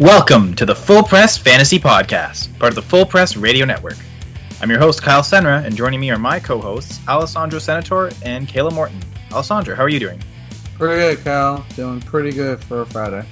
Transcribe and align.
Welcome 0.00 0.54
to 0.54 0.64
the 0.64 0.76
Full 0.76 1.02
Press 1.02 1.36
Fantasy 1.36 1.76
Podcast, 1.76 2.56
part 2.60 2.70
of 2.70 2.76
the 2.76 2.82
Full 2.82 3.04
Press 3.04 3.36
Radio 3.36 3.66
Network. 3.66 3.96
I'm 4.60 4.70
your 4.70 4.78
host, 4.78 5.02
Kyle 5.02 5.22
Senra, 5.22 5.64
and 5.64 5.76
joining 5.76 5.98
me 5.98 6.08
are 6.12 6.18
my 6.18 6.38
co 6.38 6.60
hosts, 6.60 7.00
Alessandro 7.08 7.58
Senator 7.58 8.12
and 8.24 8.46
Kayla 8.46 8.72
Morton. 8.72 9.00
Alessandro, 9.32 9.74
how 9.74 9.82
are 9.82 9.88
you 9.88 9.98
doing? 9.98 10.22
Pretty 10.74 11.16
good, 11.16 11.24
Kyle. 11.24 11.66
Doing 11.74 12.00
pretty 12.00 12.30
good 12.30 12.62
for 12.62 12.82
a 12.82 12.86
Friday. 12.86 13.26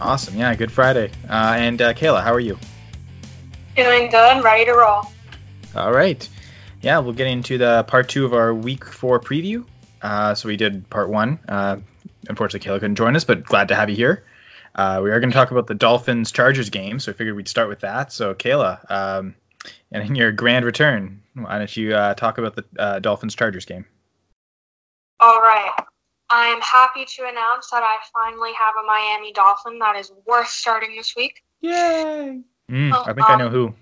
Awesome. 0.00 0.36
Yeah, 0.36 0.52
good 0.56 0.72
Friday. 0.72 1.12
Uh, 1.28 1.54
and 1.56 1.80
uh, 1.80 1.94
Kayla, 1.94 2.24
how 2.24 2.32
are 2.32 2.40
you? 2.40 2.58
Doing 3.76 4.10
good, 4.10 4.42
ready 4.42 4.64
to 4.64 4.72
roll. 4.72 5.04
All 5.76 5.92
right. 5.92 6.28
Yeah, 6.82 6.98
we'll 6.98 7.12
get 7.12 7.28
into 7.28 7.56
the 7.56 7.84
part 7.84 8.08
two 8.08 8.24
of 8.24 8.34
our 8.34 8.52
week 8.52 8.84
four 8.84 9.20
preview. 9.20 9.64
Uh, 10.02 10.34
so 10.34 10.48
we 10.48 10.56
did 10.56 10.90
part 10.90 11.08
one. 11.08 11.38
Uh, 11.48 11.76
unfortunately, 12.28 12.68
Kayla 12.68 12.80
couldn't 12.80 12.96
join 12.96 13.14
us, 13.14 13.22
but 13.22 13.44
glad 13.44 13.68
to 13.68 13.76
have 13.76 13.88
you 13.88 13.94
here. 13.94 14.24
Uh, 14.74 15.00
we 15.02 15.10
are 15.10 15.20
going 15.20 15.30
to 15.30 15.34
talk 15.34 15.50
about 15.50 15.66
the 15.66 15.74
Dolphins 15.74 16.30
Chargers 16.30 16.70
game, 16.70 16.98
so 17.00 17.12
I 17.12 17.14
figured 17.14 17.36
we'd 17.36 17.48
start 17.48 17.68
with 17.68 17.80
that. 17.80 18.12
So, 18.12 18.34
Kayla, 18.34 18.90
um, 18.90 19.34
and 19.92 20.02
in 20.02 20.14
your 20.14 20.32
grand 20.32 20.64
return, 20.64 21.20
why 21.34 21.58
don't 21.58 21.76
you 21.76 21.94
uh, 21.94 22.14
talk 22.14 22.38
about 22.38 22.56
the 22.56 22.64
uh, 22.78 22.98
Dolphins 23.00 23.34
Chargers 23.34 23.64
game? 23.64 23.84
All 25.18 25.40
right. 25.40 25.72
I 26.30 26.46
am 26.46 26.60
happy 26.60 27.04
to 27.04 27.22
announce 27.28 27.70
that 27.70 27.82
I 27.82 27.96
finally 28.12 28.52
have 28.52 28.74
a 28.82 28.86
Miami 28.86 29.32
Dolphin 29.32 29.78
that 29.80 29.96
is 29.96 30.12
worth 30.26 30.48
starting 30.48 30.94
this 30.96 31.16
week. 31.16 31.42
Yay! 31.60 32.40
Mm, 32.70 32.92
I 32.92 33.12
think 33.12 33.28
um, 33.28 33.34
I 33.34 33.36
know 33.36 33.50
who. 33.50 33.74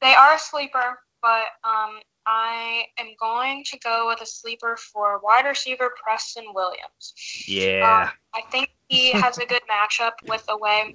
They 0.00 0.14
are 0.14 0.34
a 0.34 0.38
sleeper, 0.38 0.98
but 1.20 1.44
um, 1.64 2.00
I 2.26 2.84
am 2.98 3.08
going 3.18 3.64
to 3.64 3.78
go 3.78 4.06
with 4.08 4.20
a 4.20 4.26
sleeper 4.26 4.76
for 4.76 5.20
wide 5.22 5.46
receiver 5.46 5.92
Preston 6.02 6.44
Williams. 6.54 7.14
Yeah. 7.46 8.08
Um, 8.08 8.18
I 8.34 8.48
think 8.50 8.70
he 8.88 9.12
has 9.12 9.38
a 9.38 9.46
good 9.46 9.62
matchup 9.70 10.12
with 10.28 10.44
the 10.46 10.56
way 10.56 10.94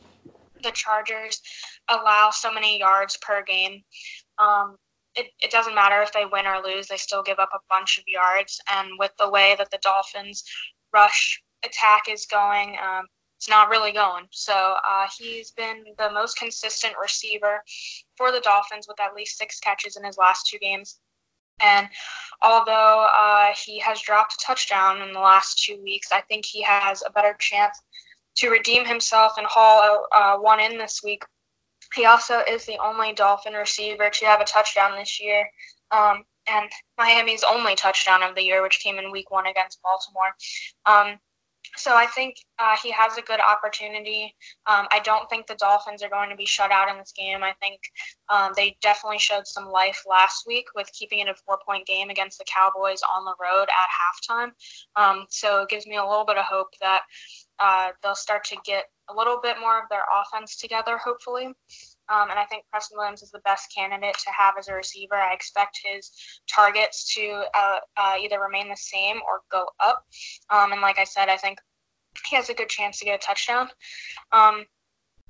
the 0.63 0.71
Chargers 0.71 1.41
allow 1.89 2.29
so 2.31 2.51
many 2.51 2.79
yards 2.79 3.17
per 3.17 3.43
game. 3.43 3.83
Um, 4.37 4.77
it, 5.15 5.27
it 5.39 5.51
doesn't 5.51 5.75
matter 5.75 6.01
if 6.01 6.13
they 6.13 6.25
win 6.31 6.45
or 6.45 6.61
lose, 6.63 6.87
they 6.87 6.97
still 6.97 7.23
give 7.23 7.39
up 7.39 7.49
a 7.53 7.59
bunch 7.69 7.97
of 7.97 8.03
yards. 8.07 8.61
And 8.71 8.89
with 8.99 9.11
the 9.17 9.29
way 9.29 9.55
that 9.57 9.71
the 9.71 9.79
Dolphins' 9.81 10.43
rush 10.93 11.41
attack 11.65 12.03
is 12.09 12.25
going, 12.25 12.77
um, 12.83 13.07
it's 13.37 13.49
not 13.49 13.69
really 13.69 13.91
going. 13.91 14.25
So 14.31 14.75
uh, 14.87 15.07
he's 15.17 15.51
been 15.51 15.83
the 15.97 16.11
most 16.11 16.37
consistent 16.37 16.95
receiver 16.99 17.63
for 18.15 18.31
the 18.31 18.41
Dolphins 18.41 18.87
with 18.87 18.99
at 18.99 19.15
least 19.15 19.37
six 19.37 19.59
catches 19.59 19.95
in 19.95 20.03
his 20.03 20.17
last 20.17 20.47
two 20.47 20.57
games. 20.57 20.99
And 21.61 21.89
although 22.41 23.07
uh, 23.13 23.53
he 23.53 23.79
has 23.79 24.01
dropped 24.01 24.33
a 24.33 24.45
touchdown 24.45 25.01
in 25.01 25.13
the 25.13 25.19
last 25.19 25.63
two 25.63 25.81
weeks, 25.83 26.11
I 26.11 26.21
think 26.21 26.45
he 26.45 26.61
has 26.61 27.03
a 27.05 27.11
better 27.11 27.35
chance 27.39 27.81
to 28.35 28.49
redeem 28.49 28.85
himself 28.85 29.33
and 29.37 29.47
haul 29.49 30.07
uh, 30.15 30.37
one 30.37 30.59
in 30.59 30.77
this 30.77 31.01
week. 31.03 31.23
He 31.95 32.05
also 32.05 32.41
is 32.47 32.65
the 32.65 32.77
only 32.77 33.13
Dolphin 33.13 33.53
receiver 33.53 34.09
to 34.09 34.25
have 34.25 34.41
a 34.41 34.45
touchdown 34.45 34.97
this 34.97 35.19
year. 35.19 35.49
Um, 35.91 36.25
and 36.47 36.69
Miami's 36.97 37.43
only 37.43 37.75
touchdown 37.75 38.23
of 38.23 38.35
the 38.35 38.43
year, 38.43 38.61
which 38.61 38.79
came 38.79 38.99
in 38.99 39.11
week 39.11 39.31
one 39.31 39.47
against 39.47 39.81
Baltimore. 39.81 40.33
Um, 40.85 41.19
so 41.77 41.95
I 41.95 42.05
think 42.07 42.35
uh, 42.59 42.75
he 42.81 42.91
has 42.91 43.17
a 43.17 43.21
good 43.21 43.39
opportunity. 43.39 44.35
Um, 44.65 44.87
I 44.91 44.99
don't 45.03 45.29
think 45.29 45.47
the 45.47 45.55
Dolphins 45.55 46.03
are 46.03 46.09
going 46.09 46.29
to 46.29 46.35
be 46.35 46.45
shut 46.45 46.71
out 46.71 46.89
in 46.89 46.97
this 46.97 47.13
game. 47.15 47.43
I 47.43 47.53
think 47.61 47.79
um, 48.29 48.51
they 48.55 48.77
definitely 48.81 49.19
showed 49.19 49.47
some 49.47 49.67
life 49.67 50.03
last 50.09 50.45
week 50.47 50.65
with 50.75 50.91
keeping 50.93 51.19
it 51.19 51.27
a 51.27 51.35
four-point 51.45 51.85
game 51.85 52.09
against 52.09 52.37
the 52.37 52.45
Cowboys 52.45 53.01
on 53.03 53.25
the 53.25 53.35
road 53.41 53.67
at 53.69 53.89
halftime. 53.89 54.51
Um, 54.95 55.25
so 55.29 55.61
it 55.61 55.69
gives 55.69 55.87
me 55.87 55.97
a 55.97 56.05
little 56.05 56.25
bit 56.25 56.37
of 56.37 56.45
hope 56.45 56.69
that 56.81 57.01
uh, 57.59 57.89
they'll 58.03 58.15
start 58.15 58.43
to 58.45 58.57
get 58.65 58.85
a 59.09 59.15
little 59.15 59.39
bit 59.41 59.57
more 59.59 59.81
of 59.81 59.89
their 59.89 60.03
offense 60.21 60.57
together, 60.57 60.97
hopefully. 60.97 61.45
Um, 62.09 62.29
and 62.29 62.39
I 62.39 62.45
think 62.45 62.63
Preston 62.71 62.97
Williams 62.97 63.21
is 63.21 63.31
the 63.31 63.39
best 63.39 63.73
candidate 63.75 64.15
to 64.15 64.31
have 64.31 64.55
as 64.57 64.67
a 64.67 64.73
receiver. 64.73 65.15
I 65.15 65.33
expect 65.33 65.79
his 65.83 66.11
targets 66.49 67.13
to 67.15 67.43
uh, 67.53 67.79
uh, 67.97 68.15
either 68.19 68.39
remain 68.39 68.69
the 68.69 68.77
same 68.77 69.17
or 69.17 69.41
go 69.51 69.65
up. 69.79 70.05
Um, 70.49 70.71
and 70.71 70.81
like 70.81 70.99
I 70.99 71.03
said, 71.03 71.29
I 71.29 71.37
think 71.37 71.59
he 72.25 72.35
has 72.35 72.49
a 72.49 72.53
good 72.53 72.69
chance 72.69 72.99
to 72.99 73.05
get 73.05 73.21
a 73.21 73.25
touchdown. 73.25 73.69
Um, 74.31 74.65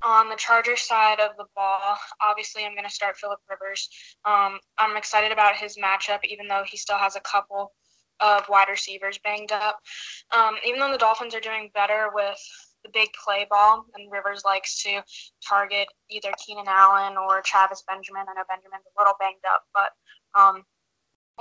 on 0.04 0.30
the 0.30 0.36
Chargers 0.36 0.82
side 0.82 1.20
of 1.20 1.32
the 1.38 1.46
ball, 1.56 1.98
obviously 2.22 2.66
I'm 2.66 2.74
going 2.74 2.88
to 2.88 2.94
start 2.94 3.18
Philip 3.18 3.40
Rivers. 3.50 3.90
Um, 4.26 4.60
I'm 4.78 4.96
excited 4.96 5.32
about 5.32 5.56
his 5.56 5.78
matchup, 5.78 6.20
even 6.24 6.48
though 6.48 6.64
he 6.66 6.78
still 6.78 6.98
has 6.98 7.16
a 7.16 7.22
couple 7.22 7.74
of 8.20 8.48
wide 8.50 8.70
receivers 8.70 9.20
banged 9.24 9.52
up. 9.52 9.80
Um, 10.36 10.56
even 10.66 10.80
though 10.80 10.92
the 10.92 10.98
Dolphins 10.98 11.36
are 11.36 11.40
doing 11.40 11.72
better 11.74 12.10
with 12.14 12.40
the 12.84 12.90
big 12.94 13.10
play 13.14 13.46
ball, 13.50 13.86
and 13.96 14.12
Rivers 14.12 14.44
likes 14.46 14.82
to 14.84 15.02
target 15.48 15.88
either 16.10 16.32
Keenan 16.46 16.68
Allen 16.68 17.18
or 17.18 17.42
Travis 17.42 17.84
Benjamin. 17.88 18.26
I 18.30 18.34
know 18.34 18.44
Benjamin's 18.48 18.86
a 18.86 19.00
little 19.00 19.16
banged 19.20 19.46
up, 19.52 19.64
but 19.74 19.92
um, 20.40 20.64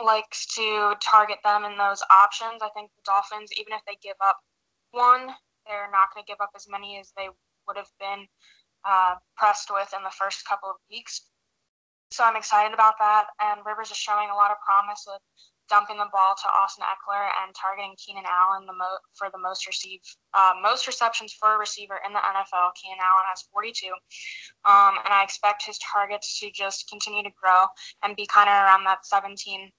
likes 0.03 0.47
to 0.55 0.95
target 1.03 1.39
them 1.45 1.65
in 1.65 1.77
those 1.77 2.03
options. 2.11 2.63
I 2.63 2.69
think 2.75 2.91
the 2.97 3.03
Dolphins, 3.05 3.51
even 3.59 3.73
if 3.73 3.81
they 3.87 3.97
give 4.03 4.17
up 4.23 4.39
one, 4.97 5.29
they're 5.69 5.93
not 5.93 6.09
going 6.11 6.25
to 6.25 6.31
give 6.31 6.41
up 6.41 6.57
as 6.57 6.67
many 6.69 6.99
as 6.99 7.13
they 7.17 7.29
would 7.69 7.77
have 7.77 7.93
been 8.01 8.27
uh, 8.89 9.21
pressed 9.37 9.69
with 9.71 9.93
in 9.93 10.03
the 10.03 10.15
first 10.17 10.49
couple 10.49 10.71
of 10.71 10.77
weeks. 10.91 11.29
So 12.11 12.25
I'm 12.25 12.37
excited 12.37 12.73
about 12.73 12.95
that. 12.99 13.27
And 13.41 13.61
Rivers 13.67 13.91
is 13.91 14.01
showing 14.01 14.31
a 14.31 14.39
lot 14.39 14.51
of 14.51 14.57
promise 14.65 15.05
with 15.07 15.21
dumping 15.69 15.99
the 15.99 16.09
ball 16.13 16.35
to 16.39 16.49
Austin 16.49 16.85
Ekeler 16.87 17.27
and 17.43 17.55
targeting 17.55 17.95
Keenan 17.99 18.25
Allen 18.27 18.67
the 18.67 18.73
mo- 18.73 19.03
for 19.15 19.29
the 19.33 19.39
most 19.39 19.67
receive 19.67 20.01
uh, 20.35 20.55
most 20.63 20.87
receptions 20.87 21.35
for 21.35 21.55
a 21.55 21.59
receiver 21.59 21.99
in 22.07 22.13
the 22.13 22.23
NFL. 22.23 22.71
Keenan 22.81 23.03
Allen 23.03 23.27
has 23.27 23.43
42, 23.53 23.91
um, 24.65 24.95
and 25.03 25.13
I 25.13 25.23
expect 25.25 25.67
his 25.67 25.79
targets 25.79 26.39
to 26.41 26.51
just 26.55 26.89
continue 26.89 27.23
to 27.23 27.35
grow 27.35 27.67
and 28.03 28.17
be 28.17 28.27
kind 28.27 28.49
of 28.49 28.55
around 28.55 28.85
that 28.85 29.07
17 29.07 29.71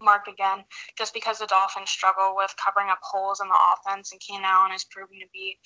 mark 0.00 0.26
again, 0.28 0.64
just 0.96 1.14
because 1.14 1.38
the 1.38 1.46
Dolphins 1.46 1.90
struggle 1.90 2.34
with 2.36 2.54
covering 2.62 2.90
up 2.90 3.00
holes 3.02 3.40
in 3.40 3.48
the 3.48 3.58
offense, 3.74 4.12
and 4.12 4.20
Keenan 4.20 4.44
Allen 4.44 4.72
is 4.72 4.84
proving 4.90 5.20
to 5.20 5.26
be 5.32 5.58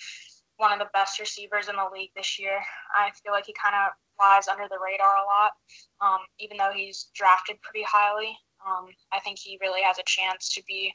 one 0.59 0.73
of 0.73 0.79
the 0.79 0.91
best 0.93 1.21
receivers 1.21 1.69
in 1.69 1.77
the 1.77 1.89
league 1.93 2.11
this 2.17 2.39
year. 2.39 2.59
I 2.95 3.11
feel 3.23 3.33
like 3.33 3.47
he 3.47 3.55
kind 3.55 3.75
of 3.75 3.93
flies 4.19 4.49
under 4.49 4.67
the 4.69 4.79
radar 4.83 5.17
a 5.17 5.27
lot, 5.27 5.53
um, 6.01 6.21
even 6.39 6.57
though 6.57 6.73
he's 6.75 7.11
drafted 7.15 7.63
pretty 7.63 7.87
highly. 7.89 8.37
Um, 8.67 8.89
I 9.13 9.21
think 9.21 9.39
he 9.39 9.59
really 9.61 9.83
has 9.83 9.99
a 9.99 10.07
chance 10.07 10.53
to 10.55 10.63
be 10.67 10.93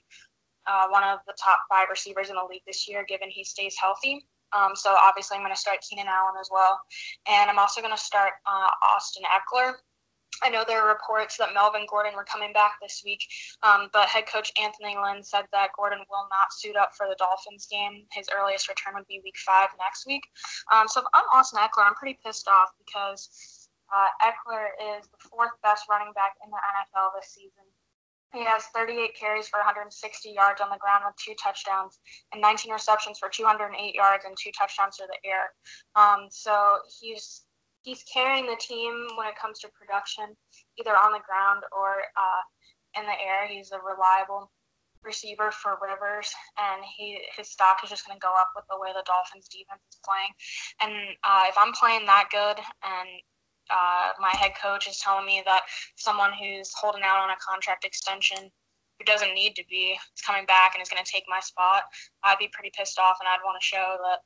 uh, 0.68 0.88
one 0.90 1.04
of 1.04 1.20
the 1.28 1.34
top 1.42 1.60
five 1.70 1.88
receivers 1.90 2.30
in 2.30 2.36
the 2.36 2.48
league 2.50 2.64
this 2.68 2.88
year, 2.88 3.06
given 3.08 3.30
he 3.30 3.44
stays 3.44 3.76
healthy. 3.80 4.28
Um, 4.52 4.76
so 4.76 4.96
obviously, 5.02 5.38
I'm 5.38 5.44
going 5.44 5.56
to 5.56 5.60
start 5.60 5.80
Keenan 5.82 6.08
Allen 6.08 6.36
as 6.40 6.50
well, 6.52 6.80
and 7.28 7.50
I'm 7.50 7.58
also 7.58 7.82
going 7.82 7.96
to 7.96 8.02
start 8.02 8.34
uh, 8.46 8.70
Austin 8.94 9.24
Ekeler. 9.24 9.74
I 10.42 10.50
know 10.50 10.64
there 10.66 10.82
are 10.82 10.90
reports 10.90 11.38
that 11.38 11.54
Melvin 11.54 11.86
Gordon 11.90 12.16
were 12.16 12.24
coming 12.24 12.54
back 12.54 12.78
this 12.82 13.02
week, 13.06 13.24
um, 13.62 13.90
but 13.94 14.08
head 14.10 14.26
coach 14.26 14.52
Anthony 14.60 14.96
Lynn 14.98 15.24
said 15.24 15.46
that 15.52 15.70
Gordon 15.76 16.00
will 16.10 16.28
not 16.30 16.52
suit 16.52 16.76
up 16.76 16.92
for 16.98 17.08
the 17.08 17.16
Dolphins 17.20 17.68
game. 17.70 18.06
His 18.12 18.28
earliest 18.34 18.68
return 18.68 18.96
would 18.96 19.08
be 19.08 19.22
week 19.24 19.38
five 19.46 19.70
next 19.80 20.08
week. 20.08 20.24
Um, 20.72 20.88
so 20.88 21.02
if 21.02 21.08
I'm 21.14 21.26
Austin 21.34 21.60
Ekeler, 21.60 21.86
I'm 21.86 21.96
pretty 21.96 22.18
pissed 22.26 22.48
off 22.48 22.70
because 22.80 23.70
uh, 23.94 24.10
Ekeler 24.26 24.74
is 24.98 25.06
the 25.08 25.22
fourth 25.30 25.54
best 25.62 25.86
running 25.90 26.14
back 26.14 26.34
in 26.44 26.50
the 26.50 26.58
NFL 26.58 27.12
this 27.20 27.30
season. 27.34 27.68
He 28.34 28.44
has 28.46 28.66
38 28.74 29.14
carries 29.14 29.48
for 29.48 29.60
160 29.60 29.94
yards 30.30 30.60
on 30.60 30.72
the 30.72 30.78
ground 30.78 31.04
with 31.06 31.16
two 31.18 31.36
touchdowns 31.38 32.00
and 32.32 32.42
19 32.42 32.74
receptions 32.74 33.20
for 33.20 33.30
208 33.30 33.94
yards 33.94 34.26
and 34.26 34.36
two 34.36 34.50
touchdowns 34.58 34.98
through 34.98 35.14
the 35.14 35.30
air. 35.30 35.54
Um, 35.96 36.28
so 36.32 36.80
he's 37.00 37.46
he's 37.84 38.04
carrying 38.12 38.48
the 38.48 38.60
team 38.60 39.08
when 39.16 39.28
it 39.28 39.36
comes 39.36 39.60
to 39.60 39.70
production, 39.70 40.36
either 40.80 40.96
on 40.96 41.12
the 41.12 41.24
ground 41.28 41.64
or 41.72 42.04
uh, 42.18 42.42
in 43.00 43.06
the 43.06 43.20
air. 43.20 43.48
He's 43.48 43.72
a 43.72 43.80
reliable 43.80 44.52
receiver 45.04 45.52
for 45.52 45.78
Rivers, 45.84 46.32
and 46.58 46.82
he 46.98 47.20
his 47.36 47.52
stock 47.52 47.84
is 47.84 47.90
just 47.90 48.08
going 48.08 48.18
to 48.18 48.24
go 48.24 48.34
up 48.34 48.50
with 48.56 48.66
the 48.72 48.80
way 48.80 48.90
the 48.96 49.04
Dolphins 49.06 49.48
defense 49.52 49.84
is 49.92 50.00
playing. 50.02 50.31
And 50.80 51.16
uh, 51.24 51.44
if 51.48 51.56
I'm 51.60 51.74
playing 51.74 52.06
that 52.07 52.30
good 52.31 52.57
and 52.57 53.10
uh, 53.69 54.12
my 54.19 54.31
head 54.36 54.52
coach 54.62 54.88
is 54.88 55.00
telling 55.00 55.25
me 55.25 55.42
that 55.46 55.63
someone 55.96 56.31
who's 56.34 56.72
holding 56.75 57.04
out 57.04 57.24
on 57.24 57.30
a 57.30 57.40
contract 57.40 57.86
extension 57.86 58.52
who 59.00 59.06
doesn't 59.06 59.34
need 59.34 59.56
to 59.56 59.63
be 59.69 59.96
is 59.96 60.22
coming 60.22 60.46
back 60.46 60.75
and 60.75 60.81
is 60.81 60.90
going 60.90 61.04
to 61.04 61.12
take 61.12 61.24
my 61.28 61.40
spot, 61.40 61.84
I'd 62.24 62.40
be 62.40 62.50
pretty 62.52 62.72
pissed 62.78 63.00
off 63.00 63.18
and 63.19 63.28
I'd 63.28 63.44
want 63.44 63.60
to 63.60 63.66
show 63.66 63.98
that 64.04 64.19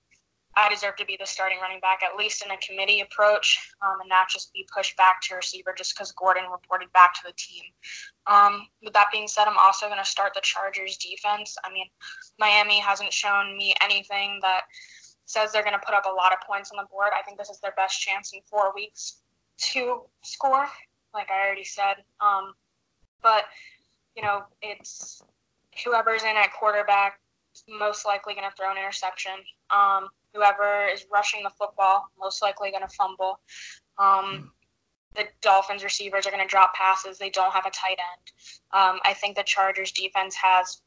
I 0.58 0.70
deserve 0.70 0.96
to 0.96 1.06
be 1.06 1.16
the 1.20 1.26
starting 1.28 1.60
running 1.62 1.80
back, 1.80 2.02
at 2.02 2.18
least 2.18 2.44
in 2.44 2.50
a 2.52 2.58
committee 2.58 3.02
approach, 3.02 3.72
um, 3.86 4.00
and 4.02 4.10
not 4.10 4.28
just 4.28 4.52
be 4.54 4.68
pushed 4.76 4.98
back 4.98 5.22
to 5.22 5.36
receiver 5.36 5.74
just 5.78 5.96
because 5.96 6.12
Gordon 6.12 6.46
reported 6.52 6.92
back 6.94 7.14
to 7.14 7.22
the 7.26 7.34
team. 7.38 7.64
Um, 8.26 8.68
with 8.82 8.94
that 8.94 9.08
being 9.12 9.28
said, 9.28 9.46
I'm 9.46 9.58
also 9.60 9.86
going 9.86 10.00
to 10.00 10.10
start 10.10 10.34
the 10.34 10.42
Chargers 10.42 10.98
defense. 10.98 11.56
I 11.64 11.72
mean, 11.72 11.86
Miami 12.40 12.80
hasn't 12.80 13.14
shown 13.14 13.56
me 13.56 13.76
anything 13.84 14.40
that 14.42 14.62
says 15.26 15.52
they're 15.52 15.64
going 15.64 15.78
to 15.78 15.86
put 15.86 15.94
up 15.94 16.06
a 16.10 16.12
lot 16.12 16.34
of 16.34 16.40
points 16.48 16.72
on 16.72 16.78
the 16.78 16.88
board. 16.90 17.10
I 17.18 17.22
think 17.22 17.38
this 17.38 17.50
is 17.50 17.60
their 17.60 17.74
best 17.78 18.02
chance 18.02 18.34
in 18.34 18.40
four 18.50 18.74
weeks 18.74 19.22
to 19.74 20.02
score, 20.24 20.68
like 21.14 21.30
I 21.30 21.46
already 21.46 21.66
said. 21.66 21.98
Um, 22.20 22.54
but 23.22 23.46
you 24.16 24.24
know, 24.24 24.42
it's 24.64 25.22
whoever's 25.86 26.24
in 26.24 26.36
at 26.36 26.52
quarterback 26.60 27.20
most 27.68 28.06
likely 28.06 28.34
going 28.34 28.50
to 28.50 28.56
throw 28.56 28.72
an 28.72 28.78
interception. 28.78 29.34
Um, 29.70 30.10
whoever 30.34 30.88
is 30.88 31.06
rushing 31.12 31.44
the 31.44 31.50
football, 31.50 32.06
most 32.20 32.42
likely 32.42 32.72
going 32.72 32.84
to 32.84 32.96
fumble. 32.96 33.40
Um, 33.98 34.52
the 35.16 35.26
Dolphins 35.42 35.84
receivers 35.84 36.28
are 36.28 36.32
going 36.32 36.44
to 36.44 36.50
drop 36.50 36.74
passes. 36.76 37.18
They 37.18 37.30
don't 37.30 37.52
have 37.52 37.66
a 37.66 37.72
tight 37.72 37.98
end. 37.98 38.32
Um, 38.72 39.00
I 39.04 39.14
think 39.14 39.36
the 39.36 39.44
Chargers 39.44 39.92
defense 39.92 40.36
has 40.36 40.82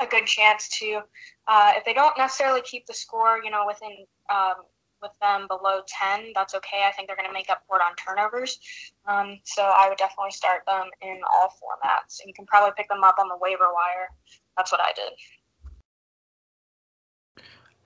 a 0.00 0.06
good 0.06 0.26
chance 0.26 0.68
to, 0.80 1.02
uh, 1.46 1.72
if 1.76 1.84
they 1.84 1.92
don't 1.92 2.16
necessarily 2.18 2.62
keep 2.62 2.86
the 2.86 2.94
score, 2.94 3.40
you 3.44 3.50
know, 3.50 3.64
within 3.66 4.06
um, 4.30 4.64
with 5.02 5.12
them 5.20 5.46
below 5.48 5.80
10, 5.86 6.32
that's 6.34 6.54
okay. 6.54 6.84
I 6.86 6.92
think 6.92 7.08
they're 7.08 7.16
going 7.16 7.28
to 7.28 7.32
make 7.32 7.48
up 7.48 7.62
for 7.66 7.76
it 7.76 7.82
on 7.82 7.96
turnovers. 7.96 8.58
Um, 9.06 9.38
so 9.44 9.62
I 9.62 9.88
would 9.88 9.98
definitely 9.98 10.32
start 10.32 10.62
them 10.66 10.88
in 11.02 11.18
all 11.32 11.48
formats. 11.48 12.20
And 12.20 12.28
you 12.28 12.34
can 12.34 12.46
probably 12.46 12.72
pick 12.76 12.88
them 12.88 13.04
up 13.04 13.16
on 13.18 13.28
the 13.28 13.38
waiver 13.40 13.72
wire. 13.72 14.08
That's 14.56 14.72
what 14.72 14.80
I 14.80 14.92
did. 14.92 15.12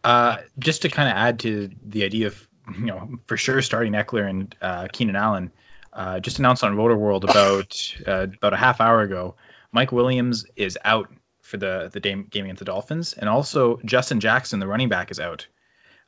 Uh, 0.04 0.38
just 0.58 0.82
to 0.82 0.88
kind 0.88 1.08
of 1.08 1.16
add 1.16 1.38
to 1.40 1.70
the 1.86 2.04
idea 2.04 2.26
of, 2.26 2.46
you 2.78 2.86
know, 2.86 3.08
for 3.26 3.36
sure 3.36 3.62
starting 3.62 3.94
Ekeler 3.94 4.28
and 4.28 4.54
uh, 4.60 4.86
Keenan 4.92 5.16
Allen, 5.16 5.50
uh, 5.94 6.20
just 6.20 6.38
announced 6.38 6.62
on 6.62 6.76
Roto 6.76 6.94
World 6.94 7.24
about 7.30 7.96
uh, 8.06 8.26
about 8.36 8.52
a 8.52 8.56
half 8.56 8.80
hour 8.80 9.02
ago, 9.02 9.34
Mike 9.72 9.92
Williams 9.92 10.44
is 10.56 10.78
out 10.84 11.10
for 11.40 11.56
the 11.56 11.90
the 11.92 12.00
game, 12.00 12.26
game 12.30 12.44
against 12.44 12.60
the 12.60 12.64
Dolphins, 12.66 13.14
and 13.14 13.28
also 13.28 13.80
Justin 13.84 14.20
Jackson, 14.20 14.60
the 14.60 14.66
running 14.66 14.88
back, 14.88 15.10
is 15.10 15.18
out. 15.18 15.46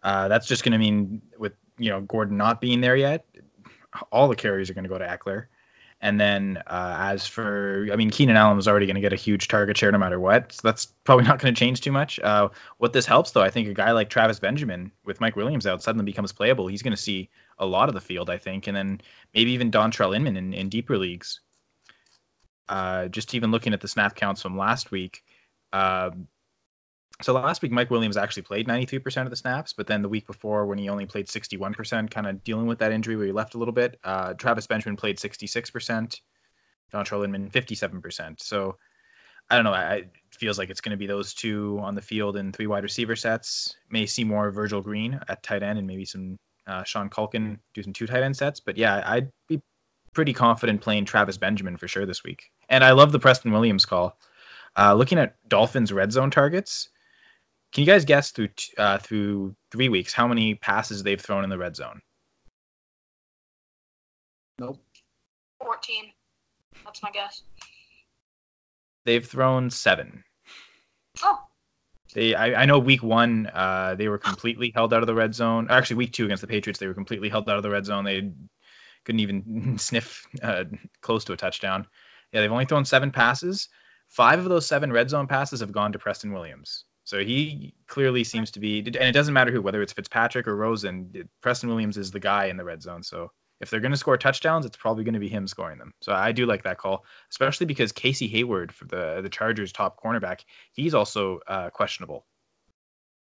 Uh, 0.02 0.28
that's 0.28 0.46
just 0.46 0.62
going 0.62 0.72
to 0.72 0.78
mean 0.78 1.22
with 1.38 1.54
you 1.78 1.90
know 1.90 2.02
Gordon 2.02 2.36
not 2.36 2.60
being 2.60 2.80
there 2.80 2.96
yet, 2.96 3.24
all 4.12 4.28
the 4.28 4.36
carries 4.36 4.70
are 4.70 4.74
going 4.74 4.84
to 4.84 4.90
go 4.90 4.98
to 4.98 5.06
Ekeler. 5.06 5.46
And 6.02 6.20
then 6.20 6.62
uh, 6.66 6.96
as 6.98 7.26
for, 7.26 7.88
I 7.90 7.96
mean, 7.96 8.10
Keenan 8.10 8.36
Allen 8.36 8.56
was 8.56 8.68
already 8.68 8.84
going 8.86 8.96
to 8.96 9.00
get 9.00 9.14
a 9.14 9.16
huge 9.16 9.48
target 9.48 9.78
share 9.78 9.90
no 9.90 9.98
matter 9.98 10.20
what. 10.20 10.52
So 10.52 10.60
that's 10.62 10.86
probably 11.04 11.24
not 11.24 11.38
going 11.38 11.54
to 11.54 11.58
change 11.58 11.80
too 11.80 11.90
much. 11.90 12.20
Uh, 12.20 12.50
what 12.78 12.92
this 12.92 13.06
helps, 13.06 13.30
though, 13.30 13.40
I 13.40 13.48
think 13.48 13.66
a 13.66 13.74
guy 13.74 13.92
like 13.92 14.10
Travis 14.10 14.38
Benjamin 14.38 14.92
with 15.04 15.20
Mike 15.20 15.36
Williams 15.36 15.66
out 15.66 15.82
suddenly 15.82 16.04
becomes 16.04 16.32
playable. 16.32 16.66
He's 16.66 16.82
going 16.82 16.94
to 16.94 17.02
see 17.02 17.30
a 17.58 17.66
lot 17.66 17.88
of 17.88 17.94
the 17.94 18.00
field, 18.00 18.28
I 18.28 18.36
think, 18.36 18.66
and 18.66 18.76
then 18.76 19.00
maybe 19.34 19.52
even 19.52 19.70
Dontrelle 19.70 20.14
Inman 20.14 20.36
in, 20.36 20.52
in 20.52 20.68
deeper 20.68 20.98
leagues. 20.98 21.40
Uh, 22.68 23.08
just 23.08 23.34
even 23.34 23.50
looking 23.50 23.72
at 23.72 23.80
the 23.80 23.88
snap 23.88 24.14
counts 24.16 24.42
from 24.42 24.58
last 24.58 24.90
week, 24.90 25.24
uh, 25.72 26.10
so 27.22 27.32
last 27.32 27.62
week, 27.62 27.72
Mike 27.72 27.90
Williams 27.90 28.16
actually 28.16 28.42
played 28.42 28.68
93% 28.68 29.22
of 29.22 29.30
the 29.30 29.36
snaps, 29.36 29.72
but 29.72 29.86
then 29.86 30.02
the 30.02 30.08
week 30.08 30.26
before, 30.26 30.66
when 30.66 30.76
he 30.76 30.88
only 30.88 31.06
played 31.06 31.26
61%, 31.26 32.10
kind 32.10 32.26
of 32.26 32.44
dealing 32.44 32.66
with 32.66 32.78
that 32.78 32.92
injury 32.92 33.16
where 33.16 33.26
he 33.26 33.32
left 33.32 33.54
a 33.54 33.58
little 33.58 33.72
bit, 33.72 33.98
uh, 34.04 34.34
Travis 34.34 34.66
Benjamin 34.66 34.96
played 34.96 35.16
66%, 35.16 36.20
John 36.92 37.24
Inman 37.24 37.50
57%. 37.50 38.40
So 38.40 38.76
I 39.48 39.54
don't 39.54 39.64
know. 39.64 39.72
I, 39.72 39.94
it 39.94 40.10
feels 40.30 40.58
like 40.58 40.70
it's 40.70 40.80
going 40.80 40.90
to 40.90 40.96
be 40.96 41.06
those 41.06 41.32
two 41.32 41.78
on 41.80 41.94
the 41.94 42.02
field 42.02 42.36
in 42.36 42.52
three 42.52 42.66
wide 42.66 42.82
receiver 42.82 43.16
sets. 43.16 43.76
May 43.90 44.04
see 44.04 44.24
more 44.24 44.50
Virgil 44.50 44.82
Green 44.82 45.18
at 45.28 45.42
tight 45.42 45.62
end 45.62 45.78
and 45.78 45.86
maybe 45.86 46.04
some 46.04 46.38
uh, 46.66 46.82
Sean 46.82 47.08
Culkin 47.08 47.58
do 47.72 47.82
some 47.82 47.92
two 47.92 48.06
tight 48.06 48.24
end 48.24 48.36
sets. 48.36 48.60
But 48.60 48.76
yeah, 48.76 49.02
I'd 49.06 49.30
be 49.48 49.62
pretty 50.12 50.32
confident 50.32 50.80
playing 50.80 51.04
Travis 51.04 51.38
Benjamin 51.38 51.76
for 51.76 51.86
sure 51.86 52.06
this 52.06 52.24
week. 52.24 52.50
And 52.68 52.82
I 52.82 52.90
love 52.90 53.12
the 53.12 53.18
Preston 53.18 53.52
Williams 53.52 53.84
call. 53.84 54.18
Uh, 54.76 54.94
looking 54.94 55.18
at 55.18 55.36
Dolphins 55.48 55.92
red 55.92 56.12
zone 56.12 56.30
targets, 56.30 56.88
can 57.76 57.82
you 57.82 57.92
guys 57.92 58.06
guess 58.06 58.30
through 58.30 58.48
uh, 58.78 58.96
through 58.96 59.54
three 59.70 59.90
weeks 59.90 60.14
how 60.14 60.26
many 60.26 60.54
passes 60.54 61.02
they've 61.02 61.20
thrown 61.20 61.44
in 61.44 61.50
the 61.50 61.58
red 61.58 61.76
zone? 61.76 62.00
Nope. 64.58 64.80
14. 65.62 66.10
That's 66.86 67.02
my 67.02 67.10
guess. 67.10 67.42
They've 69.04 69.26
thrown 69.26 69.68
seven. 69.68 70.24
Oh. 71.22 71.38
They, 72.14 72.34
I, 72.34 72.62
I 72.62 72.64
know 72.64 72.78
week 72.78 73.02
one, 73.02 73.50
uh, 73.52 73.94
they 73.94 74.08
were 74.08 74.16
completely 74.16 74.72
held 74.74 74.94
out 74.94 75.02
of 75.02 75.06
the 75.06 75.14
red 75.14 75.34
zone. 75.34 75.66
Actually, 75.68 75.96
week 75.96 76.14
two 76.14 76.24
against 76.24 76.40
the 76.40 76.46
Patriots, 76.46 76.80
they 76.80 76.86
were 76.86 76.94
completely 76.94 77.28
held 77.28 77.46
out 77.50 77.58
of 77.58 77.62
the 77.62 77.68
red 77.68 77.84
zone. 77.84 78.04
They 78.04 78.32
couldn't 79.04 79.20
even 79.20 79.76
sniff 79.78 80.26
uh, 80.42 80.64
close 81.02 81.26
to 81.26 81.34
a 81.34 81.36
touchdown. 81.36 81.86
Yeah, 82.32 82.40
they've 82.40 82.50
only 82.50 82.64
thrown 82.64 82.86
seven 82.86 83.10
passes. 83.10 83.68
Five 84.08 84.38
of 84.38 84.46
those 84.46 84.66
seven 84.66 84.90
red 84.90 85.10
zone 85.10 85.26
passes 85.26 85.60
have 85.60 85.72
gone 85.72 85.92
to 85.92 85.98
Preston 85.98 86.32
Williams. 86.32 86.85
So 87.06 87.20
he 87.20 87.72
clearly 87.86 88.24
seems 88.24 88.50
to 88.50 88.58
be, 88.58 88.80
and 88.80 88.96
it 88.96 89.12
doesn't 89.12 89.32
matter 89.32 89.52
who, 89.52 89.62
whether 89.62 89.80
it's 89.80 89.92
Fitzpatrick 89.92 90.48
or 90.48 90.56
Rosen. 90.56 91.28
Preston 91.40 91.68
Williams 91.68 91.96
is 91.96 92.10
the 92.10 92.18
guy 92.18 92.46
in 92.46 92.56
the 92.56 92.64
red 92.64 92.82
zone. 92.82 93.04
So 93.04 93.30
if 93.60 93.70
they're 93.70 93.78
going 93.78 93.92
to 93.92 93.96
score 93.96 94.18
touchdowns, 94.18 94.66
it's 94.66 94.76
probably 94.76 95.04
going 95.04 95.14
to 95.14 95.20
be 95.20 95.28
him 95.28 95.46
scoring 95.46 95.78
them. 95.78 95.92
So 96.02 96.12
I 96.12 96.32
do 96.32 96.46
like 96.46 96.64
that 96.64 96.78
call, 96.78 97.04
especially 97.30 97.64
because 97.64 97.92
Casey 97.92 98.26
Hayward 98.26 98.72
for 98.72 98.86
the 98.86 99.20
the 99.22 99.28
Chargers' 99.28 99.72
top 99.72 100.02
cornerback, 100.02 100.40
he's 100.72 100.94
also 100.94 101.38
uh, 101.46 101.70
questionable. 101.70 102.26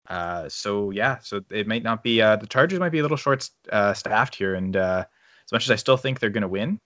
Uh, 0.09 0.49
so 0.49 0.91
yeah, 0.91 1.19
so 1.19 1.39
it 1.49 1.65
might 1.65 1.83
not 1.83 2.03
be 2.03 2.21
uh, 2.21 2.35
the 2.35 2.47
Chargers 2.47 2.79
might 2.79 2.91
be 2.91 2.99
a 2.99 3.03
little 3.03 3.15
short 3.15 3.49
uh, 3.71 3.93
staffed 3.93 4.35
here, 4.35 4.53
and 4.53 4.75
uh, 4.75 5.05
as 5.45 5.51
much 5.53 5.63
as 5.63 5.71
I 5.71 5.77
still 5.77 5.97
think 5.97 6.19
they're 6.19 6.29
going 6.29 6.41
to 6.41 6.49
win, 6.49 6.77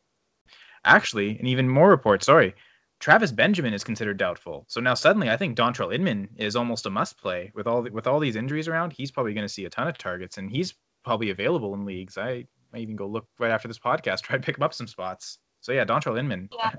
actually, 0.85 1.35
and 1.39 1.47
even 1.47 1.67
more 1.67 1.89
reports. 1.89 2.27
Sorry, 2.27 2.53
Travis 2.99 3.31
Benjamin 3.31 3.73
is 3.73 3.83
considered 3.83 4.17
doubtful. 4.17 4.65
So 4.67 4.79
now 4.79 4.93
suddenly, 4.93 5.29
I 5.29 5.37
think 5.37 5.57
Dontrelle 5.57 5.93
Inman 5.93 6.29
is 6.37 6.55
almost 6.55 6.85
a 6.85 6.89
must 6.89 7.17
play 7.17 7.51
with 7.53 7.67
all 7.67 7.81
the, 7.83 7.91
with 7.91 8.07
all 8.07 8.19
these 8.19 8.35
injuries 8.35 8.67
around. 8.67 8.93
He's 8.93 9.11
probably 9.11 9.33
going 9.33 9.45
to 9.45 9.53
see 9.53 9.65
a 9.65 9.69
ton 9.69 9.87
of 9.87 9.97
targets, 9.97 10.37
and 10.37 10.49
he's 10.49 10.73
probably 11.03 11.29
available 11.29 11.73
in 11.73 11.85
leagues. 11.85 12.17
I 12.17 12.45
might 12.73 12.81
even 12.81 12.95
go 12.95 13.07
look 13.07 13.27
right 13.39 13.51
after 13.51 13.67
this 13.67 13.79
podcast, 13.79 14.21
try 14.21 14.37
to 14.37 14.43
pick 14.43 14.57
him 14.57 14.63
up 14.63 14.73
some 14.73 14.87
spots. 14.87 15.39
So 15.61 15.71
yeah, 15.71 15.85
Dontrelle 15.85 16.19
Inman. 16.19 16.49
Yeah, 16.57 16.71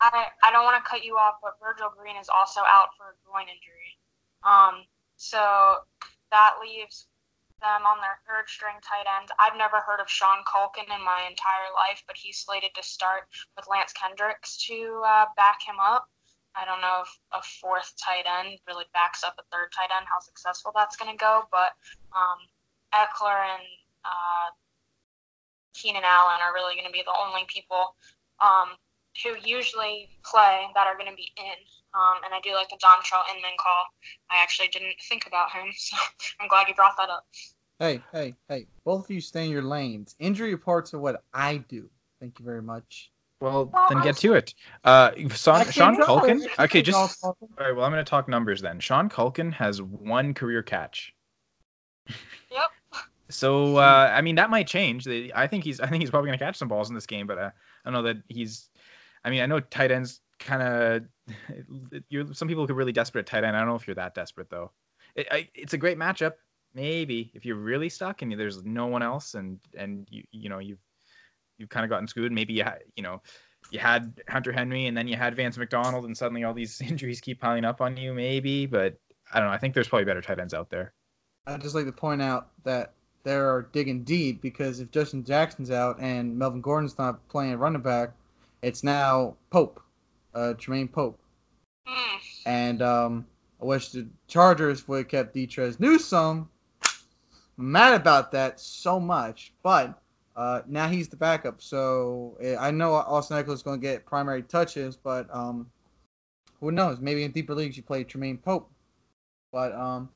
I 0.00 0.26
I 0.42 0.50
don't 0.52 0.64
want 0.64 0.82
to 0.82 0.88
cut 0.88 1.04
you 1.04 1.14
off, 1.14 1.36
but 1.42 1.54
Virgil 1.62 1.92
Green 1.96 2.16
is 2.16 2.28
also 2.28 2.60
out 2.60 2.88
for 2.96 3.06
a 3.06 3.14
groin 3.24 3.46
injury. 3.48 3.98
Um, 4.44 4.84
so 5.16 5.76
that 6.30 6.54
leaves 6.62 7.06
them 7.62 7.86
on 7.86 8.02
their 8.02 8.18
third 8.26 8.50
string 8.50 8.76
tight 8.82 9.06
end. 9.06 9.30
I've 9.38 9.56
never 9.56 9.80
heard 9.80 10.02
of 10.02 10.10
Sean 10.10 10.42
Culkin 10.44 10.90
in 10.90 11.02
my 11.02 11.24
entire 11.30 11.70
life, 11.72 12.02
but 12.06 12.18
he's 12.18 12.42
slated 12.42 12.74
to 12.74 12.82
start 12.82 13.30
with 13.56 13.70
Lance 13.70 13.94
Kendricks 13.94 14.58
to 14.66 15.00
uh, 15.06 15.26
back 15.38 15.62
him 15.62 15.78
up. 15.78 16.10
I 16.54 16.66
don't 16.66 16.82
know 16.82 17.00
if 17.00 17.10
a 17.32 17.40
fourth 17.62 17.94
tight 17.96 18.28
end 18.28 18.58
really 18.68 18.84
backs 18.92 19.24
up 19.24 19.38
a 19.38 19.46
third 19.48 19.72
tight 19.72 19.94
end, 19.94 20.04
how 20.04 20.20
successful 20.20 20.72
that's 20.74 20.96
going 20.96 21.10
to 21.10 21.16
go, 21.16 21.48
but 21.50 21.72
um, 22.12 22.44
Ekeler 22.92 23.40
and 23.40 23.64
uh, 24.04 24.52
Keenan 25.74 26.04
Allen 26.04 26.44
are 26.44 26.52
really 26.52 26.74
going 26.74 26.86
to 26.86 26.92
be 26.92 27.04
the 27.06 27.16
only 27.16 27.46
people 27.48 27.96
um, 28.40 28.76
who 29.24 29.32
usually 29.40 30.10
play 30.24 30.66
that 30.74 30.86
are 30.86 30.96
going 30.96 31.10
to 31.10 31.16
be 31.16 31.32
in. 31.36 31.56
Um, 31.94 32.24
and 32.24 32.34
I 32.34 32.40
do 32.42 32.54
like 32.54 32.68
the 32.70 32.76
Dontrelle 32.76 33.28
Inman 33.34 33.52
call. 33.58 33.84
I 34.30 34.42
actually 34.42 34.68
didn't 34.68 34.94
think 35.08 35.26
about 35.26 35.50
him, 35.50 35.66
so 35.76 35.96
I'm 36.40 36.48
glad 36.48 36.68
you 36.68 36.74
brought 36.74 36.96
that 36.96 37.10
up. 37.10 37.26
Hey, 37.78 38.00
hey, 38.12 38.34
hey! 38.48 38.66
Both 38.84 39.06
of 39.06 39.10
you 39.10 39.20
stay 39.20 39.44
in 39.44 39.50
your 39.50 39.62
lanes. 39.62 40.14
Injury 40.18 40.52
reports 40.52 40.94
are 40.94 40.98
what 40.98 41.24
I 41.34 41.58
do. 41.68 41.90
Thank 42.20 42.38
you 42.38 42.44
very 42.44 42.62
much. 42.62 43.10
Well, 43.40 43.72
then 43.88 44.00
get 44.02 44.16
to 44.18 44.34
it. 44.34 44.54
Uh, 44.84 45.10
Sean, 45.30 45.68
Sean. 45.68 45.96
Culkin. 45.96 46.46
Okay, 46.60 46.80
just 46.80 47.20
go. 47.20 47.28
all 47.28 47.48
right. 47.58 47.74
Well, 47.74 47.84
I'm 47.84 47.90
going 47.90 48.04
to 48.04 48.08
talk 48.08 48.28
numbers 48.28 48.60
then. 48.60 48.78
Sean 48.78 49.08
Culkin 49.08 49.52
has 49.52 49.82
one 49.82 50.32
career 50.32 50.62
catch. 50.62 51.12
Yep. 52.06 52.70
So 53.30 53.78
uh, 53.78 54.12
I 54.14 54.20
mean 54.20 54.36
that 54.36 54.50
might 54.50 54.66
change. 54.66 55.08
I 55.34 55.46
think 55.46 55.64
he's 55.64 55.80
I 55.80 55.88
think 55.88 56.02
he's 56.02 56.10
probably 56.10 56.28
going 56.28 56.38
to 56.38 56.44
catch 56.44 56.56
some 56.56 56.68
balls 56.68 56.88
in 56.88 56.94
this 56.94 57.06
game, 57.06 57.26
but 57.26 57.38
uh, 57.38 57.50
I 57.84 57.90
don't 57.90 57.94
know 57.94 58.02
that 58.02 58.22
he's. 58.28 58.68
I 59.24 59.30
mean 59.30 59.42
I 59.42 59.46
know 59.46 59.58
tight 59.58 59.90
ends 59.90 60.20
kind 60.44 60.62
of. 60.62 61.02
You're 62.08 62.32
some 62.34 62.48
people 62.48 62.66
could 62.66 62.76
really 62.76 62.92
desperate 62.92 63.22
at 63.22 63.26
tight 63.26 63.44
end. 63.44 63.56
I 63.56 63.60
don't 63.60 63.68
know 63.68 63.76
if 63.76 63.86
you're 63.86 63.94
that 63.94 64.14
desperate 64.14 64.50
though. 64.50 64.72
It, 65.14 65.28
I, 65.30 65.48
it's 65.54 65.72
a 65.72 65.78
great 65.78 65.98
matchup. 65.98 66.32
Maybe 66.74 67.30
if 67.34 67.44
you're 67.44 67.56
really 67.56 67.88
stuck 67.88 68.22
and 68.22 68.32
there's 68.32 68.64
no 68.64 68.86
one 68.86 69.02
else 69.02 69.34
and 69.34 69.60
and 69.76 70.06
you 70.10 70.24
you 70.32 70.48
know 70.48 70.58
you've 70.58 70.80
you've 71.58 71.68
kind 71.68 71.84
of 71.84 71.90
gotten 71.90 72.08
screwed. 72.08 72.32
Maybe 72.32 72.54
you 72.54 72.64
ha- 72.64 72.78
you 72.96 73.02
know 73.02 73.22
you 73.70 73.78
had 73.78 74.20
Hunter 74.28 74.52
Henry 74.52 74.86
and 74.86 74.96
then 74.96 75.06
you 75.06 75.16
had 75.16 75.36
Vance 75.36 75.56
McDonald 75.56 76.04
and 76.04 76.16
suddenly 76.16 76.44
all 76.44 76.54
these 76.54 76.80
injuries 76.86 77.20
keep 77.20 77.40
piling 77.40 77.64
up 77.64 77.80
on 77.80 77.96
you. 77.96 78.12
Maybe, 78.12 78.66
but 78.66 78.96
I 79.32 79.38
don't 79.38 79.48
know. 79.48 79.54
I 79.54 79.58
think 79.58 79.74
there's 79.74 79.88
probably 79.88 80.04
better 80.04 80.22
tight 80.22 80.40
ends 80.40 80.54
out 80.54 80.70
there. 80.70 80.92
I'd 81.46 81.60
just 81.60 81.74
like 81.74 81.86
to 81.86 81.92
point 81.92 82.22
out 82.22 82.50
that 82.64 82.92
they 83.24 83.34
are 83.34 83.68
digging 83.72 84.04
deep 84.04 84.42
because 84.42 84.80
if 84.80 84.90
Justin 84.90 85.24
Jackson's 85.24 85.70
out 85.70 86.00
and 86.00 86.36
Melvin 86.36 86.60
Gordon's 86.60 86.98
not 86.98 87.26
playing 87.28 87.56
running 87.58 87.82
back, 87.82 88.12
it's 88.62 88.84
now 88.84 89.36
Pope, 89.50 89.80
uh, 90.34 90.54
Troymaine 90.56 90.90
Pope. 90.90 91.20
And 92.46 92.82
um, 92.82 93.26
I 93.60 93.64
wish 93.64 93.90
the 93.90 94.08
Chargers 94.28 94.86
would 94.88 94.98
have 94.98 95.08
kept 95.08 95.34
Detrez 95.34 95.78
Newsome. 95.78 96.48
I'm 97.58 97.72
mad 97.72 97.94
about 97.94 98.32
that 98.32 98.58
so 98.58 98.98
much, 98.98 99.52
but 99.62 100.00
uh, 100.34 100.62
now 100.66 100.88
he's 100.88 101.08
the 101.08 101.16
backup. 101.16 101.60
So 101.60 102.36
eh, 102.40 102.56
I 102.58 102.70
know 102.70 102.94
Austin 102.94 103.36
Ekeler 103.36 103.52
is 103.52 103.62
going 103.62 103.80
to 103.80 103.86
get 103.86 104.06
primary 104.06 104.42
touches, 104.42 104.96
but 104.96 105.32
um, 105.34 105.70
who 106.60 106.72
knows? 106.72 107.00
Maybe 107.00 107.24
in 107.24 107.32
deeper 107.32 107.54
leagues 107.54 107.76
you 107.76 107.82
play 107.82 108.04
Troymaine 108.04 108.42
Pope. 108.42 108.70
But 109.52 109.72
um, 109.74 110.08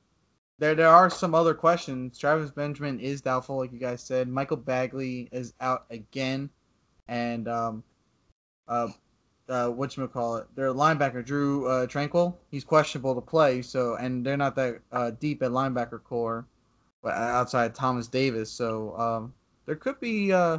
there 0.58 0.74
there 0.74 0.88
are 0.88 1.10
some 1.10 1.34
other 1.34 1.54
questions. 1.54 2.18
Travis 2.18 2.50
Benjamin 2.50 2.98
is 2.98 3.20
doubtful, 3.20 3.58
like 3.58 3.72
you 3.72 3.78
guys 3.78 4.02
said. 4.02 4.28
Michael 4.28 4.56
Badgley 4.56 5.28
is 5.32 5.52
out 5.60 5.84
again, 5.90 6.48
and 7.08 7.46
um, 7.46 7.84
uh, 8.66 8.88
uh, 9.48 9.68
what 9.68 9.96
you 9.96 10.06
call 10.08 10.36
it, 10.36 10.46
their 10.54 10.72
linebacker 10.72 11.24
Drew 11.24 11.66
uh, 11.66 11.86
Tranquill. 11.86 12.34
He's 12.50 12.64
questionable 12.64 13.14
to 13.14 13.20
play, 13.20 13.62
so 13.62 13.94
and 13.96 14.24
they're 14.24 14.36
not 14.36 14.56
that 14.56 14.80
uh, 14.92 15.10
deep 15.12 15.42
at 15.42 15.50
linebacker 15.50 16.02
corps, 16.02 16.46
but 17.02 17.14
outside 17.14 17.74
Thomas 17.74 18.08
Davis, 18.08 18.50
so 18.50 18.96
um, 18.98 19.34
there 19.66 19.76
could 19.76 20.00
be 20.00 20.32
uh, 20.32 20.58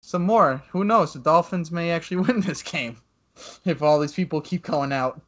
some 0.00 0.22
more. 0.22 0.62
Who 0.70 0.84
knows? 0.84 1.12
The 1.12 1.18
Dolphins 1.20 1.70
may 1.70 1.90
actually 1.90 2.16
win 2.28 2.40
this 2.40 2.62
game 2.62 2.96
if 3.64 3.82
all 3.82 3.98
these 3.98 4.14
people 4.14 4.40
keep 4.40 4.62
going 4.62 4.92
out. 4.92 5.20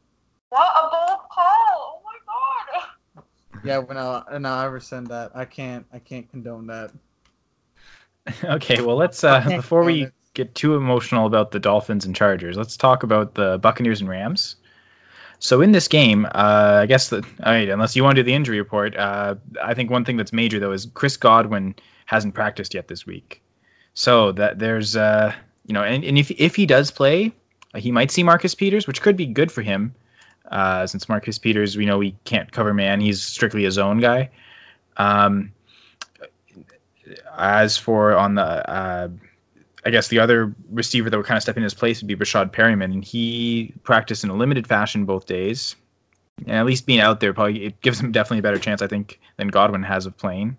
What 0.49 0.61
a 0.61 0.89
bold 0.89 1.19
call! 1.29 1.45
Oh 1.45 2.01
my 2.05 3.21
god! 3.21 3.23
Yeah, 3.63 3.79
when 3.79 3.97
I 3.97 4.23
when 4.29 4.45
I 4.45 4.65
ever 4.65 4.79
send 4.79 5.07
that, 5.07 5.31
I 5.35 5.43
can't 5.43 5.85
I 5.91 5.99
can't 5.99 6.29
condone 6.29 6.67
that. 6.67 6.91
okay, 8.43 8.81
well 8.81 8.95
let's 8.95 9.23
uh, 9.23 9.43
before 9.49 9.83
we 9.83 10.07
get 10.37 10.55
too 10.55 10.75
emotional 10.75 11.25
about 11.25 11.51
the 11.51 11.59
Dolphins 11.59 12.05
and 12.05 12.15
Chargers, 12.15 12.57
let's 12.57 12.77
talk 12.77 13.03
about 13.03 13.33
the 13.33 13.57
Buccaneers 13.57 13.99
and 13.99 14.09
Rams. 14.09 14.55
So 15.39 15.61
in 15.61 15.71
this 15.71 15.87
game, 15.87 16.25
uh, 16.33 16.79
I 16.81 16.85
guess 16.85 17.09
that 17.09 17.25
I 17.43 17.59
mean, 17.59 17.69
unless 17.69 17.95
you 17.95 18.03
want 18.03 18.15
to 18.15 18.23
do 18.23 18.25
the 18.25 18.33
injury 18.33 18.59
report, 18.59 18.95
uh, 18.95 19.35
I 19.63 19.73
think 19.73 19.91
one 19.91 20.05
thing 20.05 20.17
that's 20.17 20.33
major 20.33 20.59
though 20.59 20.71
is 20.71 20.87
Chris 20.93 21.17
Godwin 21.17 21.75
hasn't 22.05 22.33
practiced 22.33 22.73
yet 22.73 22.87
this 22.87 23.05
week. 23.05 23.41
So 23.93 24.31
that 24.33 24.59
there's 24.59 24.95
uh, 24.95 25.33
you 25.65 25.73
know, 25.73 25.83
and, 25.83 26.03
and 26.03 26.17
if 26.17 26.31
if 26.31 26.55
he 26.55 26.65
does 26.65 26.89
play, 26.89 27.31
he 27.75 27.91
might 27.91 28.11
see 28.11 28.23
Marcus 28.23 28.55
Peters, 28.55 28.87
which 28.87 29.01
could 29.01 29.17
be 29.17 29.25
good 29.25 29.51
for 29.51 29.61
him. 29.61 29.93
Uh, 30.51 30.87
since 30.87 31.09
Marcus 31.09 31.37
Peters, 31.37 31.75
we 31.75 31.85
know 31.85 31.99
he 31.99 32.15
can't 32.23 32.51
cover 32.51 32.73
man; 32.73 33.01
he's 33.01 33.21
strictly 33.21 33.65
a 33.65 33.71
zone 33.71 33.99
guy. 33.99 34.29
Um, 34.97 35.51
as 37.37 37.77
for 37.77 38.15
on 38.15 38.35
the, 38.35 38.69
uh, 38.69 39.09
I 39.87 39.89
guess 39.89 40.09
the 40.09 40.19
other 40.19 40.53
receiver 40.69 41.09
that 41.09 41.15
would 41.15 41.25
kind 41.25 41.37
of 41.37 41.43
step 41.43 41.55
in 41.55 41.63
his 41.63 41.73
place 41.73 42.01
would 42.01 42.09
be 42.09 42.15
Breshad 42.15 42.51
Perriman, 42.51 42.91
and 42.91 43.05
he 43.05 43.73
practiced 43.83 44.21
in 44.21 44.29
a 44.29 44.35
limited 44.35 44.67
fashion 44.67 45.05
both 45.05 45.27
days. 45.27 45.77
And 46.39 46.57
at 46.57 46.65
least 46.65 46.85
being 46.85 46.99
out 46.99 47.21
there 47.21 47.33
probably 47.33 47.63
it 47.63 47.79
gives 47.79 47.97
him 47.97 48.11
definitely 48.11 48.39
a 48.39 48.41
better 48.41 48.59
chance, 48.59 48.81
I 48.81 48.87
think, 48.87 49.21
than 49.37 49.47
Godwin 49.47 49.83
has 49.83 50.05
of 50.05 50.17
playing. 50.17 50.57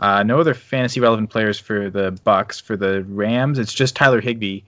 Uh, 0.00 0.24
no 0.24 0.40
other 0.40 0.54
fantasy 0.54 0.98
relevant 0.98 1.30
players 1.30 1.56
for 1.56 1.88
the 1.88 2.18
Bucks. 2.24 2.58
For 2.58 2.76
the 2.76 3.04
Rams, 3.04 3.60
it's 3.60 3.72
just 3.72 3.94
Tyler 3.94 4.20
Higbee. 4.20 4.62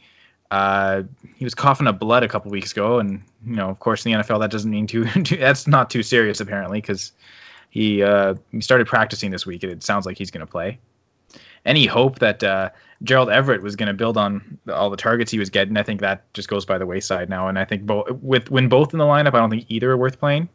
Uh, 0.52 1.02
he 1.34 1.44
was 1.44 1.52
coughing 1.52 1.88
up 1.88 1.98
blood 1.98 2.22
a 2.22 2.28
couple 2.28 2.52
weeks 2.52 2.70
ago, 2.70 3.00
and 3.00 3.20
you 3.44 3.56
know, 3.56 3.70
of 3.70 3.80
course, 3.80 4.06
in 4.06 4.12
the 4.12 4.18
NFL, 4.18 4.38
that 4.38 4.52
doesn't 4.52 4.70
mean 4.70 4.86
too. 4.86 5.04
that's 5.36 5.66
not 5.66 5.90
too 5.90 6.04
serious 6.04 6.38
apparently, 6.38 6.80
because 6.80 7.10
he 7.70 8.04
uh, 8.04 8.34
he 8.52 8.60
started 8.60 8.86
practicing 8.86 9.32
this 9.32 9.44
week, 9.44 9.64
and 9.64 9.72
it 9.72 9.82
sounds 9.82 10.06
like 10.06 10.16
he's 10.16 10.30
going 10.30 10.46
to 10.46 10.50
play. 10.50 10.78
Any 11.64 11.86
hope 11.86 12.18
that 12.18 12.42
uh, 12.42 12.70
Gerald 13.02 13.30
Everett 13.30 13.62
was 13.62 13.76
going 13.76 13.86
to 13.86 13.94
build 13.94 14.16
on 14.16 14.58
all 14.72 14.90
the 14.90 14.96
targets 14.96 15.30
he 15.30 15.38
was 15.38 15.50
getting, 15.50 15.76
I 15.76 15.82
think 15.82 16.00
that 16.00 16.32
just 16.34 16.48
goes 16.48 16.64
by 16.66 16.78
the 16.78 16.86
wayside 16.86 17.28
now. 17.28 17.48
And 17.48 17.58
I 17.58 17.64
think 17.64 17.86
both 17.86 18.10
with 18.22 18.50
when 18.50 18.68
both 18.68 18.92
in 18.92 18.98
the 18.98 19.04
lineup, 19.04 19.34
I 19.34 19.38
don't 19.38 19.50
think 19.50 19.64
either 19.68 19.90
are 19.90 19.96
worth 19.96 20.18
playing 20.18 20.48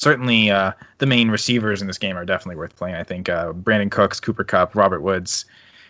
certainly 0.00 0.50
uh, 0.50 0.72
the 0.98 1.06
main 1.06 1.30
receivers 1.30 1.82
in 1.82 1.86
this 1.86 1.98
game 1.98 2.16
are 2.16 2.24
definitely 2.24 2.56
worth 2.56 2.74
playing. 2.74 2.96
I 2.96 3.04
think 3.04 3.28
uh, 3.28 3.52
Brandin 3.52 3.90
Cooks, 3.90 4.18
Cooper 4.18 4.44
Kupp, 4.44 4.74
Robert 4.74 5.02
Woods, 5.02 5.44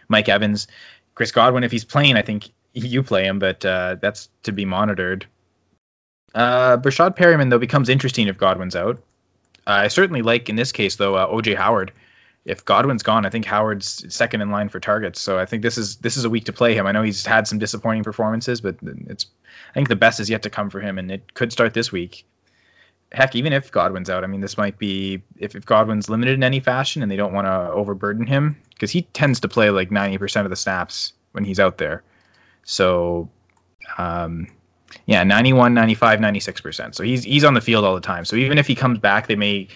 Mike 0.08 0.28
Evans, 0.28 0.66
Chris 1.14 1.30
Godwin. 1.30 1.64
If 1.64 1.70
he's 1.70 1.84
playing, 1.84 2.16
I 2.16 2.22
think 2.22 2.50
you 2.72 3.02
play 3.02 3.24
him, 3.24 3.38
but 3.38 3.64
uh, 3.64 3.96
that's 4.00 4.28
to 4.42 4.52
be 4.52 4.64
monitored. 4.64 5.26
Uh, 6.34 6.76
Breshad 6.76 7.16
Perriman 7.16 7.50
though 7.50 7.58
becomes 7.58 7.88
interesting 7.88 8.26
if 8.26 8.36
Godwin's 8.36 8.76
out. 8.76 9.00
I 9.66 9.88
certainly 9.88 10.22
like 10.22 10.48
in 10.48 10.56
this 10.56 10.72
case 10.72 10.96
though 10.96 11.14
uh, 11.14 11.28
OJ 11.28 11.56
Howard. 11.56 11.92
If 12.46 12.64
Godwin's 12.64 13.02
gone, 13.02 13.26
I 13.26 13.30
think 13.30 13.44
Howard's 13.44 14.12
second 14.12 14.40
in 14.40 14.50
line 14.50 14.70
for 14.70 14.80
targets. 14.80 15.20
So 15.20 15.38
I 15.38 15.44
think 15.44 15.62
this 15.62 15.76
is 15.76 15.96
this 15.96 16.16
is 16.16 16.24
a 16.24 16.30
week 16.30 16.44
to 16.46 16.52
play 16.52 16.74
him. 16.74 16.86
I 16.86 16.92
know 16.92 17.02
he's 17.02 17.26
had 17.26 17.46
some 17.46 17.58
disappointing 17.58 18.02
performances, 18.02 18.60
but 18.60 18.76
it's 18.82 19.26
I 19.70 19.74
think 19.74 19.88
the 19.88 19.96
best 19.96 20.20
is 20.20 20.30
yet 20.30 20.42
to 20.42 20.50
come 20.50 20.70
for 20.70 20.80
him, 20.80 20.98
and 20.98 21.10
it 21.10 21.34
could 21.34 21.52
start 21.52 21.74
this 21.74 21.92
week 21.92 22.24
heck, 23.12 23.34
even 23.34 23.52
if 23.52 23.70
Godwin's 23.70 24.08
out, 24.08 24.24
I 24.24 24.26
mean, 24.26 24.40
this 24.40 24.56
might 24.56 24.78
be 24.78 25.22
if, 25.38 25.54
if 25.54 25.64
Godwin's 25.66 26.08
limited 26.08 26.34
in 26.34 26.44
any 26.44 26.60
fashion 26.60 27.02
and 27.02 27.10
they 27.10 27.16
don't 27.16 27.32
want 27.32 27.46
to 27.46 27.70
overburden 27.72 28.26
him 28.26 28.56
because 28.70 28.90
he 28.90 29.02
tends 29.02 29.40
to 29.40 29.48
play 29.48 29.70
like 29.70 29.90
90% 29.90 30.44
of 30.44 30.50
the 30.50 30.56
snaps 30.56 31.12
when 31.32 31.44
he's 31.44 31.58
out 31.58 31.78
there. 31.78 32.02
So, 32.64 33.28
um, 33.98 34.46
yeah, 35.06 35.24
91, 35.24 35.74
95, 35.74 36.20
96%. 36.20 36.94
So 36.94 37.02
he's 37.02 37.24
he's 37.24 37.44
on 37.44 37.54
the 37.54 37.60
field 37.60 37.84
all 37.84 37.94
the 37.94 38.00
time. 38.00 38.24
So 38.24 38.36
even 38.36 38.58
if 38.58 38.66
he 38.66 38.74
comes 38.74 38.98
back, 38.98 39.26
they 39.26 39.36
may, 39.36 39.68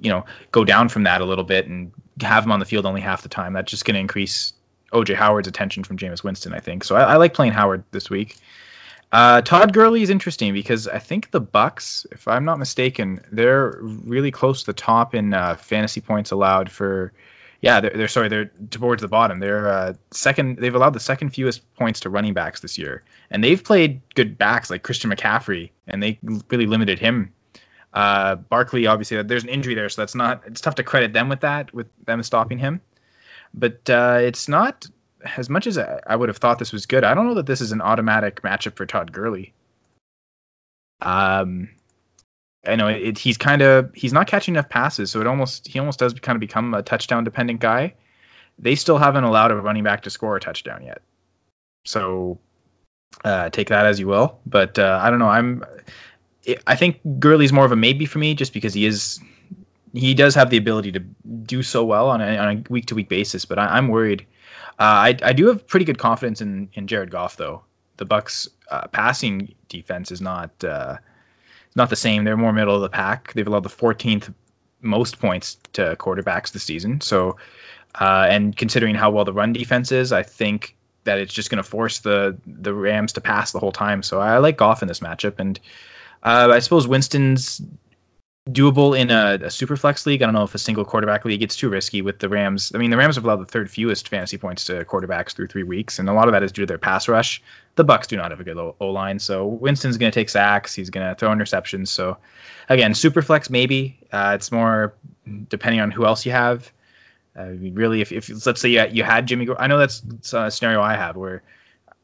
you 0.00 0.10
know, 0.10 0.24
go 0.52 0.64
down 0.64 0.88
from 0.88 1.02
that 1.04 1.20
a 1.20 1.24
little 1.24 1.44
bit 1.44 1.66
and 1.66 1.92
have 2.22 2.44
him 2.44 2.52
on 2.52 2.60
the 2.60 2.66
field 2.66 2.86
only 2.86 3.00
half 3.00 3.22
the 3.22 3.28
time. 3.28 3.52
That's 3.52 3.70
just 3.70 3.84
going 3.84 3.94
to 3.94 4.00
increase 4.00 4.52
OJ 4.92 5.14
Howard's 5.14 5.48
attention 5.48 5.84
from 5.84 5.96
Jameis 5.96 6.24
Winston, 6.24 6.52
I 6.52 6.60
think. 6.60 6.84
So 6.84 6.96
I, 6.96 7.12
I 7.12 7.16
like 7.16 7.34
playing 7.34 7.52
Howard 7.52 7.84
this 7.92 8.10
week. 8.10 8.36
Uh, 9.12 9.42
Todd 9.42 9.72
Gurley 9.72 10.02
is 10.02 10.10
interesting 10.10 10.52
because 10.52 10.86
I 10.86 10.98
think 10.98 11.32
the 11.32 11.40
Bucks, 11.40 12.06
if 12.12 12.28
I'm 12.28 12.44
not 12.44 12.58
mistaken, 12.58 13.20
they're 13.32 13.78
really 13.80 14.30
close 14.30 14.60
to 14.60 14.66
the 14.66 14.72
top 14.72 15.14
in 15.14 15.34
uh, 15.34 15.56
fantasy 15.56 16.00
points 16.00 16.30
allowed 16.30 16.70
for. 16.70 17.12
Yeah, 17.62 17.80
they're, 17.80 17.90
they're 17.90 18.08
sorry, 18.08 18.28
they're 18.28 18.50
towards 18.70 19.02
the 19.02 19.08
bottom. 19.08 19.40
They're 19.40 19.68
uh, 19.68 19.94
second. 20.12 20.58
They've 20.58 20.74
allowed 20.74 20.94
the 20.94 21.00
second 21.00 21.30
fewest 21.30 21.74
points 21.74 22.00
to 22.00 22.10
running 22.10 22.32
backs 22.32 22.60
this 22.60 22.78
year, 22.78 23.02
and 23.30 23.44
they've 23.44 23.62
played 23.62 24.00
good 24.14 24.38
backs 24.38 24.70
like 24.70 24.82
Christian 24.82 25.10
McCaffrey, 25.10 25.70
and 25.88 26.02
they 26.02 26.18
really 26.48 26.66
limited 26.66 26.98
him. 26.98 27.32
Uh, 27.92 28.36
Barkley, 28.36 28.86
obviously, 28.86 29.20
there's 29.22 29.42
an 29.42 29.48
injury 29.48 29.74
there, 29.74 29.88
so 29.88 30.02
that's 30.02 30.14
not. 30.14 30.42
It's 30.46 30.60
tough 30.60 30.76
to 30.76 30.82
credit 30.82 31.12
them 31.12 31.28
with 31.28 31.40
that, 31.40 31.72
with 31.74 31.88
them 32.04 32.22
stopping 32.22 32.58
him. 32.58 32.80
But 33.52 33.90
uh, 33.90 34.18
it's 34.20 34.48
not 34.48 34.86
as 35.36 35.50
much 35.50 35.66
as 35.66 35.78
I 35.78 36.16
would 36.16 36.28
have 36.28 36.38
thought 36.38 36.58
this 36.58 36.72
was 36.72 36.86
good, 36.86 37.04
I 37.04 37.14
don't 37.14 37.26
know 37.26 37.34
that 37.34 37.46
this 37.46 37.60
is 37.60 37.72
an 37.72 37.80
automatic 37.80 38.42
matchup 38.42 38.76
for 38.76 38.86
Todd 38.86 39.12
Gurley. 39.12 39.52
Um, 41.02 41.68
I 42.66 42.76
know 42.76 42.88
it, 42.88 43.18
he's 43.18 43.36
kind 43.36 43.62
of 43.62 43.90
he's 43.94 44.12
not 44.12 44.26
catching 44.26 44.54
enough 44.54 44.68
passes, 44.68 45.10
so 45.10 45.20
it 45.20 45.26
almost 45.26 45.66
he 45.66 45.78
almost 45.78 45.98
does 45.98 46.14
kind 46.14 46.36
of 46.36 46.40
become 46.40 46.74
a 46.74 46.82
touchdown 46.82 47.24
dependent 47.24 47.60
guy. 47.60 47.94
They 48.58 48.74
still 48.74 48.98
haven't 48.98 49.24
allowed 49.24 49.50
a 49.50 49.56
running 49.56 49.84
back 49.84 50.02
to 50.02 50.10
score 50.10 50.36
a 50.36 50.40
touchdown 50.40 50.82
yet, 50.84 51.00
so 51.86 52.38
uh, 53.24 53.48
take 53.50 53.68
that 53.68 53.86
as 53.86 53.98
you 53.98 54.06
will. 54.06 54.38
But 54.46 54.78
uh, 54.78 55.00
I 55.02 55.08
don't 55.08 55.18
know. 55.18 55.28
I'm 55.28 55.64
I 56.66 56.74
think 56.74 57.00
Gurley's 57.18 57.52
more 57.52 57.64
of 57.64 57.72
a 57.72 57.76
maybe 57.76 58.06
for 58.06 58.18
me, 58.18 58.34
just 58.34 58.52
because 58.52 58.74
he 58.74 58.86
is 58.86 59.20
he 59.92 60.14
does 60.14 60.34
have 60.34 60.50
the 60.50 60.56
ability 60.56 60.92
to 60.92 61.00
do 61.44 61.62
so 61.62 61.84
well 61.84 62.08
on 62.08 62.20
a, 62.20 62.62
week 62.68 62.86
to 62.86 62.94
week 62.94 63.08
basis. 63.08 63.44
But 63.44 63.58
I, 63.58 63.76
am 63.76 63.88
worried 63.88 64.24
uh, 64.80 65.12
I 65.12 65.16
I 65.22 65.32
do 65.34 65.46
have 65.46 65.66
pretty 65.66 65.84
good 65.84 65.98
confidence 65.98 66.40
in 66.40 66.68
in 66.72 66.86
Jared 66.86 67.10
Goff 67.10 67.36
though. 67.36 67.62
The 67.98 68.06
Bucks 68.06 68.48
uh, 68.70 68.86
passing 68.88 69.54
defense 69.68 70.10
is 70.10 70.22
not 70.22 70.50
uh, 70.64 70.96
not 71.76 71.90
the 71.90 71.96
same. 71.96 72.24
They're 72.24 72.36
more 72.36 72.52
middle 72.52 72.74
of 72.74 72.80
the 72.80 72.88
pack. 72.88 73.34
They've 73.34 73.46
allowed 73.46 73.62
the 73.62 73.68
14th 73.68 74.32
most 74.80 75.20
points 75.20 75.58
to 75.74 75.96
quarterbacks 75.96 76.52
this 76.52 76.62
season. 76.62 77.02
So, 77.02 77.36
uh, 78.00 78.26
and 78.30 78.56
considering 78.56 78.94
how 78.94 79.10
well 79.10 79.26
the 79.26 79.34
run 79.34 79.52
defense 79.52 79.92
is, 79.92 80.12
I 80.12 80.22
think 80.22 80.74
that 81.04 81.18
it's 81.18 81.34
just 81.34 81.50
going 81.50 81.62
to 81.62 81.68
force 81.68 81.98
the 81.98 82.38
the 82.46 82.72
Rams 82.72 83.12
to 83.12 83.20
pass 83.20 83.52
the 83.52 83.58
whole 83.58 83.72
time. 83.72 84.02
So 84.02 84.20
I 84.20 84.38
like 84.38 84.56
Goff 84.56 84.80
in 84.80 84.88
this 84.88 85.00
matchup, 85.00 85.38
and 85.38 85.60
uh, 86.22 86.50
I 86.52 86.58
suppose 86.58 86.86
Winston's 86.86 87.62
doable 88.48 88.98
in 88.98 89.10
a, 89.10 89.38
a 89.42 89.50
super 89.50 89.76
flex 89.76 90.06
league. 90.06 90.22
I 90.22 90.26
don't 90.26 90.34
know 90.34 90.42
if 90.42 90.54
a 90.54 90.58
single 90.58 90.84
quarterback 90.84 91.24
league 91.24 91.40
gets 91.40 91.56
too 91.56 91.68
risky 91.68 92.02
with 92.02 92.18
the 92.18 92.28
Rams. 92.28 92.72
I 92.74 92.78
mean, 92.78 92.90
the 92.90 92.96
Rams 92.96 93.16
have 93.16 93.24
allowed 93.24 93.40
the 93.40 93.46
third 93.46 93.70
fewest 93.70 94.08
fantasy 94.08 94.38
points 94.38 94.64
to 94.66 94.84
quarterbacks 94.84 95.34
through 95.34 95.48
three 95.48 95.62
weeks, 95.62 95.98
and 95.98 96.08
a 96.08 96.12
lot 96.12 96.26
of 96.26 96.32
that 96.32 96.42
is 96.42 96.50
due 96.50 96.62
to 96.62 96.66
their 96.66 96.78
pass 96.78 97.08
rush. 97.08 97.42
The 97.76 97.84
Bucks 97.84 98.06
do 98.06 98.16
not 98.16 98.30
have 98.30 98.40
a 98.40 98.44
good 98.44 98.58
O 98.58 98.90
line, 98.90 99.18
so 99.18 99.46
Winston's 99.46 99.96
going 99.96 100.10
to 100.10 100.14
take 100.18 100.28
sacks. 100.28 100.74
He's 100.74 100.90
going 100.90 101.06
to 101.06 101.14
throw 101.14 101.30
interceptions. 101.30 101.88
So, 101.88 102.16
again, 102.68 102.94
super 102.94 103.22
flex 103.22 103.50
maybe. 103.50 103.98
Uh, 104.12 104.32
it's 104.34 104.50
more 104.50 104.94
depending 105.48 105.80
on 105.80 105.90
who 105.90 106.04
else 106.04 106.26
you 106.26 106.32
have. 106.32 106.72
Uh, 107.38 107.52
really, 107.72 108.00
if, 108.00 108.10
if 108.10 108.46
let's 108.46 108.60
say 108.60 108.68
you, 108.68 108.84
you 108.90 109.04
had 109.04 109.26
Jimmy, 109.26 109.48
I 109.58 109.66
know 109.66 109.78
that's 109.78 110.02
a 110.32 110.50
scenario 110.50 110.82
I 110.82 110.94
have 110.94 111.16
where 111.16 111.42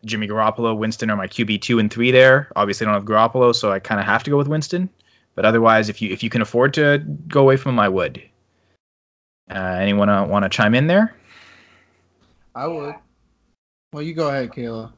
Jimmy 0.06 0.26
Garoppolo, 0.26 0.76
Winston 0.76 1.10
are 1.10 1.16
my 1.16 1.26
QB 1.26 1.60
two 1.60 1.78
and 1.78 1.92
three 1.92 2.10
there. 2.10 2.50
Obviously, 2.56 2.86
I 2.86 2.90
don't 2.90 3.00
have 3.00 3.08
Garoppolo, 3.08 3.54
so 3.54 3.72
I 3.72 3.78
kind 3.78 4.00
of 4.00 4.06
have 4.06 4.22
to 4.24 4.30
go 4.30 4.36
with 4.36 4.48
Winston. 4.48 4.88
But 5.34 5.44
otherwise, 5.44 5.88
if 5.88 6.00
you 6.00 6.10
if 6.10 6.22
you 6.22 6.30
can 6.30 6.40
afford 6.40 6.72
to 6.74 6.98
go 7.28 7.42
away 7.42 7.56
from 7.56 7.76
them, 7.76 7.80
I 7.80 7.88
would. 7.88 8.22
Uh, 9.50 9.78
anyone 9.80 10.08
uh, 10.08 10.26
want 10.26 10.44
to 10.44 10.48
chime 10.48 10.74
in 10.74 10.86
there? 10.86 11.14
I 12.54 12.66
would. 12.66 12.94
Well, 13.92 14.02
you 14.02 14.14
go 14.14 14.28
ahead, 14.28 14.50
Kayla. 14.50 14.92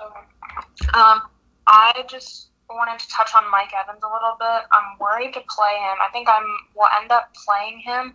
Okay. 0.00 0.88
Um, 0.92 1.22
I 1.66 2.04
just 2.08 2.48
wanted 2.68 2.98
to 2.98 3.08
touch 3.08 3.30
on 3.34 3.50
Mike 3.50 3.72
Evans 3.72 4.02
a 4.02 4.06
little 4.06 4.36
bit. 4.38 4.66
I'm 4.72 4.98
worried 5.00 5.32
to 5.34 5.42
play 5.48 5.74
him. 5.78 5.96
I 6.02 6.10
think 6.12 6.28
I'm 6.28 6.44
will 6.74 6.88
end 7.00 7.12
up 7.12 7.32
playing 7.46 7.78
him, 7.78 8.14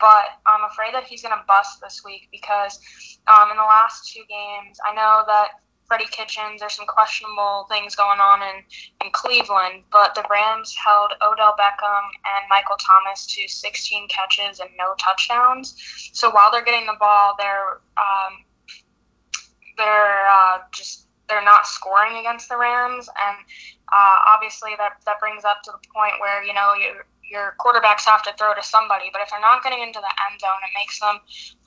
but 0.00 0.40
I'm 0.46 0.64
afraid 0.70 0.94
that 0.94 1.04
he's 1.04 1.22
going 1.22 1.36
to 1.36 1.44
bust 1.46 1.80
this 1.80 2.02
week 2.04 2.28
because 2.32 2.80
um, 3.28 3.50
in 3.50 3.56
the 3.56 3.62
last 3.62 4.10
two 4.12 4.22
games, 4.28 4.78
I 4.88 4.94
know 4.94 5.22
that 5.26 5.60
Freddie 5.90 6.06
Kitchens. 6.12 6.60
There's 6.60 6.74
some 6.74 6.86
questionable 6.86 7.66
things 7.68 7.96
going 7.96 8.20
on 8.20 8.42
in, 8.42 8.62
in 9.04 9.10
Cleveland, 9.10 9.82
but 9.90 10.14
the 10.14 10.22
Rams 10.30 10.72
held 10.72 11.10
Odell 11.20 11.56
Beckham 11.58 12.06
and 12.14 12.46
Michael 12.48 12.76
Thomas 12.78 13.26
to 13.26 13.48
16 13.48 14.06
catches 14.06 14.60
and 14.60 14.70
no 14.78 14.94
touchdowns. 15.00 15.74
So 16.12 16.30
while 16.30 16.52
they're 16.52 16.64
getting 16.64 16.86
the 16.86 16.96
ball, 17.00 17.34
they're 17.36 17.82
um, 17.98 18.46
they're 19.76 20.28
uh, 20.30 20.58
just 20.70 21.08
they're 21.28 21.44
not 21.44 21.66
scoring 21.66 22.18
against 22.18 22.48
the 22.48 22.56
Rams, 22.56 23.08
and 23.08 23.36
uh, 23.90 24.16
obviously 24.28 24.70
that 24.78 25.02
that 25.06 25.18
brings 25.18 25.44
up 25.44 25.62
to 25.64 25.72
the 25.72 25.82
point 25.92 26.14
where 26.20 26.44
you 26.44 26.54
know 26.54 26.74
your 26.74 27.06
your 27.28 27.56
quarterbacks 27.58 28.04
have 28.04 28.22
to 28.24 28.32
throw 28.38 28.54
to 28.54 28.62
somebody, 28.62 29.10
but 29.12 29.22
if 29.22 29.30
they're 29.30 29.40
not 29.40 29.64
getting 29.64 29.82
into 29.82 29.98
the 29.98 30.14
end 30.30 30.38
zone, 30.40 30.62
it 30.62 30.70
makes 30.78 31.00
them 31.00 31.18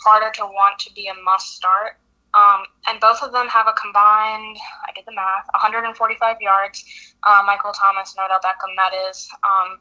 harder 0.03 0.31
to 0.31 0.45
want 0.45 0.79
to 0.79 0.93
be 0.93 1.07
a 1.07 1.13
must 1.23 1.55
start. 1.55 1.99
Um, 2.33 2.63
and 2.87 2.99
both 2.99 3.21
of 3.21 3.31
them 3.31 3.47
have 3.47 3.67
a 3.67 3.73
combined, 3.73 4.57
I 4.87 4.91
did 4.95 5.05
the 5.05 5.13
math, 5.13 5.45
145 5.53 6.41
yards. 6.41 6.83
Uh, 7.21 7.43
Michael 7.45 7.71
Thomas, 7.71 8.15
no 8.17 8.27
doubt 8.27 8.43
Beckham, 8.43 8.75
that 8.75 8.91
is. 9.09 9.29
Um, 9.43 9.79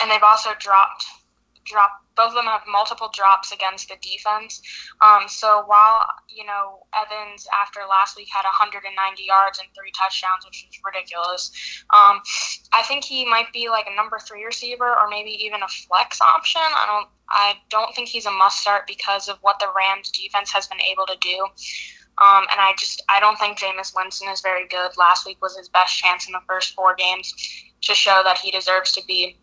and 0.00 0.10
they've 0.10 0.22
also 0.22 0.50
dropped 0.58 1.06
drop. 1.64 1.90
Both 2.18 2.30
of 2.30 2.34
them 2.34 2.50
have 2.50 2.62
multiple 2.66 3.10
drops 3.14 3.52
against 3.52 3.88
the 3.88 3.94
defense. 4.02 4.60
Um, 5.00 5.28
so 5.28 5.62
while 5.66 6.04
you 6.28 6.44
know 6.44 6.84
Evans 6.92 7.46
after 7.54 7.80
last 7.88 8.16
week 8.16 8.28
had 8.34 8.42
190 8.42 8.90
yards 9.22 9.58
and 9.60 9.68
three 9.74 9.92
touchdowns, 9.96 10.44
which 10.44 10.66
is 10.68 10.80
ridiculous, 10.84 11.54
um, 11.94 12.20
I 12.74 12.82
think 12.82 13.04
he 13.04 13.24
might 13.24 13.52
be 13.52 13.68
like 13.68 13.86
a 13.88 13.94
number 13.94 14.18
three 14.18 14.44
receiver 14.44 14.90
or 14.98 15.08
maybe 15.08 15.30
even 15.30 15.62
a 15.62 15.68
flex 15.68 16.20
option. 16.20 16.60
I 16.60 16.84
don't. 16.86 17.08
I 17.30 17.54
don't 17.70 17.94
think 17.94 18.08
he's 18.08 18.26
a 18.26 18.30
must 18.30 18.60
start 18.60 18.86
because 18.86 19.28
of 19.28 19.36
what 19.42 19.58
the 19.58 19.68
Rams 19.76 20.10
defense 20.10 20.50
has 20.50 20.66
been 20.66 20.80
able 20.80 21.06
to 21.06 21.16
do. 21.20 21.46
Um, 22.20 22.46
and 22.50 22.58
I 22.58 22.74
just 22.76 23.02
I 23.08 23.20
don't 23.20 23.38
think 23.38 23.58
Jameis 23.58 23.94
Winston 23.94 24.28
is 24.28 24.40
very 24.40 24.66
good. 24.66 24.96
Last 24.96 25.24
week 25.24 25.40
was 25.40 25.56
his 25.56 25.68
best 25.68 25.96
chance 25.96 26.26
in 26.26 26.32
the 26.32 26.40
first 26.48 26.74
four 26.74 26.94
games 26.96 27.32
to 27.82 27.94
show 27.94 28.22
that 28.24 28.38
he 28.38 28.50
deserves 28.50 28.92
to 28.92 29.02
be 29.06 29.38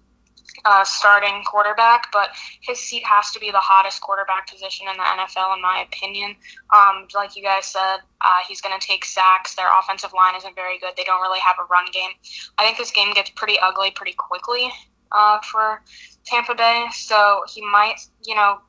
uh, 0.66 0.84
starting 0.84 1.44
quarterback, 1.44 2.12
but 2.12 2.30
his 2.62 2.80
seat 2.80 3.04
has 3.06 3.32
to 3.32 3.40
be 3.40 3.52
the 3.52 3.60
hottest 3.60 4.02
quarterback 4.02 4.50
position 4.50 4.88
in 4.90 4.98
the 4.98 5.04
NFL, 5.04 5.56
in 5.56 5.62
my 5.62 5.86
opinion. 5.88 6.36
Um, 6.76 7.08
like 7.14 7.36
you 7.36 7.44
guys 7.44 7.66
said, 7.66 7.98
uh, 8.22 8.40
he's 8.48 8.62
going 8.62 8.78
to 8.78 8.86
take 8.86 9.06
sacks. 9.06 9.56
Their 9.56 9.68
offensive 9.80 10.14
line 10.14 10.36
isn't 10.36 10.56
very 10.56 10.80
good. 10.80 10.94
They 10.98 11.04
don't 11.04 11.22
really 11.22 11.40
have 11.40 11.58
a 11.60 11.66
run 11.66 11.86
game. 11.92 12.12
I 12.58 12.64
think 12.64 12.78
this 12.78 12.92
game 12.92 13.14
gets 13.14 13.30
pretty 13.32 13.58
ugly 13.60 13.92
pretty 13.92 14.14
quickly 14.14 14.72
uh, 15.12 15.40
for 15.42 15.82
Tampa 16.26 16.56
Bay, 16.56 16.86
so 16.92 17.44
he 17.54 17.62
might, 17.62 18.00
you 18.26 18.36
know, 18.36 18.60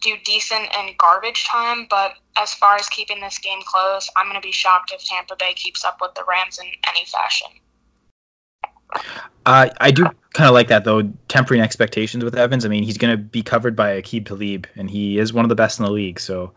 do 0.00 0.14
decent 0.24 0.68
in 0.78 0.94
garbage 0.98 1.44
time, 1.44 1.86
but 1.90 2.14
as 2.36 2.54
far 2.54 2.76
as 2.76 2.88
keeping 2.88 3.20
this 3.20 3.38
game 3.38 3.60
close, 3.66 4.08
I'm 4.16 4.26
going 4.26 4.40
to 4.40 4.46
be 4.46 4.52
shocked 4.52 4.92
if 4.94 5.04
Tampa 5.04 5.34
Bay 5.36 5.52
keeps 5.54 5.84
up 5.84 5.98
with 6.00 6.14
the 6.14 6.24
Rams 6.28 6.58
in 6.58 6.66
any 6.86 7.04
fashion. 7.04 7.48
Uh, 9.46 9.68
I 9.80 9.90
do 9.90 10.04
kind 10.34 10.48
of 10.48 10.54
like 10.54 10.68
that 10.68 10.84
though, 10.84 11.02
tempering 11.28 11.60
expectations 11.60 12.22
with 12.24 12.36
Evans. 12.36 12.64
I 12.64 12.68
mean, 12.68 12.82
he's 12.82 12.98
going 12.98 13.16
to 13.16 13.22
be 13.22 13.42
covered 13.42 13.74
by 13.74 14.00
Aqib 14.00 14.26
Talib, 14.26 14.66
and 14.76 14.90
he 14.90 15.18
is 15.18 15.32
one 15.32 15.44
of 15.44 15.48
the 15.48 15.54
best 15.54 15.78
in 15.78 15.84
the 15.84 15.90
league. 15.90 16.20
So 16.20 16.52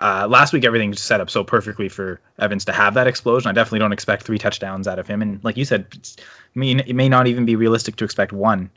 uh, 0.00 0.26
last 0.28 0.52
week 0.52 0.64
everything 0.64 0.90
was 0.90 1.00
set 1.00 1.20
up 1.20 1.30
so 1.30 1.42
perfectly 1.44 1.88
for 1.88 2.20
Evans 2.38 2.64
to 2.66 2.72
have 2.72 2.94
that 2.94 3.06
explosion. 3.06 3.48
I 3.48 3.52
definitely 3.52 3.78
don't 3.78 3.92
expect 3.92 4.24
three 4.24 4.38
touchdowns 4.38 4.86
out 4.86 4.98
of 4.98 5.06
him, 5.06 5.22
and 5.22 5.42
like 5.44 5.56
you 5.56 5.64
said, 5.64 5.86
I 6.20 6.58
mean, 6.58 6.80
it 6.80 6.94
may 6.94 7.08
not 7.08 7.26
even 7.26 7.44
be 7.44 7.56
realistic 7.56 7.96
to 7.96 8.04
expect 8.04 8.32
one, 8.32 8.70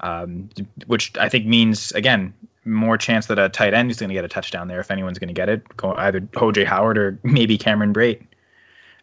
um, 0.00 0.48
which 0.86 1.16
I 1.18 1.28
think 1.28 1.46
means 1.46 1.92
again 1.92 2.34
more 2.64 2.98
chance 2.98 3.26
that 3.26 3.38
a 3.38 3.48
tight 3.48 3.72
end 3.72 3.90
is 3.90 3.98
going 3.98 4.10
to 4.10 4.14
get 4.14 4.24
a 4.24 4.28
touchdown 4.28 4.68
there 4.68 4.80
if 4.80 4.90
anyone's 4.90 5.18
going 5.18 5.28
to 5.28 5.34
get 5.34 5.48
it, 5.48 5.62
either 5.82 6.20
OJ 6.20 6.66
Howard 6.66 6.98
or 6.98 7.18
maybe 7.22 7.56
Cameron 7.56 7.94
Brate. 7.94 8.22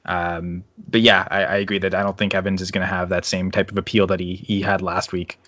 Um, 0.05 0.63
but 0.87 1.01
yeah, 1.01 1.27
I, 1.31 1.43
I, 1.43 1.55
agree 1.55 1.79
that 1.79 1.95
I 1.95 2.03
don't 2.03 2.17
think 2.17 2.35
Evans 2.35 2.61
is 2.61 2.69
going 2.69 2.87
to 2.87 2.93
have 2.93 3.09
that 3.09 3.25
same 3.25 3.49
type 3.49 3.71
of 3.71 3.77
appeal 3.77 4.05
that 4.07 4.19
he 4.19 4.35
he 4.35 4.61
had 4.61 4.81
last 4.81 5.11
week. 5.11 5.39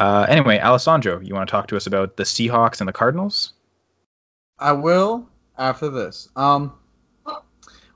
Uh, 0.00 0.26
anyway, 0.28 0.58
Alessandro, 0.58 1.20
you 1.20 1.34
want 1.34 1.48
to 1.48 1.50
talk 1.50 1.68
to 1.68 1.76
us 1.76 1.86
about 1.86 2.16
the 2.16 2.24
Seahawks 2.24 2.80
and 2.80 2.88
the 2.88 2.92
Cardinals? 2.92 3.52
I 4.58 4.72
will 4.72 5.28
after 5.56 5.88
this. 5.88 6.28
Um, 6.34 6.72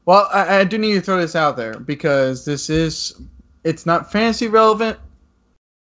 well, 0.04 0.28
I, 0.32 0.60
I 0.60 0.64
do 0.64 0.78
need 0.78 0.94
to 0.94 1.00
throw 1.00 1.20
this 1.20 1.34
out 1.34 1.56
there 1.56 1.74
because 1.74 2.44
this 2.44 2.70
is 2.70 3.20
it's 3.64 3.84
not 3.84 4.12
fantasy 4.12 4.46
relevant 4.46 4.98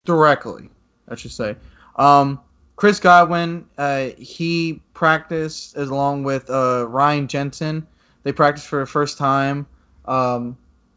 directly. 0.05 0.71
I 1.09 1.17
should 1.17 1.33
say. 1.33 1.57
Um, 1.97 2.41
Chris 2.77 2.99
Godwin, 2.99 3.67
uh, 3.77 4.09
he 4.17 4.81
practiced 4.95 5.77
as 5.77 5.91
along 5.91 6.25
with 6.25 6.49
uh, 6.49 6.87
Ryan 6.89 7.29
Jensen 7.29 7.87
they 8.23 8.33
practiced 8.33 8.69
for 8.69 8.81
the 8.81 8.87
first 8.87 9.19
time. 9.19 9.67
Um, 10.07 10.57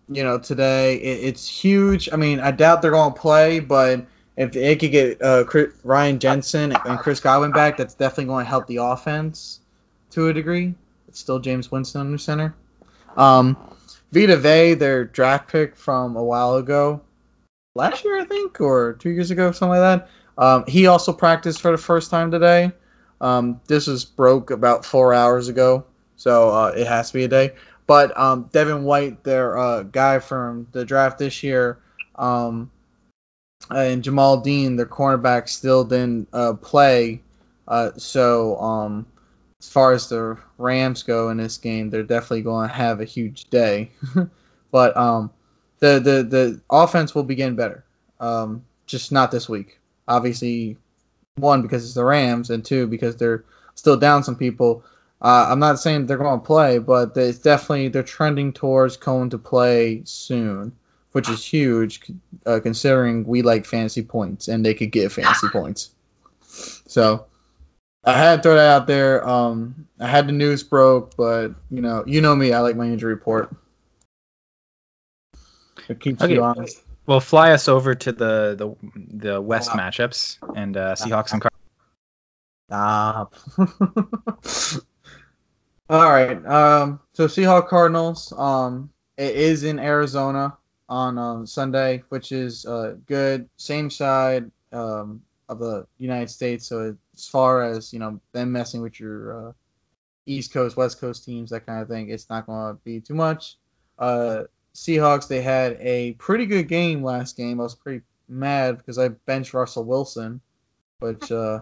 you 0.10 0.24
know, 0.24 0.38
today 0.38 0.96
it, 0.96 1.24
it's 1.24 1.48
huge. 1.48 2.10
I 2.12 2.16
mean, 2.16 2.40
I 2.40 2.52
doubt 2.52 2.82
they're 2.82 2.92
going 2.92 3.14
to 3.14 3.20
play, 3.20 3.60
but 3.60 4.06
if 4.38 4.52
they 4.52 4.76
could 4.76 4.92
get 4.92 5.22
uh, 5.22 5.44
Chris, 5.46 5.74
Ryan 5.84 6.20
Jensen 6.20 6.74
and 6.86 7.00
Chris 7.00 7.20
Godwin 7.20 7.52
back, 7.52 7.78
that's 7.78 7.94
definitely 7.94 8.26
going 8.26 8.46
to 8.46 8.50
help 8.50 8.68
the 8.68 8.78
offense 8.78 9.62
to 10.12 10.28
a 10.28 10.34
degree. 10.34 10.74
It's 11.08 11.20
still 11.20 11.40
James 11.40 11.72
Winston 11.72 12.02
under 12.02 12.18
center. 12.18 12.56
Um, 13.16 13.58
Vita 14.12 14.38
Vea, 14.38 14.74
their 14.74 15.06
draft 15.06 15.50
pick 15.50 15.76
from 15.76 16.16
a 16.16 16.24
while 16.24 16.56
ago, 16.56 17.02
last 17.76 18.04
year 18.04 18.20
I 18.20 18.26
think, 18.26 18.60
or 18.60 18.94
two 18.94 19.10
years 19.10 19.32
ago, 19.32 19.52
something 19.52 19.80
like 19.80 20.00
that. 20.00 20.10
Um, 20.38 20.64
he 20.68 20.88
also 20.88 21.14
practiced 21.14 21.62
for 21.62 21.72
the 21.72 21.78
first 21.78 22.10
time 22.10 22.32
today. 22.32 22.72
Um, 23.22 23.62
this 23.68 23.88
was 23.88 24.04
broke 24.04 24.52
about 24.52 24.84
four 24.84 25.14
hours 25.14 25.48
ago 25.48 25.86
so 26.24 26.52
uh, 26.52 26.68
it 26.68 26.88
has 26.88 27.10
to 27.10 27.16
be 27.16 27.26
a 27.26 27.28
day. 27.28 27.52
But 27.86 28.18
um, 28.18 28.50
Devin 28.54 28.86
White, 28.86 29.26
their 29.26 29.58
uh, 29.58 29.84
guy 29.84 30.20
from 30.20 30.66
the 30.72 30.86
draft 30.86 31.18
this 31.18 31.44
year, 31.44 31.80
um, 32.16 32.72
and 33.70 34.02
Jamel 34.02 34.42
Dean, 34.42 34.78
their 34.78 34.86
cornerback, 34.86 35.50
still 35.50 35.84
didn't 35.84 36.30
uh, 36.32 36.54
play. 36.54 37.22
Uh, 37.68 37.92
so 37.98 38.58
um, 38.62 39.06
as 39.60 39.68
far 39.68 39.92
as 39.92 40.08
the 40.08 40.38
Rams 40.60 41.04
go 41.04 41.30
in 41.30 41.36
this 41.36 41.58
game, 41.58 41.90
they're 41.90 42.04
definitely 42.04 42.44
going 42.44 42.70
to 42.70 42.74
have 42.74 43.02
a 43.02 43.06
huge 43.06 43.50
day. 43.50 43.92
but 44.72 44.96
um, 44.96 45.30
the, 45.80 46.00
the 46.00 46.24
the 46.24 46.62
offense 46.70 47.14
will 47.14 47.24
begin 47.24 47.54
better. 47.54 47.84
Um, 48.22 48.64
just 48.86 49.12
not 49.12 49.30
this 49.30 49.50
week. 49.50 49.82
Obviously, 50.08 50.78
one 51.36 51.62
because 51.62 51.84
it's 51.84 51.96
the 51.96 52.06
Rams, 52.06 52.50
and 52.50 52.64
two 52.64 52.88
because 52.88 53.18
they're 53.18 53.44
still 53.76 53.98
down 53.98 54.24
some 54.24 54.38
people. 54.38 54.86
Uh, 55.22 55.48
I'm 55.50 55.60
not 55.60 55.80
saying 55.80 56.06
they're 56.06 56.18
going 56.18 56.40
to 56.40 56.46
play, 56.46 56.80
but 56.80 57.16
it's 57.16 57.40
definitely 57.40 57.88
they're 57.88 58.04
trending 58.04 58.52
towards 58.52 58.98
going 58.98 59.30
to 59.30 59.38
play 59.38 60.02
soon, 60.04 60.74
which 61.14 61.30
is 61.30 61.46
huge 61.46 62.02
uh, 62.46 62.60
considering 62.62 63.24
we 63.26 63.42
like 63.42 63.66
fantasy 63.66 64.02
points 64.02 64.50
and 64.50 64.66
they 64.66 64.74
could 64.74 64.92
get 64.92 65.12
fantasy 65.12 65.48
points. 65.52 65.92
So 66.42 67.26
I 68.04 68.18
had 68.18 68.38
to 68.38 68.42
throw 68.42 68.56
that 68.56 68.70
out 68.70 68.88
there. 68.88 69.28
Um, 69.28 69.88
I 70.00 70.08
had 70.08 70.28
the 70.28 70.34
news 70.34 70.62
broke, 70.62 71.16
but 71.16 71.50
you 71.72 71.82
know, 71.82 72.04
you 72.06 72.20
know 72.20 72.36
me, 72.36 72.52
I 72.52 72.60
like 72.60 72.76
my 72.76 72.86
injury 72.86 73.14
report. 73.14 73.56
It 75.88 76.00
keeps 76.00 76.22
okay. 76.22 76.34
you 76.34 76.44
honest. 76.44 76.84
Well, 77.06 77.20
fly 77.20 77.52
us 77.52 77.68
over 77.68 77.96
to 77.96 78.12
the 78.12 78.56
the 78.58 78.76
the 79.18 79.42
West 79.42 79.72
wow. 79.74 79.90
matchups 79.90 80.38
and 80.56 80.78
uh, 80.78 80.96
Seahawks 80.96 81.34
and 81.34 81.42
Cardinals. 81.42 81.54
Stop. 82.70 83.36
All 85.90 86.12
right. 86.12 86.46
Um, 86.46 87.00
so 87.14 87.28
Seahawks 87.28 87.68
Cardinals. 87.68 88.34
Um, 88.38 88.90
it 89.18 89.36
is 89.36 89.64
in 89.64 89.80
Arizona 89.80 90.58
on 90.90 91.18
um, 91.18 91.46
Sunday, 91.46 92.04
which 92.10 92.32
is 92.32 92.66
uh, 92.66 92.96
good. 93.06 93.48
Same 93.58 93.90
side 93.90 94.50
um, 94.72 95.22
of 95.50 95.60
the 95.60 95.86
United 95.98 96.30
States. 96.30 96.68
So 96.68 96.96
as 97.14 97.28
far 97.28 97.64
as 97.64 97.92
you 97.94 98.00
know, 98.00 98.20
them 98.32 98.52
messing 98.52 98.82
with 98.82 99.00
your 99.00 99.50
uh, 99.50 99.52
East 100.26 100.54
Coast, 100.54 100.78
West 100.78 101.00
Coast 101.00 101.26
teams, 101.26 101.50
that 101.52 101.66
kind 101.66 101.82
of 101.82 101.88
thing, 101.88 102.10
it's 102.10 102.30
not 102.30 102.46
going 102.46 102.76
to 102.76 102.82
be 102.84 103.00
too 103.00 103.16
much. 103.16 103.58
Uh, 104.00 104.44
Seahawks. 104.74 105.28
They 105.28 105.42
had 105.42 105.78
a 105.80 106.14
pretty 106.14 106.46
good 106.46 106.68
game 106.68 107.04
last 107.04 107.38
game. 107.38 107.60
I 107.60 107.64
was 107.64 107.76
pretty 107.76 108.02
mad 108.28 108.78
because 108.78 108.98
I 108.98 109.10
benched 109.10 109.54
Russell 109.54 109.84
Wilson, 109.84 110.42
which 111.00 111.32
uh, 111.32 111.60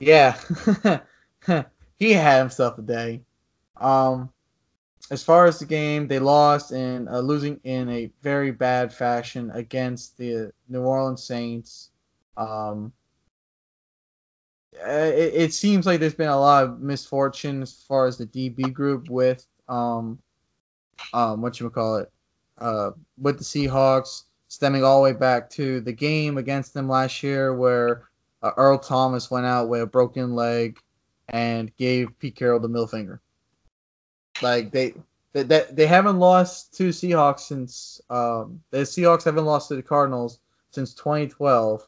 yeah, 0.00 0.38
he 2.00 2.12
had 2.14 2.38
himself 2.40 2.78
a 2.78 2.82
day. 2.82 3.20
Um, 3.76 4.30
as 5.10 5.22
far 5.22 5.46
as 5.46 5.58
the 5.58 5.66
game, 5.66 6.08
they 6.08 6.18
lost 6.18 6.72
and 6.72 7.08
uh, 7.08 7.20
losing 7.20 7.60
in 7.64 7.88
a 7.90 8.10
very 8.22 8.50
bad 8.50 8.92
fashion 8.92 9.50
against 9.52 10.16
the 10.16 10.52
New 10.68 10.82
Orleans 10.82 11.22
Saints. 11.22 11.90
Um, 12.36 12.92
it, 14.72 15.34
it, 15.34 15.54
seems 15.54 15.84
like 15.84 16.00
there's 16.00 16.14
been 16.14 16.28
a 16.28 16.40
lot 16.40 16.64
of 16.64 16.80
misfortune 16.80 17.60
as 17.60 17.84
far 17.86 18.06
as 18.06 18.16
the 18.16 18.26
DB 18.26 18.72
group 18.72 19.10
with 19.10 19.46
um, 19.68 20.18
um, 21.12 21.42
what 21.42 21.60
you 21.60 21.68
call 21.68 21.96
it, 21.96 22.10
uh, 22.58 22.92
with 23.18 23.36
the 23.36 23.44
Seahawks, 23.44 24.24
stemming 24.48 24.84
all 24.84 25.02
the 25.02 25.12
way 25.12 25.12
back 25.12 25.50
to 25.50 25.80
the 25.82 25.92
game 25.92 26.38
against 26.38 26.72
them 26.72 26.88
last 26.88 27.22
year, 27.22 27.54
where 27.54 28.08
uh, 28.42 28.52
Earl 28.56 28.78
Thomas 28.78 29.30
went 29.30 29.44
out 29.44 29.68
with 29.68 29.82
a 29.82 29.86
broken 29.86 30.34
leg 30.34 30.80
and 31.30 31.74
gave 31.76 32.18
Pete 32.18 32.36
Carroll 32.36 32.60
the 32.60 32.68
middle 32.68 32.86
finger. 32.86 33.20
Like 34.42 34.70
they 34.72 34.94
they, 35.32 35.42
they, 35.44 35.64
they 35.70 35.86
haven't 35.86 36.18
lost 36.18 36.74
to 36.74 36.88
Seahawks 36.88 37.40
since 37.40 38.00
um, 38.10 38.60
the 38.70 38.78
Seahawks 38.78 39.24
haven't 39.24 39.44
lost 39.44 39.68
to 39.68 39.76
the 39.76 39.82
Cardinals 39.82 40.40
since 40.70 40.92
2012. 40.94 41.86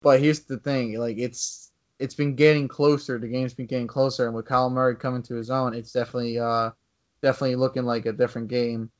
But 0.00 0.20
here's 0.20 0.40
the 0.40 0.58
thing, 0.58 0.98
like 0.98 1.18
it's 1.18 1.72
it's 1.98 2.14
been 2.14 2.34
getting 2.34 2.68
closer. 2.68 3.18
The 3.18 3.28
game's 3.28 3.54
been 3.54 3.66
getting 3.66 3.86
closer, 3.86 4.26
and 4.26 4.34
with 4.34 4.46
Kyle 4.46 4.68
Murray 4.68 4.96
coming 4.96 5.22
to 5.22 5.34
his 5.34 5.50
own, 5.50 5.74
it's 5.74 5.92
definitely 5.92 6.38
uh, 6.38 6.70
definitely 7.22 7.56
looking 7.56 7.84
like 7.84 8.06
a 8.06 8.12
different 8.12 8.48
game. 8.48 8.90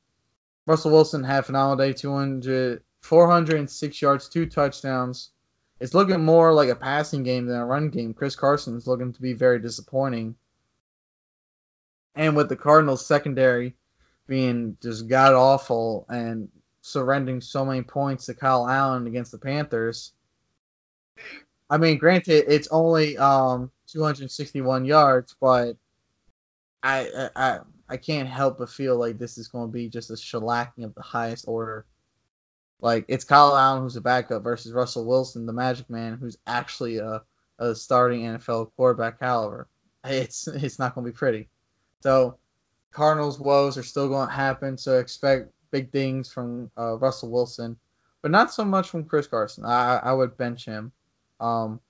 Russell 0.66 0.92
Wilson 0.92 1.22
had 1.22 1.44
phenomenal 1.44 1.76
day, 1.76 1.92
200, 1.92 2.82
406 3.02 4.00
yards, 4.00 4.28
two 4.30 4.46
touchdowns. 4.46 5.32
It's 5.80 5.94
looking 5.94 6.24
more 6.24 6.52
like 6.52 6.68
a 6.68 6.76
passing 6.76 7.22
game 7.22 7.46
than 7.46 7.58
a 7.58 7.66
run 7.66 7.90
game. 7.90 8.14
Chris 8.14 8.36
Carson 8.36 8.76
is 8.76 8.86
looking 8.86 9.12
to 9.12 9.22
be 9.22 9.32
very 9.32 9.58
disappointing. 9.58 10.36
And 12.14 12.36
with 12.36 12.48
the 12.48 12.56
Cardinals 12.56 13.04
secondary 13.04 13.74
being 14.26 14.76
just 14.82 15.08
god 15.08 15.34
awful 15.34 16.06
and 16.08 16.48
surrendering 16.80 17.40
so 17.40 17.64
many 17.64 17.82
points 17.82 18.26
to 18.26 18.34
Kyle 18.34 18.68
Allen 18.68 19.06
against 19.06 19.32
the 19.32 19.38
Panthers. 19.38 20.12
I 21.70 21.78
mean, 21.78 21.98
granted, 21.98 22.44
it's 22.46 22.68
only 22.70 23.16
um 23.18 23.70
261 23.86 24.84
yards, 24.84 25.34
but 25.40 25.76
I 26.82 27.30
I 27.34 27.58
I 27.88 27.96
can't 27.96 28.28
help 28.28 28.58
but 28.58 28.70
feel 28.70 28.96
like 28.96 29.18
this 29.18 29.38
is 29.38 29.48
going 29.48 29.68
to 29.68 29.72
be 29.72 29.88
just 29.88 30.10
a 30.10 30.14
shellacking 30.14 30.84
of 30.84 30.94
the 30.94 31.02
highest 31.02 31.46
order. 31.48 31.84
Like 32.84 33.06
it's 33.08 33.24
Kyle 33.24 33.56
Allen 33.56 33.82
who's 33.82 33.96
a 33.96 34.00
backup 34.02 34.42
versus 34.42 34.72
Russell 34.72 35.06
Wilson, 35.06 35.46
the 35.46 35.54
Magic 35.54 35.88
Man, 35.88 36.18
who's 36.18 36.36
actually 36.46 36.98
a, 36.98 37.22
a 37.58 37.74
starting 37.74 38.24
NFL 38.24 38.72
quarterback 38.76 39.18
caliber. 39.18 39.68
It's 40.04 40.46
it's 40.48 40.78
not 40.78 40.94
going 40.94 41.06
to 41.06 41.10
be 41.10 41.16
pretty. 41.16 41.48
So 42.02 42.36
Cardinals 42.92 43.40
woes 43.40 43.78
are 43.78 43.82
still 43.82 44.10
going 44.10 44.28
to 44.28 44.34
happen. 44.34 44.76
So 44.76 44.98
expect 44.98 45.50
big 45.70 45.90
things 45.92 46.30
from 46.30 46.70
uh, 46.76 46.98
Russell 46.98 47.30
Wilson, 47.30 47.74
but 48.20 48.30
not 48.30 48.52
so 48.52 48.66
much 48.66 48.90
from 48.90 49.04
Chris 49.04 49.26
Carson. 49.26 49.64
I 49.64 50.00
I 50.02 50.12
would 50.12 50.36
bench 50.36 50.66
him, 50.66 50.92
um, 51.40 51.80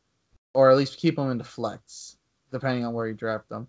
or 0.53 0.71
at 0.71 0.77
least 0.77 0.99
keep 0.99 1.19
him 1.19 1.29
in 1.33 1.39
the 1.39 1.43
flex, 1.43 2.19
depending 2.53 2.85
on 2.85 2.95
where 2.95 3.09
you 3.09 3.15
draft 3.15 3.51
him. 3.51 3.67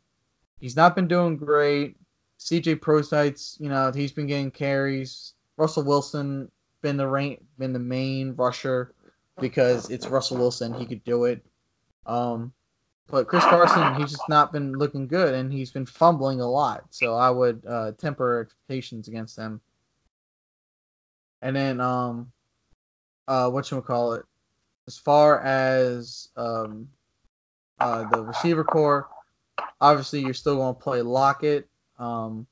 He's 0.59 0.75
not 0.75 0.95
been 0.95 1.07
doing 1.07 1.37
great. 1.37 1.97
CJ 2.37 2.81
Prosise, 2.81 3.57
you 3.59 3.69
know, 3.69 3.91
he's 3.91 4.11
been 4.11 4.27
getting 4.27 4.51
carries. 4.51 5.33
Russell 5.57 5.85
Wilson 5.85 6.51
been 6.85 6.97
the 6.97 7.07
rain, 7.07 7.43
been 7.57 7.73
the 7.73 7.79
main 7.79 8.35
rusher 8.35 8.93
because 9.41 9.89
it's 9.89 10.05
Russell 10.05 10.37
Wilson. 10.37 10.71
He 10.71 10.85
could 10.85 11.03
do 11.03 11.25
it. 11.25 11.43
Um, 12.05 12.53
but 13.07 13.27
Chris 13.27 13.43
Carson, 13.43 13.95
he's 13.95 14.11
just 14.11 14.29
not 14.29 14.53
been 14.53 14.73
looking 14.73 15.07
good, 15.07 15.33
and 15.33 15.51
he's 15.51 15.71
been 15.71 15.87
fumbling 15.87 16.41
a 16.41 16.47
lot. 16.47 16.83
So 16.91 17.15
I 17.15 17.31
would 17.31 17.65
uh, 17.67 17.93
temper 17.93 18.41
expectations 18.41 19.07
against 19.07 19.35
him. 19.35 19.61
And 21.41 21.55
then, 21.55 21.81
um, 21.81 22.31
uh, 23.27 23.49
what 23.49 23.71
you 23.71 23.81
call 23.81 24.13
it? 24.13 24.25
As 24.85 24.99
far 24.99 25.41
as 25.41 26.29
um, 26.37 26.87
uh, 27.79 28.07
the 28.09 28.23
receiver 28.23 28.63
corps, 28.63 29.09
obviously 29.81 30.19
you're 30.19 30.35
still 30.35 30.57
going 30.57 30.75
to 30.75 30.79
play 30.81 31.01
Lockett. 31.01 31.67
Um, 31.97 32.45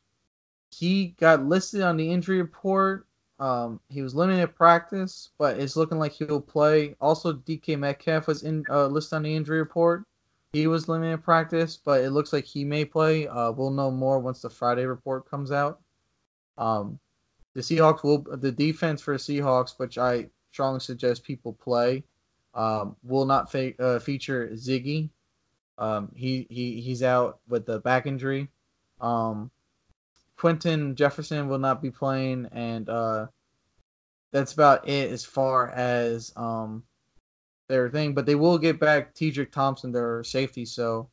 he 0.71 1.15
got 1.19 1.45
listed 1.45 1.83
on 1.83 1.97
the 1.97 2.11
injury 2.11 2.41
report. 2.41 3.05
Um, 3.39 3.79
he 3.89 4.01
was 4.01 4.15
limited 4.15 4.55
practice, 4.55 5.31
but 5.37 5.59
it's 5.59 5.75
looking 5.75 5.99
like 5.99 6.13
he'll 6.13 6.41
play. 6.41 6.95
Also, 7.01 7.33
DK 7.33 7.77
Metcalf 7.77 8.27
was 8.27 8.43
in 8.43 8.63
uh, 8.69 8.87
listed 8.87 9.17
on 9.17 9.23
the 9.23 9.35
injury 9.35 9.59
report. 9.59 10.03
He 10.53 10.67
was 10.67 10.87
limited 10.87 11.23
practice, 11.23 11.77
but 11.77 12.03
it 12.03 12.11
looks 12.11 12.31
like 12.31 12.45
he 12.45 12.63
may 12.63 12.85
play. 12.85 13.27
Uh, 13.27 13.51
we'll 13.51 13.71
know 13.71 13.89
more 13.89 14.19
once 14.19 14.41
the 14.41 14.49
Friday 14.49 14.85
report 14.85 15.29
comes 15.29 15.51
out. 15.51 15.81
Um, 16.57 16.99
the 17.55 17.61
Seahawks 17.61 18.03
will 18.03 18.19
the 18.37 18.51
defense 18.51 19.01
for 19.01 19.13
the 19.13 19.19
Seahawks, 19.19 19.77
which 19.77 19.97
I 19.97 20.29
strongly 20.51 20.79
suggest 20.79 21.23
people 21.23 21.53
play, 21.53 22.03
um, 22.53 22.95
will 23.03 23.25
not 23.25 23.51
fa- 23.51 23.79
uh, 23.81 23.99
feature 23.99 24.49
Ziggy. 24.53 25.09
Um, 25.79 26.11
he 26.15 26.45
he 26.49 26.81
he's 26.81 27.01
out 27.01 27.39
with 27.47 27.65
the 27.65 27.79
back 27.79 28.05
injury. 28.05 28.49
Um, 29.01 29.49
Quinton 30.37 30.95
Jefferson 30.95 31.47
will 31.47 31.59
not 31.59 31.81
be 31.81 31.91
playing, 31.91 32.47
and 32.51 32.89
uh, 32.89 33.27
that's 34.31 34.53
about 34.53 34.87
it 34.87 35.11
as 35.11 35.23
far 35.23 35.69
as 35.69 36.33
um, 36.35 36.83
their 37.69 37.89
thing. 37.89 38.13
But 38.13 38.25
they 38.25 38.35
will 38.35 38.57
get 38.57 38.79
back 38.79 39.13
Tedric 39.13 39.51
Thompson, 39.51 39.91
their 39.91 40.23
safety. 40.23 40.65
So 40.65 41.09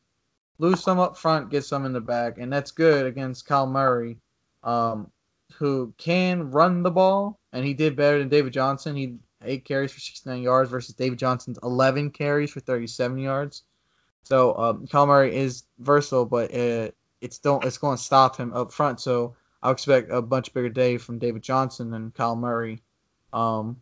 lose 0.59 0.83
some 0.83 0.99
up 0.99 1.17
front, 1.17 1.51
get 1.51 1.65
some 1.65 1.87
in 1.87 1.93
the 1.93 2.01
back, 2.01 2.39
and 2.39 2.53
that's 2.53 2.71
good 2.71 3.07
against 3.07 3.47
Kyle 3.47 3.67
Murray, 3.67 4.19
um, 4.63 5.11
who 5.55 5.93
can 5.97 6.51
run 6.51 6.83
the 6.83 6.91
ball, 6.91 7.39
and 7.53 7.65
he 7.65 7.75
did 7.75 7.97
better 7.97 8.19
than 8.19 8.29
David 8.29 8.53
Johnson. 8.53 8.97
He 8.97 9.17
eight 9.45 9.65
carries 9.65 9.93
for 9.93 10.01
69 10.01 10.43
yards 10.43 10.71
versus 10.71 10.95
David 10.95 11.19
Johnson's 11.19 11.59
11 11.63 12.11
carries 12.11 12.51
for 12.51 12.61
37 12.61 13.19
yards. 13.19 13.63
So 14.23 14.57
um, 14.57 14.87
Kyle 14.87 15.07
Murray 15.07 15.35
is 15.35 15.65
versatile, 15.79 16.27
but 16.27 16.51
it, 16.51 16.95
it's 17.21 17.39
don't 17.39 17.65
it's 17.65 17.79
going 17.79 17.97
to 17.97 18.03
stop 18.03 18.37
him 18.37 18.53
up 18.53 18.73
front. 18.73 19.01
So 19.01 19.35
I 19.63 19.71
expect 19.71 20.11
a 20.11 20.23
much 20.23 20.53
bigger 20.55 20.69
day 20.69 20.99
from 20.99 21.19
David 21.19 21.43
Johnson 21.43 21.95
and 21.95 22.15
Kyle 22.15 22.37
Murray. 22.37 22.83
Um, 23.33 23.77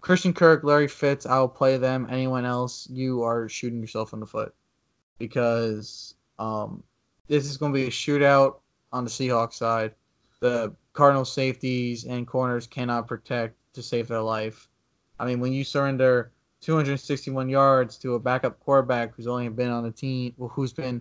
Christian 0.00 0.34
Kirk, 0.34 0.64
Larry 0.64 0.88
Fitz, 0.88 1.26
I 1.26 1.38
will 1.38 1.48
play 1.48 1.76
them. 1.76 2.08
Anyone 2.10 2.44
else, 2.44 2.88
you 2.90 3.22
are 3.22 3.48
shooting 3.48 3.80
yourself 3.80 4.12
in 4.12 4.20
the 4.20 4.26
foot 4.26 4.52
because 5.18 6.14
um, 6.40 6.82
this 7.28 7.46
is 7.48 7.56
going 7.56 7.72
to 7.72 7.78
be 7.78 7.86
a 7.86 7.90
shootout 7.90 8.56
on 8.92 9.04
the 9.04 9.10
Seahawks 9.10 9.54
side. 9.54 9.94
The 10.40 10.74
Cardinal 10.92 11.24
safeties 11.24 12.04
and 12.04 12.26
corners 12.26 12.66
cannot 12.66 13.06
protect 13.06 13.56
to 13.74 13.82
save 13.82 14.08
their 14.08 14.20
life. 14.20 14.68
I 15.20 15.24
mean, 15.24 15.38
when 15.38 15.52
you 15.52 15.62
surrender 15.62 16.32
261 16.62 17.48
yards 17.48 17.96
to 17.98 18.14
a 18.14 18.20
backup 18.20 18.58
quarterback 18.58 19.14
who's 19.14 19.28
only 19.28 19.48
been 19.50 19.70
on 19.70 19.84
the 19.84 19.92
team, 19.92 20.34
well, 20.36 20.48
who's 20.48 20.72
been 20.72 21.00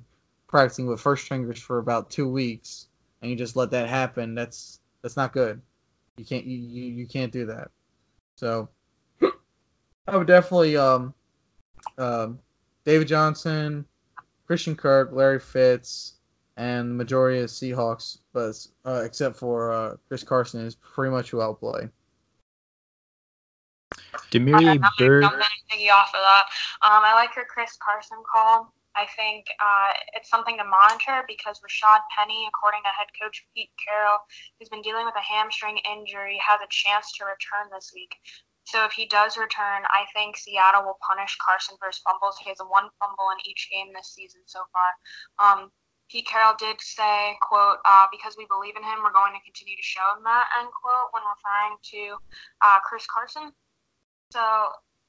practicing 0.51 0.85
with 0.85 1.01
first 1.01 1.23
stringers 1.23 1.59
for 1.59 1.79
about 1.79 2.11
two 2.11 2.27
weeks, 2.29 2.87
and 3.21 3.31
you 3.31 3.37
just 3.37 3.55
let 3.55 3.71
that 3.71 3.89
happen, 3.89 4.35
that's 4.35 4.81
that's 5.01 5.17
not 5.17 5.33
good. 5.33 5.61
You 6.17 6.25
can't 6.25 6.45
you, 6.45 6.57
you, 6.57 6.83
you 6.93 7.07
can't 7.07 7.31
do 7.31 7.45
that. 7.47 7.71
So 8.35 8.69
I 10.07 10.17
would 10.17 10.27
definitely 10.27 10.77
um, 10.77 11.13
um, 11.97 12.39
David 12.85 13.07
Johnson, 13.07 13.85
Christian 14.45 14.75
Kirk, 14.75 15.11
Larry 15.13 15.39
Fitz, 15.39 16.15
and 16.57 16.91
the 16.91 16.95
majority 16.95 17.39
of 17.39 17.49
Seahawks, 17.49 18.19
but 18.33 18.55
uh, 18.85 19.01
except 19.03 19.37
for 19.37 19.71
uh, 19.71 19.95
Chris 20.07 20.23
Carson 20.23 20.65
is 20.65 20.75
pretty 20.75 21.11
much 21.11 21.31
who 21.31 21.39
I'll 21.39 21.55
play. 21.55 21.89
Damiere 24.29 24.79
Byrd. 24.97 25.23
off 25.23 25.33
of 25.33 26.21
that. 26.21 26.45
Um, 26.81 27.03
I 27.03 27.13
like 27.15 27.35
your 27.35 27.45
Chris 27.45 27.77
Carson 27.83 28.17
call. 28.31 28.73
I 28.95 29.07
think 29.15 29.47
uh, 29.59 29.93
it's 30.13 30.29
something 30.29 30.57
to 30.57 30.67
monitor 30.67 31.23
because 31.27 31.63
Rashad 31.63 32.03
Penny, 32.15 32.47
according 32.47 32.83
to 32.83 32.91
head 32.91 33.07
coach 33.15 33.45
Pete 33.55 33.71
Carroll, 33.79 34.19
who's 34.59 34.69
been 34.69 34.81
dealing 34.81 35.05
with 35.05 35.15
a 35.15 35.23
hamstring 35.23 35.79
injury, 35.87 36.39
has 36.43 36.59
a 36.59 36.69
chance 36.69 37.15
to 37.17 37.25
return 37.25 37.71
this 37.71 37.91
week. 37.95 38.11
So 38.65 38.85
if 38.85 38.91
he 38.91 39.07
does 39.07 39.37
return, 39.37 39.83
I 39.89 40.05
think 40.13 40.37
Seattle 40.37 40.83
will 40.83 40.99
punish 41.01 41.35
Carson 41.41 41.75
for 41.79 41.87
his 41.87 41.99
fumbles. 41.99 42.37
He 42.37 42.49
has 42.49 42.59
one 42.59 42.91
fumble 42.99 43.31
in 43.33 43.39
each 43.47 43.69
game 43.71 43.89
this 43.95 44.13
season 44.13 44.41
so 44.45 44.61
far. 44.71 44.91
Um, 45.39 45.71
Pete 46.11 46.27
Carroll 46.27 46.55
did 46.59 46.79
say, 46.79 47.39
"quote 47.41 47.79
uh, 47.85 48.05
Because 48.11 48.35
we 48.37 48.45
believe 48.51 48.75
in 48.75 48.83
him, 48.83 48.99
we're 49.01 49.15
going 49.15 49.33
to 49.33 49.43
continue 49.47 49.75
to 49.75 49.83
show 49.83 50.03
him 50.15 50.23
that." 50.23 50.51
End 50.59 50.69
quote. 50.75 51.09
When 51.15 51.23
referring 51.23 51.79
to 51.95 52.19
uh, 52.61 52.79
Chris 52.83 53.07
Carson. 53.07 53.51
So 54.31 54.43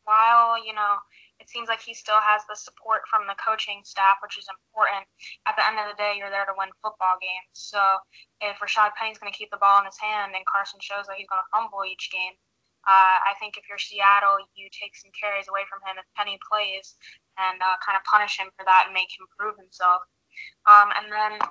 while 0.05 0.59
you 0.65 0.73
know 0.75 0.99
it 1.43 1.51
seems 1.51 1.67
like 1.67 1.83
he 1.83 1.91
still 1.91 2.23
has 2.23 2.47
the 2.47 2.55
support 2.55 3.03
from 3.11 3.27
the 3.27 3.35
coaching 3.35 3.83
staff, 3.83 4.23
which 4.23 4.39
is 4.39 4.47
important. 4.47 5.03
At 5.51 5.59
the 5.59 5.67
end 5.67 5.83
of 5.83 5.91
the 5.91 5.99
day, 5.99 6.15
you're 6.15 6.31
there 6.31 6.47
to 6.47 6.55
win 6.55 6.71
football 6.79 7.19
games. 7.19 7.51
So 7.51 7.83
if 8.39 8.63
Rashad 8.63 8.95
Penny's 8.95 9.19
going 9.19 9.35
to 9.35 9.35
keep 9.35 9.51
the 9.51 9.59
ball 9.59 9.83
in 9.83 9.91
his 9.91 9.99
hand 9.99 10.39
and 10.39 10.47
Carson 10.47 10.79
shows 10.79 11.11
that 11.11 11.19
he's 11.19 11.27
going 11.27 11.43
to 11.43 11.51
fumble 11.51 11.83
each 11.83 12.15
game, 12.15 12.39
uh, 12.87 13.19
I 13.27 13.35
think 13.43 13.59
if 13.59 13.67
you're 13.67 13.83
Seattle, 13.83 14.39
you 14.55 14.71
take 14.71 14.95
some 14.95 15.11
carries 15.19 15.51
away 15.51 15.67
from 15.67 15.83
him 15.83 15.99
if 15.99 16.07
Penny 16.15 16.39
plays 16.47 16.95
and 17.35 17.59
uh, 17.59 17.75
kind 17.83 17.99
of 17.99 18.07
punish 18.07 18.39
him 18.39 18.47
for 18.55 18.63
that 18.63 18.87
and 18.87 18.95
make 18.95 19.11
him 19.11 19.27
prove 19.35 19.59
himself. 19.59 20.07
Um, 20.71 20.95
and 20.95 21.11
then 21.11 21.43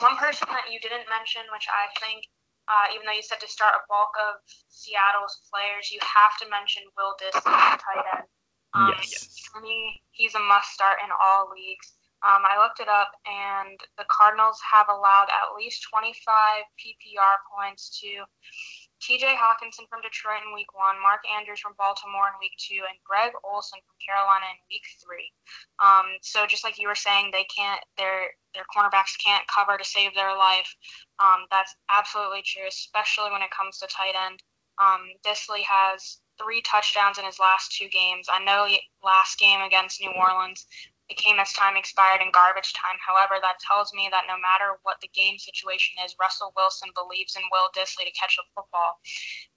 one 0.00 0.16
person 0.16 0.48
that 0.56 0.72
you 0.72 0.80
didn't 0.80 1.04
mention, 1.12 1.44
which 1.52 1.68
I 1.68 1.92
think, 2.00 2.24
uh, 2.64 2.92
even 2.96 3.04
though 3.04 3.16
you 3.16 3.24
said 3.24 3.44
to 3.44 3.48
start 3.48 3.76
a 3.76 3.84
bulk 3.92 4.12
of 4.16 4.40
Seattle's 4.72 5.40
players, 5.52 5.92
you 5.92 6.00
have 6.00 6.36
to 6.40 6.48
mention 6.48 6.84
Will 6.96 7.12
Dissly, 7.20 7.52
tight 7.76 8.08
end. 8.16 8.28
Um, 8.74 8.92
yes. 8.96 9.48
For 9.52 9.60
me, 9.60 10.02
he's 10.12 10.34
a 10.34 10.40
must 10.40 10.72
start 10.72 10.98
in 11.04 11.10
all 11.10 11.50
leagues. 11.54 11.94
Um, 12.26 12.42
I 12.42 12.58
looked 12.58 12.80
it 12.80 12.88
up, 12.88 13.14
and 13.30 13.78
the 13.96 14.04
Cardinals 14.10 14.58
have 14.66 14.90
allowed 14.90 15.30
at 15.30 15.54
least 15.54 15.86
25 15.86 16.66
PPR 16.74 17.38
points 17.46 17.94
to 18.02 18.26
TJ 18.98 19.38
Hockenson 19.38 19.86
from 19.86 20.02
Detroit 20.02 20.42
in 20.42 20.52
week 20.52 20.74
one, 20.74 20.98
Mark 21.00 21.22
Andrews 21.30 21.60
from 21.60 21.78
Baltimore 21.78 22.26
in 22.34 22.42
week 22.42 22.58
two, 22.58 22.82
and 22.82 22.98
Greg 23.06 23.30
Olsen 23.46 23.78
from 23.86 23.94
Carolina 24.02 24.50
in 24.50 24.58
week 24.66 24.82
three. 24.98 25.30
Um, 25.78 26.18
so 26.22 26.46
just 26.46 26.64
like 26.66 26.78
you 26.78 26.88
were 26.90 26.98
saying, 26.98 27.30
they 27.30 27.46
can't 27.46 27.80
their 27.96 28.34
their 28.54 28.66
cornerbacks 28.74 29.14
can't 29.22 29.46
cover 29.46 29.78
to 29.78 29.86
save 29.86 30.14
their 30.14 30.34
life. 30.34 30.74
Um, 31.22 31.46
that's 31.54 31.74
absolutely 31.86 32.42
true, 32.42 32.66
especially 32.66 33.30
when 33.30 33.42
it 33.42 33.54
comes 33.54 33.78
to 33.78 33.86
tight 33.86 34.18
end. 34.18 34.42
Um, 34.82 35.06
Dissly 35.22 35.62
has 35.62 36.18
three 36.38 36.62
touchdowns 36.62 37.18
in 37.18 37.24
his 37.24 37.38
last 37.38 37.72
two 37.72 37.88
games. 37.88 38.28
I 38.30 38.42
know 38.42 38.66
last 39.02 39.38
game 39.38 39.60
against 39.60 40.00
New 40.00 40.10
Orleans, 40.10 40.66
it 41.08 41.16
came 41.16 41.38
as 41.40 41.52
time 41.52 41.76
expired 41.76 42.20
in 42.20 42.30
garbage 42.30 42.74
time. 42.74 43.00
However, 43.00 43.40
that 43.40 43.56
tells 43.64 43.94
me 43.94 44.08
that 44.12 44.28
no 44.28 44.36
matter 44.36 44.76
what 44.82 45.00
the 45.00 45.08
game 45.08 45.38
situation 45.38 45.96
is, 46.04 46.14
Russell 46.20 46.52
Wilson 46.54 46.90
believes 46.94 47.34
in 47.34 47.42
Will 47.50 47.72
Dissly 47.72 48.04
to 48.04 48.12
catch 48.12 48.36
the 48.36 48.44
football. 48.54 49.00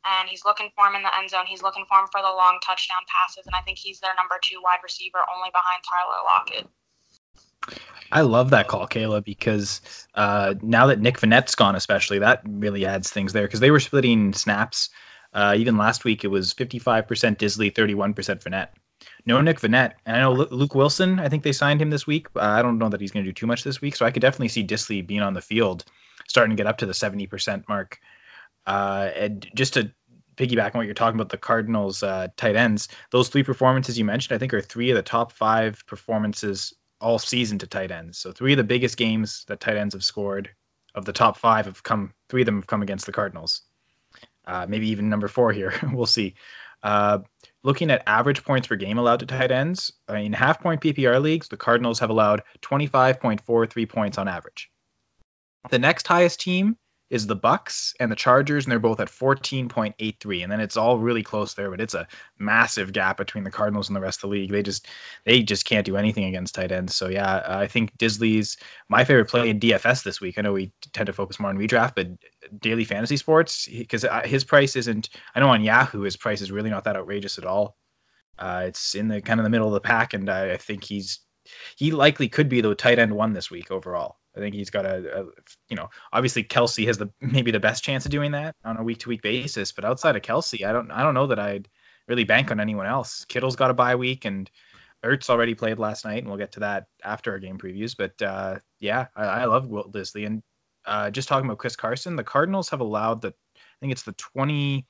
And 0.08 0.30
he's 0.30 0.46
looking 0.46 0.72
for 0.76 0.88
him 0.88 0.96
in 0.96 1.04
the 1.04 1.12
end 1.12 1.30
zone. 1.30 1.46
He's 1.46 1.62
looking 1.62 1.84
for 1.90 2.00
him 2.00 2.08
for 2.12 2.22
the 2.22 2.32
long 2.32 2.60
touchdown 2.64 3.04
passes. 3.12 3.46
And 3.46 3.56
I 3.56 3.62
think 3.62 3.78
he's 3.78 4.00
their 4.00 4.16
number 4.16 4.40
two 4.42 4.64
wide 4.64 4.80
receiver, 4.82 5.20
only 5.28 5.52
behind 5.52 5.84
Tyler 5.84 6.24
Lockett. 6.24 6.68
I 8.14 8.22
love 8.22 8.50
that 8.50 8.68
call, 8.68 8.88
Kayla, 8.88 9.24
because 9.24 9.82
uh, 10.16 10.56
now 10.62 10.86
that 10.88 11.00
Nick 11.00 11.20
Vannett's 11.20 11.56
gone, 11.56 11.76
especially, 11.76 12.20
that 12.20 12.42
really 12.46 12.86
adds 12.86 13.12
things 13.12 13.34
there 13.34 13.44
because 13.48 13.60
they 13.60 13.72
were 13.72 13.80
splitting 13.80 14.34
snaps. 14.34 14.90
Uh, 15.34 15.56
even 15.58 15.78
last 15.78 16.04
week, 16.04 16.24
it 16.24 16.28
was 16.28 16.54
55% 16.54 17.06
Dissly, 17.38 17.74
31% 17.74 18.14
Vannett 18.14 18.70
no 19.26 19.42
Nick 19.42 19.60
Vannett. 19.60 19.94
And 20.06 20.18
I 20.18 20.20
know 20.22 20.34
Luke 20.34 20.76
Wilson, 20.76 21.20
I 21.20 21.30
think 21.30 21.44
they 21.44 21.52
signed 21.52 21.82
him 21.82 21.90
this 21.90 22.08
week. 22.08 22.28
I 22.36 22.62
don't 22.62 22.78
know 22.78 22.90
that 22.90 23.02
he's 23.02 23.12
going 23.12 23.26
to 23.26 23.30
do 23.30 23.34
too 23.34 23.48
much 23.48 23.64
this 23.64 23.82
week. 23.82 23.96
So 23.96 24.06
I 24.06 24.12
could 24.12 24.22
definitely 24.22 24.50
see 24.50 24.66
Dissly 24.66 25.06
being 25.06 25.22
on 25.22 25.34
the 25.34 25.42
field, 25.42 25.86
starting 26.28 26.56
to 26.56 26.62
get 26.62 26.68
up 26.68 26.78
to 26.80 26.86
the 26.86 26.94
70% 26.94 27.68
mark. 27.68 28.00
Uh, 28.66 29.10
and 29.16 29.50
just 29.56 29.74
to 29.74 29.92
piggyback 30.38 30.74
on 30.74 30.80
what 30.80 30.86
you're 30.86 30.94
talking 30.94 31.20
about, 31.20 31.30
the 31.30 31.38
Cardinals 31.38 32.04
uh, 32.04 32.28
tight 32.38 32.56
ends, 32.56 32.88
those 33.12 33.30
three 33.30 33.44
performances 33.44 33.98
you 33.98 34.06
mentioned, 34.06 34.36
I 34.36 34.40
think 34.40 34.54
are 34.54 34.62
three 34.62 34.90
of 34.90 34.96
the 34.96 35.04
top 35.04 35.32
five 35.32 35.84
performances 35.88 36.74
all 37.00 37.20
season 37.20 37.58
to 37.60 37.68
tight 37.68 37.92
ends. 37.92 38.18
So 38.18 38.32
three 38.32 38.54
of 38.54 38.58
the 38.58 38.64
biggest 38.64 38.98
games 38.98 39.44
that 39.48 39.60
tight 39.60 39.78
ends 39.78 39.94
have 39.94 40.04
scored 40.04 40.50
of 40.94 41.06
the 41.06 41.14
top 41.14 41.38
five 41.38 41.66
have 41.66 41.84
come, 41.84 42.14
three 42.30 42.42
of 42.42 42.46
them 42.46 42.58
have 42.58 42.68
come 42.68 42.82
against 42.82 43.06
the 43.06 43.12
Cardinals. 43.12 43.62
Uh, 44.46 44.66
maybe 44.68 44.88
even 44.90 45.10
number 45.10 45.28
four 45.28 45.52
here. 45.52 45.74
we'll 45.94 46.06
see. 46.06 46.34
Uh, 46.84 47.20
looking 47.64 47.92
at 47.92 48.04
average 48.08 48.44
points 48.44 48.68
per 48.68 48.76
game 48.76 48.98
allowed 48.98 49.20
to 49.20 49.26
tight 49.26 49.52
ends, 49.52 49.94
in 50.10 50.34
half 50.34 50.60
point 50.60 50.82
PPR 50.82 51.22
leagues, 51.22 51.48
the 51.48 51.58
Cardinals 51.58 52.00
have 52.00 52.10
allowed 52.10 52.42
25.43 52.62 53.90
points 53.90 54.18
on 54.18 54.28
average. 54.28 54.70
The 55.70 55.80
next 55.80 56.08
highest 56.08 56.40
team 56.40 56.78
is 57.12 57.28
the 57.28 57.36
Bucks 57.36 57.94
and 58.00 58.10
the 58.10 58.16
Chargers, 58.16 58.64
and 58.66 58.72
they're 58.72 58.80
both 58.80 59.02
at 59.02 59.10
14.83. 59.10 60.44
And 60.44 60.52
then 60.52 60.62
it's 60.62 60.78
all 60.78 60.98
really 60.98 61.22
close 61.22 61.54
there, 61.54 61.70
but 61.70 61.82
it's 61.82 61.94
a 61.94 62.08
massive 62.40 62.94
gap 62.94 63.18
between 63.18 63.44
the 63.44 63.52
Cardinals 63.52 63.90
and 63.90 63.96
the 63.96 64.02
rest 64.02 64.20
of 64.20 64.22
the 64.22 64.28
league. 64.30 64.50
They 64.50 64.64
just 64.64 64.88
they 65.26 65.44
just 65.44 65.66
can't 65.66 65.86
do 65.86 65.98
anything 65.98 66.24
against 66.24 66.56
tight 66.56 66.72
ends. 66.72 66.96
So 66.96 67.10
yeah, 67.10 67.44
I 67.46 67.68
think 67.68 67.96
Dissly's 67.98 68.56
my 68.88 69.04
favorite 69.04 69.28
play 69.28 69.50
in 69.50 69.60
DFS 69.60 70.04
this 70.04 70.22
week. 70.22 70.40
I 70.40 70.42
know 70.42 70.54
we 70.54 70.72
tend 70.94 71.08
to 71.08 71.14
focus 71.14 71.38
more 71.38 71.50
on 71.50 71.58
redraft, 71.58 71.96
but 71.96 72.08
daily 72.62 72.86
fantasy 72.86 73.18
sports 73.18 73.68
because 73.68 74.06
uh, 74.06 74.22
his 74.24 74.46
price 74.46 74.78
isn't. 74.78 75.10
I 75.36 75.42
know 75.42 75.50
on 75.50 75.64
Yahoo 75.64 76.02
his 76.02 76.16
price 76.16 76.40
is 76.40 76.52
really 76.52 76.70
not 76.70 76.86
that 76.86 76.96
outrageous 76.96 77.38
at 77.38 77.46
all. 77.46 77.76
Uh, 78.40 78.64
it's 78.68 78.96
in 78.96 79.10
the 79.10 79.22
kind 79.22 79.40
of 79.40 79.44
the 79.44 79.50
middle 79.50 79.68
of 79.68 79.74
the 79.74 79.82
pack, 79.82 80.14
and 80.14 80.30
I, 80.30 80.54
I 80.54 80.58
think 80.58 80.86
he's 80.86 81.20
he 81.76 81.92
likely 81.92 82.28
could 82.28 82.50
be 82.50 82.62
the 82.62 82.76
tight 82.76 83.00
end 83.00 83.14
one 83.14 83.34
this 83.34 83.52
week 83.52 83.72
overall. 83.72 84.18
I 84.36 84.40
think 84.40 84.56
he's 84.56 84.70
got 84.70 84.86
a, 84.86 85.22
a, 85.22 85.26
you 85.70 85.76
know, 85.76 85.90
obviously 86.14 86.44
Kelce 86.44 86.86
has 86.88 86.98
the 86.98 87.10
maybe 87.22 87.52
the 87.52 87.60
best 87.60 87.84
chance 87.84 88.06
of 88.06 88.12
doing 88.12 88.32
that 88.32 88.56
on 88.64 88.78
a 88.78 88.84
week 88.84 89.00
to 89.00 89.10
week 89.10 89.22
basis. 89.22 89.72
But 89.72 89.86
outside 89.86 90.16
of 90.16 90.22
Kelce, 90.22 90.66
I 90.66 90.72
don't 90.72 90.92
I 90.92 91.04
don't 91.04 91.14
know 91.14 91.28
that 91.28 91.40
I'd 91.40 91.68
really 92.08 92.24
bank 92.24 92.52
on 92.52 92.60
anyone 92.60 92.86
else. 92.86 93.26
Kittle's 93.26 93.56
got 93.56 93.72
a 93.72 93.76
bye 93.76 93.96
week 93.96 94.26
and 94.26 94.50
Ertz 95.04 95.30
already 95.30 95.56
played 95.56 95.80
last 95.80 96.06
night, 96.06 96.20
and 96.20 96.28
we'll 96.28 96.38
get 96.38 96.52
to 96.54 96.60
that 96.60 96.86
after 97.04 97.32
our 97.32 97.40
game 97.40 97.58
previews. 97.58 97.96
But 97.98 98.22
uh, 98.22 98.60
yeah, 98.80 99.08
I, 99.16 99.24
I, 99.24 99.46
love 99.46 99.68
Wilt 99.68 99.92
Dissly. 99.92 100.28
And 100.28 100.44
uh, 100.86 101.10
just 101.10 101.28
talking 101.28 101.46
about 101.46 101.58
Chris 101.58 101.76
Carson, 101.76 102.16
the 102.16 102.24
Cardinals 102.24 102.70
have 102.70 102.82
allowed 102.82 103.22
the, 103.22 103.30
I 103.30 103.80
think 103.80 103.92
it's 103.92 104.04
the 104.04 104.14
20, 104.14 104.86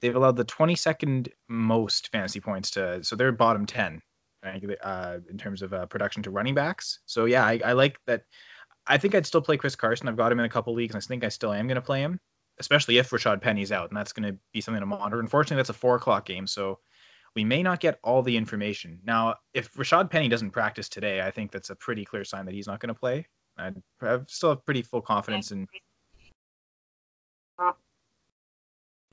they've 0.00 0.16
allowed 0.16 0.36
the 0.36 0.44
22nd 0.44 1.28
most 1.48 2.08
fantasy 2.10 2.40
points 2.40 2.70
to, 2.72 3.02
so 3.04 3.14
they're 3.14 3.30
bottom 3.30 3.64
10 3.64 4.02
uh, 4.44 5.18
in 5.30 5.38
terms 5.38 5.62
of 5.62 5.72
uh, 5.72 5.86
production 5.86 6.22
to 6.22 6.30
running 6.30 6.54
backs. 6.54 7.00
So 7.06 7.24
yeah, 7.24 7.44
I, 7.44 7.60
I 7.64 7.72
like 7.72 7.98
that 8.06 8.22
I 8.88 8.96
think 8.96 9.14
I'd 9.14 9.26
still 9.26 9.42
play 9.42 9.56
Chris 9.56 9.76
Carson. 9.76 10.08
I've 10.08 10.16
got 10.16 10.32
him 10.32 10.38
in 10.38 10.46
a 10.46 10.48
couple 10.48 10.72
leagues, 10.72 10.94
and 10.94 11.02
I 11.02 11.06
think 11.06 11.22
I 11.24 11.28
still 11.28 11.52
am 11.52 11.66
going 11.66 11.76
to 11.76 11.82
play 11.82 12.00
him, 12.00 12.18
especially 12.58 12.98
if 12.98 13.10
Rashad 13.10 13.42
Penny's 13.42 13.70
out, 13.70 13.90
and 13.90 13.96
that's 13.96 14.12
going 14.12 14.32
to 14.32 14.38
be 14.52 14.60
something 14.60 14.80
to 14.80 14.86
monitor. 14.86 15.20
Unfortunately, 15.20 15.56
that's 15.56 15.68
a 15.68 15.74
four 15.74 15.96
o'clock 15.96 16.24
game, 16.24 16.46
so 16.46 16.78
we 17.36 17.44
may 17.44 17.62
not 17.62 17.80
get 17.80 17.98
all 18.02 18.22
the 18.22 18.36
information. 18.36 18.98
Now, 19.04 19.36
if 19.52 19.72
Rashad 19.74 20.10
Penny 20.10 20.28
doesn't 20.28 20.50
practice 20.52 20.88
today, 20.88 21.20
I 21.20 21.30
think 21.30 21.52
that's 21.52 21.70
a 21.70 21.76
pretty 21.76 22.04
clear 22.04 22.24
sign 22.24 22.46
that 22.46 22.54
he's 22.54 22.66
not 22.66 22.80
going 22.80 22.88
to 22.88 22.98
play. 22.98 23.26
I 23.58 23.72
still 24.28 24.50
have 24.50 24.64
pretty 24.64 24.82
full 24.82 25.02
confidence 25.02 25.50
in. 25.50 25.66
Oh, 27.58 27.74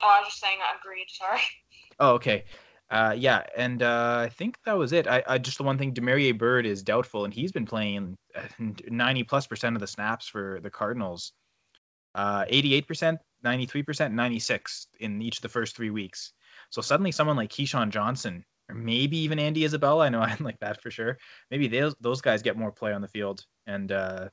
I 0.00 0.20
was 0.20 0.28
just 0.28 0.40
saying 0.40 0.58
I 0.62 0.76
agreed. 0.78 1.06
Sorry. 1.08 1.40
Oh, 1.98 2.12
okay. 2.12 2.44
Uh, 2.88 3.14
yeah, 3.16 3.42
and 3.56 3.82
uh, 3.82 4.20
I 4.24 4.28
think 4.28 4.58
that 4.64 4.78
was 4.78 4.92
it. 4.92 5.08
I, 5.08 5.22
I 5.26 5.38
just 5.38 5.58
the 5.58 5.64
one 5.64 5.76
thing, 5.76 5.92
Damiere 5.92 6.32
Byrd 6.32 6.66
is 6.66 6.82
doubtful, 6.82 7.24
and 7.24 7.34
he's 7.34 7.50
been 7.50 7.66
playing 7.66 8.16
uh, 8.34 8.42
ninety 8.88 9.24
plus 9.24 9.46
percent 9.46 9.74
of 9.74 9.80
the 9.80 9.86
snaps 9.88 10.28
for 10.28 10.60
the 10.62 10.70
Cardinals. 10.70 11.32
Uh, 12.14 12.44
eighty-eight 12.48 12.86
percent, 12.86 13.18
ninety-three 13.42 13.82
percent, 13.82 14.14
ninety-six 14.14 14.86
in 15.00 15.20
each 15.20 15.38
of 15.38 15.42
the 15.42 15.48
first 15.48 15.74
three 15.74 15.90
weeks. 15.90 16.32
So 16.70 16.80
suddenly, 16.80 17.10
someone 17.10 17.36
like 17.36 17.50
KeeSean 17.50 17.90
Johnson, 17.90 18.44
or 18.68 18.76
maybe 18.76 19.18
even 19.18 19.40
Andy 19.40 19.64
Isabella, 19.64 20.06
I 20.06 20.08
know 20.08 20.20
I'm 20.22 20.44
like 20.44 20.60
that 20.60 20.80
for 20.80 20.90
sure. 20.92 21.18
Maybe 21.50 21.66
those 21.66 21.94
those 22.00 22.20
guys 22.20 22.40
get 22.40 22.56
more 22.56 22.70
play 22.70 22.92
on 22.92 23.02
the 23.02 23.08
field 23.08 23.44
and 23.66 23.90
uh, 23.90 24.28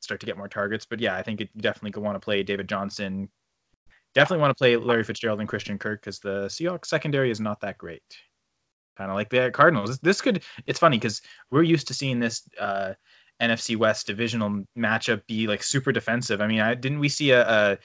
start 0.00 0.20
to 0.20 0.26
get 0.26 0.38
more 0.38 0.48
targets. 0.48 0.86
But 0.86 1.00
yeah, 1.00 1.14
I 1.14 1.22
think 1.22 1.40
you 1.40 1.48
definitely 1.58 1.92
could 1.92 2.02
want 2.02 2.16
to 2.16 2.24
play 2.24 2.42
David 2.42 2.70
Johnson, 2.70 3.28
definitely 4.14 4.40
want 4.40 4.50
to 4.50 4.60
play 4.60 4.76
Larry 4.76 5.04
Fitzgerald 5.04 5.40
and 5.40 5.48
Christian 5.48 5.78
Kirk 5.78 6.00
because 6.00 6.18
the 6.18 6.46
Seahawks 6.46 6.86
secondary 6.86 7.30
is 7.30 7.40
not 7.40 7.60
that 7.60 7.78
great. 7.78 8.02
Kind 8.96 9.10
of 9.10 9.14
like 9.14 9.30
the 9.30 9.50
Cardinals. 9.52 9.98
This, 10.00 10.20
could. 10.20 10.42
It's 10.66 10.78
funny 10.78 10.98
because 10.98 11.22
we're 11.50 11.62
used 11.62 11.86
to 11.88 11.94
seeing 11.94 12.18
this 12.18 12.42
uh, 12.58 12.94
NFC 13.40 13.76
West 13.76 14.06
divisional 14.06 14.64
matchup 14.76 15.24
be 15.26 15.46
like 15.46 15.62
super 15.62 15.92
defensive. 15.92 16.40
I 16.40 16.48
mean, 16.48 16.60
I 16.60 16.74
didn't 16.74 16.98
we 16.98 17.08
see 17.08 17.30
a, 17.30 17.48
a 17.48 17.78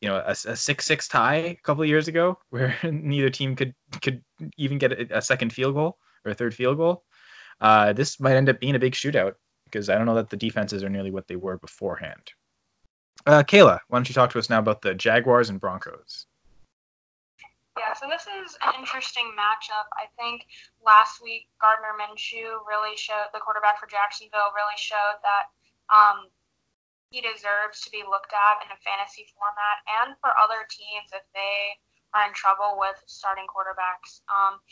you 0.00 0.08
know 0.08 0.16
a, 0.16 0.30
a 0.30 0.56
six 0.56 0.86
six 0.86 1.08
tie 1.08 1.34
a 1.34 1.54
couple 1.56 1.82
of 1.82 1.88
years 1.88 2.08
ago 2.08 2.38
where 2.50 2.74
neither 2.82 3.30
team 3.30 3.54
could 3.54 3.74
could 4.00 4.22
even 4.56 4.78
get 4.78 4.92
a, 4.92 5.18
a 5.18 5.22
second 5.22 5.52
field 5.52 5.74
goal 5.74 5.98
or 6.24 6.32
a 6.32 6.34
third 6.34 6.54
field 6.54 6.78
goal. 6.78 7.04
Uh, 7.60 7.92
this 7.92 8.20
might 8.20 8.36
end 8.36 8.48
up 8.48 8.60
being 8.60 8.74
a 8.74 8.78
big 8.78 8.92
shootout 8.92 9.34
because 9.64 9.90
I 9.90 9.96
don't 9.96 10.06
know 10.06 10.14
that 10.14 10.30
the 10.30 10.36
defenses 10.36 10.82
are 10.82 10.88
nearly 10.88 11.10
what 11.10 11.26
they 11.26 11.36
were 11.36 11.58
beforehand. 11.58 12.32
Uh, 13.26 13.42
Kayla, 13.42 13.82
why 13.88 13.98
don't 13.98 14.08
you 14.08 14.14
talk 14.14 14.30
to 14.30 14.38
us 14.38 14.48
now 14.48 14.60
about 14.60 14.82
the 14.82 14.94
Jaguars 14.94 15.50
and 15.50 15.60
Broncos? 15.60 16.26
Yeah, 17.76 17.92
so 17.92 18.06
this 18.06 18.24
is 18.24 18.56
an 18.62 18.72
interesting 18.78 19.34
matchup. 19.36 19.90
I 19.98 20.06
think 20.14 20.46
last 20.80 21.20
week 21.20 21.50
Gardner 21.60 21.92
Minshew 21.98 22.62
really 22.64 22.96
showed 22.96 23.28
the 23.34 23.42
quarterback 23.42 23.82
for 23.82 23.90
Jacksonville 23.90 24.54
really 24.54 24.78
showed 24.78 25.18
that 25.26 25.52
um, 25.92 26.30
he 27.10 27.20
deserves 27.20 27.82
to 27.82 27.90
be 27.90 28.06
looked 28.06 28.32
at 28.32 28.64
in 28.64 28.70
a 28.72 28.78
fantasy 28.80 29.28
format 29.34 29.84
and 30.00 30.16
for 30.22 30.32
other 30.38 30.64
teams 30.70 31.10
if 31.12 31.26
they 31.34 31.76
are 32.14 32.24
in 32.24 32.32
trouble 32.32 32.78
with 32.78 32.96
starting 33.10 33.44
quarterbacks. 33.50 34.24
Um, 34.30 34.62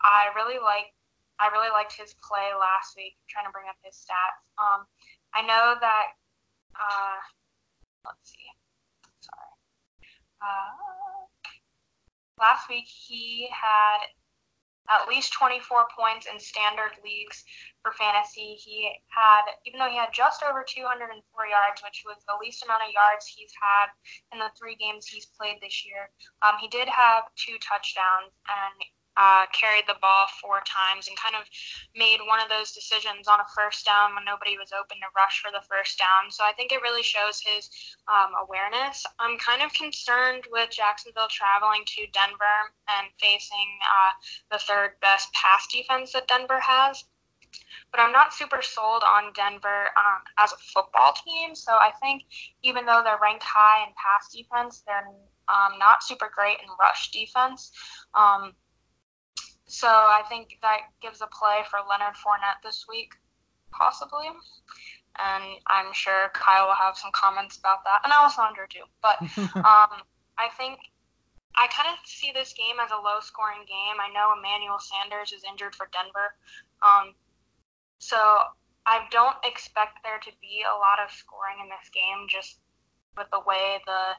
I 0.00 0.30
really 0.38 0.62
like 0.62 0.94
I 1.42 1.50
really 1.50 1.70
liked 1.70 1.92
his 1.92 2.14
play 2.22 2.54
last 2.54 2.94
week. 2.96 3.18
I'm 3.18 3.28
trying 3.28 3.46
to 3.50 3.54
bring 3.54 3.68
up 3.68 3.78
his 3.82 3.98
stats. 3.98 4.42
Um, 4.56 4.86
I 5.34 5.42
know 5.42 5.76
that 5.78 6.16
uh, 6.74 7.18
let's 8.04 8.30
see. 8.30 8.48
Sorry. 9.20 9.54
Uh, 10.42 11.26
last 12.38 12.68
week 12.68 12.86
he 12.86 13.48
had 13.50 14.06
at 14.88 15.08
least 15.08 15.32
24 15.36 15.86
points 15.92 16.26
in 16.26 16.40
standard 16.40 16.96
leagues 17.04 17.44
for 17.82 17.92
fantasy. 17.92 18.56
He 18.56 18.88
had, 19.12 19.44
even 19.66 19.78
though 19.78 19.90
he 19.90 20.00
had 20.00 20.12
just 20.12 20.42
over 20.42 20.64
204 20.64 21.12
yards, 21.46 21.82
which 21.84 22.02
was 22.08 22.16
the 22.24 22.40
least 22.40 22.64
amount 22.64 22.88
of 22.88 22.92
yards 22.92 23.28
he's 23.28 23.52
had 23.60 23.92
in 24.32 24.38
the 24.40 24.50
three 24.56 24.76
games 24.76 25.06
he's 25.06 25.28
played 25.36 25.60
this 25.60 25.84
year, 25.84 26.08
um, 26.40 26.56
he 26.60 26.68
did 26.68 26.88
have 26.88 27.28
two 27.36 27.60
touchdowns 27.60 28.32
and 28.48 28.76
uh, 29.18 29.50
carried 29.50 29.82
the 29.90 29.98
ball 30.00 30.30
four 30.40 30.62
times 30.62 31.08
and 31.08 31.16
kind 31.18 31.34
of 31.34 31.42
made 31.98 32.22
one 32.22 32.38
of 32.38 32.48
those 32.48 32.70
decisions 32.70 33.26
on 33.26 33.42
a 33.42 33.48
first 33.50 33.84
down 33.84 34.14
when 34.14 34.24
nobody 34.24 34.54
was 34.56 34.70
open 34.70 34.96
to 35.02 35.10
rush 35.18 35.42
for 35.42 35.50
the 35.50 35.64
first 35.66 35.98
down. 35.98 36.30
So 36.30 36.46
I 36.46 36.54
think 36.54 36.70
it 36.70 36.80
really 36.86 37.02
shows 37.02 37.42
his 37.42 37.68
um, 38.06 38.38
awareness. 38.38 39.02
I'm 39.18 39.36
kind 39.42 39.60
of 39.60 39.74
concerned 39.74 40.46
with 40.54 40.70
Jacksonville 40.70 41.26
traveling 41.28 41.82
to 41.98 42.06
Denver 42.14 42.70
and 42.86 43.10
facing 43.18 43.82
uh, 43.82 44.14
the 44.54 44.62
third 44.62 44.94
best 45.02 45.34
pass 45.34 45.66
defense 45.66 46.14
that 46.14 46.28
Denver 46.30 46.60
has. 46.62 47.04
But 47.90 48.00
I'm 48.00 48.12
not 48.12 48.34
super 48.34 48.60
sold 48.62 49.02
on 49.02 49.32
Denver 49.32 49.88
um, 49.96 50.22
as 50.38 50.52
a 50.52 50.60
football 50.74 51.14
team. 51.24 51.54
So 51.54 51.72
I 51.72 51.90
think 52.00 52.22
even 52.62 52.86
though 52.86 53.00
they're 53.02 53.18
ranked 53.20 53.42
high 53.42 53.82
in 53.82 53.92
pass 53.96 54.30
defense, 54.30 54.84
they're 54.86 55.08
um, 55.48 55.78
not 55.78 56.04
super 56.04 56.30
great 56.32 56.58
in 56.60 56.68
rush 56.78 57.10
defense. 57.10 57.72
Um, 58.14 58.52
so 59.68 59.86
I 59.86 60.22
think 60.28 60.56
that 60.62 60.88
gives 61.00 61.20
a 61.20 61.28
play 61.28 61.60
for 61.70 61.78
Leonard 61.84 62.16
Fournette 62.16 62.64
this 62.64 62.86
week, 62.88 63.12
possibly. 63.70 64.26
And 65.20 65.44
I'm 65.68 65.92
sure 65.92 66.30
Kyle 66.32 66.66
will 66.66 66.80
have 66.80 66.96
some 66.96 67.10
comments 67.12 67.58
about 67.58 67.84
that, 67.84 68.00
and 68.02 68.12
Alessandro 68.12 68.64
too. 68.68 68.88
But 69.02 69.20
um, 69.60 70.00
I 70.40 70.48
think 70.56 70.80
I 71.54 71.68
kind 71.68 71.88
of 71.92 72.00
see 72.08 72.32
this 72.32 72.54
game 72.56 72.80
as 72.80 72.90
a 72.90 73.02
low-scoring 73.02 73.68
game. 73.68 74.00
I 74.00 74.08
know 74.14 74.32
Emmanuel 74.32 74.80
Sanders 74.80 75.32
is 75.32 75.44
injured 75.44 75.74
for 75.74 75.90
Denver, 75.92 76.32
um, 76.80 77.12
so 77.98 78.16
I 78.86 79.04
don't 79.10 79.36
expect 79.44 80.00
there 80.00 80.22
to 80.22 80.32
be 80.40 80.64
a 80.64 80.76
lot 80.80 80.96
of 80.96 81.12
scoring 81.12 81.60
in 81.60 81.68
this 81.68 81.92
game, 81.92 82.24
just 82.24 82.64
with 83.18 83.28
the 83.36 83.44
way 83.44 83.84
the 83.84 84.16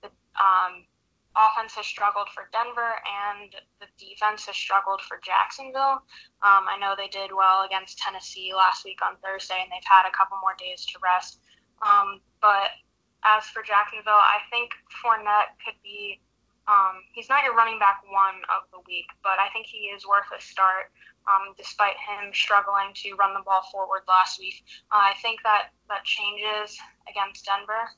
the 0.00 0.10
um, 0.40 0.88
offense 1.36 1.74
has 1.78 1.86
struggled 1.86 2.28
for 2.34 2.50
Denver 2.50 2.98
and 3.06 3.54
the 3.78 3.86
defense 3.98 4.46
has 4.46 4.56
struggled 4.56 5.00
for 5.02 5.20
Jacksonville. 5.22 6.02
Um, 6.42 6.66
I 6.66 6.76
know 6.80 6.94
they 6.96 7.08
did 7.08 7.30
well 7.30 7.62
against 7.62 7.98
Tennessee 7.98 8.52
last 8.54 8.84
week 8.84 8.98
on 9.04 9.14
Thursday, 9.22 9.58
and 9.62 9.70
they've 9.70 9.86
had 9.86 10.08
a 10.08 10.16
couple 10.16 10.38
more 10.42 10.58
days 10.58 10.84
to 10.90 10.98
rest. 10.98 11.38
Um, 11.86 12.20
but 12.42 12.74
as 13.22 13.44
for 13.54 13.62
Jacksonville, 13.62 14.20
I 14.20 14.42
think 14.50 14.70
Fournette 14.90 15.54
could 15.62 15.78
be. 15.82 16.20
Um, 16.68 17.02
he's 17.14 17.28
not 17.28 17.42
your 17.42 17.54
running 17.54 17.78
back 17.78 18.02
one 18.06 18.46
of 18.46 18.70
the 18.70 18.78
week, 18.86 19.06
but 19.22 19.42
I 19.42 19.50
think 19.50 19.66
he 19.66 19.90
is 19.90 20.06
worth 20.06 20.28
a 20.30 20.40
start. 20.40 20.90
Um, 21.28 21.52
despite 21.56 22.00
him 22.00 22.32
struggling 22.32 22.96
to 23.04 23.14
run 23.14 23.34
the 23.34 23.44
ball 23.44 23.62
forward 23.70 24.02
last 24.08 24.40
week, 24.40 24.64
uh, 24.90 25.04
I 25.04 25.14
think 25.20 25.40
that 25.44 25.70
that 25.88 26.02
changes 26.04 26.78
against 27.06 27.44
Denver. 27.44 27.92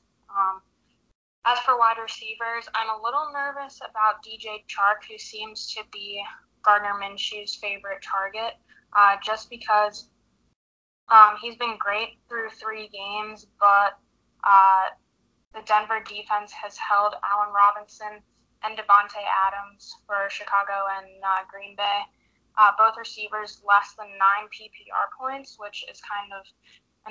As 1.45 1.59
for 1.59 1.77
wide 1.77 1.97
receivers, 2.01 2.69
I'm 2.73 2.89
a 2.89 3.03
little 3.03 3.31
nervous 3.33 3.81
about 3.83 4.23
DJ 4.23 4.63
Chark, 4.67 5.03
who 5.09 5.17
seems 5.17 5.73
to 5.73 5.83
be 5.91 6.23
Gardner 6.63 6.93
Minshew's 6.93 7.55
favorite 7.55 8.01
target, 8.01 8.55
uh, 8.95 9.17
just 9.21 9.49
because 9.49 10.07
um, 11.09 11.35
he's 11.41 11.57
been 11.57 11.75
great 11.77 12.19
through 12.29 12.49
three 12.51 12.87
games, 12.87 13.45
but 13.59 13.99
uh, 14.45 14.95
the 15.53 15.61
Denver 15.65 15.99
defense 15.99 16.53
has 16.53 16.77
held 16.77 17.15
Allen 17.19 17.53
Robinson 17.53 18.23
and 18.63 18.77
Davante 18.77 19.19
Adams 19.27 19.97
for 20.07 20.29
Chicago 20.29 20.87
and 20.95 21.07
uh, 21.27 21.43
Green 21.51 21.75
Bay. 21.75 22.01
Uh, 22.57 22.71
both 22.77 22.95
receivers 22.97 23.61
less 23.67 23.95
than 23.97 24.07
nine 24.15 24.47
PPR 24.47 25.11
points, 25.19 25.57
which 25.59 25.83
is 25.91 25.99
kind 25.99 26.31
of 26.31 26.45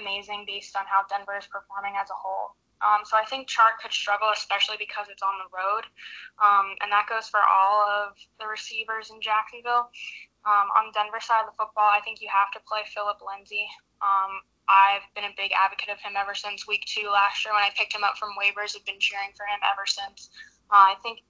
amazing 0.01 0.45
based 0.47 0.75
on 0.75 0.85
how 0.87 1.03
Denver 1.11 1.37
is 1.37 1.47
performing 1.47 1.95
as 2.01 2.09
a 2.09 2.16
whole. 2.16 2.57
Um, 2.83 3.07
so 3.07 3.16
I 3.16 3.25
think 3.25 3.49
Chark 3.49 3.79
could 3.81 3.95
struggle, 3.95 4.29
especially 4.35 4.77
because 4.79 5.07
it's 5.09 5.23
on 5.23 5.38
the 5.38 5.49
road, 5.55 5.87
um, 6.42 6.75
and 6.83 6.90
that 6.90 7.07
goes 7.09 7.31
for 7.31 7.40
all 7.40 7.87
of 7.87 8.18
the 8.42 8.47
receivers 8.47 9.11
in 9.11 9.23
Jacksonville. 9.23 9.88
Um, 10.42 10.66
on 10.75 10.90
Denver 10.90 11.23
side 11.23 11.47
of 11.47 11.55
the 11.55 11.57
football, 11.57 11.87
I 11.87 12.03
think 12.03 12.18
you 12.21 12.27
have 12.27 12.51
to 12.59 12.61
play 12.66 12.83
Philip 12.90 13.23
Lindsay. 13.23 13.71
Um, 14.03 14.42
I've 14.66 15.07
been 15.14 15.31
a 15.31 15.35
big 15.37 15.53
advocate 15.55 15.90
of 15.90 16.03
him 16.03 16.18
ever 16.18 16.35
since 16.35 16.66
week 16.66 16.85
two 16.87 17.07
last 17.07 17.45
year 17.45 17.55
when 17.55 17.62
I 17.62 17.71
picked 17.79 17.95
him 17.95 18.03
up 18.03 18.18
from 18.18 18.35
waivers. 18.35 18.75
I've 18.75 18.87
been 18.87 18.99
cheering 18.99 19.31
for 19.37 19.47
him 19.47 19.62
ever 19.62 19.87
since. 19.87 20.31
Uh, 20.71 20.90
I 20.90 20.97
think 21.03 21.23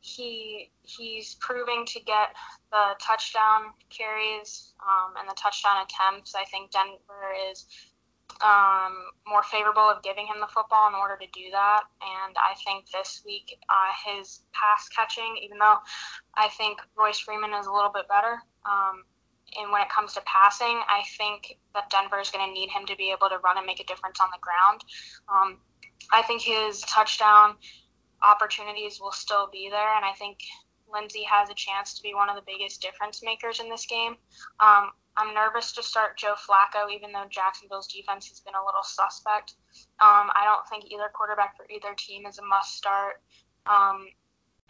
he 0.00 0.70
he's 0.82 1.36
proving 1.36 1.86
to 1.86 2.00
get 2.00 2.34
the 2.70 2.94
touchdown 3.00 3.72
carries 3.88 4.74
um, 4.82 5.14
and 5.18 5.28
the 5.28 5.34
touchdown 5.34 5.84
attempts. 5.84 6.34
I 6.34 6.44
think 6.44 6.70
Denver 6.70 7.32
is 7.50 7.66
um, 8.40 9.12
more 9.26 9.42
favorable 9.44 9.82
of 9.82 10.02
giving 10.02 10.26
him 10.26 10.40
the 10.40 10.46
football 10.46 10.88
in 10.88 10.94
order 10.94 11.16
to 11.20 11.26
do 11.32 11.50
that. 11.52 11.82
And 12.00 12.36
I 12.36 12.54
think 12.64 12.90
this 12.90 13.22
week, 13.24 13.58
uh, 13.68 13.92
his 14.06 14.42
pass 14.52 14.88
catching, 14.88 15.36
even 15.42 15.58
though 15.58 15.78
I 16.34 16.48
think 16.48 16.80
Royce 16.96 17.18
Freeman 17.18 17.52
is 17.54 17.66
a 17.66 17.72
little 17.72 17.92
bit 17.92 18.08
better, 18.08 18.42
um, 18.64 19.04
and 19.60 19.70
when 19.70 19.82
it 19.82 19.90
comes 19.90 20.14
to 20.14 20.22
passing, 20.24 20.80
I 20.88 21.02
think 21.18 21.58
that 21.74 21.90
Denver 21.90 22.20
is 22.20 22.30
going 22.30 22.46
to 22.46 22.52
need 22.52 22.70
him 22.70 22.86
to 22.86 22.96
be 22.96 23.10
able 23.10 23.28
to 23.28 23.38
run 23.44 23.58
and 23.58 23.66
make 23.66 23.80
a 23.80 23.84
difference 23.84 24.18
on 24.20 24.28
the 24.32 24.40
ground. 24.40 24.84
Um, 25.28 25.58
I 26.12 26.22
think 26.22 26.42
his 26.42 26.80
touchdown 26.82 27.56
opportunities 28.22 29.00
will 29.00 29.12
still 29.12 29.48
be 29.52 29.68
there, 29.70 29.96
and 29.96 30.04
I 30.04 30.12
think 30.12 30.38
Lindsay 30.92 31.24
has 31.24 31.50
a 31.50 31.54
chance 31.54 31.94
to 31.94 32.02
be 32.02 32.14
one 32.14 32.28
of 32.28 32.36
the 32.36 32.42
biggest 32.46 32.80
difference 32.80 33.22
makers 33.22 33.60
in 33.60 33.68
this 33.68 33.86
game. 33.86 34.16
Um, 34.60 34.92
I'm 35.16 35.34
nervous 35.34 35.72
to 35.72 35.82
start 35.82 36.16
Joe 36.16 36.34
Flacco, 36.34 36.90
even 36.90 37.12
though 37.12 37.26
Jacksonville's 37.28 37.86
defense 37.86 38.28
has 38.28 38.40
been 38.40 38.54
a 38.54 38.64
little 38.64 38.82
suspect. 38.82 39.54
Um, 40.00 40.32
I 40.32 40.44
don't 40.44 40.66
think 40.68 40.90
either 40.90 41.12
quarterback 41.12 41.56
for 41.56 41.66
either 41.68 41.94
team 41.96 42.26
is 42.26 42.38
a 42.38 42.44
must 42.44 42.76
start. 42.76 43.20
Um, 43.66 44.08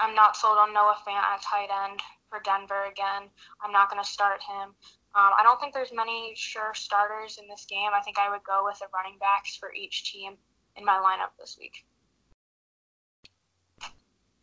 I'm 0.01 0.15
not 0.15 0.37
sold 0.37 0.59
on 0.59 0.75
Noah 0.75 0.97
Fant 1.07 1.23
at 1.23 1.43
tight 1.43 1.71
end 1.71 2.01
for 2.29 2.41
Denver 2.45 2.87
again. 2.91 3.31
I'm 3.63 3.73
not 3.73 3.89
going 3.89 4.03
to 4.03 4.09
start 4.09 4.41
him. 4.43 4.75
Um, 5.15 5.31
I 5.39 5.43
don't 5.43 5.61
think 5.61 5.75
there's 5.75 5.93
many 5.93 6.33
sure 6.35 6.73
starters 6.75 7.39
in 7.41 7.47
this 7.47 7.67
game. 7.69 7.91
I 7.95 8.01
think 8.01 8.19
I 8.19 8.31
would 8.31 8.43
go 8.45 8.63
with 8.65 8.79
the 8.79 8.87
running 8.95 9.19
backs 9.19 9.57
for 9.57 9.73
each 9.73 10.11
team 10.11 10.35
in 10.77 10.85
my 10.85 10.95
lineup 10.95 11.39
this 11.39 11.57
week. 11.61 11.85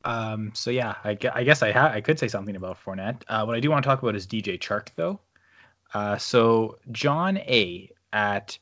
Um, 0.06 0.52
so 0.54 0.72
yeah, 0.72 0.96
I, 1.04 1.18
I 1.34 1.44
guess 1.44 1.62
I 1.62 1.72
ha- 1.72 1.92
I 1.94 2.02
could 2.02 2.20
say 2.20 2.28
something 2.28 2.56
about 2.56 2.78
Fournette. 2.82 3.24
Uh, 3.28 3.44
what 3.44 3.56
I 3.56 3.60
do 3.60 3.70
want 3.70 3.84
to 3.84 3.90
talk 3.90 4.02
about 4.02 4.16
is 4.16 4.26
DJ 4.26 4.58
Chark 4.58 4.90
though. 4.96 5.20
Uh, 5.94 6.18
so 6.18 6.78
John 6.92 7.38
A 7.38 7.90
at, 8.14 8.58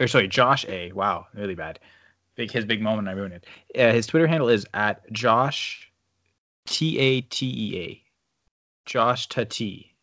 or 0.00 0.06
sorry, 0.08 0.28
Josh 0.28 0.64
A. 0.66 0.92
Wow, 0.92 1.26
really 1.34 1.54
bad. 1.54 1.78
Big 2.36 2.50
his 2.50 2.64
big 2.64 2.82
moment. 2.82 3.08
I 3.08 3.12
ruined 3.12 3.34
it. 3.34 3.46
Uh, 3.78 3.92
his 3.92 4.06
Twitter 4.06 4.26
handle 4.26 4.48
is 4.48 4.66
at 4.74 5.10
Josh 5.12 5.90
T 6.66 6.98
A 6.98 7.20
T 7.20 7.46
E 7.46 7.80
A. 7.80 8.02
Josh 8.86 9.28
Tati. 9.28 9.94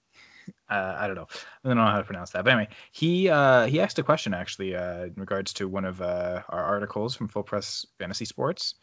Uh, 0.69 0.95
I 0.97 1.05
don't 1.05 1.15
know. 1.15 1.27
I 1.63 1.67
don't 1.67 1.77
know 1.77 1.85
how 1.85 1.97
to 1.97 2.03
pronounce 2.03 2.31
that. 2.31 2.45
But 2.45 2.53
anyway, 2.53 2.69
he 2.91 3.29
uh, 3.29 3.65
he 3.65 3.81
asked 3.81 3.99
a 3.99 4.03
question 4.03 4.33
actually 4.33 4.75
uh, 4.75 5.05
in 5.05 5.13
regards 5.17 5.51
to 5.53 5.67
one 5.67 5.83
of 5.83 6.01
uh, 6.01 6.41
our 6.49 6.63
articles 6.63 7.15
from 7.15 7.27
Full 7.27 7.43
Press 7.43 7.85
Fantasy 7.99 8.25
Sports, 8.25 8.75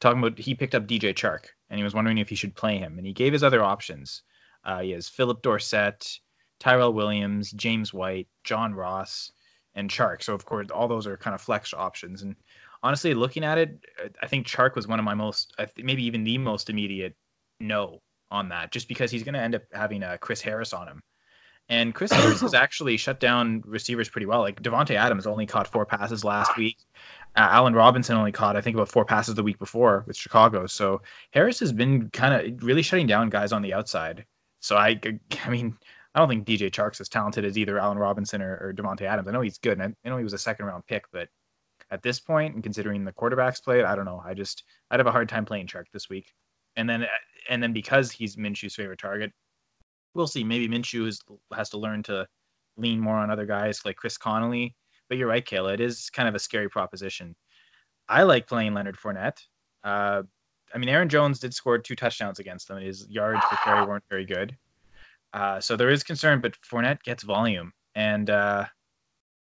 talking 0.00 0.18
about 0.18 0.38
he 0.38 0.54
picked 0.54 0.74
up 0.74 0.86
DJ 0.86 1.14
Chark 1.14 1.46
and 1.68 1.78
he 1.78 1.84
was 1.84 1.94
wondering 1.94 2.18
if 2.18 2.28
he 2.28 2.34
should 2.34 2.54
play 2.54 2.78
him, 2.78 2.96
and 2.96 3.06
he 3.06 3.12
gave 3.12 3.32
his 3.32 3.42
other 3.42 3.62
options. 3.62 4.22
Uh, 4.64 4.80
he 4.80 4.92
has 4.92 5.08
Philip 5.08 5.42
Dorsett, 5.42 6.18
Tyrell 6.58 6.92
Williams, 6.92 7.50
James 7.52 7.92
White, 7.92 8.28
John 8.44 8.74
Ross, 8.74 9.32
and 9.74 9.90
Chark. 9.90 10.22
So 10.22 10.34
of 10.34 10.44
course, 10.44 10.68
all 10.70 10.88
those 10.88 11.06
are 11.06 11.16
kind 11.16 11.34
of 11.34 11.40
flex 11.40 11.72
options. 11.74 12.22
And 12.22 12.34
honestly, 12.82 13.14
looking 13.14 13.44
at 13.44 13.58
it, 13.58 13.78
I 14.22 14.26
think 14.26 14.46
Chark 14.46 14.74
was 14.74 14.88
one 14.88 14.98
of 14.98 15.04
my 15.04 15.14
most, 15.14 15.54
maybe 15.76 16.04
even 16.04 16.24
the 16.24 16.38
most 16.38 16.70
immediate 16.70 17.14
no 17.60 18.00
on 18.30 18.48
that, 18.48 18.72
just 18.72 18.88
because 18.88 19.10
he's 19.10 19.22
going 19.22 19.34
to 19.34 19.40
end 19.40 19.54
up 19.54 19.62
having 19.72 20.02
a 20.02 20.08
uh, 20.08 20.16
Chris 20.16 20.40
Harris 20.40 20.72
on 20.72 20.88
him. 20.88 21.02
And 21.68 21.94
Chris 21.94 22.12
Harris 22.12 22.40
has 22.40 22.54
actually 22.64 22.96
shut 22.96 23.20
down 23.20 23.62
receivers 23.66 24.08
pretty 24.08 24.26
well. 24.26 24.40
Like 24.40 24.62
Davante 24.62 24.94
Adams 24.94 25.26
only 25.26 25.46
caught 25.46 25.66
four 25.66 25.84
passes 25.84 26.24
last 26.24 26.56
week. 26.56 26.78
Uh, 27.34 27.48
Allen 27.50 27.74
Robinson 27.74 28.16
only 28.16 28.32
caught, 28.32 28.56
I 28.56 28.60
think, 28.60 28.76
about 28.76 28.88
four 28.88 29.04
passes 29.04 29.34
the 29.34 29.42
week 29.42 29.58
before 29.58 30.04
with 30.06 30.16
Chicago. 30.16 30.66
So 30.66 31.02
Harris 31.32 31.58
has 31.60 31.72
been 31.72 32.08
kind 32.10 32.34
of 32.34 32.62
really 32.62 32.82
shutting 32.82 33.06
down 33.06 33.30
guys 33.30 33.52
on 33.52 33.62
the 33.62 33.74
outside. 33.74 34.24
So 34.60 34.76
I, 34.76 35.00
I 35.44 35.50
mean, 35.50 35.76
I 36.16 36.18
don't 36.18 36.28
think 36.28 36.46
DJ 36.46 36.70
Chark's 36.70 37.00
as 37.00 37.10
talented 37.10 37.44
as 37.44 37.58
either 37.58 37.78
Allen 37.78 37.98
Robinson 37.98 38.40
or, 38.40 38.56
or 38.56 38.72
Davante 38.72 39.02
Adams. 39.02 39.28
I 39.28 39.32
know 39.32 39.42
he's 39.42 39.58
good, 39.58 39.78
and 39.78 39.82
I, 39.82 40.08
I 40.08 40.10
know 40.10 40.16
he 40.16 40.24
was 40.24 40.32
a 40.32 40.38
second 40.38 40.64
round 40.64 40.86
pick, 40.86 41.04
but 41.12 41.28
at 41.90 42.02
this 42.02 42.18
point, 42.18 42.54
and 42.54 42.62
considering 42.62 43.04
the 43.04 43.12
quarterbacks 43.12 43.62
played, 43.62 43.84
I 43.84 43.94
don't 43.94 44.06
know. 44.06 44.22
I 44.24 44.32
just 44.32 44.64
I'd 44.90 44.98
have 44.98 45.06
a 45.06 45.12
hard 45.12 45.28
time 45.28 45.44
playing 45.44 45.66
Chark 45.66 45.84
this 45.92 46.08
week. 46.08 46.32
And 46.76 46.88
then 46.88 47.06
and 47.50 47.62
then 47.62 47.74
because 47.74 48.10
he's 48.10 48.36
Minshew's 48.36 48.74
favorite 48.74 48.98
target, 48.98 49.30
we'll 50.14 50.26
see. 50.26 50.42
Maybe 50.42 50.68
Minshew 50.68 51.06
is, 51.06 51.20
has 51.54 51.68
to 51.70 51.78
learn 51.78 52.02
to 52.04 52.26
lean 52.78 52.98
more 52.98 53.16
on 53.16 53.30
other 53.30 53.46
guys 53.46 53.82
like 53.84 53.96
Chris 53.96 54.16
Conley. 54.16 54.74
But 55.10 55.18
you're 55.18 55.28
right, 55.28 55.44
Kayla. 55.44 55.74
It 55.74 55.80
is 55.80 56.08
kind 56.10 56.28
of 56.28 56.34
a 56.34 56.40
scary 56.40 56.70
proposition. 56.70 57.36
I 58.08 58.22
like 58.22 58.48
playing 58.48 58.72
Leonard 58.72 58.96
Fournette. 58.96 59.38
Uh, 59.84 60.22
I 60.74 60.78
mean, 60.78 60.88
Aaron 60.88 61.08
Jones 61.08 61.38
did 61.38 61.54
score 61.54 61.78
two 61.78 61.94
touchdowns 61.94 62.38
against 62.38 62.68
them. 62.68 62.80
His 62.80 63.06
yards 63.08 63.44
per 63.48 63.56
carry 63.62 63.86
weren't 63.86 64.04
very 64.08 64.24
good. 64.24 64.56
Uh, 65.32 65.60
so 65.60 65.76
there 65.76 65.90
is 65.90 66.02
concern, 66.02 66.40
but 66.40 66.56
Fournette 66.62 67.02
gets 67.02 67.22
volume. 67.22 67.72
And 67.94 68.30
uh, 68.30 68.66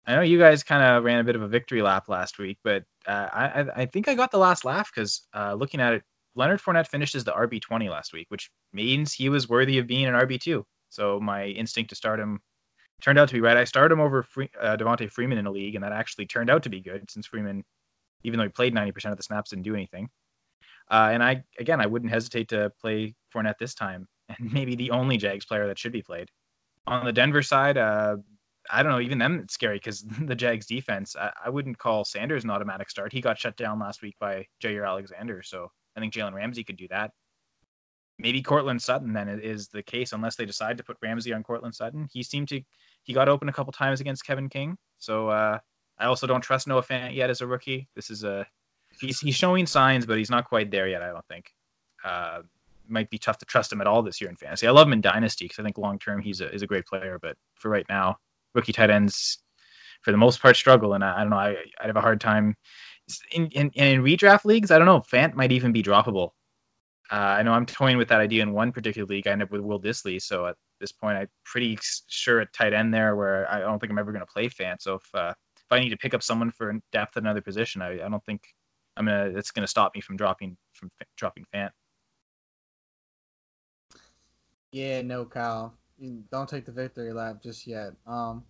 I 0.06 0.14
know 0.14 0.22
you 0.22 0.38
guys 0.38 0.62
kind 0.62 0.82
of 0.82 1.04
ran 1.04 1.20
a 1.20 1.24
bit 1.24 1.36
of 1.36 1.42
a 1.42 1.48
victory 1.48 1.82
lap 1.82 2.08
last 2.08 2.38
week, 2.38 2.58
but 2.62 2.84
uh, 3.06 3.28
I, 3.32 3.66
I 3.76 3.86
think 3.86 4.08
I 4.08 4.14
got 4.14 4.30
the 4.30 4.38
last 4.38 4.64
laugh 4.64 4.90
because 4.94 5.22
uh, 5.34 5.54
looking 5.54 5.80
at 5.80 5.94
it, 5.94 6.02
Leonard 6.34 6.60
Fournette 6.60 6.88
finished 6.88 7.14
as 7.14 7.24
the 7.24 7.32
RB 7.32 7.60
twenty 7.60 7.88
last 7.88 8.12
week, 8.12 8.26
which 8.28 8.50
means 8.72 9.12
he 9.12 9.28
was 9.28 9.48
worthy 9.48 9.78
of 9.78 9.86
being 9.86 10.06
an 10.06 10.14
RB 10.14 10.40
two. 10.40 10.66
So 10.88 11.20
my 11.20 11.46
instinct 11.46 11.90
to 11.90 11.96
start 11.96 12.18
him 12.18 12.40
turned 13.00 13.18
out 13.18 13.28
to 13.28 13.34
be 13.34 13.40
right. 13.40 13.56
I 13.56 13.64
started 13.64 13.92
him 13.94 14.00
over 14.00 14.22
Free, 14.22 14.50
uh, 14.60 14.76
Devonta 14.76 15.10
Freeman 15.10 15.38
in 15.38 15.46
a 15.46 15.50
league, 15.50 15.74
and 15.74 15.84
that 15.84 15.92
actually 15.92 16.26
turned 16.26 16.50
out 16.50 16.62
to 16.64 16.68
be 16.70 16.80
good 16.80 17.08
since 17.10 17.26
Freeman, 17.26 17.64
even 18.24 18.38
though 18.38 18.44
he 18.44 18.50
played 18.50 18.74
ninety 18.74 18.92
percent 18.92 19.12
of 19.12 19.16
the 19.16 19.22
snaps, 19.22 19.50
didn't 19.50 19.64
do 19.64 19.74
anything. 19.74 20.08
Uh, 20.90 21.10
and 21.12 21.22
I 21.22 21.44
again, 21.58 21.80
I 21.80 21.86
wouldn't 21.86 22.10
hesitate 22.12 22.48
to 22.48 22.72
play 22.80 23.14
Fournette 23.32 23.58
this 23.58 23.74
time 23.74 24.08
and 24.38 24.52
maybe 24.52 24.74
the 24.74 24.90
only 24.90 25.16
Jags 25.16 25.44
player 25.44 25.66
that 25.66 25.78
should 25.78 25.92
be 25.92 26.02
played. 26.02 26.30
On 26.86 27.04
the 27.04 27.12
Denver 27.12 27.42
side, 27.42 27.78
uh, 27.78 28.16
I 28.70 28.82
don't 28.82 28.92
know. 28.92 29.00
Even 29.00 29.18
them, 29.18 29.40
it's 29.40 29.54
scary 29.54 29.76
because 29.76 30.02
the 30.20 30.34
Jags 30.34 30.66
defense. 30.66 31.16
I, 31.16 31.32
I, 31.46 31.50
wouldn't 31.50 31.78
call 31.78 32.04
Sanders 32.04 32.44
an 32.44 32.50
automatic 32.50 32.90
start. 32.90 33.12
He 33.12 33.20
got 33.20 33.38
shut 33.38 33.56
down 33.56 33.78
last 33.78 34.02
week 34.02 34.16
by 34.18 34.46
Jaire 34.62 34.86
Alexander, 34.86 35.42
so 35.42 35.70
I 35.96 36.00
think 36.00 36.12
Jalen 36.12 36.34
Ramsey 36.34 36.64
could 36.64 36.76
do 36.76 36.88
that. 36.88 37.10
Maybe 38.18 38.42
Courtland 38.42 38.80
Sutton 38.80 39.12
then 39.12 39.28
is 39.28 39.68
the 39.68 39.82
case, 39.82 40.12
unless 40.12 40.36
they 40.36 40.46
decide 40.46 40.76
to 40.76 40.84
put 40.84 40.96
Ramsey 41.02 41.32
on 41.32 41.42
Courtland 41.42 41.74
Sutton. 41.74 42.08
He 42.12 42.22
seemed 42.22 42.48
to 42.48 42.60
he 43.02 43.12
got 43.12 43.28
open 43.28 43.48
a 43.48 43.52
couple 43.52 43.72
times 43.72 44.00
against 44.00 44.24
Kevin 44.24 44.48
King, 44.48 44.76
so 44.98 45.28
uh, 45.28 45.58
I 45.98 46.06
also 46.06 46.26
don't 46.26 46.40
trust 46.40 46.68
Noah 46.68 46.82
Fant 46.82 47.14
yet 47.14 47.28
as 47.28 47.40
a 47.40 47.46
rookie. 47.46 47.88
This 47.96 48.10
is 48.10 48.22
a 48.22 48.46
he's 49.00 49.18
he's 49.18 49.34
showing 49.34 49.66
signs, 49.66 50.06
but 50.06 50.16
he's 50.16 50.30
not 50.30 50.48
quite 50.48 50.70
there 50.70 50.88
yet. 50.88 51.02
I 51.02 51.08
don't 51.08 51.26
think. 51.26 51.50
Uh, 52.04 52.42
might 52.88 53.10
be 53.10 53.18
tough 53.18 53.38
to 53.38 53.46
trust 53.46 53.72
him 53.72 53.80
at 53.80 53.86
all 53.86 54.02
this 54.02 54.20
year 54.20 54.30
in 54.30 54.36
fantasy. 54.36 54.66
I 54.66 54.70
love 54.70 54.86
him 54.86 54.92
in 54.92 55.00
dynasty 55.00 55.46
because 55.46 55.58
I 55.58 55.62
think 55.62 55.78
long 55.78 55.98
term 55.98 56.20
he's 56.20 56.40
a 56.40 56.48
he's 56.48 56.62
a 56.62 56.66
great 56.66 56.86
player, 56.86 57.18
but 57.20 57.36
for 57.54 57.70
right 57.70 57.86
now, 57.88 58.16
rookie 58.54 58.72
tight 58.72 58.90
ends 58.90 59.38
for 60.02 60.12
the 60.12 60.18
most 60.18 60.40
part 60.40 60.56
struggle, 60.56 60.94
and 60.94 61.02
I, 61.04 61.16
I 61.16 61.20
don't 61.20 61.30
know. 61.30 61.36
I 61.36 61.56
I'd 61.80 61.86
have 61.86 61.96
a 61.96 62.00
hard 62.00 62.20
time 62.20 62.54
in, 63.32 63.46
in 63.48 63.70
in 63.70 64.02
redraft 64.02 64.44
leagues. 64.44 64.70
I 64.70 64.78
don't 64.78 64.86
know. 64.86 65.00
Fant 65.00 65.34
might 65.34 65.52
even 65.52 65.72
be 65.72 65.82
droppable. 65.82 66.30
Uh, 67.10 67.36
I 67.38 67.42
know 67.42 67.52
I'm 67.52 67.66
toying 67.66 67.98
with 67.98 68.08
that 68.08 68.20
idea 68.20 68.42
in 68.42 68.52
one 68.52 68.72
particular 68.72 69.06
league. 69.06 69.26
I 69.26 69.30
end 69.32 69.42
up 69.42 69.50
with 69.50 69.60
Will 69.60 69.80
Dissly, 69.80 70.20
so 70.20 70.46
at 70.46 70.56
this 70.80 70.92
point, 70.92 71.18
I'm 71.18 71.28
pretty 71.44 71.78
sure 72.08 72.40
at 72.40 72.52
tight 72.52 72.72
end 72.72 72.94
there, 72.94 73.14
where 73.14 73.50
I 73.50 73.60
don't 73.60 73.78
think 73.78 73.92
I'm 73.92 73.98
ever 73.98 74.12
going 74.12 74.24
to 74.24 74.32
play 74.32 74.48
Fant. 74.48 74.80
So 74.80 74.94
if 74.94 75.14
uh, 75.14 75.34
if 75.56 75.70
I 75.70 75.80
need 75.80 75.90
to 75.90 75.96
pick 75.96 76.14
up 76.14 76.22
someone 76.22 76.50
for 76.50 76.72
depth 76.92 77.16
at 77.16 77.22
another 77.22 77.40
position, 77.40 77.82
I, 77.82 77.94
I 77.94 78.08
don't 78.08 78.24
think 78.24 78.42
I'm 78.96 79.06
gonna. 79.06 79.32
It's 79.34 79.50
going 79.50 79.64
to 79.64 79.70
stop 79.70 79.94
me 79.94 80.00
from 80.00 80.16
dropping 80.16 80.56
from 80.72 80.90
dropping 81.16 81.44
Fant. 81.54 81.70
Yeah, 84.74 85.02
no, 85.02 85.24
Kyle. 85.24 85.72
You 86.00 86.24
don't 86.32 86.48
take 86.48 86.66
the 86.66 86.72
victory 86.72 87.12
lap 87.12 87.40
just 87.40 87.64
yet. 87.64 87.92
Um, 88.08 88.42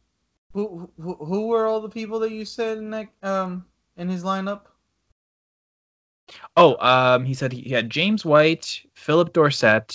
who 0.55 0.91
who 0.99 1.17
who 1.17 1.49
were 1.49 1.67
all 1.67 1.83
the 1.83 1.89
people 1.91 2.19
that 2.21 2.33
you 2.33 2.47
said 2.47 2.79
in 2.79 2.89
that 2.93 3.09
um 3.23 3.67
in 3.99 4.09
his 4.09 4.25
lineup? 4.25 4.63
Oh, 6.57 6.77
um, 6.81 7.27
he 7.27 7.35
said 7.35 7.53
he 7.53 7.69
had 7.69 7.91
James 7.91 8.25
White, 8.25 8.81
Philip 8.95 9.35
Dorsett, 9.35 9.95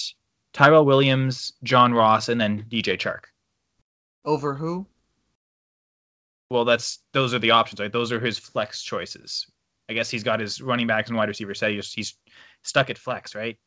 Tyrell 0.53 0.85
Williams, 0.85 1.51
John 1.63 1.95
Ross, 1.95 2.29
and 2.29 2.39
then 2.39 2.63
DJ 2.69 2.95
Chark. 2.95 3.23
Over 4.23 4.53
who? 4.53 4.85
Well, 6.51 6.63
that's 6.63 6.99
those 7.11 7.33
are 7.33 7.39
the 7.39 7.49
options, 7.49 7.79
right? 7.79 7.91
Those 7.91 8.11
are 8.11 8.19
his 8.19 8.37
flex 8.37 8.83
choices. 8.83 9.47
I 9.89 9.93
guess 9.93 10.11
he's 10.11 10.23
got 10.23 10.39
his 10.39 10.61
running 10.61 10.85
backs 10.85 11.09
and 11.09 11.17
wide 11.17 11.29
receivers 11.29 11.57
set. 11.57 11.71
He's, 11.71 11.91
he's 11.91 12.15
stuck 12.61 12.91
at 12.91 12.99
flex, 12.99 13.33
right? 13.33 13.57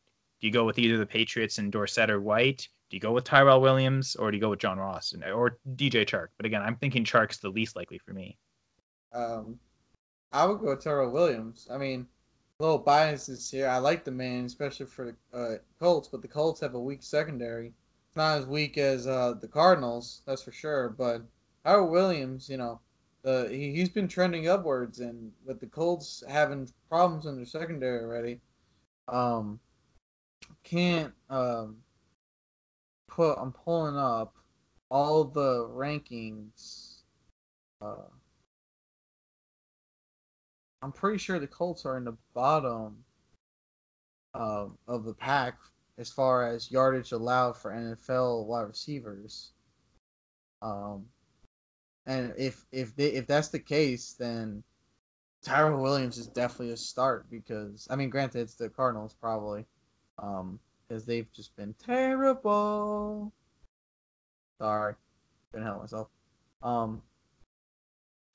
Do 0.43 0.47
you 0.47 0.51
go 0.51 0.65
with 0.65 0.77
either 0.77 0.97
the 0.97 1.05
Patriots 1.05 1.57
and 1.57 1.71
Dorsett 1.71 2.09
or 2.09 2.19
White? 2.19 2.67
Do 2.89 2.97
you 2.97 2.99
go 2.99 3.13
with 3.13 3.23
Tyrell 3.23 3.61
Williams 3.61 4.17
or 4.17 4.29
do 4.29 4.35
you 4.35 4.41
go 4.41 4.49
with 4.49 4.59
John 4.59 4.77
Ross 4.77 5.13
and, 5.13 5.23
or 5.23 5.57
DJ 5.77 6.05
Chark? 6.05 6.27
But 6.35 6.45
again, 6.45 6.61
I'm 6.61 6.75
thinking 6.75 7.05
Chark's 7.05 7.37
the 7.37 7.47
least 7.47 7.77
likely 7.77 7.97
for 7.97 8.11
me. 8.11 8.37
Um, 9.13 9.57
I 10.33 10.45
would 10.45 10.59
go 10.59 10.71
with 10.71 10.83
Tyrell 10.83 11.11
Williams. 11.11 11.69
I 11.71 11.77
mean, 11.77 12.05
a 12.59 12.63
little 12.63 12.77
biases 12.77 13.49
here. 13.49 13.69
I 13.69 13.77
like 13.77 14.03
the 14.03 14.11
man, 14.11 14.43
especially 14.43 14.85
for 14.85 15.15
the 15.31 15.37
uh, 15.37 15.55
Colts, 15.79 16.09
but 16.09 16.21
the 16.21 16.27
Colts 16.27 16.59
have 16.59 16.73
a 16.73 16.79
weak 16.79 17.03
secondary. 17.03 17.71
Not 18.17 18.39
as 18.39 18.45
weak 18.45 18.77
as 18.77 19.07
uh, 19.07 19.35
the 19.39 19.47
Cardinals, 19.47 20.23
that's 20.25 20.43
for 20.43 20.51
sure. 20.51 20.89
But 20.89 21.21
Howard 21.63 21.89
Williams, 21.89 22.49
you 22.49 22.57
know, 22.57 22.81
uh, 23.23 23.45
he, 23.45 23.71
he's 23.71 23.87
been 23.87 24.09
trending 24.09 24.49
upwards, 24.49 24.99
and 24.99 25.31
with 25.45 25.61
the 25.61 25.67
Colts 25.67 26.21
having 26.27 26.67
problems 26.89 27.27
in 27.27 27.37
their 27.37 27.45
secondary 27.45 28.03
already, 28.03 28.41
um, 29.07 29.57
can't 30.63 31.13
um, 31.29 31.77
put. 33.07 33.35
I'm 33.35 33.51
pulling 33.51 33.97
up 33.97 34.35
all 34.89 35.23
the 35.23 35.67
rankings. 35.69 37.01
Uh, 37.81 38.09
I'm 40.81 40.91
pretty 40.91 41.17
sure 41.17 41.39
the 41.39 41.47
Colts 41.47 41.85
are 41.85 41.97
in 41.97 42.03
the 42.03 42.17
bottom 42.33 43.03
um, 44.33 44.77
of 44.87 45.05
the 45.05 45.13
pack 45.13 45.57
as 45.97 46.09
far 46.09 46.47
as 46.47 46.71
yardage 46.71 47.11
allowed 47.11 47.55
for 47.55 47.71
NFL 47.71 48.45
wide 48.45 48.67
receivers. 48.67 49.53
Um, 50.61 51.05
and 52.05 52.33
if 52.37 52.65
if 52.71 52.95
they, 52.95 53.13
if 53.13 53.27
that's 53.27 53.49
the 53.49 53.59
case, 53.59 54.13
then 54.13 54.63
Tyrell 55.43 55.81
Williams 55.81 56.17
is 56.17 56.27
definitely 56.27 56.73
a 56.73 56.77
start 56.77 57.29
because 57.29 57.87
I 57.89 57.95
mean, 57.95 58.09
granted, 58.09 58.41
it's 58.41 58.55
the 58.55 58.69
Cardinals 58.69 59.13
probably, 59.13 59.65
um, 60.19 60.59
because 60.87 61.05
they've 61.05 61.31
just 61.33 61.55
been 61.55 61.73
terrible. 61.83 63.31
Sorry, 64.59 64.95
couldn't 65.51 65.65
help 65.65 65.81
myself. 65.81 66.07
Um, 66.61 67.01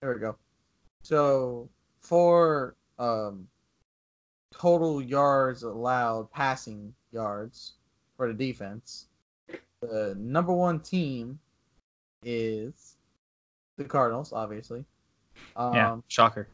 there 0.01 0.13
we 0.15 0.21
go. 0.21 0.37
So 1.03 1.69
for 2.01 2.77
um, 2.99 3.49
total 4.53 5.03
yards 5.03 5.63
allowed, 5.63 6.31
passing 6.33 6.95
yards 7.13 7.75
for 8.17 8.29
the 8.29 8.35
defense, 8.35 9.07
the 9.81 10.15
number 10.19 10.53
one 10.53 10.81
team 10.81 11.39
is 12.25 12.97
the 13.77 13.85
Cardinals, 13.85 14.33
obviously. 14.33 14.85
Um, 15.57 15.75
yeah, 15.75 15.97
shocker. 16.09 16.49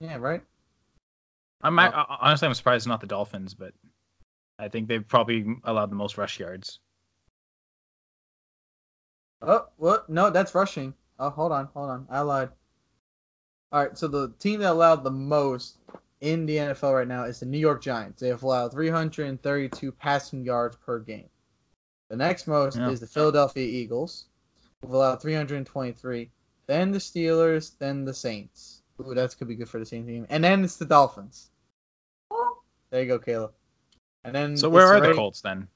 Yeah, 0.00 0.16
right. 0.16 0.42
I'm 1.62 1.78
uh, 1.78 1.90
honestly 2.20 2.46
I'm 2.46 2.54
surprised 2.54 2.80
it's 2.80 2.86
not 2.86 3.00
the 3.00 3.06
Dolphins, 3.06 3.54
but 3.54 3.72
I 4.58 4.68
think 4.68 4.88
they've 4.88 5.06
probably 5.06 5.44
allowed 5.64 5.90
the 5.90 5.96
most 5.96 6.16
rush 6.16 6.40
yards. 6.40 6.80
Oh, 9.42 9.66
what? 9.76 10.08
No, 10.08 10.30
that's 10.30 10.54
rushing. 10.54 10.94
Oh, 11.18 11.30
hold 11.30 11.52
on, 11.52 11.68
hold 11.74 11.90
on. 11.90 12.06
I 12.10 12.20
lied. 12.20 12.48
All 13.72 13.84
right, 13.84 13.98
so 13.98 14.08
the 14.08 14.32
team 14.38 14.60
that 14.60 14.72
allowed 14.72 15.04
the 15.04 15.10
most 15.10 15.78
in 16.20 16.46
the 16.46 16.56
NFL 16.56 16.94
right 16.94 17.08
now 17.08 17.24
is 17.24 17.40
the 17.40 17.46
New 17.46 17.58
York 17.58 17.82
Giants. 17.82 18.20
They 18.20 18.28
have 18.28 18.42
allowed 18.42 18.72
332 18.72 19.92
passing 19.92 20.44
yards 20.44 20.76
per 20.76 21.00
game. 21.00 21.28
The 22.08 22.16
next 22.16 22.46
most 22.46 22.78
yeah. 22.78 22.88
is 22.88 23.00
the 23.00 23.06
Philadelphia 23.06 23.66
Eagles, 23.66 24.26
who've 24.80 24.92
allowed 24.92 25.20
323. 25.20 26.30
Then 26.66 26.90
the 26.92 26.98
Steelers, 26.98 27.76
then 27.78 28.04
the 28.04 28.14
Saints. 28.14 28.82
Ooh, 29.00 29.14
that 29.14 29.36
could 29.36 29.48
be 29.48 29.56
good 29.56 29.68
for 29.68 29.78
the 29.78 29.86
same 29.86 30.06
team. 30.06 30.26
And 30.30 30.42
then 30.42 30.64
it's 30.64 30.76
the 30.76 30.86
Dolphins. 30.86 31.50
There 32.90 33.02
you 33.02 33.08
go, 33.08 33.18
Caleb. 33.18 33.52
And 34.26 34.34
then 34.34 34.56
so 34.56 34.68
where 34.68 34.86
are 34.88 35.00
the 35.00 35.14
Colts 35.14 35.40
then? 35.40 35.68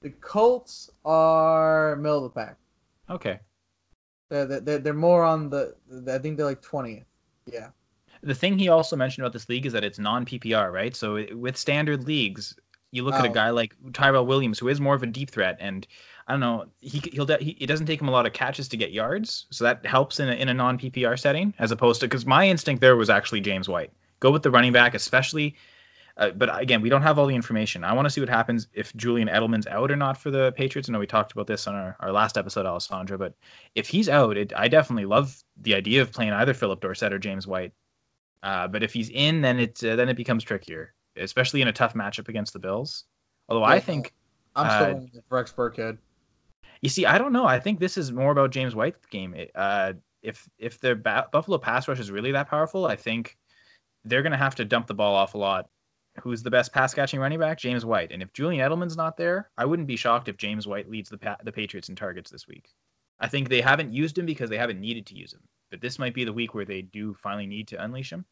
The 0.00 0.10
Colts 0.10 0.90
are 1.04 1.96
middle 1.96 2.24
of 2.24 2.32
the 2.32 2.40
pack. 2.40 2.56
Okay. 3.10 3.40
They're, 4.30 4.46
they're, 4.46 4.78
they're 4.78 4.94
more 4.94 5.24
on 5.24 5.50
the. 5.50 5.74
I 6.08 6.18
think 6.18 6.36
they're 6.36 6.46
like 6.46 6.62
20th. 6.62 7.04
Yeah. 7.46 7.68
The 8.22 8.34
thing 8.34 8.56
he 8.56 8.68
also 8.68 8.94
mentioned 8.94 9.24
about 9.24 9.32
this 9.32 9.48
league 9.48 9.66
is 9.66 9.72
that 9.72 9.82
it's 9.82 9.98
non 9.98 10.24
PPR, 10.24 10.72
right? 10.72 10.94
So 10.94 11.26
with 11.34 11.56
standard 11.56 12.06
leagues, 12.06 12.54
you 12.92 13.02
look 13.02 13.14
oh. 13.14 13.18
at 13.18 13.26
a 13.26 13.30
oh. 13.30 13.32
guy 13.32 13.50
like 13.50 13.74
Tyrell 13.92 14.24
Williams, 14.24 14.58
who 14.58 14.68
is 14.68 14.80
more 14.80 14.94
of 14.94 15.02
a 15.02 15.06
deep 15.06 15.30
threat, 15.30 15.56
and 15.58 15.86
I 16.28 16.32
don't 16.32 16.40
know, 16.40 16.66
he 16.80 17.02
he'll 17.12 17.26
he, 17.38 17.56
it 17.60 17.66
doesn't 17.66 17.86
take 17.86 18.00
him 18.00 18.08
a 18.08 18.12
lot 18.12 18.26
of 18.26 18.32
catches 18.32 18.68
to 18.68 18.76
get 18.76 18.92
yards, 18.92 19.46
so 19.50 19.64
that 19.64 19.84
helps 19.84 20.20
in 20.20 20.28
a, 20.28 20.32
in 20.32 20.48
a 20.48 20.54
non 20.54 20.78
PPR 20.78 21.18
setting 21.18 21.52
as 21.58 21.72
opposed 21.72 22.00
to 22.00 22.06
because 22.06 22.24
my 22.24 22.46
instinct 22.46 22.80
there 22.80 22.96
was 22.96 23.10
actually 23.10 23.40
James 23.40 23.68
White. 23.68 23.92
Go 24.20 24.30
with 24.30 24.42
the 24.42 24.50
running 24.50 24.72
back, 24.72 24.94
especially. 24.94 25.56
Uh, 26.16 26.30
but 26.30 26.50
again, 26.60 26.82
we 26.82 26.90
don't 26.90 27.02
have 27.02 27.18
all 27.18 27.26
the 27.26 27.34
information. 27.34 27.84
I 27.84 27.92
want 27.92 28.06
to 28.06 28.10
see 28.10 28.20
what 28.20 28.28
happens 28.28 28.68
if 28.74 28.94
Julian 28.96 29.28
Edelman's 29.28 29.66
out 29.66 29.90
or 29.90 29.96
not 29.96 30.16
for 30.16 30.30
the 30.30 30.52
Patriots. 30.52 30.88
I 30.88 30.92
know 30.92 30.98
we 30.98 31.06
talked 31.06 31.32
about 31.32 31.46
this 31.46 31.66
on 31.66 31.74
our, 31.74 31.96
our 32.00 32.12
last 32.12 32.36
episode, 32.36 32.66
Alessandra, 32.66 33.16
but 33.16 33.34
if 33.74 33.88
he's 33.88 34.08
out, 34.08 34.36
it, 34.36 34.52
I 34.54 34.68
definitely 34.68 35.06
love 35.06 35.42
the 35.56 35.74
idea 35.74 36.02
of 36.02 36.12
playing 36.12 36.32
either 36.32 36.54
Philip 36.54 36.80
Dorsett 36.80 37.12
or 37.12 37.18
James 37.18 37.46
White. 37.46 37.72
Uh, 38.42 38.68
but 38.68 38.82
if 38.82 38.92
he's 38.92 39.08
in, 39.10 39.40
then 39.40 39.58
it 39.58 39.82
uh, 39.84 39.96
then 39.96 40.08
it 40.08 40.16
becomes 40.16 40.42
trickier, 40.42 40.94
especially 41.16 41.62
in 41.62 41.68
a 41.68 41.72
tough 41.72 41.94
matchup 41.94 42.28
against 42.28 42.52
the 42.52 42.58
Bills. 42.58 43.04
Although 43.48 43.62
yeah, 43.62 43.72
I 43.72 43.80
think 43.80 44.12
I'm 44.56 44.68
still 44.68 45.20
uh, 45.20 45.20
Rex 45.30 45.52
Burkhead. 45.52 45.98
You 46.80 46.88
see, 46.88 47.06
I 47.06 47.18
don't 47.18 47.32
know. 47.32 47.46
I 47.46 47.60
think 47.60 47.78
this 47.78 47.96
is 47.96 48.10
more 48.10 48.32
about 48.32 48.50
James 48.50 48.74
White's 48.74 49.06
game. 49.06 49.34
Uh, 49.54 49.92
if 50.22 50.48
if 50.58 50.80
the 50.80 50.96
ba- 50.96 51.28
Buffalo 51.32 51.58
pass 51.58 51.86
rush 51.86 52.00
is 52.00 52.10
really 52.10 52.32
that 52.32 52.48
powerful, 52.48 52.86
I 52.86 52.96
think 52.96 53.38
they're 54.04 54.22
going 54.22 54.32
to 54.32 54.38
have 54.38 54.56
to 54.56 54.64
dump 54.64 54.88
the 54.88 54.94
ball 54.94 55.14
off 55.14 55.34
a 55.34 55.38
lot. 55.38 55.68
Who's 56.20 56.42
the 56.42 56.50
best 56.50 56.72
pass 56.72 56.92
catching 56.92 57.20
running 57.20 57.38
back? 57.38 57.58
James 57.58 57.86
White. 57.86 58.12
And 58.12 58.22
if 58.22 58.32
Julian 58.32 58.60
Edelman's 58.60 58.96
not 58.96 59.16
there, 59.16 59.50
I 59.56 59.64
wouldn't 59.64 59.88
be 59.88 59.96
shocked 59.96 60.28
if 60.28 60.36
James 60.36 60.66
White 60.66 60.90
leads 60.90 61.08
the 61.08 61.18
pa- 61.18 61.38
the 61.42 61.52
Patriots 61.52 61.88
in 61.88 61.96
targets 61.96 62.30
this 62.30 62.46
week. 62.46 62.68
I 63.18 63.28
think 63.28 63.48
they 63.48 63.60
haven't 63.60 63.92
used 63.92 64.18
him 64.18 64.26
because 64.26 64.50
they 64.50 64.58
haven't 64.58 64.80
needed 64.80 65.06
to 65.06 65.16
use 65.16 65.32
him. 65.32 65.42
But 65.70 65.80
this 65.80 65.98
might 65.98 66.14
be 66.14 66.24
the 66.24 66.32
week 66.32 66.54
where 66.54 66.66
they 66.66 66.82
do 66.82 67.14
finally 67.14 67.46
need 67.46 67.68
to 67.68 67.82
unleash 67.82 68.12
him. 68.12 68.26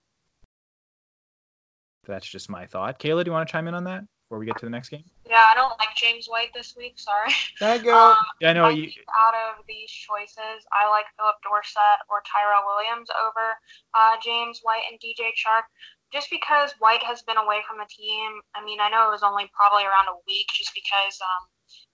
That's 2.07 2.29
just 2.29 2.51
my 2.51 2.67
thought. 2.67 2.99
Kayla, 2.99 3.25
do 3.25 3.31
you 3.31 3.33
want 3.33 3.49
to 3.49 3.53
chime 3.53 3.69
in 3.69 3.75
on 3.75 3.85
that 3.85 4.05
before 4.29 4.39
we 4.39 4.47
get 4.47 4.59
to 4.59 4.67
the 4.67 4.71
next 4.71 4.89
game? 4.89 5.05
Yeah, 5.29 5.47
I 5.49 5.55
don't 5.55 5.79
like 5.79 5.95
James 5.97 6.27
White 6.27 6.51
this 6.55 6.75
week. 6.77 6.95
Sorry. 6.97 7.31
Thank 7.59 7.85
you. 7.85 7.93
Um, 7.95 8.17
yeah, 8.41 8.51
I 8.51 8.53
know. 8.53 8.69
You... 8.69 8.91
Out 9.17 9.35
of 9.35 9.65
these 9.69 9.91
choices, 9.91 10.67
I 10.73 10.91
like 10.91 11.05
Philip 11.17 11.37
Dorsett 11.45 12.01
or 12.11 12.23
Tyrell 12.27 12.67
Williams 12.67 13.09
over 13.11 13.55
uh, 13.95 14.17
James 14.23 14.61
White 14.63 14.83
and 14.91 14.99
DJ 14.99 15.31
Chark. 15.39 15.65
Just 16.13 16.31
because 16.31 16.75
White 16.79 17.03
has 17.03 17.23
been 17.23 17.37
away 17.37 17.63
from 17.67 17.79
the 17.79 17.87
team, 17.89 18.41
I 18.55 18.65
mean, 18.65 18.81
I 18.81 18.91
know 18.91 19.09
it 19.09 19.15
was 19.15 19.23
only 19.23 19.51
probably 19.55 19.85
around 19.85 20.09
a 20.11 20.19
week, 20.27 20.49
just 20.53 20.75
because 20.75 21.19
um, 21.23 21.47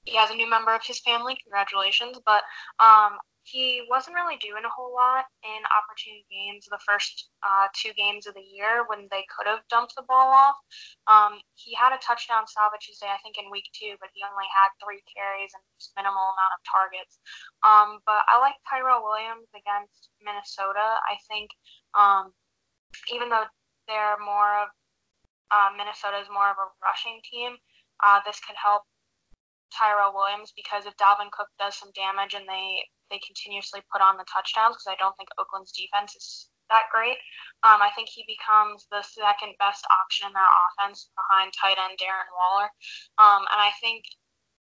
he 0.05 0.17
has 0.17 0.31
a 0.31 0.37
new 0.37 0.49
member 0.49 0.75
of 0.75 0.85
his 0.85 1.01
family. 1.01 1.37
Congratulations, 1.45 2.19
but 2.25 2.43
um, 2.81 3.19
he 3.47 3.87
wasn't 3.87 4.19
really 4.19 4.35
doing 4.43 4.67
a 4.67 4.75
whole 4.75 4.91
lot 4.91 5.31
in 5.47 5.63
opportunity 5.71 6.27
games 6.27 6.67
the 6.67 6.83
first 6.83 7.31
uh, 7.47 7.71
two 7.79 7.95
games 7.95 8.27
of 8.27 8.35
the 8.35 8.43
year 8.43 8.83
when 8.91 9.07
they 9.15 9.23
could 9.31 9.47
have 9.47 9.63
dumped 9.71 9.95
the 9.95 10.03
ball 10.11 10.35
off. 10.35 10.59
Um, 11.07 11.39
he 11.55 11.71
had 11.79 11.95
a 11.95 12.03
touchdown 12.03 12.43
salvage 12.51 12.91
Tuesday, 12.91 13.07
I 13.07 13.23
think, 13.23 13.39
in 13.39 13.47
week 13.47 13.71
two, 13.71 13.95
but 14.03 14.11
he 14.19 14.27
only 14.27 14.51
had 14.51 14.75
three 14.83 14.99
carries 15.07 15.55
and 15.55 15.63
just 15.79 15.95
minimal 15.95 16.35
amount 16.35 16.59
of 16.59 16.67
targets. 16.67 17.23
Um, 17.63 18.03
but 18.03 18.27
I 18.27 18.43
like 18.43 18.59
Tyrell 18.67 19.07
Williams 19.07 19.47
against 19.55 20.11
Minnesota. 20.19 20.99
I 21.07 21.15
think 21.31 21.55
um, 21.95 22.35
even 23.15 23.31
though 23.31 23.47
they're 23.87 24.19
more 24.19 24.67
of 24.67 24.69
uh, 25.51 25.71
Minnesota 25.79 26.19
is 26.19 26.29
more 26.29 26.51
of 26.51 26.59
a 26.59 26.69
rushing 26.83 27.23
team, 27.23 27.55
uh, 28.03 28.21
this 28.27 28.41
could 28.43 28.59
help 28.59 28.83
Tyrell 29.75 30.15
Williams 30.15 30.53
because 30.55 30.87
if 30.87 30.97
Dalvin 30.97 31.31
Cook 31.31 31.51
does 31.59 31.75
some 31.75 31.91
damage 31.95 32.35
and 32.35 32.47
they 32.47 32.83
they 33.11 33.23
continuously 33.23 33.83
put 33.91 34.03
on 34.03 34.19
the 34.19 34.27
touchdowns 34.27 34.75
because 34.75 34.91
I 34.91 34.99
don't 34.99 35.15
think 35.15 35.31
Oakland's 35.39 35.71
defense 35.71 36.19
is 36.19 36.51
that 36.71 36.91
great. 36.91 37.19
Um, 37.63 37.79
I 37.79 37.95
think 37.95 38.11
he 38.11 38.27
becomes 38.27 38.91
the 38.91 39.03
second 39.07 39.55
best 39.63 39.87
option 39.87 40.27
in 40.27 40.35
their 40.35 40.51
offense 40.67 41.11
behind 41.15 41.55
tight 41.55 41.79
end 41.79 41.99
Darren 42.03 42.27
Waller. 42.35 42.67
Um, 43.23 43.47
and 43.47 43.61
I 43.63 43.71
think, 43.79 44.03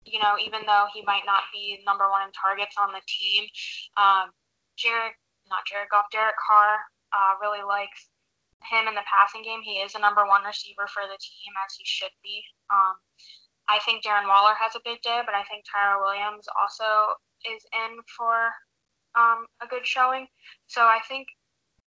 you 0.07 0.19
know, 0.23 0.39
even 0.39 0.63
though 0.63 0.87
he 0.95 1.03
might 1.03 1.27
not 1.27 1.51
be 1.51 1.83
number 1.83 2.07
one 2.07 2.23
in 2.23 2.31
targets 2.31 2.79
on 2.79 2.95
the 2.95 3.03
team, 3.03 3.43
um, 3.99 4.31
Jared, 4.79 5.11
not 5.51 5.67
Jared 5.67 5.91
Goff, 5.91 6.07
Derek 6.11 6.39
Carr 6.39 6.79
uh, 7.11 7.35
really 7.43 7.63
likes 7.67 8.07
him 8.67 8.87
in 8.87 8.95
the 8.95 9.07
passing 9.07 9.43
game. 9.43 9.61
He 9.63 9.79
is 9.79 9.95
a 9.95 10.03
number 10.03 10.25
one 10.25 10.43
receiver 10.43 10.87
for 10.87 11.03
the 11.07 11.17
team, 11.19 11.53
as 11.65 11.75
he 11.75 11.85
should 11.85 12.13
be. 12.23 12.43
Um, 12.69 12.99
I 13.69 13.79
think 13.85 14.03
Darren 14.03 14.27
Waller 14.27 14.57
has 14.57 14.75
a 14.75 14.83
big 14.83 15.01
day, 15.01 15.21
but 15.25 15.35
I 15.35 15.43
think 15.45 15.63
Tyrell 15.63 16.01
Williams 16.01 16.49
also 16.57 17.15
is 17.45 17.61
in 17.71 18.01
for 18.17 18.51
um, 19.13 19.45
a 19.61 19.67
good 19.69 19.85
showing. 19.85 20.27
So 20.67 20.81
I 20.81 20.99
think 21.07 21.27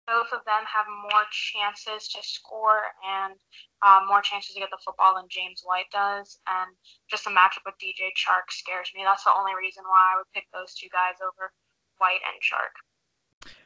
both 0.07 0.35
of 0.35 0.45
them 0.45 0.67
have 0.67 0.87
more 0.91 1.25
chances 1.31 2.11
to 2.13 2.21
score 2.23 2.91
and 3.07 3.39
uh, 3.81 4.03
more 4.07 4.21
chances 4.21 4.55
to 4.55 4.61
get 4.61 4.71
the 4.71 4.85
football 4.85 5.15
than 5.15 5.31
James 5.31 5.63
White 5.65 5.91
does. 5.93 6.39
And 6.45 6.75
just 7.09 7.25
the 7.25 7.33
matchup 7.33 7.65
with 7.65 7.79
DJ 7.79 8.11
Chark 8.19 8.51
scares 8.51 8.91
me. 8.95 9.07
That's 9.07 9.25
the 9.25 9.33
only 9.33 9.55
reason 9.55 9.85
why 9.87 10.13
I 10.13 10.19
would 10.19 10.31
pick 10.35 10.51
those 10.53 10.75
two 10.75 10.91
guys 10.91 11.23
over 11.23 11.55
White 11.99 12.23
and 12.27 12.39
Chark. 12.43 12.75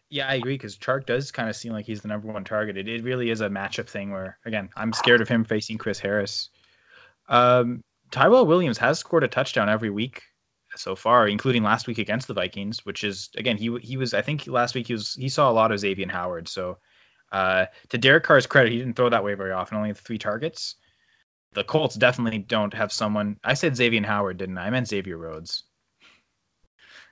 Yeah, 0.09 0.29
I 0.29 0.35
agree 0.35 0.55
because 0.55 0.77
Chark 0.77 1.07
does 1.07 1.33
kind 1.33 1.49
of 1.49 1.57
seem 1.57 1.73
like 1.73 1.85
he's 1.85 2.01
the 2.01 2.09
number 2.09 2.33
one 2.33 2.45
target. 2.45 2.77
It, 2.77 2.89
it 2.89 3.03
really 3.03 3.31
is 3.31 3.41
a 3.41 3.49
matchup 3.49 3.89
thing 3.89 4.13
where, 4.13 4.39
again, 4.45 4.69
I'm 4.77 4.93
scared 4.93 5.21
of 5.21 5.29
him 5.29 5.45
facing 5.45 5.79
Chris 5.79 5.99
Harris. 5.99 6.51
Um, 7.29 7.83
Tyrell 8.13 8.47
Williams 8.47 8.79
has 8.79 9.01
scored 9.01 9.25
a 9.25 9.29
touchdown 9.29 9.69
every 9.69 9.91
week 9.91 10.23
so 10.77 10.95
far, 10.95 11.27
including 11.27 11.63
last 11.63 11.87
week 11.87 11.99
against 11.99 12.29
the 12.29 12.35
Vikings, 12.35 12.85
which 12.85 13.03
is 13.03 13.31
again 13.37 13.57
he 13.57 13.77
he 13.81 13.97
was 13.97 14.15
I 14.15 14.23
think 14.23 14.47
last 14.47 14.75
week 14.75 14.87
he 14.87 14.93
was 14.93 15.15
he 15.15 15.29
saw 15.29 15.51
a 15.51 15.53
lot 15.53 15.73
of 15.73 15.81
Xavier 15.81 16.09
Howard. 16.09 16.49
So 16.49 16.79
uh, 17.33 17.67
to 17.89 17.99
Derek 17.99 18.25
Carr's 18.25 18.47
credit, 18.47 18.73
he 18.73 18.79
didn't 18.79 18.95
throw 18.95 19.09
that 19.09 19.25
way 19.25 19.35
very 19.35 19.53
often, 19.53 19.77
only 19.77 19.93
three 19.93 20.19
targets. 20.19 20.77
The 21.55 21.65
Colts 21.65 21.97
definitely 21.97 22.39
don't 22.39 22.75
have 22.75 22.93
someone. 22.93 23.39
I 23.43 23.55
said 23.55 23.77
Xavier 23.77 24.05
Howard, 24.05 24.37
didn't 24.37 24.59
I? 24.59 24.67
I 24.67 24.71
meant 24.71 24.89
Xavier 24.89 25.17
Rhodes. 25.17 25.65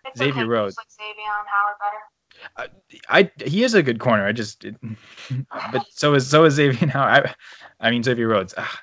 It's 0.05 0.19
Xavier 0.19 0.43
okay, 0.43 0.49
Rhodes. 0.49 0.77
Like 0.77 0.91
Xavier 0.91 1.25
Howard 1.25 1.77
better. 1.81 2.14
Uh, 2.57 2.67
I 3.09 3.31
he 3.45 3.65
is 3.65 3.75
a 3.75 3.83
good 3.83 4.01
corner. 4.01 4.27
I 4.27 4.33
just, 4.33 4.65
it, 4.65 4.77
but 5.73 5.87
so 5.91 6.15
is 6.15 6.29
so 6.29 6.45
is 6.45 6.55
Xavier 6.55 6.87
now. 6.87 7.03
I, 7.03 7.35
I 7.81 7.91
mean 7.91 8.03
Xavier 8.03 8.29
Rhodes. 8.29 8.55
Ugh. 8.57 8.79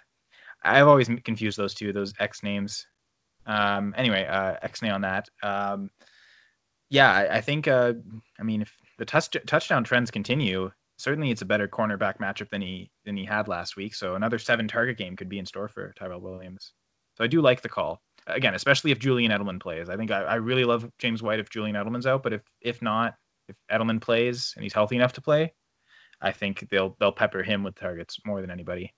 I've 0.64 0.88
always 0.88 1.09
confused 1.24 1.57
those 1.57 1.74
two, 1.74 1.91
those 1.91 2.14
X 2.20 2.43
names. 2.43 2.86
Um, 3.45 3.93
anyway, 3.97 4.28
uh, 4.28 4.55
Xnay 4.68 4.93
on 4.93 5.01
that. 5.01 5.28
Um, 5.41 5.89
yeah, 6.89 7.12
I, 7.12 7.38
I 7.38 7.41
think. 7.41 7.68
Uh, 7.68 7.93
I 8.39 8.43
mean, 8.43 8.62
if 8.62 8.76
the 8.97 9.05
touch, 9.05 9.36
touchdown 9.47 9.84
trends 9.84 10.12
continue, 10.12 10.72
certainly 10.97 11.32
it's 11.32 11.41
a 11.41 11.45
better 11.45 11.68
cornerback 11.68 12.20
matchup 12.20 12.49
than 12.49 12.62
he 12.62 12.91
than 13.05 13.18
he 13.18 13.26
had 13.26 13.47
last 13.47 13.76
week. 13.76 13.95
So 13.95 14.16
another 14.16 14.38
seven 14.38 14.68
target 14.68 14.97
game 14.97 15.16
could 15.16 15.30
be 15.30 15.39
in 15.39 15.45
store 15.45 15.68
for 15.68 15.93
Tyrell 15.97 16.22
Williams. 16.22 16.74
So 17.18 17.24
I 17.24 17.28
do 17.28 17.41
like 17.41 17.62
the 17.62 17.70
call 17.70 18.01
again, 18.28 18.53
especially 18.53 18.91
if 18.91 18.99
Julian 18.99 19.32
Edelman 19.32 19.59
plays. 19.59 19.89
I 19.89 19.97
think 19.97 20.12
I, 20.12 20.22
I 20.22 20.36
really 20.36 20.66
love 20.66 20.89
James 20.99 21.24
White 21.24 21.39
if 21.39 21.49
Julian 21.49 21.76
Edelman's 21.76 22.05
out, 22.05 22.24
but 22.24 22.34
if 22.34 22.41
if 22.62 22.82
not, 22.82 23.16
if 23.52 23.80
Edelman 23.80 24.02
plays 24.02 24.54
and 24.56 24.64
he's 24.64 24.74
healthy 24.74 24.95
enough 24.95 25.14
to 25.14 25.22
play, 25.22 25.54
I 26.22 26.32
think 26.32 26.68
they'll 26.70 26.95
they'll 26.99 27.12
pepper 27.12 27.43
him 27.43 27.64
with 27.64 27.76
targets 27.76 28.20
more 28.26 28.41
than 28.41 28.52
anybody. 28.52 28.93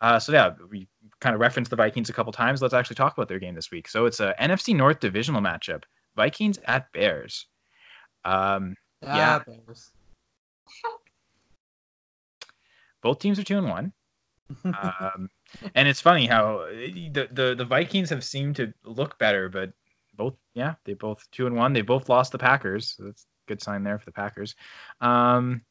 Uh, 0.00 0.18
so 0.18 0.32
yeah, 0.32 0.54
we 0.70 0.88
kind 1.20 1.34
of 1.34 1.40
referenced 1.40 1.70
the 1.70 1.76
Vikings 1.76 2.08
a 2.08 2.12
couple 2.12 2.32
times. 2.32 2.62
Let's 2.62 2.74
actually 2.74 2.96
talk 2.96 3.16
about 3.16 3.28
their 3.28 3.40
game 3.40 3.54
this 3.54 3.70
week. 3.70 3.88
So 3.88 4.06
it's 4.06 4.20
a 4.20 4.34
NFC 4.40 4.74
North 4.74 5.00
divisional 5.00 5.40
matchup: 5.40 5.84
Vikings 6.16 6.58
at 6.66 6.90
Bears. 6.92 7.46
Um, 8.24 8.76
yeah, 9.02 9.40
Bears. 9.40 9.90
both 13.02 13.18
teams 13.18 13.38
are 13.38 13.44
two 13.44 13.58
and 13.58 13.68
one. 13.68 13.92
um, 14.64 15.28
and 15.74 15.88
it's 15.88 16.00
funny 16.00 16.26
how 16.26 16.64
the, 16.68 17.28
the 17.32 17.54
the 17.56 17.64
Vikings 17.64 18.10
have 18.10 18.24
seemed 18.24 18.56
to 18.56 18.72
look 18.84 19.18
better, 19.18 19.48
but 19.48 19.72
both 20.14 20.34
yeah 20.54 20.74
they 20.84 20.94
both 20.94 21.26
two 21.32 21.46
and 21.46 21.56
one. 21.56 21.72
They 21.72 21.82
both 21.82 22.08
lost 22.08 22.32
the 22.32 22.38
Packers. 22.38 22.94
So 22.96 23.04
that's 23.04 23.26
good 23.48 23.62
sign 23.62 23.82
there 23.82 23.98
for 23.98 24.04
the 24.04 24.12
Packers. 24.12 24.54
Um, 25.00 25.62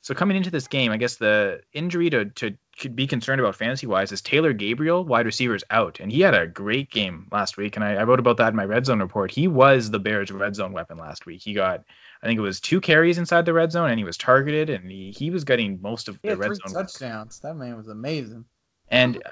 so 0.00 0.14
coming 0.14 0.36
into 0.36 0.50
this 0.50 0.66
game, 0.66 0.90
I 0.90 0.96
guess 0.96 1.16
the 1.16 1.60
injury 1.72 2.10
to 2.10 2.26
to 2.26 2.56
could 2.78 2.96
be 2.96 3.06
concerned 3.06 3.40
about 3.40 3.54
fantasy 3.54 3.86
wise 3.86 4.12
is 4.12 4.22
Taylor 4.22 4.52
Gabriel, 4.52 5.04
wide 5.04 5.26
receivers 5.26 5.62
out, 5.70 6.00
and 6.00 6.10
he 6.10 6.20
had 6.20 6.34
a 6.34 6.46
great 6.46 6.90
game 6.90 7.28
last 7.30 7.56
week. 7.56 7.76
And 7.76 7.84
I, 7.84 7.96
I, 7.96 8.04
wrote 8.04 8.18
about 8.18 8.38
that 8.38 8.48
in 8.48 8.56
my 8.56 8.64
red 8.64 8.86
zone 8.86 9.00
report. 9.00 9.30
He 9.30 9.46
was 9.46 9.90
the 9.90 9.98
Bears' 9.98 10.32
red 10.32 10.56
zone 10.56 10.72
weapon 10.72 10.96
last 10.96 11.26
week. 11.26 11.42
He 11.42 11.52
got, 11.52 11.84
I 12.22 12.26
think 12.26 12.38
it 12.38 12.42
was 12.42 12.60
two 12.60 12.80
carries 12.80 13.18
inside 13.18 13.44
the 13.44 13.52
red 13.52 13.70
zone, 13.70 13.90
and 13.90 13.98
he 13.98 14.04
was 14.04 14.16
targeted, 14.16 14.70
and 14.70 14.90
he, 14.90 15.10
he 15.10 15.30
was 15.30 15.44
getting 15.44 15.80
most 15.82 16.08
of 16.08 16.18
He 16.22 16.30
the 16.30 16.36
red 16.36 16.46
three 16.46 16.56
zone. 16.66 16.82
touchdowns. 16.82 17.40
That 17.40 17.54
man 17.54 17.76
was 17.76 17.88
amazing. 17.88 18.44
And 18.88 19.22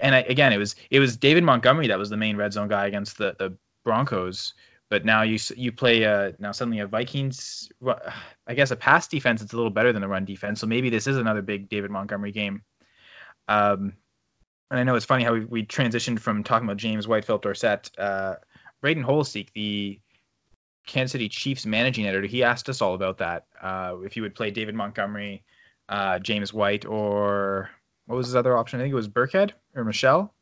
and 0.00 0.14
I, 0.14 0.20
again, 0.22 0.52
it 0.52 0.58
was 0.58 0.76
it 0.90 0.98
was 0.98 1.16
David 1.16 1.44
Montgomery 1.44 1.86
that 1.86 1.98
was 1.98 2.10
the 2.10 2.16
main 2.16 2.36
red 2.36 2.52
zone 2.52 2.68
guy 2.68 2.86
against 2.86 3.18
the 3.18 3.36
the 3.38 3.56
Broncos. 3.84 4.54
But 4.92 5.06
now 5.06 5.22
you 5.22 5.38
you 5.56 5.72
play 5.72 6.04
uh, 6.04 6.32
now 6.38 6.52
suddenly 6.52 6.80
a 6.80 6.86
Vikings. 6.86 7.72
I 8.46 8.52
guess 8.54 8.72
a 8.72 8.76
pass 8.76 9.08
defense 9.08 9.40
it's 9.40 9.54
a 9.54 9.56
little 9.56 9.70
better 9.70 9.90
than 9.90 10.02
a 10.02 10.08
run 10.08 10.26
defense. 10.26 10.60
So 10.60 10.66
maybe 10.66 10.90
this 10.90 11.06
is 11.06 11.16
another 11.16 11.40
big 11.40 11.70
David 11.70 11.90
Montgomery 11.90 12.30
game. 12.30 12.60
Um, 13.48 13.94
and 14.70 14.78
I 14.78 14.82
know 14.82 14.94
it's 14.94 15.06
funny 15.06 15.24
how 15.24 15.32
we, 15.32 15.46
we 15.46 15.64
transitioned 15.64 16.20
from 16.20 16.44
talking 16.44 16.68
about 16.68 16.76
James 16.76 17.08
White, 17.08 17.24
Philip 17.24 17.40
Dorsett, 17.40 17.90
uh, 17.96 18.34
Braden 18.82 19.02
Holsteek, 19.02 19.50
the 19.54 19.98
Kansas 20.86 21.12
City 21.12 21.30
Chiefs 21.30 21.64
managing 21.64 22.06
editor. 22.06 22.26
He 22.26 22.42
asked 22.42 22.68
us 22.68 22.82
all 22.82 22.92
about 22.92 23.16
that. 23.16 23.46
Uh, 23.62 23.96
if 24.04 24.14
you 24.14 24.20
would 24.20 24.34
play 24.34 24.50
David 24.50 24.74
Montgomery, 24.74 25.42
uh, 25.88 26.18
James 26.18 26.52
White, 26.52 26.84
or 26.84 27.70
what 28.08 28.16
was 28.16 28.26
his 28.26 28.36
other 28.36 28.58
option? 28.58 28.78
I 28.78 28.82
think 28.82 28.92
it 28.92 28.96
was 28.96 29.08
Burkhead 29.08 29.52
or 29.74 29.84
Michel. 29.84 30.34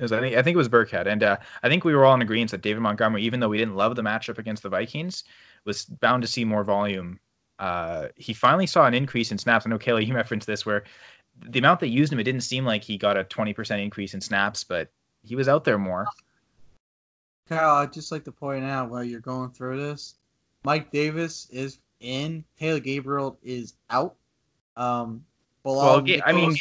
It 0.00 0.04
was, 0.04 0.12
I 0.12 0.20
think 0.20 0.34
I 0.34 0.42
think 0.42 0.54
it 0.54 0.58
was 0.58 0.68
Burkhead, 0.68 1.06
and 1.06 1.22
uh, 1.22 1.36
I 1.62 1.68
think 1.68 1.84
we 1.84 1.94
were 1.94 2.06
all 2.06 2.14
in 2.14 2.22
agreement 2.22 2.50
that 2.52 2.62
David 2.62 2.80
Montgomery, 2.80 3.22
even 3.22 3.38
though 3.38 3.50
we 3.50 3.58
didn't 3.58 3.76
love 3.76 3.96
the 3.96 4.02
matchup 4.02 4.38
against 4.38 4.62
the 4.62 4.70
Vikings, 4.70 5.24
was 5.66 5.84
bound 5.84 6.22
to 6.22 6.28
see 6.28 6.42
more 6.42 6.64
volume. 6.64 7.20
Uh, 7.58 8.08
he 8.16 8.32
finally 8.32 8.66
saw 8.66 8.86
an 8.86 8.94
increase 8.94 9.30
in 9.30 9.36
snaps. 9.36 9.66
I 9.66 9.68
know 9.68 9.78
Kayla, 9.78 10.06
you 10.06 10.14
referenced 10.14 10.46
this, 10.46 10.64
where 10.64 10.84
the 11.50 11.58
amount 11.58 11.80
they 11.80 11.86
used 11.86 12.10
him, 12.10 12.18
it 12.18 12.24
didn't 12.24 12.40
seem 12.40 12.64
like 12.64 12.82
he 12.82 12.96
got 12.96 13.18
a 13.18 13.24
20% 13.24 13.82
increase 13.82 14.14
in 14.14 14.22
snaps, 14.22 14.64
but 14.64 14.90
he 15.22 15.36
was 15.36 15.48
out 15.48 15.64
there 15.64 15.76
more. 15.76 16.06
Kyle, 17.46 17.76
I'd 17.76 17.92
just 17.92 18.10
like 18.10 18.24
to 18.24 18.32
point 18.32 18.64
out 18.64 18.88
while 18.88 19.04
you're 19.04 19.20
going 19.20 19.50
through 19.50 19.82
this, 19.82 20.14
Mike 20.64 20.90
Davis 20.90 21.46
is 21.50 21.78
in. 22.00 22.42
Taylor 22.58 22.80
Gabriel 22.80 23.38
is 23.42 23.74
out. 23.90 24.14
Um, 24.78 25.22
Well, 25.62 26.02
I 26.24 26.32
mean, 26.32 26.56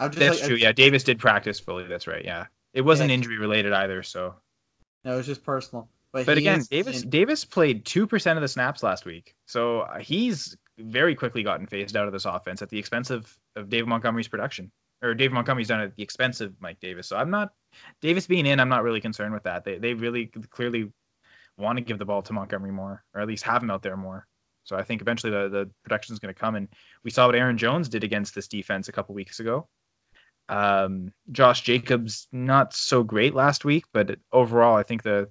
I'm 0.00 0.10
just 0.10 0.18
That's 0.18 0.40
like, 0.40 0.48
true. 0.48 0.56
Yeah, 0.56 0.72
Davis 0.72 1.04
did 1.04 1.18
practice 1.18 1.60
fully. 1.60 1.84
That's 1.84 2.06
right. 2.06 2.24
Yeah, 2.24 2.46
it 2.74 2.80
wasn't 2.82 3.10
Yeah. 3.10 3.14
injury 3.14 3.38
related 3.38 3.72
either. 3.72 4.02
So, 4.02 4.34
No, 5.04 5.14
it 5.14 5.16
was 5.16 5.26
just 5.26 5.44
personal. 5.44 5.88
But, 6.12 6.26
but 6.26 6.38
again, 6.38 6.62
Davis 6.70 7.02
in- 7.02 7.10
Davis 7.10 7.44
played 7.44 7.84
two 7.84 8.06
percent 8.06 8.36
of 8.36 8.40
the 8.42 8.48
snaps 8.48 8.82
last 8.82 9.04
week, 9.04 9.34
so 9.46 9.82
uh, 9.82 9.98
he's 9.98 10.56
very 10.78 11.14
quickly 11.14 11.42
gotten 11.44 11.66
phased 11.66 11.96
out 11.96 12.06
of 12.06 12.12
this 12.12 12.24
offense 12.24 12.62
at 12.62 12.68
the 12.70 12.78
expense 12.78 13.10
of, 13.10 13.38
of 13.54 13.68
David 13.68 13.86
Montgomery's 13.88 14.26
production. 14.28 14.72
Or 15.02 15.14
David 15.14 15.32
Montgomery's 15.34 15.68
done 15.68 15.80
it 15.80 15.84
at 15.84 15.96
the 15.96 16.02
expense 16.02 16.40
of 16.42 16.54
Mike 16.60 16.78
Davis. 16.80 17.06
So 17.06 17.16
I'm 17.16 17.30
not 17.30 17.52
Davis 18.02 18.26
being 18.26 18.44
in. 18.44 18.60
I'm 18.60 18.68
not 18.68 18.82
really 18.82 19.00
concerned 19.00 19.32
with 19.32 19.44
that. 19.44 19.64
They 19.64 19.78
they 19.78 19.94
really 19.94 20.26
clearly 20.50 20.92
want 21.56 21.78
to 21.78 21.84
give 21.84 21.98
the 21.98 22.04
ball 22.04 22.22
to 22.22 22.32
Montgomery 22.32 22.72
more, 22.72 23.04
or 23.14 23.20
at 23.20 23.28
least 23.28 23.44
have 23.44 23.62
him 23.62 23.70
out 23.70 23.82
there 23.82 23.96
more. 23.96 24.26
So 24.64 24.76
I 24.76 24.82
think 24.82 25.00
eventually 25.00 25.30
the 25.32 25.48
the 25.48 25.70
production 25.84 26.12
is 26.12 26.18
going 26.18 26.34
to 26.34 26.38
come, 26.38 26.54
and 26.56 26.68
we 27.04 27.10
saw 27.10 27.26
what 27.26 27.34
Aaron 27.34 27.56
Jones 27.56 27.88
did 27.88 28.04
against 28.04 28.34
this 28.34 28.48
defense 28.48 28.88
a 28.88 28.92
couple 28.92 29.14
weeks 29.14 29.38
ago. 29.40 29.68
Um, 30.50 31.12
Josh 31.30 31.62
Jacobs 31.62 32.26
not 32.32 32.74
so 32.74 33.04
great 33.04 33.34
last 33.34 33.64
week, 33.64 33.84
but 33.92 34.18
overall 34.32 34.76
I 34.76 34.82
think 34.82 35.04
the 35.04 35.30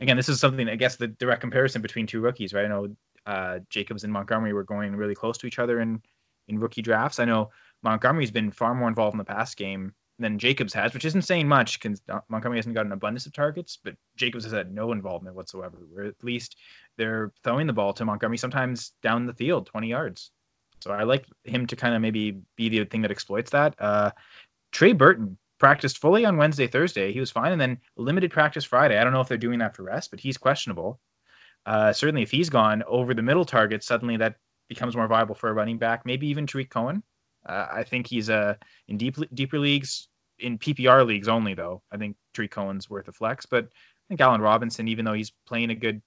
again 0.00 0.16
this 0.16 0.28
is 0.28 0.40
something 0.40 0.68
I 0.68 0.74
guess 0.74 0.96
the 0.96 1.06
direct 1.06 1.40
comparison 1.40 1.80
between 1.80 2.08
two 2.08 2.20
rookies, 2.20 2.52
right? 2.52 2.64
I 2.64 2.68
know 2.68 2.96
uh, 3.24 3.60
Jacobs 3.70 4.02
and 4.02 4.12
Montgomery 4.12 4.52
were 4.52 4.64
going 4.64 4.96
really 4.96 5.14
close 5.14 5.38
to 5.38 5.46
each 5.46 5.60
other 5.60 5.80
in 5.80 6.02
in 6.48 6.58
rookie 6.58 6.82
drafts. 6.82 7.20
I 7.20 7.24
know 7.24 7.50
Montgomery's 7.84 8.32
been 8.32 8.50
far 8.50 8.74
more 8.74 8.88
involved 8.88 9.14
in 9.14 9.18
the 9.18 9.24
pass 9.24 9.54
game 9.54 9.94
than 10.18 10.40
Jacobs 10.40 10.74
has, 10.74 10.92
which 10.92 11.04
isn't 11.04 11.22
saying 11.22 11.46
much 11.46 11.80
because 11.80 12.02
Montgomery 12.28 12.58
hasn't 12.58 12.74
got 12.74 12.86
an 12.86 12.92
abundance 12.92 13.26
of 13.26 13.32
targets, 13.32 13.78
but 13.82 13.94
Jacobs 14.16 14.42
has 14.44 14.52
had 14.52 14.74
no 14.74 14.90
involvement 14.90 15.36
whatsoever. 15.36 15.78
Where 15.92 16.04
at 16.04 16.24
least 16.24 16.56
they're 16.96 17.32
throwing 17.44 17.68
the 17.68 17.72
ball 17.72 17.92
to 17.92 18.04
Montgomery 18.04 18.38
sometimes 18.38 18.92
down 19.02 19.26
the 19.26 19.34
field, 19.34 19.66
20 19.66 19.88
yards. 19.88 20.32
So 20.82 20.90
I 20.90 21.04
like 21.04 21.26
him 21.44 21.66
to 21.68 21.76
kind 21.76 21.94
of 21.94 22.02
maybe 22.02 22.40
be 22.56 22.68
the 22.68 22.84
thing 22.84 23.02
that 23.02 23.10
exploits 23.10 23.50
that. 23.50 23.74
Uh, 23.78 24.10
Trey 24.72 24.92
Burton 24.92 25.38
practiced 25.58 25.98
fully 25.98 26.24
on 26.24 26.36
Wednesday, 26.36 26.66
Thursday. 26.66 27.12
He 27.12 27.20
was 27.20 27.30
fine, 27.30 27.52
and 27.52 27.60
then 27.60 27.78
limited 27.96 28.32
practice 28.32 28.64
Friday. 28.64 28.98
I 28.98 29.04
don't 29.04 29.12
know 29.12 29.20
if 29.20 29.28
they're 29.28 29.38
doing 29.38 29.60
that 29.60 29.76
for 29.76 29.84
rest, 29.84 30.10
but 30.10 30.20
he's 30.20 30.36
questionable. 30.36 31.00
Uh, 31.64 31.92
certainly, 31.92 32.22
if 32.22 32.30
he's 32.30 32.50
gone 32.50 32.82
over 32.86 33.14
the 33.14 33.22
middle 33.22 33.44
target, 33.44 33.84
suddenly 33.84 34.16
that 34.16 34.36
becomes 34.68 34.96
more 34.96 35.06
viable 35.06 35.34
for 35.34 35.50
a 35.50 35.52
running 35.52 35.78
back. 35.78 36.04
Maybe 36.04 36.26
even 36.28 36.46
Tariq 36.46 36.68
Cohen. 36.68 37.02
Uh, 37.46 37.68
I 37.70 37.84
think 37.84 38.06
he's 38.06 38.28
uh, 38.28 38.54
in 38.88 38.96
deep 38.96 39.16
deeper 39.34 39.58
leagues, 39.58 40.08
in 40.38 40.58
PPR 40.58 41.06
leagues 41.06 41.28
only 41.28 41.54
though. 41.54 41.82
I 41.92 41.96
think 41.96 42.16
Tariq 42.34 42.50
Cohen's 42.50 42.90
worth 42.90 43.08
a 43.08 43.12
flex, 43.12 43.46
but 43.46 43.64
I 43.64 44.04
think 44.08 44.20
Allen 44.20 44.40
Robinson, 44.40 44.88
even 44.88 45.04
though 45.04 45.12
he's 45.12 45.32
playing 45.46 45.70
a 45.70 45.76
good 45.76 46.02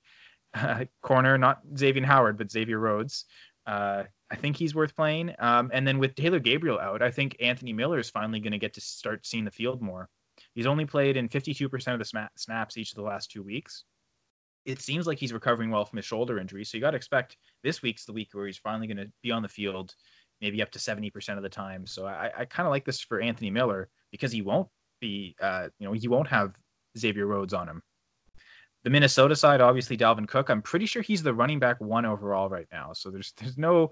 uh, 0.53 0.85
corner, 1.01 1.37
not 1.37 1.61
Xavier 1.77 2.05
Howard, 2.05 2.37
but 2.37 2.51
Xavier 2.51 2.79
Rhodes. 2.79 3.25
Uh, 3.65 4.03
I 4.31 4.35
think 4.35 4.57
he's 4.57 4.73
worth 4.73 4.95
playing. 4.95 5.33
Um, 5.39 5.69
and 5.73 5.87
then 5.87 5.99
with 5.99 6.15
Taylor 6.15 6.39
Gabriel 6.39 6.79
out, 6.79 7.01
I 7.01 7.11
think 7.11 7.35
Anthony 7.39 7.73
Miller 7.73 7.99
is 7.99 8.09
finally 8.09 8.39
going 8.39 8.53
to 8.53 8.57
get 8.57 8.73
to 8.73 8.81
start 8.81 9.25
seeing 9.25 9.45
the 9.45 9.51
field 9.51 9.81
more. 9.81 10.09
He's 10.53 10.65
only 10.65 10.85
played 10.85 11.17
in 11.17 11.29
52% 11.29 11.93
of 11.93 11.99
the 11.99 12.05
sma- 12.05 12.29
snaps 12.35 12.77
each 12.77 12.91
of 12.91 12.95
the 12.95 13.03
last 13.03 13.31
two 13.31 13.43
weeks. 13.43 13.83
It 14.65 14.81
seems 14.81 15.05
like 15.05 15.19
he's 15.19 15.33
recovering 15.33 15.69
well 15.69 15.85
from 15.85 15.97
his 15.97 16.05
shoulder 16.05 16.39
injury. 16.39 16.65
So 16.65 16.75
you 16.75 16.81
got 16.81 16.91
to 16.91 16.97
expect 16.97 17.37
this 17.63 17.83
week's 17.83 18.05
the 18.05 18.13
week 18.13 18.29
where 18.31 18.47
he's 18.47 18.57
finally 18.57 18.87
going 18.87 18.97
to 18.97 19.11
be 19.21 19.31
on 19.31 19.43
the 19.43 19.47
field, 19.47 19.93
maybe 20.41 20.61
up 20.61 20.71
to 20.71 20.79
70% 20.79 21.37
of 21.37 21.43
the 21.43 21.49
time. 21.49 21.85
So 21.85 22.07
I, 22.07 22.31
I 22.35 22.45
kind 22.45 22.65
of 22.65 22.71
like 22.71 22.85
this 22.85 22.99
for 22.99 23.21
Anthony 23.21 23.51
Miller 23.51 23.89
because 24.11 24.31
he 24.31 24.41
won't 24.41 24.67
be, 24.99 25.35
uh, 25.39 25.69
you 25.77 25.85
know, 25.85 25.93
he 25.93 26.07
won't 26.07 26.27
have 26.27 26.55
Xavier 26.97 27.27
Rhodes 27.27 27.53
on 27.53 27.67
him. 27.67 27.83
The 28.85 28.91
Minnesota 28.91 29.35
side, 29.35 29.61
obviously 29.61 29.97
Dalvin 29.97 30.27
Cook. 30.27 30.49
I'm 30.49 30.61
pretty 30.61 30.85
sure 30.85 31.01
he's 31.01 31.23
the 31.23 31.33
running 31.33 31.57
back 31.57 31.81
one 31.81 32.05
overall 32.05 32.49
right 32.49 32.67
now. 32.71 32.93
So 32.93 33.09
there's 33.09 33.33
there's 33.35 33.57
no 33.57 33.89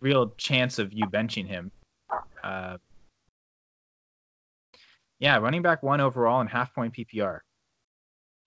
real 0.00 0.34
chance 0.36 0.78
of 0.78 0.92
you 0.92 1.06
benching 1.06 1.46
him. 1.46 1.72
Uh, 2.44 2.76
yeah, 5.20 5.38
running 5.38 5.62
back 5.62 5.82
one 5.82 6.02
overall 6.02 6.42
and 6.42 6.50
half 6.50 6.74
point 6.74 6.92
PPR. 6.94 7.38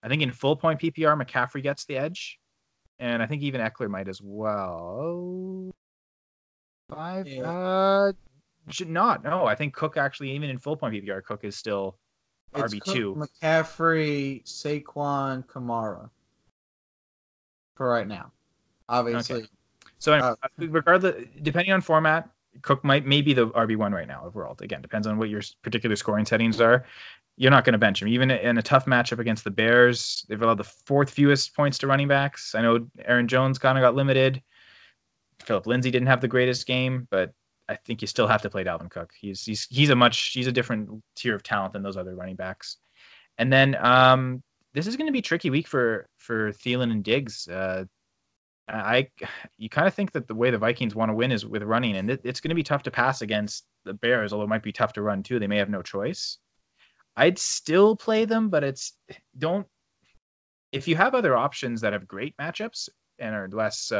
I 0.04 0.08
think 0.08 0.22
in 0.22 0.30
full 0.30 0.54
point 0.54 0.78
PPR, 0.78 1.20
McCaffrey 1.20 1.60
gets 1.60 1.84
the 1.86 1.96
edge, 1.96 2.38
and 3.00 3.20
I 3.20 3.26
think 3.26 3.42
even 3.42 3.60
Ekeler 3.60 3.90
might 3.90 4.06
as 4.06 4.20
well. 4.22 5.72
Five, 6.88 7.26
Yeah. 7.26 7.50
uh, 7.50 8.12
should 8.70 8.90
not. 8.90 9.24
No, 9.24 9.44
I 9.44 9.56
think 9.56 9.74
Cook 9.74 9.96
actually, 9.96 10.30
even 10.30 10.50
in 10.50 10.58
full 10.58 10.76
point 10.76 10.94
PPR, 10.94 11.24
Cook 11.24 11.42
is 11.42 11.56
still 11.56 11.98
RB 12.54 12.82
two. 12.84 13.14
McCaffrey, 13.14 14.44
Saquon, 14.44 15.44
Kamara. 15.46 16.08
For 17.76 17.88
right 17.88 18.06
now, 18.06 18.30
obviously. 18.88 19.46
So 19.98 20.12
anyway, 20.12 20.34
Uh, 20.42 20.48
regardless, 20.58 21.24
depending 21.42 21.72
on 21.72 21.80
format, 21.80 22.28
Cook 22.62 22.84
might 22.84 23.04
may 23.04 23.20
be 23.20 23.34
the 23.34 23.48
RB 23.48 23.76
one 23.76 23.92
right 23.92 24.06
now 24.06 24.22
overall. 24.24 24.56
Again, 24.60 24.80
depends 24.80 25.06
on 25.06 25.18
what 25.18 25.28
your 25.28 25.42
particular 25.62 25.96
scoring 25.96 26.24
settings 26.24 26.60
are. 26.60 26.84
You're 27.36 27.50
not 27.50 27.64
going 27.64 27.72
to 27.72 27.78
bench 27.78 28.00
him, 28.00 28.06
even 28.06 28.30
in 28.30 28.58
a 28.58 28.62
tough 28.62 28.86
matchup 28.86 29.18
against 29.18 29.42
the 29.42 29.50
Bears. 29.50 30.24
They've 30.28 30.40
allowed 30.40 30.58
the 30.58 30.64
fourth 30.64 31.10
fewest 31.10 31.56
points 31.56 31.78
to 31.78 31.88
running 31.88 32.06
backs. 32.06 32.54
I 32.54 32.62
know 32.62 32.86
Aaron 33.04 33.26
Jones 33.26 33.58
kind 33.58 33.76
of 33.76 33.82
got 33.82 33.96
limited. 33.96 34.40
Philip 35.42 35.66
Lindsay 35.66 35.90
didn't 35.90 36.06
have 36.06 36.20
the 36.20 36.28
greatest 36.28 36.64
game, 36.64 37.08
but 37.10 37.32
I 37.68 37.76
think 37.76 38.02
you 38.02 38.08
still 38.08 38.26
have 38.26 38.42
to 38.42 38.50
play 38.50 38.64
Dalvin 38.64 38.90
Cook. 38.90 39.12
He's 39.18 39.42
he's 39.44 39.66
he's 39.70 39.90
a 39.90 39.96
much 39.96 40.32
he's 40.32 40.46
a 40.46 40.52
different 40.52 41.02
tier 41.16 41.34
of 41.34 41.42
talent 41.42 41.72
than 41.72 41.82
those 41.82 41.96
other 41.96 42.14
running 42.14 42.36
backs. 42.36 42.76
And 43.38 43.52
then 43.52 43.74
um, 43.84 44.42
this 44.74 44.86
is 44.86 44.96
going 44.96 45.06
to 45.06 45.12
be 45.12 45.22
tricky 45.22 45.50
week 45.50 45.66
for 45.66 46.08
for 46.18 46.52
Thielen 46.52 46.90
and 46.90 47.02
Diggs. 47.02 47.48
Uh, 47.48 47.84
I 48.68 49.08
you 49.58 49.68
kind 49.68 49.86
of 49.86 49.94
think 49.94 50.12
that 50.12 50.26
the 50.26 50.34
way 50.34 50.50
the 50.50 50.58
Vikings 50.58 50.94
want 50.94 51.10
to 51.10 51.14
win 51.14 51.32
is 51.32 51.46
with 51.46 51.62
running, 51.62 51.96
and 51.96 52.10
it, 52.10 52.20
it's 52.24 52.40
going 52.40 52.50
to 52.50 52.54
be 52.54 52.62
tough 52.62 52.82
to 52.84 52.90
pass 52.90 53.22
against 53.22 53.64
the 53.84 53.94
Bears. 53.94 54.32
Although 54.32 54.44
it 54.44 54.48
might 54.48 54.62
be 54.62 54.72
tough 54.72 54.94
to 54.94 55.02
run 55.02 55.22
too. 55.22 55.38
They 55.38 55.46
may 55.46 55.58
have 55.58 55.70
no 55.70 55.82
choice. 55.82 56.38
I'd 57.16 57.38
still 57.38 57.96
play 57.96 58.24
them, 58.24 58.50
but 58.50 58.64
it's 58.64 58.96
don't. 59.36 59.66
If 60.72 60.88
you 60.88 60.96
have 60.96 61.14
other 61.14 61.36
options 61.36 61.82
that 61.82 61.92
have 61.92 62.08
great 62.08 62.36
matchups 62.36 62.88
and 63.18 63.34
are 63.34 63.48
less, 63.52 63.92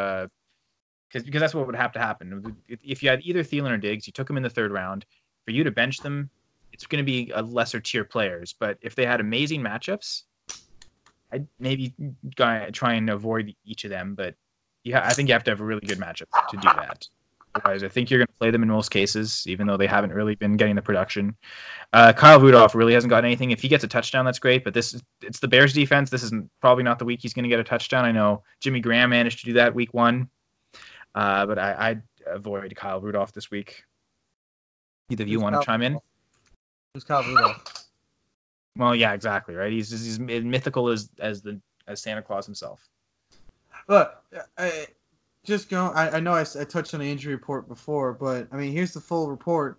because 1.14 1.24
because 1.24 1.40
that's 1.40 1.54
what 1.54 1.66
would 1.66 1.76
have 1.76 1.92
to 1.92 2.00
happen. 2.00 2.56
If, 2.68 3.02
you 3.02 3.08
had 3.08 3.20
either 3.22 3.42
Thielen 3.42 3.70
or 3.70 3.78
Diggs, 3.78 4.06
you 4.06 4.12
took 4.12 4.26
them 4.26 4.36
in 4.36 4.42
the 4.42 4.50
third 4.50 4.72
round. 4.72 5.06
For 5.44 5.52
you 5.52 5.62
to 5.64 5.70
bench 5.70 5.98
them, 5.98 6.30
it's 6.72 6.86
going 6.86 7.04
to 7.04 7.06
be 7.06 7.30
a 7.34 7.42
lesser 7.42 7.80
tier 7.80 8.04
players. 8.04 8.54
But 8.58 8.78
if 8.80 8.94
they 8.94 9.06
had 9.06 9.20
amazing 9.20 9.60
matchups, 9.60 10.22
I'd 11.32 11.46
maybe 11.58 11.94
try 12.36 12.94
and 12.94 13.10
avoid 13.10 13.54
each 13.64 13.84
of 13.84 13.90
them. 13.90 14.14
But 14.14 14.34
yeah, 14.82 15.06
I 15.06 15.12
think 15.12 15.28
you 15.28 15.34
have 15.34 15.44
to 15.44 15.50
have 15.50 15.60
a 15.60 15.64
really 15.64 15.86
good 15.86 15.98
matchup 15.98 16.28
to 16.50 16.56
do 16.56 16.68
that. 16.76 17.06
Otherwise, 17.54 17.84
I 17.84 17.88
think 17.88 18.10
you're 18.10 18.18
going 18.18 18.26
to 18.26 18.32
play 18.40 18.50
them 18.50 18.64
in 18.64 18.68
most 18.68 18.90
cases, 18.90 19.44
even 19.46 19.66
though 19.66 19.76
they 19.76 19.86
haven't 19.86 20.12
really 20.12 20.34
been 20.34 20.56
getting 20.56 20.74
the 20.74 20.82
production. 20.82 21.36
Uh, 21.92 22.12
Kyle 22.12 22.40
Rudolph 22.40 22.74
really 22.74 22.94
hasn't 22.94 23.10
gotten 23.10 23.26
anything. 23.26 23.52
If 23.52 23.62
he 23.62 23.68
gets 23.68 23.84
a 23.84 23.88
touchdown, 23.88 24.24
that's 24.24 24.40
great. 24.40 24.64
But 24.64 24.74
this 24.74 24.92
is 24.92 25.02
it's 25.22 25.38
the 25.38 25.46
Bears 25.46 25.72
defense. 25.72 26.10
This 26.10 26.24
is 26.24 26.32
probably 26.60 26.82
not 26.82 26.98
the 26.98 27.04
week 27.04 27.20
he's 27.22 27.32
going 27.32 27.44
to 27.44 27.48
get 27.48 27.60
a 27.60 27.64
touchdown. 27.64 28.04
I 28.04 28.10
know 28.10 28.42
Jimmy 28.60 28.80
Graham 28.80 29.10
managed 29.10 29.38
to 29.40 29.44
do 29.44 29.52
that 29.52 29.72
week 29.72 29.94
one, 29.94 30.28
uh, 31.14 31.46
but 31.46 31.58
I, 31.58 31.90
I'd 31.90 32.02
avoid 32.26 32.74
Kyle 32.76 33.00
Rudolph 33.00 33.32
this 33.32 33.50
week. 33.50 33.84
Either 35.10 35.24
of 35.24 35.28
you 35.28 35.38
Who's 35.38 35.42
want 35.42 35.60
to 35.60 35.64
chime 35.64 35.82
in? 35.82 35.98
Who's 36.94 37.04
Kyle 37.04 37.22
Rudolph? 37.22 37.62
Well, 38.76 38.96
yeah, 38.96 39.12
exactly. 39.12 39.54
Right. 39.54 39.70
He's 39.70 39.88
he's 39.88 40.18
mythical 40.18 40.88
as 40.88 41.08
as 41.20 41.42
the 41.42 41.60
as 41.86 42.02
Santa 42.02 42.22
Claus 42.22 42.44
himself. 42.44 42.88
Look, 43.86 44.12
I, 44.58 44.86
just 45.44 45.68
go. 45.68 45.92
I, 45.94 46.16
I 46.16 46.18
know 46.18 46.34
I 46.34 46.42
touched 46.42 46.92
on 46.92 46.98
the 46.98 47.08
injury 47.08 47.34
report 47.34 47.68
before, 47.68 48.14
but 48.14 48.48
I 48.50 48.56
mean, 48.56 48.72
here's 48.72 48.92
the 48.92 49.00
full 49.00 49.30
report. 49.30 49.78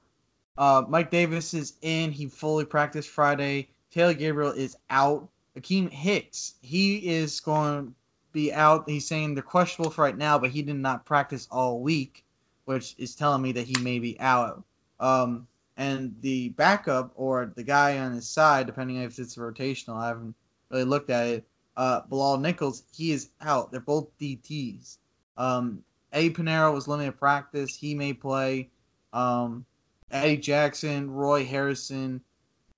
Uh, 0.58 0.84
Mike 0.88 1.12
Davis 1.12 1.54
is 1.54 1.74
in. 1.82 2.12
He 2.12 2.28
fully 2.28 2.64
practiced 2.64 3.10
Friday. 3.10 3.68
Taylor 3.92 4.14
Gabriel 4.14 4.52
is 4.52 4.78
out. 4.90 5.28
Akiem 5.58 5.90
Hicks, 5.90 6.56
he 6.62 6.98
is 7.08 7.40
going 7.40 7.88
to 7.88 7.94
be 8.36 8.54
out. 8.54 8.88
He's 8.88 9.08
saying 9.08 9.34
they're 9.34 9.42
questionable 9.42 9.90
for 9.90 10.04
right 10.04 10.18
now, 10.18 10.38
but 10.38 10.52
he 10.52 10.62
did 10.62 10.76
not 10.76 11.06
practice 11.06 11.48
all 11.50 11.80
week, 11.80 12.24
which 12.66 12.94
is 13.00 13.16
telling 13.16 13.42
me 13.42 13.52
that 13.54 13.66
he 13.66 13.76
may 13.82 13.98
be 13.98 14.20
out. 14.20 14.64
Um, 15.00 15.48
and 15.78 16.16
the 16.22 16.50
backup 16.50 17.12
or 17.16 17.52
the 17.56 17.64
guy 17.64 17.98
on 17.98 18.12
his 18.12 18.30
side, 18.30 18.68
depending 18.68 18.98
if 18.98 19.18
it's 19.18 19.38
rotational, 19.38 19.98
I 19.98 20.10
haven't 20.10 20.36
really 20.70 20.84
looked 20.84 21.10
at 21.10 21.28
it. 21.28 21.48
Uh, 21.78 22.02
Bilal 22.08 22.38
Nichols, 22.38 22.84
he 22.94 23.12
is 23.12 23.30
out. 23.42 23.72
They're 23.72 23.82
both 23.82 24.08
DTs. 24.20 24.98
Um, 25.38 25.84
Eddy 26.14 26.30
Pineiro 26.30 26.74
was 26.74 26.88
limited 26.88 27.18
practice. 27.18 27.76
He 27.76 27.96
may 27.96 28.14
play. 28.14 28.70
Um, 29.12 29.66
Eddie 30.12 30.38
Jackson, 30.38 31.10
Roy 31.10 31.46
Harrison, 31.46 32.22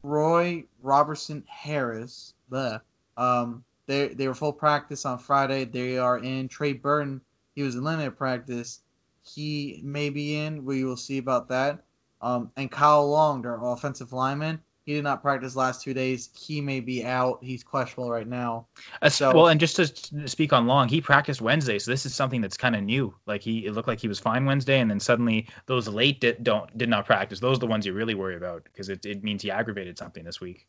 Roy 0.02 0.64
Robertson 0.82 1.44
Harris. 1.48 2.34
The 2.50 2.82
um, 3.18 3.64
they 3.88 4.10
they 4.10 4.28
were 4.28 4.36
full 4.36 4.54
practice 4.54 5.06
on 5.06 5.18
Friday. 5.18 5.66
They 5.66 5.98
are 5.98 6.20
in. 6.20 6.48
Trey 6.48 6.74
Burton, 6.74 7.22
he 7.56 7.64
was 7.64 7.76
in 7.76 7.84
limited 7.84 8.18
practice. 8.18 8.82
He 9.24 9.82
may 9.84 10.10
be 10.10 10.38
in. 10.38 10.64
We 10.64 10.84
will 10.84 10.98
see 10.98 11.18
about 11.18 11.50
that. 11.50 11.84
Um, 12.22 12.52
and 12.58 12.72
Kyle 12.72 13.08
Long, 13.10 13.42
their 13.42 13.60
offensive 13.62 14.12
lineman, 14.14 14.60
he 14.86 14.94
did 14.94 15.04
not 15.04 15.22
practice 15.22 15.56
last 15.56 15.82
two 15.84 15.94
days. 15.94 16.30
He 16.36 16.62
may 16.62 16.80
be 16.80 17.06
out. 17.06 17.40
He's 17.44 17.62
questionable 17.64 18.10
right 18.10 18.28
now. 18.28 18.68
Uh, 19.02 19.10
So- 19.10 19.34
well, 19.36 19.48
and 19.50 19.60
just 19.60 19.76
to 19.76 20.28
speak 20.28 20.54
on 20.54 20.66
Long, 20.66 20.88
he 20.88 21.02
practiced 21.02 21.42
Wednesday, 21.42 21.78
so 21.78 21.92
this 21.92 22.06
is 22.06 22.16
something 22.16 22.40
that's 22.42 22.56
kind 22.58 22.76
of 22.76 22.84
new. 22.84 23.14
Like 23.26 23.42
he, 23.42 23.66
it 23.66 23.74
looked 23.74 23.88
like 23.90 24.00
he 24.00 24.08
was 24.08 24.18
fine 24.20 24.46
Wednesday, 24.46 24.80
and 24.80 24.90
then 24.90 25.00
suddenly 25.00 25.48
those 25.66 25.88
late 25.90 26.22
did, 26.22 26.44
don't 26.44 26.76
did 26.78 26.90
not 26.90 27.06
practice. 27.06 27.40
Those 27.40 27.58
are 27.58 27.60
the 27.60 27.68
ones 27.68 27.86
you 27.86 27.94
really 27.94 28.16
worry 28.16 28.38
about 28.38 28.64
because 28.64 28.88
it, 28.90 29.06
it 29.06 29.24
means 29.24 29.42
he 29.44 29.52
aggravated 29.52 29.98
something 29.98 30.24
this 30.24 30.40
week. 30.40 30.66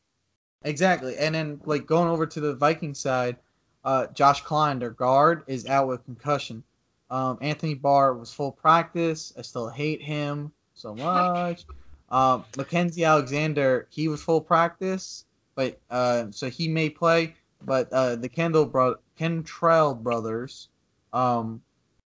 Exactly. 0.63 1.17
And 1.17 1.35
then 1.35 1.61
like 1.65 1.87
going 1.87 2.09
over 2.09 2.27
to 2.27 2.41
the 2.41 2.55
Viking 2.55 2.95
side, 2.95 3.37
uh, 3.85 4.07
Josh 4.09 4.43
Kline, 4.43 4.79
their 4.79 4.91
guard, 4.91 5.45
is 5.47 5.67
out 5.67 5.89
with 5.89 6.05
concussion. 6.05 6.63
Um, 7.11 7.39
Anthony 7.41 7.75
Barr 7.75 8.15
was 8.15 8.33
full 8.33 8.53
practice. 8.53 9.33
I 9.39 9.43
still 9.43 9.69
hate 9.69 10.03
him 10.03 10.53
so 10.75 10.95
much. 10.97 11.65
Um, 12.11 12.45
Mackensie 12.53 13.07
Alexander, 13.07 13.87
he 13.91 14.09
was 14.09 14.23
full 14.23 14.41
practice, 14.41 15.25
but 15.55 15.79
uh, 15.91 16.27
so 16.31 16.49
he 16.51 16.69
may 16.69 16.89
play. 16.91 17.35
But 17.65 17.93
uh, 17.93 18.17
the 18.17 18.29
Kendall 18.29 18.67
bro- 18.67 18.97
Kentrell 19.19 20.01
brothers, 20.01 20.69
um, 21.13 21.61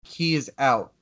he 0.02 0.34
is 0.34 0.50
out. 0.58 0.92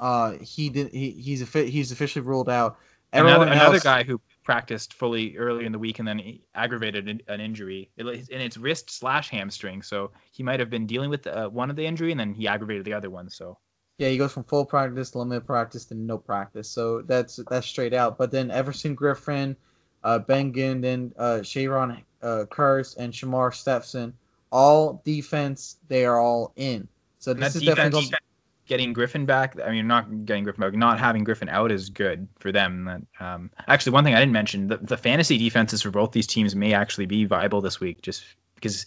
Uh, 0.00 0.32
he 0.40 0.68
did. 0.70 0.88
He, 0.90 1.10
he's 1.10 1.42
offi- 1.42 1.70
he's 1.70 1.92
officially 1.92 2.24
ruled 2.24 2.48
out. 2.48 2.78
Another 3.12 3.30
Everyone 3.30 3.52
another 3.52 3.74
else- 3.74 3.84
guy 3.84 4.02
who 4.02 4.20
practiced 4.44 4.92
fully 4.92 5.36
early 5.36 5.64
in 5.64 5.72
the 5.72 5.78
week 5.78 5.98
and 5.98 6.06
then 6.06 6.18
he 6.18 6.44
aggravated 6.54 7.22
an, 7.28 7.40
injury, 7.40 7.90
in 7.96 8.06
it's 8.06 8.56
wrist 8.56 8.90
slash 8.90 9.30
hamstring. 9.30 9.82
So 9.82 10.12
he 10.30 10.42
might 10.42 10.60
have 10.60 10.70
been 10.70 10.86
dealing 10.86 11.10
with 11.10 11.26
uh, 11.26 11.48
one 11.48 11.70
of 11.70 11.76
the 11.76 11.86
injury 11.86 12.10
and 12.10 12.20
then 12.20 12.34
he 12.34 12.46
aggravated 12.46 12.84
the 12.84 12.92
other 12.92 13.10
one. 13.10 13.30
So 13.30 13.58
Yeah, 13.98 14.08
he 14.10 14.18
goes 14.18 14.32
from 14.32 14.44
full 14.44 14.64
practice 14.64 15.14
limited 15.14 15.46
practice 15.46 15.86
to 15.86 15.94
no 15.94 16.18
practice. 16.18 16.68
So 16.68 17.02
that's 17.02 17.40
that's 17.48 17.66
straight 17.66 17.94
out. 17.94 18.18
But 18.18 18.30
then 18.30 18.50
Everson 18.50 18.94
Griffen, 18.94 19.56
uh, 20.04 20.18
Ben 20.18 20.52
Gedeon, 20.52 21.12
uh, 21.16 21.42
Sharon 21.42 22.02
uh, 22.22 22.44
Curse, 22.50 22.94
and 22.96 23.12
Shamar 23.12 23.52
Stephen, 23.54 24.12
all 24.52 25.02
defense, 25.04 25.78
they 25.88 26.04
are 26.04 26.20
all 26.20 26.52
in. 26.56 26.86
So 27.18 27.32
this 27.32 27.56
is 27.56 27.62
defense, 27.62 27.94
definitely 27.94 28.18
getting 28.66 28.94
Griffen 28.94 29.26
back. 29.26 29.56
I 29.64 29.70
mean, 29.70 29.86
not 29.86 30.24
getting 30.24 30.44
Griffen 30.44 30.60
back, 30.60 30.74
not 30.74 30.98
having 30.98 31.24
Griffen 31.24 31.48
out 31.48 31.70
is 31.70 31.90
good 31.90 32.26
for 32.38 32.52
them. 32.52 32.84
That 32.84 33.24
um, 33.24 33.50
actually, 33.68 33.92
one 33.92 34.04
thing 34.04 34.14
I 34.14 34.20
didn't 34.20 34.32
mention: 34.32 34.68
the, 34.68 34.78
the 34.78 34.96
fantasy 34.96 35.38
defenses 35.38 35.82
for 35.82 35.90
both 35.90 36.12
these 36.12 36.26
teams 36.26 36.56
may 36.56 36.72
actually 36.72 37.06
be 37.06 37.24
viable 37.24 37.60
this 37.60 37.80
week, 37.80 38.02
just 38.02 38.24
because 38.54 38.86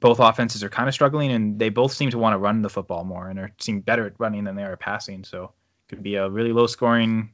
both 0.00 0.18
offenses 0.18 0.62
are 0.64 0.68
kind 0.68 0.88
of 0.88 0.94
struggling, 0.94 1.32
and 1.32 1.58
they 1.58 1.68
both 1.68 1.92
seem 1.92 2.10
to 2.10 2.18
want 2.18 2.34
to 2.34 2.38
run 2.38 2.62
the 2.62 2.70
football 2.70 3.04
more 3.04 3.28
and 3.28 3.38
are 3.38 3.52
seem 3.58 3.80
better 3.80 4.06
at 4.06 4.14
running 4.18 4.44
than 4.44 4.56
they 4.56 4.64
are 4.64 4.76
passing. 4.76 5.24
So 5.24 5.44
it 5.44 5.88
could 5.88 6.02
be 6.02 6.16
a 6.16 6.28
really 6.28 6.52
low 6.52 6.66
scoring, 6.66 7.30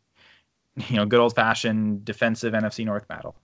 you 0.88 0.96
know, 0.96 1.06
good 1.06 1.20
old 1.20 1.34
fashioned 1.34 2.04
defensive 2.04 2.52
NFC 2.52 2.84
North 2.84 3.08
battle. 3.08 3.36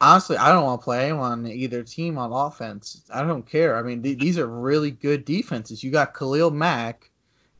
honestly, 0.00 0.36
I 0.36 0.52
don't 0.52 0.64
want 0.64 0.80
to 0.80 0.84
play 0.84 1.04
anyone 1.04 1.32
on 1.32 1.46
either 1.46 1.82
team 1.82 2.18
on 2.18 2.32
offense. 2.32 3.02
I 3.12 3.22
don't 3.22 3.46
care. 3.46 3.76
I 3.76 3.82
mean, 3.82 4.02
th- 4.02 4.18
these 4.18 4.38
are 4.38 4.46
really 4.46 4.90
good 4.90 5.24
defenses. 5.24 5.82
You 5.82 5.90
got 5.90 6.14
Khalil 6.14 6.50
Mack 6.50 7.09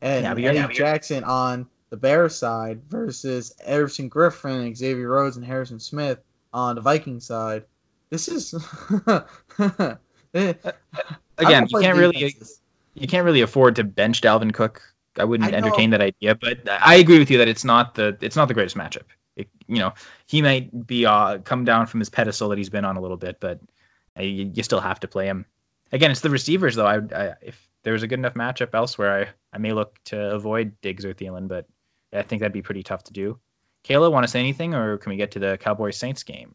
and 0.01 0.23
Yeah, 0.23 0.49
Eddie 0.49 0.57
yeah, 0.57 0.67
Jackson 0.67 1.23
on 1.23 1.67
the 1.89 1.97
Bears 1.97 2.35
side 2.35 2.81
versus 2.89 3.53
Everson 3.63 4.09
Griffen, 4.09 4.65
and 4.65 4.77
Xavier 4.77 5.09
Rhodes, 5.09 5.37
and 5.37 5.45
Harrison 5.45 5.79
Smith 5.79 6.19
on 6.53 6.75
the 6.75 6.81
Viking 6.81 7.19
side. 7.19 7.65
This 8.09 8.27
is 8.27 8.53
Again, 10.33 11.67
you 11.69 11.79
can't 11.79 11.97
really 11.97 12.35
you 12.93 13.07
can't 13.07 13.25
really 13.25 13.41
afford 13.41 13.75
to 13.77 13.83
bench 13.83 14.21
Dalvin 14.21 14.53
Cook. 14.53 14.81
I 15.17 15.25
wouldn't 15.25 15.53
I 15.53 15.57
entertain 15.57 15.89
that 15.91 16.01
idea, 16.01 16.35
but 16.35 16.59
I 16.69 16.95
agree 16.95 17.19
with 17.19 17.29
you 17.29 17.37
that 17.37 17.47
it's 17.47 17.63
not 17.63 17.95
the 17.95 18.17
it's 18.21 18.35
not 18.35 18.47
the 18.47 18.53
greatest 18.53 18.75
matchup. 18.75 19.03
It, 19.35 19.49
you 19.67 19.79
know, 19.79 19.93
he 20.25 20.41
might 20.41 20.87
be 20.87 21.05
uh, 21.05 21.39
come 21.39 21.63
down 21.63 21.85
from 21.85 21.99
his 21.99 22.09
pedestal 22.09 22.49
that 22.49 22.57
he's 22.57 22.69
been 22.69 22.85
on 22.85 22.97
a 22.97 23.01
little 23.01 23.17
bit, 23.17 23.39
but 23.39 23.59
uh, 24.17 24.23
you, 24.23 24.51
you 24.53 24.63
still 24.63 24.81
have 24.81 24.99
to 25.01 25.07
play 25.07 25.25
him. 25.25 25.45
Again, 25.93 26.11
it's 26.11 26.19
the 26.21 26.29
receivers 26.29 26.75
though. 26.75 26.85
I, 26.85 26.97
I 27.15 27.33
if 27.41 27.69
there 27.83 27.93
was 27.93 28.03
a 28.03 28.07
good 28.07 28.19
enough 28.19 28.33
matchup 28.35 28.69
elsewhere, 28.73 29.31
I, 29.53 29.55
I 29.55 29.59
may 29.59 29.71
look 29.73 29.99
to 30.05 30.31
avoid 30.31 30.79
Diggs 30.81 31.05
or 31.05 31.13
Thielen, 31.13 31.47
but 31.47 31.65
I 32.13 32.21
think 32.21 32.39
that'd 32.41 32.53
be 32.53 32.61
pretty 32.61 32.83
tough 32.83 33.03
to 33.05 33.13
do. 33.13 33.39
Kayla, 33.83 34.11
want 34.11 34.23
to 34.23 34.27
say 34.27 34.39
anything, 34.39 34.73
or 34.75 34.97
can 34.97 35.09
we 35.09 35.15
get 35.17 35.31
to 35.31 35.39
the 35.39 35.57
Cowboys 35.57 35.97
Saints 35.97 36.23
game? 36.23 36.53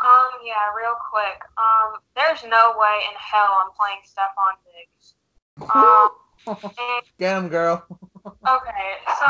Um, 0.00 0.28
yeah, 0.44 0.54
real 0.76 0.94
quick. 1.10 1.40
Um, 1.58 2.00
there's 2.16 2.42
no 2.44 2.74
way 2.78 3.00
in 3.10 3.16
hell 3.18 3.58
I'm 3.62 3.70
playing 3.76 4.00
Stefon 4.06 4.56
Diggs. 4.64 5.14
Um, 5.74 6.10
and- 6.46 7.04
Get 7.18 7.36
him, 7.36 7.48
girl. 7.48 7.84
Okay, 8.26 8.92
so 9.20 9.26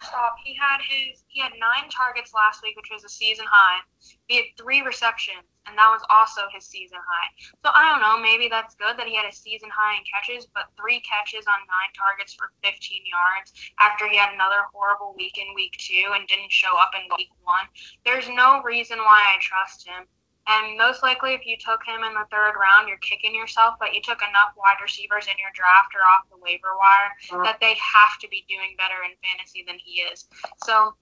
first 0.00 0.14
off, 0.14 0.34
he 0.44 0.54
had 0.54 0.78
his 0.84 1.24
he 1.28 1.40
had 1.40 1.52
nine 1.58 1.88
targets 1.90 2.32
last 2.34 2.62
week, 2.62 2.76
which 2.76 2.90
was 2.92 3.04
a 3.04 3.08
season 3.08 3.46
high. 3.48 3.80
He 4.26 4.36
had 4.36 4.46
three 4.56 4.82
receptions, 4.82 5.44
and 5.66 5.76
that 5.76 5.88
was 5.90 6.04
also 6.10 6.42
his 6.52 6.64
season 6.66 6.98
high. 6.98 7.28
So 7.64 7.72
I 7.74 7.88
don't 7.88 8.00
know, 8.00 8.20
maybe 8.20 8.48
that's 8.48 8.74
good 8.74 8.96
that 8.96 9.06
he 9.08 9.16
had 9.16 9.26
a 9.26 9.34
season 9.34 9.70
high 9.72 9.96
in 9.96 10.04
catches, 10.04 10.46
but 10.46 10.70
three 10.76 11.00
catches 11.00 11.46
on 11.46 11.58
nine 11.66 11.92
targets 11.96 12.34
for 12.34 12.52
15 12.62 13.02
yards 13.02 13.52
after 13.80 14.08
he 14.08 14.16
had 14.16 14.34
another 14.34 14.68
horrible 14.72 15.14
week 15.16 15.38
in 15.38 15.54
week 15.54 15.74
two 15.78 16.12
and 16.14 16.28
didn't 16.28 16.52
show 16.52 16.76
up 16.78 16.92
in 16.94 17.08
week 17.16 17.32
one. 17.42 17.66
There's 18.04 18.28
no 18.28 18.62
reason 18.62 18.98
why 18.98 19.34
I 19.34 19.40
trust 19.40 19.86
him. 19.88 20.04
And 20.46 20.76
most 20.76 21.02
likely, 21.02 21.32
if 21.32 21.48
you 21.48 21.56
took 21.56 21.80
him 21.88 22.04
in 22.04 22.12
the 22.12 22.28
third 22.28 22.52
round, 22.60 22.88
you're 22.88 23.00
kicking 23.00 23.32
yourself. 23.32 23.80
But 23.80 23.96
you 23.96 24.04
took 24.04 24.20
enough 24.20 24.52
wide 24.60 24.76
receivers 24.82 25.24
in 25.24 25.40
your 25.40 25.48
draft 25.56 25.96
or 25.96 26.04
off 26.04 26.28
the 26.28 26.36
waiver 26.36 26.76
wire 26.76 27.12
uh-huh. 27.32 27.44
that 27.48 27.64
they 27.64 27.72
have 27.80 28.20
to 28.20 28.28
be 28.28 28.44
doing 28.44 28.76
better 28.76 29.00
in 29.08 29.16
fantasy 29.24 29.64
than 29.64 29.80
he 29.80 30.04
is. 30.04 30.28
So, 30.68 30.92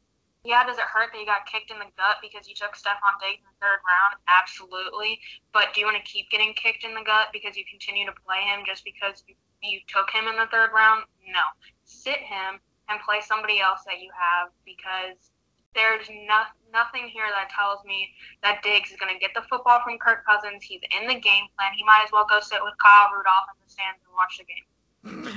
yeah, 0.46 0.62
does 0.62 0.78
it 0.78 0.86
hurt 0.86 1.10
that 1.10 1.18
you 1.18 1.26
got 1.26 1.50
kicked 1.50 1.74
in 1.74 1.82
the 1.82 1.90
gut 1.98 2.22
because 2.22 2.46
you 2.46 2.54
took 2.54 2.78
Stefon 2.78 3.18
Diggs 3.18 3.42
in 3.42 3.50
the 3.50 3.58
third 3.58 3.82
round? 3.82 4.22
Absolutely. 4.30 5.18
But 5.50 5.74
do 5.74 5.82
you 5.82 5.90
want 5.90 5.98
to 5.98 6.06
keep 6.06 6.30
getting 6.30 6.54
kicked 6.54 6.86
in 6.86 6.94
the 6.94 7.02
gut 7.02 7.34
because 7.34 7.58
you 7.58 7.66
continue 7.66 8.06
to 8.06 8.14
play 8.22 8.46
him 8.46 8.62
just 8.62 8.86
because 8.86 9.26
you, 9.26 9.34
you 9.58 9.82
took 9.90 10.06
him 10.14 10.30
in 10.30 10.38
the 10.38 10.46
third 10.54 10.70
round? 10.70 11.02
No. 11.26 11.42
Sit 11.82 12.22
him 12.22 12.62
and 12.86 13.02
play 13.02 13.18
somebody 13.26 13.58
else 13.58 13.82
that 13.90 13.98
you 13.98 14.10
have 14.14 14.54
because 14.62 15.31
there's 15.74 16.08
no, 16.08 16.42
nothing 16.72 17.08
here 17.08 17.28
that 17.34 17.50
tells 17.50 17.84
me 17.84 18.10
that 18.42 18.62
Diggs 18.62 18.90
is 18.90 18.96
going 18.98 19.12
to 19.12 19.18
get 19.18 19.30
the 19.34 19.42
football 19.48 19.80
from 19.84 19.98
Kirk 19.98 20.24
Cousins. 20.26 20.62
He's 20.62 20.80
in 21.00 21.06
the 21.08 21.14
game 21.14 21.46
plan. 21.56 21.72
He 21.76 21.84
might 21.84 22.02
as 22.04 22.12
well 22.12 22.26
go 22.28 22.40
sit 22.40 22.60
with 22.62 22.74
Kyle 22.82 23.10
Rudolph 23.10 23.48
in 23.52 23.58
the 23.64 23.70
stands 23.70 24.00
and 24.04 24.14
watch 24.14 24.38
the 24.38 24.44
game. 24.44 24.66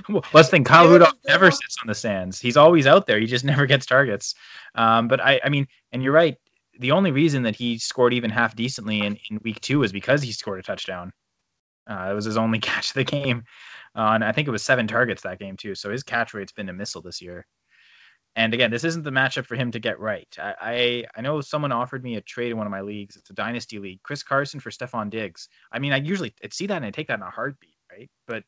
Well, 0.10 0.24
let's 0.34 0.50
think. 0.50 0.68
Kyle 0.68 0.88
Rudolph 0.88 1.16
yeah. 1.26 1.34
never 1.34 1.50
sits 1.50 1.78
on 1.82 1.88
the 1.88 1.96
sands. 1.96 2.40
He's 2.40 2.58
always 2.58 2.86
out 2.86 3.08
there. 3.08 3.20
He 3.20 3.26
just 3.26 3.46
never 3.54 3.66
gets 3.66 3.86
targets. 3.86 4.36
Um, 4.76 5.08
but 5.08 5.20
I, 5.20 5.42
I 5.44 5.50
mean, 5.50 5.68
and 5.92 6.04
you're 6.04 6.14
right. 6.14 6.38
The 6.80 6.92
only 6.92 7.12
reason 7.12 7.42
that 7.44 7.56
he 7.56 7.78
scored 7.80 8.14
even 8.14 8.30
half 8.30 8.56
decently 8.56 9.00
in, 9.00 9.18
in 9.30 9.40
week 9.44 9.62
two 9.62 9.82
is 9.84 9.92
because 9.92 10.22
he 10.22 10.32
scored 10.32 10.60
a 10.60 10.64
touchdown. 10.64 11.12
Uh, 11.88 12.10
it 12.12 12.14
was 12.14 12.26
his 12.26 12.38
only 12.38 12.60
catch 12.72 12.90
of 12.90 12.96
the 12.96 13.04
game. 13.04 13.44
Uh, 13.96 14.12
and 14.14 14.24
I 14.24 14.32
think 14.32 14.48
it 14.48 14.52
was 14.52 14.64
seven 14.64 14.88
targets 14.88 15.24
that 15.24 15.40
game 15.40 15.58
too. 15.58 15.74
So 15.74 15.90
his 15.90 16.04
catch 16.04 16.34
rate's 16.34 16.52
been 16.52 16.70
a 16.70 16.74
missile 16.74 17.02
this 17.02 17.22
year. 17.22 17.46
And 18.36 18.54
again, 18.54 18.70
this 18.70 18.84
isn't 18.84 19.04
the 19.04 19.12
matchup 19.12 19.46
for 19.46 19.56
him 19.56 19.72
to 19.72 19.80
get 19.80 20.00
right. 20.00 20.28
I, 20.38 20.56
I 20.62 21.04
I 21.16 21.22
know 21.22 21.40
someone 21.42 21.72
offered 21.72 22.04
me 22.04 22.16
a 22.16 22.22
trade 22.22 22.52
in 22.52 22.58
one 22.58 22.68
of 22.68 22.72
my 22.72 22.82
leagues. 22.82 23.16
It's 23.16 23.30
a 23.30 23.34
dynasty 23.34 23.80
league. 23.80 24.04
Chris 24.04 24.24
Carson 24.24 24.60
for 24.60 24.72
Stefon 24.72 25.10
Diggs. 25.10 25.48
I 25.72 25.80
mean, 25.80 25.94
I 25.94 25.98
usually 25.98 26.34
I'd 26.44 26.54
see 26.54 26.68
that 26.68 26.78
and 26.78 26.86
I 26.86 26.92
take 26.92 27.08
that 27.08 27.20
in 27.20 27.24
a 27.24 27.30
heartbeat, 27.30 27.78
right? 27.92 28.10
But 28.28 28.44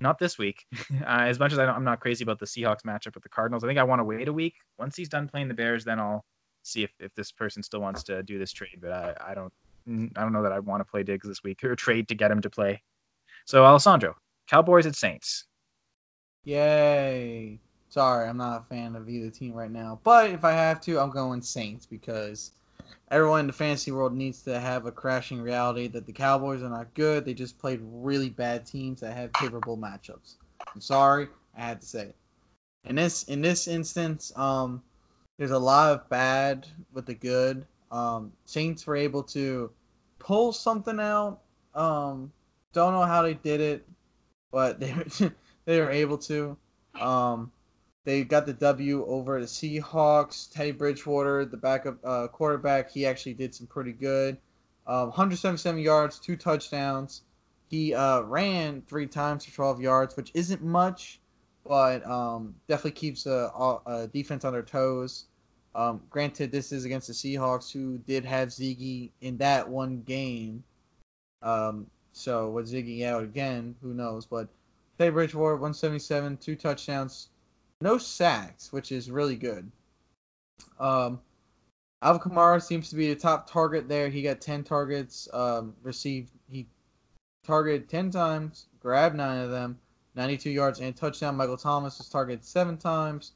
not 0.00 0.18
this 0.18 0.38
week. 0.38 0.66
uh, 1.02 1.04
as 1.04 1.38
much 1.38 1.52
as 1.52 1.58
I 1.58 1.66
don't, 1.66 1.74
I'm 1.74 1.84
not 1.84 2.00
crazy 2.00 2.22
about 2.22 2.38
the 2.38 2.46
Seahawks 2.46 2.82
matchup 2.82 3.14
with 3.14 3.22
the 3.22 3.28
Cardinals, 3.28 3.64
I 3.64 3.66
think 3.66 3.78
I 3.78 3.84
want 3.84 4.00
to 4.00 4.04
wait 4.04 4.28
a 4.28 4.32
week. 4.32 4.54
Once 4.78 4.96
he's 4.96 5.08
done 5.08 5.28
playing 5.28 5.48
the 5.48 5.54
Bears, 5.54 5.84
then 5.84 5.98
I'll 5.98 6.24
see 6.62 6.82
if, 6.84 6.92
if 7.00 7.14
this 7.14 7.32
person 7.32 7.62
still 7.62 7.80
wants 7.80 8.02
to 8.04 8.22
do 8.22 8.38
this 8.38 8.52
trade. 8.52 8.78
But 8.80 8.92
I, 8.92 9.14
I 9.30 9.34
don't 9.34 9.52
I 9.86 10.22
don't 10.22 10.32
know 10.32 10.42
that 10.42 10.52
I 10.52 10.60
want 10.60 10.80
to 10.80 10.84
play 10.84 11.02
Diggs 11.02 11.28
this 11.28 11.42
week 11.42 11.62
or 11.62 11.76
trade 11.76 12.08
to 12.08 12.14
get 12.14 12.30
him 12.30 12.40
to 12.42 12.50
play. 12.50 12.82
So 13.44 13.64
Alessandro, 13.64 14.16
Cowboys 14.48 14.86
at 14.86 14.96
Saints. 14.96 15.44
Yay. 16.44 17.60
Sorry, 17.94 18.28
I'm 18.28 18.38
not 18.38 18.62
a 18.62 18.64
fan 18.64 18.96
of 18.96 19.08
either 19.08 19.30
team 19.30 19.52
right 19.52 19.70
now. 19.70 20.00
But 20.02 20.30
if 20.30 20.44
I 20.44 20.50
have 20.50 20.80
to, 20.80 20.98
I'm 20.98 21.10
going 21.10 21.40
Saints 21.40 21.86
because 21.86 22.50
everyone 23.12 23.38
in 23.38 23.46
the 23.46 23.52
fantasy 23.52 23.92
world 23.92 24.12
needs 24.12 24.42
to 24.42 24.58
have 24.58 24.86
a 24.86 24.90
crashing 24.90 25.40
reality 25.40 25.86
that 25.86 26.04
the 26.04 26.12
Cowboys 26.12 26.64
are 26.64 26.70
not 26.70 26.92
good. 26.94 27.24
They 27.24 27.34
just 27.34 27.56
played 27.56 27.78
really 27.84 28.30
bad 28.30 28.66
teams 28.66 29.00
that 29.00 29.16
have 29.16 29.30
favorable 29.38 29.78
matchups. 29.78 30.34
I'm 30.74 30.80
sorry, 30.80 31.28
I 31.56 31.60
had 31.60 31.80
to 31.82 31.86
say 31.86 32.00
it. 32.06 32.16
In 32.84 32.96
this 32.96 33.22
in 33.28 33.40
this 33.40 33.68
instance, 33.68 34.32
um, 34.34 34.82
there's 35.38 35.52
a 35.52 35.58
lot 35.60 35.92
of 35.92 36.08
bad 36.08 36.66
with 36.92 37.06
the 37.06 37.14
good. 37.14 37.64
Um, 37.92 38.32
Saints 38.44 38.84
were 38.88 38.96
able 38.96 39.22
to 39.22 39.70
pull 40.18 40.52
something 40.52 40.98
out. 40.98 41.42
Um, 41.76 42.32
don't 42.72 42.92
know 42.92 43.04
how 43.04 43.22
they 43.22 43.34
did 43.34 43.60
it, 43.60 43.86
but 44.50 44.80
they 44.80 44.96
they 45.64 45.80
were 45.80 45.92
able 45.92 46.18
to. 46.18 46.56
Um, 47.00 47.52
they 48.04 48.22
got 48.22 48.46
the 48.46 48.52
W 48.52 49.04
over 49.06 49.40
the 49.40 49.46
Seahawks. 49.46 50.52
Teddy 50.52 50.72
Bridgewater, 50.72 51.44
the 51.44 51.56
backup 51.56 51.96
uh, 52.04 52.28
quarterback, 52.28 52.90
he 52.90 53.06
actually 53.06 53.34
did 53.34 53.54
some 53.54 53.66
pretty 53.66 53.92
good. 53.92 54.36
Um, 54.86 55.08
177 55.08 55.80
yards, 55.80 56.18
two 56.18 56.36
touchdowns. 56.36 57.22
He 57.68 57.94
uh, 57.94 58.20
ran 58.22 58.82
three 58.82 59.06
times 59.06 59.44
for 59.44 59.54
12 59.54 59.80
yards, 59.80 60.16
which 60.16 60.30
isn't 60.34 60.62
much, 60.62 61.20
but 61.66 62.06
um, 62.06 62.54
definitely 62.68 62.92
keeps 62.92 63.24
a, 63.24 63.50
a 63.86 64.08
defense 64.12 64.44
on 64.44 64.52
their 64.52 64.62
toes. 64.62 65.24
Um, 65.74 66.02
granted, 66.10 66.52
this 66.52 66.70
is 66.70 66.84
against 66.84 67.08
the 67.08 67.14
Seahawks, 67.14 67.72
who 67.72 67.98
did 68.06 68.24
have 68.24 68.48
Ziggy 68.50 69.10
in 69.22 69.38
that 69.38 69.68
one 69.68 70.02
game. 70.02 70.62
Um, 71.42 71.86
so 72.12 72.50
with 72.50 72.70
Ziggy 72.70 73.04
out 73.04 73.24
again, 73.24 73.74
who 73.82 73.94
knows? 73.94 74.26
But 74.26 74.48
Teddy 74.98 75.10
Bridgewater, 75.10 75.54
177, 75.54 76.36
two 76.36 76.54
touchdowns, 76.54 77.30
no 77.84 77.98
sacks, 77.98 78.72
which 78.72 78.90
is 78.90 79.10
really 79.10 79.36
good. 79.36 79.70
Um, 80.80 81.20
Alvin 82.00 82.22
Kamara 82.22 82.60
seems 82.60 82.88
to 82.88 82.96
be 82.96 83.08
the 83.08 83.20
top 83.20 83.48
target 83.48 83.88
there. 83.88 84.08
He 84.08 84.22
got 84.22 84.40
10 84.40 84.64
targets, 84.64 85.28
um, 85.34 85.74
received, 85.82 86.30
he 86.50 86.66
targeted 87.44 87.88
10 87.88 88.10
times, 88.10 88.66
grabbed 88.80 89.16
nine 89.16 89.38
of 89.38 89.50
them, 89.50 89.78
92 90.14 90.50
yards 90.50 90.80
and 90.80 90.88
a 90.88 90.92
touchdown. 90.92 91.36
Michael 91.36 91.58
Thomas 91.58 91.98
was 91.98 92.08
targeted 92.08 92.42
seven 92.42 92.78
times, 92.78 93.32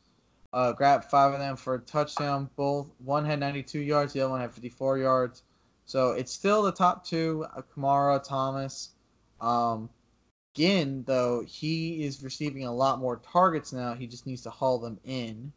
uh, 0.54 0.72
grabbed 0.72 1.04
five 1.04 1.34
of 1.34 1.38
them 1.38 1.54
for 1.54 1.74
a 1.74 1.80
touchdown. 1.80 2.48
Both 2.56 2.90
one 3.04 3.26
had 3.26 3.40
92 3.40 3.80
yards, 3.80 4.14
the 4.14 4.22
other 4.22 4.30
one 4.30 4.40
had 4.40 4.52
54 4.52 4.98
yards. 4.98 5.42
So 5.84 6.12
it's 6.12 6.32
still 6.32 6.62
the 6.62 6.72
top 6.72 7.04
two, 7.04 7.44
uh, 7.54 7.60
Kamara, 7.74 8.22
Thomas. 8.22 8.90
Um, 9.42 9.90
Ginn, 10.54 11.04
though, 11.06 11.44
he 11.46 12.04
is 12.04 12.22
receiving 12.22 12.64
a 12.64 12.74
lot 12.74 12.98
more 12.98 13.16
targets 13.16 13.72
now. 13.72 13.94
He 13.94 14.06
just 14.06 14.26
needs 14.26 14.42
to 14.42 14.50
haul 14.50 14.78
them 14.78 14.98
in. 15.04 15.52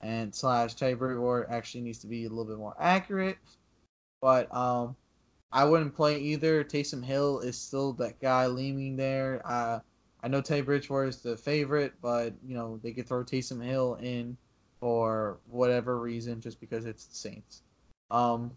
And 0.00 0.34
slash 0.34 0.74
Teddy 0.74 0.94
Bridgewater 0.94 1.48
actually 1.50 1.82
needs 1.82 1.98
to 1.98 2.06
be 2.06 2.24
a 2.24 2.28
little 2.28 2.44
bit 2.44 2.58
more 2.58 2.76
accurate. 2.78 3.38
But 4.20 4.52
um, 4.54 4.96
I 5.52 5.64
wouldn't 5.64 5.94
play 5.94 6.18
either. 6.18 6.62
Taysom 6.64 7.04
Hill 7.04 7.40
is 7.40 7.58
still 7.58 7.92
that 7.94 8.20
guy 8.20 8.46
leaning 8.46 8.96
there. 8.96 9.42
Uh, 9.44 9.80
I 10.22 10.28
know 10.28 10.40
Teddy 10.40 10.62
Bridgewater 10.62 11.06
is 11.06 11.22
the 11.22 11.36
favorite, 11.36 11.94
but 12.02 12.34
you 12.46 12.54
know 12.54 12.78
they 12.82 12.92
could 12.92 13.06
throw 13.06 13.24
Taysom 13.24 13.64
Hill 13.64 13.94
in 14.02 14.36
for 14.80 15.38
whatever 15.48 15.98
reason, 15.98 16.40
just 16.40 16.60
because 16.60 16.86
it's 16.86 17.06
the 17.06 17.14
Saints. 17.14 17.62
Um, 18.10 18.52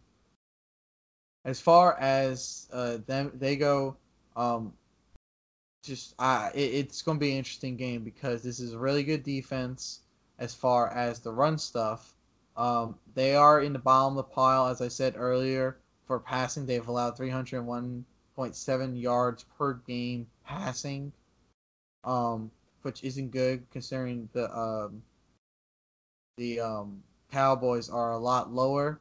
as 1.45 1.59
far 1.59 1.99
as 1.99 2.67
uh, 2.71 2.97
them 3.05 3.31
they 3.35 3.55
go, 3.55 3.95
um, 4.35 4.73
just 5.81 6.15
uh, 6.19 6.49
it, 6.53 6.73
it's 6.73 7.01
going 7.01 7.17
to 7.17 7.19
be 7.19 7.31
an 7.31 7.37
interesting 7.37 7.75
game 7.75 8.03
because 8.03 8.43
this 8.43 8.59
is 8.59 8.73
a 8.73 8.77
really 8.77 9.03
good 9.03 9.23
defense 9.23 10.01
as 10.39 10.53
far 10.53 10.89
as 10.89 11.19
the 11.19 11.31
run 11.31 11.57
stuff. 11.57 12.13
Um, 12.57 12.95
they 13.13 13.35
are 13.35 13.61
in 13.61 13.73
the 13.73 13.79
bottom 13.79 14.17
of 14.17 14.25
the 14.25 14.33
pile, 14.33 14.67
as 14.67 14.81
I 14.81 14.87
said 14.87 15.15
earlier, 15.17 15.77
for 16.05 16.19
passing. 16.19 16.65
They've 16.65 16.87
allowed 16.87 17.17
301.7 17.17 19.01
yards 19.01 19.45
per 19.57 19.73
game 19.73 20.27
passing, 20.45 21.11
um, 22.03 22.51
which 22.81 23.03
isn't 23.03 23.31
good 23.31 23.69
considering 23.71 24.29
the 24.33 24.55
um, 24.55 25.01
the 26.37 26.59
um, 26.59 27.03
Cowboys 27.31 27.89
are 27.89 28.11
a 28.11 28.17
lot 28.17 28.53
lower. 28.53 28.99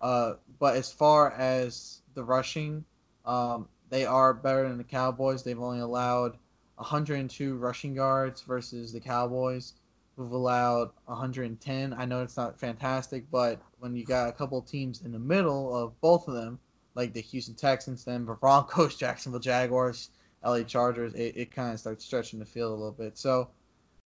Uh, 0.00 0.34
but 0.58 0.76
as 0.76 0.90
far 0.90 1.32
as 1.32 2.00
the 2.14 2.24
rushing, 2.24 2.84
um, 3.26 3.68
they 3.90 4.06
are 4.06 4.32
better 4.32 4.68
than 4.68 4.78
the 4.78 4.84
Cowboys. 4.84 5.42
They've 5.42 5.60
only 5.60 5.80
allowed 5.80 6.38
102 6.76 7.56
rushing 7.56 7.94
yards 7.94 8.40
versus 8.42 8.92
the 8.92 9.00
Cowboys, 9.00 9.74
who've 10.16 10.32
allowed 10.32 10.90
110. 11.04 11.92
I 11.92 12.04
know 12.04 12.22
it's 12.22 12.36
not 12.36 12.58
fantastic, 12.58 13.30
but 13.30 13.60
when 13.80 13.94
you 13.94 14.04
got 14.04 14.28
a 14.28 14.32
couple 14.32 14.62
teams 14.62 15.02
in 15.02 15.12
the 15.12 15.18
middle 15.18 15.76
of 15.76 16.00
both 16.00 16.28
of 16.28 16.34
them, 16.34 16.58
like 16.94 17.12
the 17.12 17.20
Houston 17.20 17.54
Texans, 17.54 18.04
then 18.04 18.24
Broncos, 18.40 18.96
Jacksonville 18.96 19.40
Jaguars, 19.40 20.10
LA 20.44 20.62
Chargers, 20.62 21.12
it, 21.14 21.36
it 21.36 21.50
kind 21.50 21.74
of 21.74 21.80
starts 21.80 22.04
stretching 22.04 22.38
the 22.38 22.46
field 22.46 22.72
a 22.72 22.76
little 22.76 22.92
bit. 22.92 23.18
So 23.18 23.50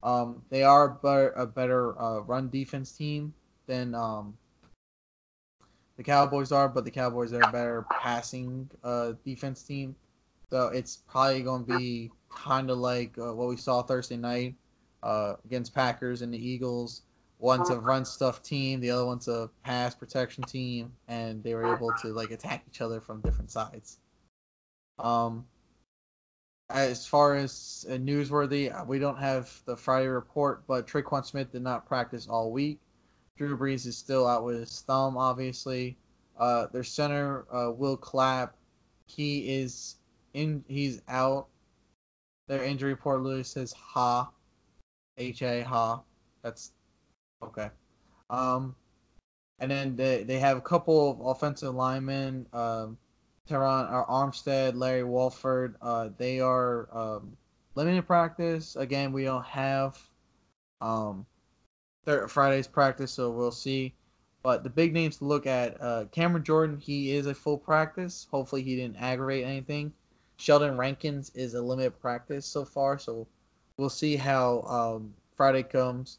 um, 0.02 0.42
they 0.50 0.62
are 0.62 0.90
better, 0.90 1.30
a 1.30 1.46
better 1.46 2.00
uh, 2.00 2.20
run 2.20 2.50
defense 2.50 2.92
team 2.92 3.34
than 3.66 3.94
um, 3.94 4.36
the 6.00 6.04
Cowboys 6.04 6.50
are, 6.50 6.66
but 6.66 6.86
the 6.86 6.90
Cowboys 6.90 7.34
are 7.34 7.42
a 7.42 7.46
better 7.46 7.86
passing 7.98 8.70
uh, 8.82 9.12
defense 9.22 9.62
team. 9.62 9.94
So 10.48 10.68
it's 10.68 10.96
probably 10.96 11.42
going 11.42 11.60
to 11.60 11.66
be 11.66 12.10
kind 12.30 12.70
of 12.70 12.78
like 12.78 13.18
uh, 13.18 13.34
what 13.34 13.50
we 13.50 13.58
saw 13.58 13.82
Thursday 13.82 14.16
night 14.16 14.54
uh, 15.02 15.34
against 15.44 15.74
Packers 15.74 16.22
and 16.22 16.32
the 16.32 16.38
Eagles. 16.38 17.02
One's 17.38 17.68
a 17.68 17.78
run 17.78 18.06
stuff 18.06 18.42
team, 18.42 18.80
the 18.80 18.90
other 18.90 19.04
one's 19.04 19.28
a 19.28 19.50
pass 19.62 19.94
protection 19.94 20.42
team, 20.42 20.90
and 21.06 21.44
they 21.44 21.54
were 21.54 21.74
able 21.76 21.92
to 22.00 22.14
like 22.14 22.30
attack 22.30 22.64
each 22.66 22.80
other 22.80 23.02
from 23.02 23.20
different 23.20 23.50
sides. 23.50 23.98
Um, 24.98 25.44
as 26.70 27.06
far 27.06 27.34
as 27.34 27.84
newsworthy, 27.90 28.86
we 28.86 28.98
don't 28.98 29.18
have 29.18 29.52
the 29.66 29.76
Friday 29.76 30.06
report, 30.06 30.66
but 30.66 30.86
Tre'Quan 30.86 31.26
Smith 31.26 31.52
did 31.52 31.60
not 31.60 31.84
practice 31.84 32.26
all 32.26 32.50
week. 32.50 32.80
Drew 33.40 33.56
Brees 33.56 33.86
is 33.86 33.96
still 33.96 34.26
out 34.26 34.44
with 34.44 34.60
his 34.60 34.82
thumb, 34.82 35.16
obviously. 35.16 35.96
Uh, 36.38 36.66
their 36.66 36.84
center, 36.84 37.46
uh, 37.50 37.70
Will 37.70 37.96
Clapp, 37.96 38.54
he 39.06 39.48
is 39.48 39.96
in. 40.34 40.62
He's 40.68 41.00
out. 41.08 41.46
Their 42.48 42.62
injury 42.62 42.90
report 42.90 43.22
literally 43.22 43.44
says 43.44 43.72
Ha, 43.72 44.30
H 45.16 45.40
A 45.40 45.62
Ha. 45.62 46.02
That's 46.42 46.72
okay. 47.42 47.70
Um, 48.28 48.76
and 49.58 49.70
then 49.70 49.96
they 49.96 50.22
they 50.22 50.38
have 50.38 50.58
a 50.58 50.62
couple 50.62 51.10
of 51.10 51.20
offensive 51.26 51.74
linemen. 51.74 52.44
Um, 52.52 52.98
Terron 53.48 53.90
or 53.90 54.06
Armstead, 54.06 54.76
Larry 54.76 55.04
Warford. 55.04 55.76
Uh, 55.80 56.10
they 56.18 56.40
are 56.40 56.88
um, 56.92 57.34
limited 57.74 58.06
practice. 58.06 58.76
Again, 58.76 59.12
we 59.12 59.24
don't 59.24 59.46
have 59.46 59.98
um, 60.82 61.24
Friday's 62.04 62.66
practice, 62.66 63.12
so 63.12 63.30
we'll 63.30 63.52
see. 63.52 63.94
But 64.42 64.64
the 64.64 64.70
big 64.70 64.92
names 64.92 65.18
to 65.18 65.24
look 65.24 65.46
at: 65.46 65.80
uh, 65.80 66.06
Cameron 66.12 66.44
Jordan. 66.44 66.78
He 66.78 67.12
is 67.12 67.26
a 67.26 67.34
full 67.34 67.58
practice. 67.58 68.26
Hopefully, 68.30 68.62
he 68.62 68.76
didn't 68.76 68.96
aggravate 68.96 69.44
anything. 69.44 69.92
Sheldon 70.38 70.78
Rankins 70.78 71.30
is 71.34 71.54
a 71.54 71.60
limited 71.60 72.00
practice 72.00 72.46
so 72.46 72.64
far, 72.64 72.98
so 72.98 73.26
we'll 73.76 73.90
see 73.90 74.16
how 74.16 74.62
um, 74.62 75.14
Friday 75.36 75.62
comes, 75.62 76.18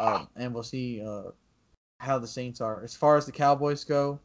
um, 0.00 0.28
and 0.34 0.52
we'll 0.52 0.64
see 0.64 1.00
uh, 1.00 1.30
how 1.98 2.18
the 2.18 2.26
Saints 2.26 2.60
are. 2.60 2.82
As 2.82 2.96
far 2.96 3.16
as 3.16 3.24
the 3.24 3.32
Cowboys 3.32 3.84
go, 3.84 4.18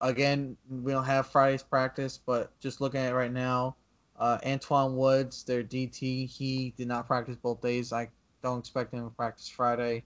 again, 0.00 0.56
we 0.70 0.92
don't 0.92 1.04
have 1.04 1.26
Friday's 1.26 1.64
practice, 1.64 2.20
but 2.24 2.52
just 2.60 2.80
looking 2.80 3.00
at 3.00 3.12
it 3.12 3.16
right 3.16 3.32
now, 3.32 3.74
uh, 4.16 4.38
Antwaun 4.44 4.94
Woods, 4.94 5.42
their 5.42 5.64
DT, 5.64 6.28
he 6.28 6.72
did 6.76 6.86
not 6.86 7.08
practice 7.08 7.36
both 7.36 7.60
days. 7.60 7.92
I 7.92 8.08
don't 8.42 8.58
expect 8.58 8.92
him 8.92 9.04
to 9.04 9.10
practice 9.10 9.48
Friday. 9.48 10.04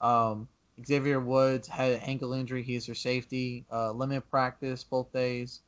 Um, 0.00 0.48
Xavier 0.84 1.20
Woods 1.20 1.68
had 1.68 1.92
an 1.92 2.00
ankle 2.00 2.32
injury. 2.32 2.62
He's 2.62 2.86
their 2.86 2.94
safety. 2.94 3.64
Uh, 3.72 3.92
limited 3.92 4.28
practice 4.30 4.82
both 4.84 5.12
days. 5.12 5.60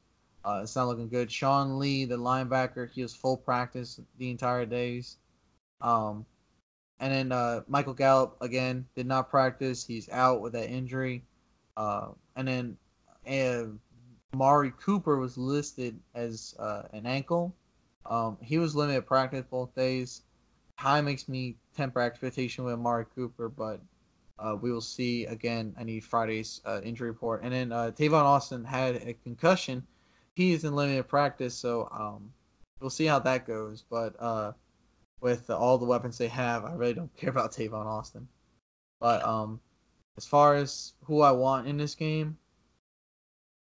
Uh, 0.45 0.61
it's 0.63 0.77
not 0.77 0.87
looking 0.87 1.09
good. 1.09 1.31
Sean 1.31 1.79
Lee, 1.79 2.05
the 2.05 2.17
linebacker, 2.17 2.91
he 2.91 3.03
was 3.03 3.15
full 3.15 3.37
practice 3.37 4.01
the 4.19 4.31
entire 4.31 4.67
days. 4.67 5.17
Um, 5.81 6.25
and 7.01 7.13
then 7.13 7.33
uh, 7.33 7.63
Michael 7.69 7.95
Gallup 7.95 8.37
again 8.41 8.87
did 8.95 9.07
not 9.07 9.31
practice. 9.31 9.85
He's 9.85 10.09
out 10.09 10.41
with 10.41 10.53
that 10.53 10.71
injury. 10.71 11.25
Uh, 11.77 12.09
and 12.37 12.49
then 12.49 12.77
and 13.27 13.79
Mari 14.35 14.73
Cooper 14.81 15.19
was 15.19 15.37
listed 15.37 15.99
as 16.15 16.55
uh, 16.59 16.83
an 16.93 17.07
ankle. 17.07 17.55
Um, 18.07 18.39
he 18.41 18.59
was 18.59 18.77
limited 18.77 19.07
practice 19.07 19.45
both 19.51 19.75
days. 19.75 20.23
High 20.79 21.01
makes 21.01 21.29
me 21.29 21.57
temper 21.77 22.01
expectation 22.01 22.65
with 22.65 22.79
Mari 22.79 23.07
Cooper, 23.15 23.49
but 23.49 23.81
uh, 24.39 24.57
we 24.61 24.71
will 24.71 24.81
see. 24.81 25.25
Again, 25.27 25.75
I 25.79 25.85
need 25.85 26.05
Friday's 26.05 26.61
uh, 26.65 26.81
injury 26.83 27.09
report. 27.09 27.43
And 27.43 27.53
then 27.53 27.73
uh, 27.73 27.93
Tavon 27.97 28.23
Austin 28.23 28.65
had 28.65 28.97
a 28.97 29.15
concussion. 29.25 29.87
He 30.35 30.53
is 30.53 30.65
in 30.65 30.75
limited 30.75 31.09
practice, 31.09 31.55
so 31.55 31.89
um, 31.91 32.31
we'll 32.81 32.91
see 32.91 33.07
how 33.07 33.19
that 33.21 33.47
goes. 33.47 33.85
But 33.89 34.15
uh, 34.21 34.53
with 35.21 35.49
all 35.49 35.79
the 35.79 35.87
weapons 35.87 36.19
they 36.19 36.29
have, 36.29 36.65
I 36.65 36.75
really 36.75 36.95
don't 36.95 37.17
care 37.17 37.31
about 37.31 37.53
Tavon 37.53 37.87
Austin. 37.87 38.29
But 39.01 39.25
um, 39.25 39.61
as 40.17 40.27
far 40.27 40.57
as 40.57 40.93
who 41.05 41.23
I 41.23 41.33
want 41.33 41.67
in 41.67 41.77
this 41.77 41.95
game, 41.95 42.37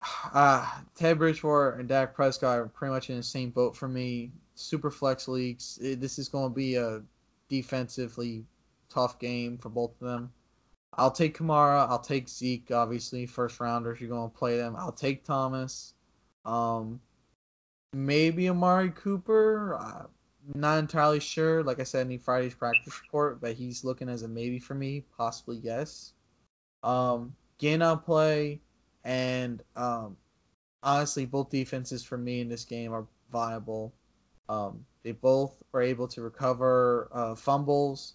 uh, 0.35 0.69
Ted 0.95 1.19
Bridgewater 1.19 1.73
and 1.73 1.89
Dak 1.89 2.15
Prescott 2.15 2.59
are 2.59 2.69
pretty 2.69 2.93
much 2.93 3.11
in 3.11 3.17
the 3.17 3.23
same 3.23 3.51
boat 3.51 3.77
for 3.77 3.89
me. 3.89 4.31
Super 4.55 4.91
flex 4.91 5.29
leagues. 5.29 5.79
It, 5.83 6.01
this 6.01 6.19
is 6.19 6.29
going 6.29 6.51
to 6.51 6.55
be 6.55 6.77
a 6.77 7.03
defensively 7.49 8.45
tough 8.89 9.19
game 9.19 9.59
for 9.59 9.69
both 9.69 9.93
of 10.01 10.07
them. 10.07 10.33
I'll 10.95 11.11
take 11.11 11.39
Kamara. 11.39 11.89
I'll 11.89 11.99
take 11.99 12.29
Zeke. 12.29 12.71
Obviously, 12.71 13.27
first 13.27 13.61
rounders. 13.61 14.01
You're 14.01 14.11
going 14.11 14.31
to 14.31 14.37
play 14.37 14.59
them. 14.59 14.77
I'll 14.77 14.93
take 14.93 15.25
Thomas. 15.25 15.95
Um, 16.45 17.01
maybe 17.93 18.49
Amari 18.49 18.91
Cooper. 18.91 19.79
Uh, 19.81 20.07
not 20.55 20.79
entirely 20.79 21.21
sure. 21.21 21.63
Like 21.63 21.81
I 21.81 21.85
said, 21.85 22.07
I 22.07 22.09
need 22.09 22.23
Friday's 22.23 22.55
practice 22.55 23.01
report, 23.03 23.41
but 23.41 23.55
he's 23.55 23.85
looking 23.85 24.09
as 24.09 24.23
a 24.23 24.29
maybe 24.29 24.59
for 24.59 24.75
me. 24.75 25.05
Possibly 25.17 25.61
yes. 25.63 26.13
Um, 26.83 27.35
Ginn 27.59 27.83
I'll 27.83 27.97
play. 27.97 28.61
And 29.05 29.63
um, 29.77 30.17
honestly, 30.83 31.27
both 31.27 31.51
defenses 31.51 32.05
for 32.05 32.19
me 32.19 32.41
in 32.41 32.49
this 32.49 32.65
game 32.65 32.93
are 32.93 33.07
viable. 33.31 33.93
Um, 34.53 34.85
they 35.03 35.13
both 35.13 35.55
were 35.73 35.81
able 35.81 36.07
to 36.09 36.21
recover 36.21 37.09
uh, 37.13 37.35
fumbles, 37.35 38.15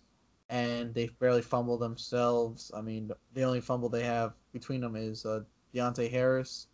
and 0.49 0.93
they 0.93 1.07
barely 1.19 1.41
fumble 1.41 1.79
themselves. 1.79 2.71
I 2.75 2.81
mean, 2.81 3.09
the 3.33 3.43
only 3.43 3.59
fumble 3.59 3.89
they 3.89 4.03
have 4.03 4.33
between 4.53 4.81
them 4.81 4.95
is 4.95 5.25
uh, 5.25 5.41
Deonte 5.73 6.11
Harris. 6.11 6.67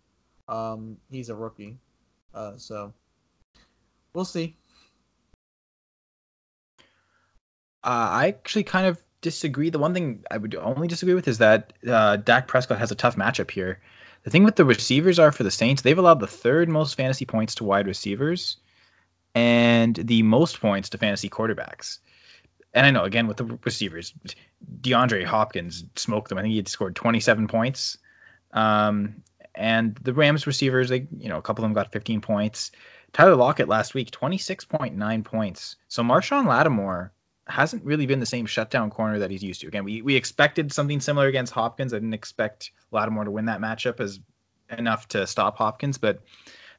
Um, 0.50 0.98
he's 1.10 1.30
a 1.30 1.36
rookie, 1.36 1.78
uh, 2.34 2.58
so 2.58 2.94
we'll 4.14 4.26
see. 4.26 4.58
Uh, 7.86 8.10
I 8.12 8.28
actually 8.28 8.64
kind 8.64 8.86
of 8.86 9.02
disagree. 9.22 9.70
The 9.70 9.80
one 9.80 9.94
thing 9.94 10.26
I 10.30 10.38
would 10.38 10.56
only 10.56 10.90
disagree 10.90 11.14
with 11.14 11.30
is 11.30 11.38
that 11.38 11.72
uh, 11.88 12.18
Dak 12.18 12.48
Prescott 12.48 12.80
has 12.80 12.92
a 12.92 12.96
tough 12.96 13.16
matchup 13.16 13.50
here. 13.50 13.82
The 14.24 14.30
thing 14.30 14.44
with 14.44 14.58
the 14.58 14.66
receivers 14.66 15.20
are 15.20 15.32
for 15.32 15.44
the 15.44 15.52
Saints, 15.52 15.82
they've 15.82 15.98
allowed 15.98 16.20
the 16.20 16.28
third 16.28 16.68
most 16.68 16.96
fantasy 16.96 17.26
points 17.26 17.56
to 17.56 17.64
wide 17.64 17.88
receivers 17.88 18.58
and 19.36 19.96
the 19.96 20.24
most 20.24 20.60
points 20.60 20.90
to 20.90 20.98
fantasy 20.98 21.30
quarterbacks. 21.30 22.00
And 22.74 22.86
I 22.86 22.92
know, 22.92 23.04
again, 23.04 23.28
with 23.28 23.38
the 23.38 23.58
receivers, 23.64 24.14
DeAndre 24.82 25.26
Hopkins 25.26 25.86
smoked 25.96 26.30
them. 26.30 26.38
I 26.38 26.42
think 26.42 26.52
he 26.52 26.58
had 26.58 26.68
scored 26.68 26.96
27 26.96 27.48
points. 27.48 27.98
Um, 28.54 29.16
and 29.56 29.96
the 29.98 30.14
Rams 30.14 30.48
receivers, 30.48 30.90
they, 30.90 31.08
you 31.18 31.30
know, 31.30 31.38
a 31.38 31.42
couple 31.42 31.64
of 31.64 31.70
them 31.70 31.74
got 31.74 31.92
15 31.92 32.22
points. 32.22 32.72
Tyler 33.12 33.36
Lockett 33.36 33.68
last 33.68 33.94
week, 33.94 34.10
26.9 34.10 35.24
points. 35.24 35.76
So 35.88 36.02
Marshon 36.02 36.48
Lattimore 36.48 37.12
hasn't 37.48 37.84
really 37.84 38.08
been 38.08 38.20
the 38.20 38.26
same 38.26 38.48
shutdown 38.48 38.90
corner 38.90 39.20
that 39.20 39.30
he's 39.30 39.44
used 39.44 39.62
to. 39.62 39.68
Again, 39.68 39.84
we, 39.84 40.02
we 40.02 40.16
expected 40.16 40.74
something 40.74 41.00
similar 41.00 41.28
against 41.28 41.54
Hopkins. 41.54 41.94
I 41.94 41.98
didn't 41.98 42.14
expect 42.14 42.72
Lattimore 42.92 43.26
to 43.26 43.32
win 43.32 43.46
that 43.46 43.62
matchup 43.62 44.00
as 44.00 44.20
enough 44.78 45.08
to 45.10 45.28
stop 45.28 45.58
Hopkins, 45.58 45.98
but 46.00 46.24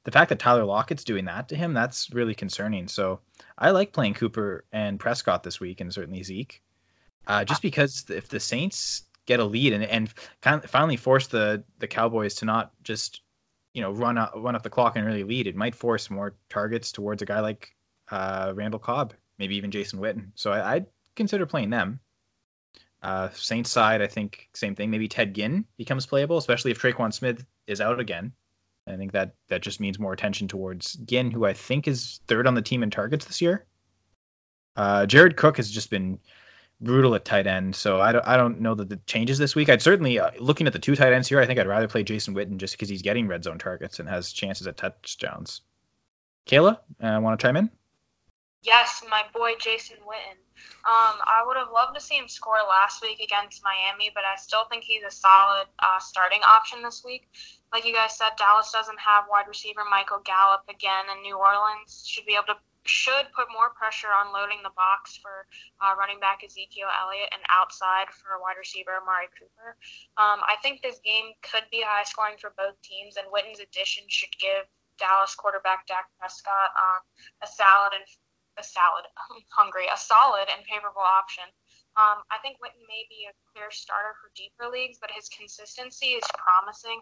the 0.04 0.10
fact 0.10 0.28
that 0.28 0.38
Tyler 0.38 0.64
Lockett's 0.64 1.04
doing 1.04 1.24
that 1.26 1.48
to 1.48 1.56
him, 1.56 1.72
that's 1.72 2.12
really 2.12 2.34
concerning. 2.34 2.88
So 2.88 3.20
I 3.58 3.70
like 3.70 3.92
playing 3.92 4.14
Cooper 4.14 4.64
and 4.72 5.00
Prescott 5.00 5.42
this 5.42 5.60
week, 5.60 5.80
and 5.80 5.92
certainly 5.92 6.22
Zeke, 6.22 6.62
uh, 7.26 7.44
just 7.44 7.62
because 7.62 8.04
if 8.08 8.28
the 8.28 8.40
Saints 8.40 9.04
get 9.26 9.40
a 9.40 9.44
lead 9.44 9.72
and 9.72 9.84
and 9.84 10.12
kind 10.42 10.62
of 10.62 10.70
finally 10.70 10.96
force 10.96 11.26
the 11.26 11.64
the 11.78 11.88
Cowboys 11.88 12.34
to 12.36 12.44
not 12.44 12.72
just 12.82 13.22
you 13.72 13.80
know 13.80 13.90
run 13.90 14.18
up 14.18 14.32
run 14.36 14.54
up 14.54 14.62
the 14.62 14.70
clock 14.70 14.96
and 14.96 15.06
really 15.06 15.24
lead, 15.24 15.46
it 15.46 15.56
might 15.56 15.74
force 15.74 16.10
more 16.10 16.34
targets 16.48 16.92
towards 16.92 17.22
a 17.22 17.26
guy 17.26 17.40
like 17.40 17.74
uh, 18.10 18.52
Randall 18.54 18.80
Cobb 18.80 19.14
maybe 19.38 19.56
even 19.56 19.70
Jason 19.70 19.98
Witten. 19.98 20.30
So 20.34 20.52
I, 20.52 20.74
would 20.74 20.86
consider 21.16 21.46
playing 21.46 21.70
them. 21.70 22.00
Uh, 23.02 23.28
Saints 23.30 23.70
side, 23.70 24.00
I 24.00 24.06
think 24.06 24.48
same 24.54 24.74
thing. 24.74 24.90
Maybe 24.90 25.08
Ted 25.08 25.34
Ginn 25.34 25.66
becomes 25.76 26.06
playable, 26.06 26.38
especially 26.38 26.70
if 26.70 26.80
Tre'Quan 26.80 27.12
Smith 27.12 27.44
is 27.66 27.80
out 27.80 28.00
again. 28.00 28.32
I 28.86 28.96
think 28.96 29.12
that 29.12 29.34
that 29.48 29.62
just 29.62 29.80
means 29.80 29.98
more 29.98 30.12
attention 30.12 30.46
towards 30.46 30.94
Ginn, 30.94 31.30
who 31.30 31.46
I 31.46 31.52
think 31.52 31.88
is 31.88 32.20
third 32.26 32.46
on 32.46 32.54
the 32.54 32.62
team 32.62 32.82
in 32.82 32.90
targets 32.90 33.24
this 33.24 33.40
year. 33.40 33.64
Uh, 34.76 35.06
Jared 35.06 35.36
Cook 35.36 35.56
has 35.56 35.70
just 35.70 35.90
been 35.90 36.18
brutal 36.80 37.14
at 37.14 37.24
tight 37.24 37.46
end. 37.46 37.74
So 37.74 38.00
I 38.00 38.12
don't 38.12 38.26
I 38.26 38.36
don't 38.36 38.60
know 38.60 38.74
that 38.74 38.88
the 38.88 38.96
changes 39.06 39.38
this 39.38 39.54
week. 39.54 39.68
I'd 39.68 39.82
certainly 39.82 40.18
uh, 40.18 40.30
looking 40.38 40.66
at 40.66 40.72
the 40.72 40.78
two 40.78 40.96
tight 40.96 41.12
ends 41.12 41.28
here. 41.28 41.40
I 41.40 41.46
think 41.46 41.58
I'd 41.58 41.66
rather 41.66 41.88
play 41.88 42.02
Jason 42.02 42.34
Witten 42.34 42.56
just 42.56 42.74
because 42.74 42.88
he's 42.88 43.02
getting 43.02 43.26
red 43.26 43.44
zone 43.44 43.58
targets 43.58 43.98
and 43.98 44.08
has 44.08 44.32
chances 44.32 44.66
at 44.66 44.76
touchdowns. 44.76 45.62
Kayla, 46.46 46.78
uh, 47.02 47.18
want 47.20 47.38
to 47.38 47.42
chime 47.44 47.56
in? 47.56 47.70
Yes, 48.62 49.02
my 49.10 49.22
boy 49.34 49.52
Jason 49.58 49.96
Witten. 50.06 50.38
Um, 50.86 51.16
I 51.24 51.42
would 51.46 51.56
have 51.56 51.68
loved 51.72 51.94
to 51.94 52.00
see 52.00 52.16
him 52.16 52.28
score 52.28 52.58
last 52.68 53.02
week 53.02 53.20
against 53.20 53.62
Miami, 53.64 54.10
but 54.14 54.24
I 54.24 54.36
still 54.36 54.64
think 54.70 54.84
he's 54.84 55.02
a 55.02 55.10
solid 55.10 55.66
uh, 55.78 55.98
starting 55.98 56.40
option 56.48 56.82
this 56.82 57.02
week. 57.04 57.28
Like 57.74 57.82
you 57.82 57.92
guys 57.92 58.14
said, 58.14 58.38
Dallas 58.38 58.70
doesn't 58.70 59.02
have 59.02 59.26
wide 59.26 59.50
receiver 59.50 59.82
Michael 59.90 60.22
Gallup 60.22 60.62
again, 60.70 61.10
and 61.10 61.18
New 61.26 61.34
Orleans 61.34 62.06
should 62.06 62.22
be 62.22 62.38
able 62.38 62.54
to 62.54 62.58
should 62.86 63.26
put 63.34 63.50
more 63.50 63.74
pressure 63.74 64.14
on 64.14 64.30
loading 64.30 64.62
the 64.62 64.76
box 64.78 65.18
for 65.18 65.48
uh, 65.82 65.96
running 65.98 66.20
back 66.20 66.44
Ezekiel 66.44 66.86
Elliott 66.86 67.32
and 67.32 67.42
outside 67.50 68.12
for 68.12 68.38
wide 68.38 68.60
receiver 68.60 68.94
Amari 69.02 69.26
Cooper. 69.34 69.74
Um, 70.20 70.44
I 70.46 70.54
think 70.62 70.86
this 70.86 71.00
game 71.02 71.34
could 71.42 71.64
be 71.72 71.82
high 71.82 72.04
scoring 72.06 72.38
for 72.38 72.54
both 72.54 72.78
teams, 72.86 73.18
and 73.18 73.26
Witten's 73.32 73.58
addition 73.58 74.04
should 74.06 74.30
give 74.38 74.70
Dallas 75.00 75.34
quarterback 75.34 75.90
Dak 75.90 76.06
Prescott 76.20 76.70
um, 76.78 77.02
a 77.42 77.48
salad 77.50 77.98
and 77.98 78.06
a 78.54 78.62
salad. 78.62 79.08
Hungry. 79.58 79.90
A 79.90 79.98
solid 79.98 80.46
and 80.46 80.62
favorable 80.62 81.02
option. 81.02 81.44
Um, 81.96 82.26
I 82.30 82.42
think 82.42 82.58
Witten 82.58 82.82
may 82.90 83.06
be 83.06 83.30
a 83.30 83.34
clear 83.54 83.70
starter 83.70 84.18
for 84.18 84.34
deeper 84.34 84.66
leagues, 84.66 84.98
but 84.98 85.14
his 85.14 85.30
consistency 85.30 86.18
is 86.18 86.26
promising, 86.34 86.98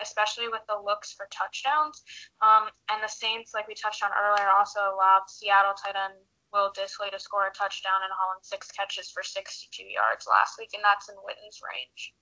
especially 0.00 0.46
with 0.46 0.62
the 0.70 0.78
looks 0.78 1.12
for 1.12 1.26
touchdowns. 1.34 2.06
Um, 2.38 2.70
and 2.86 3.02
the 3.02 3.10
Saints, 3.10 3.54
like 3.54 3.66
we 3.66 3.74
touched 3.74 4.04
on 4.06 4.14
earlier, 4.14 4.46
also 4.54 4.94
allowed 4.94 5.26
Seattle 5.26 5.74
tight 5.74 5.98
end 5.98 6.14
Will 6.52 6.70
Dissly 6.72 7.10
to 7.10 7.18
score 7.18 7.46
a 7.46 7.52
touchdown 7.52 8.06
and 8.06 8.12
haul 8.14 8.38
in 8.38 8.42
six 8.42 8.70
catches 8.70 9.10
for 9.10 9.22
62 9.22 9.82
yards 9.82 10.26
last 10.30 10.54
week, 10.58 10.70
and 10.74 10.82
that's 10.82 11.08
in 11.08 11.16
Witten's 11.16 11.60
range. 11.60 12.14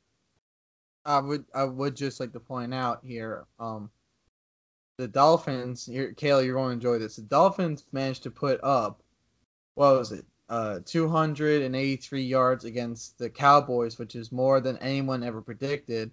I 1.05 1.21
would 1.21 1.45
I 1.55 1.65
would 1.65 1.95
just 1.95 2.21
like 2.21 2.33
to 2.33 2.41
point 2.41 2.73
out 2.73 3.01
here, 3.05 3.45
um, 3.61 3.91
the 4.97 5.07
Dolphins. 5.07 5.85
Here, 5.87 6.15
Kayla, 6.15 6.45
you're 6.45 6.55
going 6.55 6.71
to 6.71 6.75
enjoy 6.75 6.99
this. 6.99 7.17
The 7.17 7.23
Dolphins 7.23 7.85
managed 7.93 8.23
to 8.23 8.31
put 8.31 8.61
up, 8.63 9.03
what 9.75 9.99
was 9.99 10.13
it, 10.13 10.25
uh, 10.49 10.81
283 10.85 12.23
yards 12.23 12.65
against 12.65 13.19
the 13.19 13.31
Cowboys, 13.31 13.99
which 13.99 14.15
is 14.15 14.31
more 14.31 14.61
than 14.61 14.77
anyone 14.79 15.23
ever 15.23 15.41
predicted. 15.41 16.11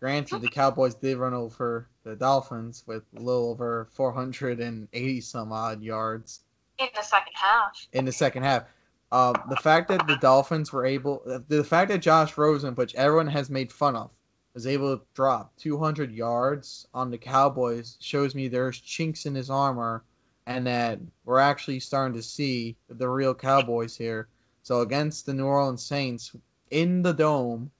Granted, 0.00 0.40
the 0.40 0.48
Cowboys 0.48 0.94
did 0.94 1.16
run 1.16 1.34
over 1.34 1.88
the 2.02 2.16
Dolphins 2.16 2.84
with 2.86 3.04
a 3.16 3.20
little 3.20 3.50
over 3.50 3.88
480 3.92 5.20
some 5.20 5.52
odd 5.52 5.82
yards 5.82 6.40
in 6.78 6.88
the 6.94 7.02
second 7.02 7.32
half. 7.34 7.86
In 7.92 8.04
the 8.04 8.12
second 8.12 8.42
half. 8.42 8.64
Um, 9.12 9.34
the 9.48 9.56
fact 9.56 9.88
that 9.88 10.06
the 10.06 10.16
Dolphins 10.16 10.72
were 10.72 10.84
able, 10.84 11.22
the 11.48 11.62
fact 11.62 11.90
that 11.90 11.98
Josh 11.98 12.36
Rosen, 12.36 12.74
which 12.74 12.94
everyone 12.96 13.28
has 13.28 13.48
made 13.48 13.70
fun 13.70 13.94
of, 13.96 14.10
was 14.54 14.66
able 14.66 14.96
to 14.96 15.04
drop 15.14 15.54
200 15.56 16.12
yards 16.12 16.86
on 16.94 17.10
the 17.10 17.18
Cowboys 17.18 17.96
shows 18.00 18.34
me 18.34 18.48
there's 18.48 18.80
chinks 18.80 19.26
in 19.26 19.34
his 19.34 19.50
armor 19.50 20.04
and 20.46 20.66
that 20.66 20.98
we're 21.24 21.38
actually 21.38 21.80
starting 21.80 22.14
to 22.14 22.22
see 22.22 22.76
the 22.88 23.08
real 23.08 23.34
Cowboys 23.34 23.96
here. 23.96 24.28
So 24.62 24.80
against 24.80 25.26
the 25.26 25.34
New 25.34 25.46
Orleans 25.46 25.84
Saints 25.84 26.34
in 26.70 27.02
the 27.02 27.12
dome, 27.12 27.70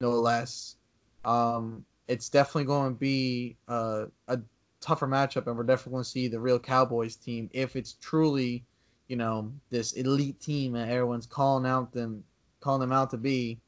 no 0.00 0.10
less, 0.10 0.76
um, 1.24 1.84
it's 2.08 2.28
definitely 2.28 2.64
going 2.64 2.94
to 2.94 2.98
be 2.98 3.56
uh, 3.68 4.06
a 4.28 4.40
tougher 4.80 5.06
matchup, 5.06 5.46
and 5.46 5.56
we're 5.56 5.62
definitely 5.62 5.92
going 5.92 6.04
to 6.04 6.10
see 6.10 6.28
the 6.28 6.40
real 6.40 6.58
Cowboys 6.58 7.16
team 7.16 7.48
if 7.52 7.76
it's 7.76 7.92
truly, 8.00 8.64
you 9.08 9.16
know, 9.16 9.52
this 9.70 9.92
elite 9.92 10.40
team 10.40 10.72
that 10.72 10.88
everyone's 10.88 11.26
calling 11.26 11.66
out 11.66 11.92
them, 11.92 12.24
calling 12.60 12.80
them 12.80 12.92
out 12.92 13.10
to 13.10 13.16
be. 13.16 13.58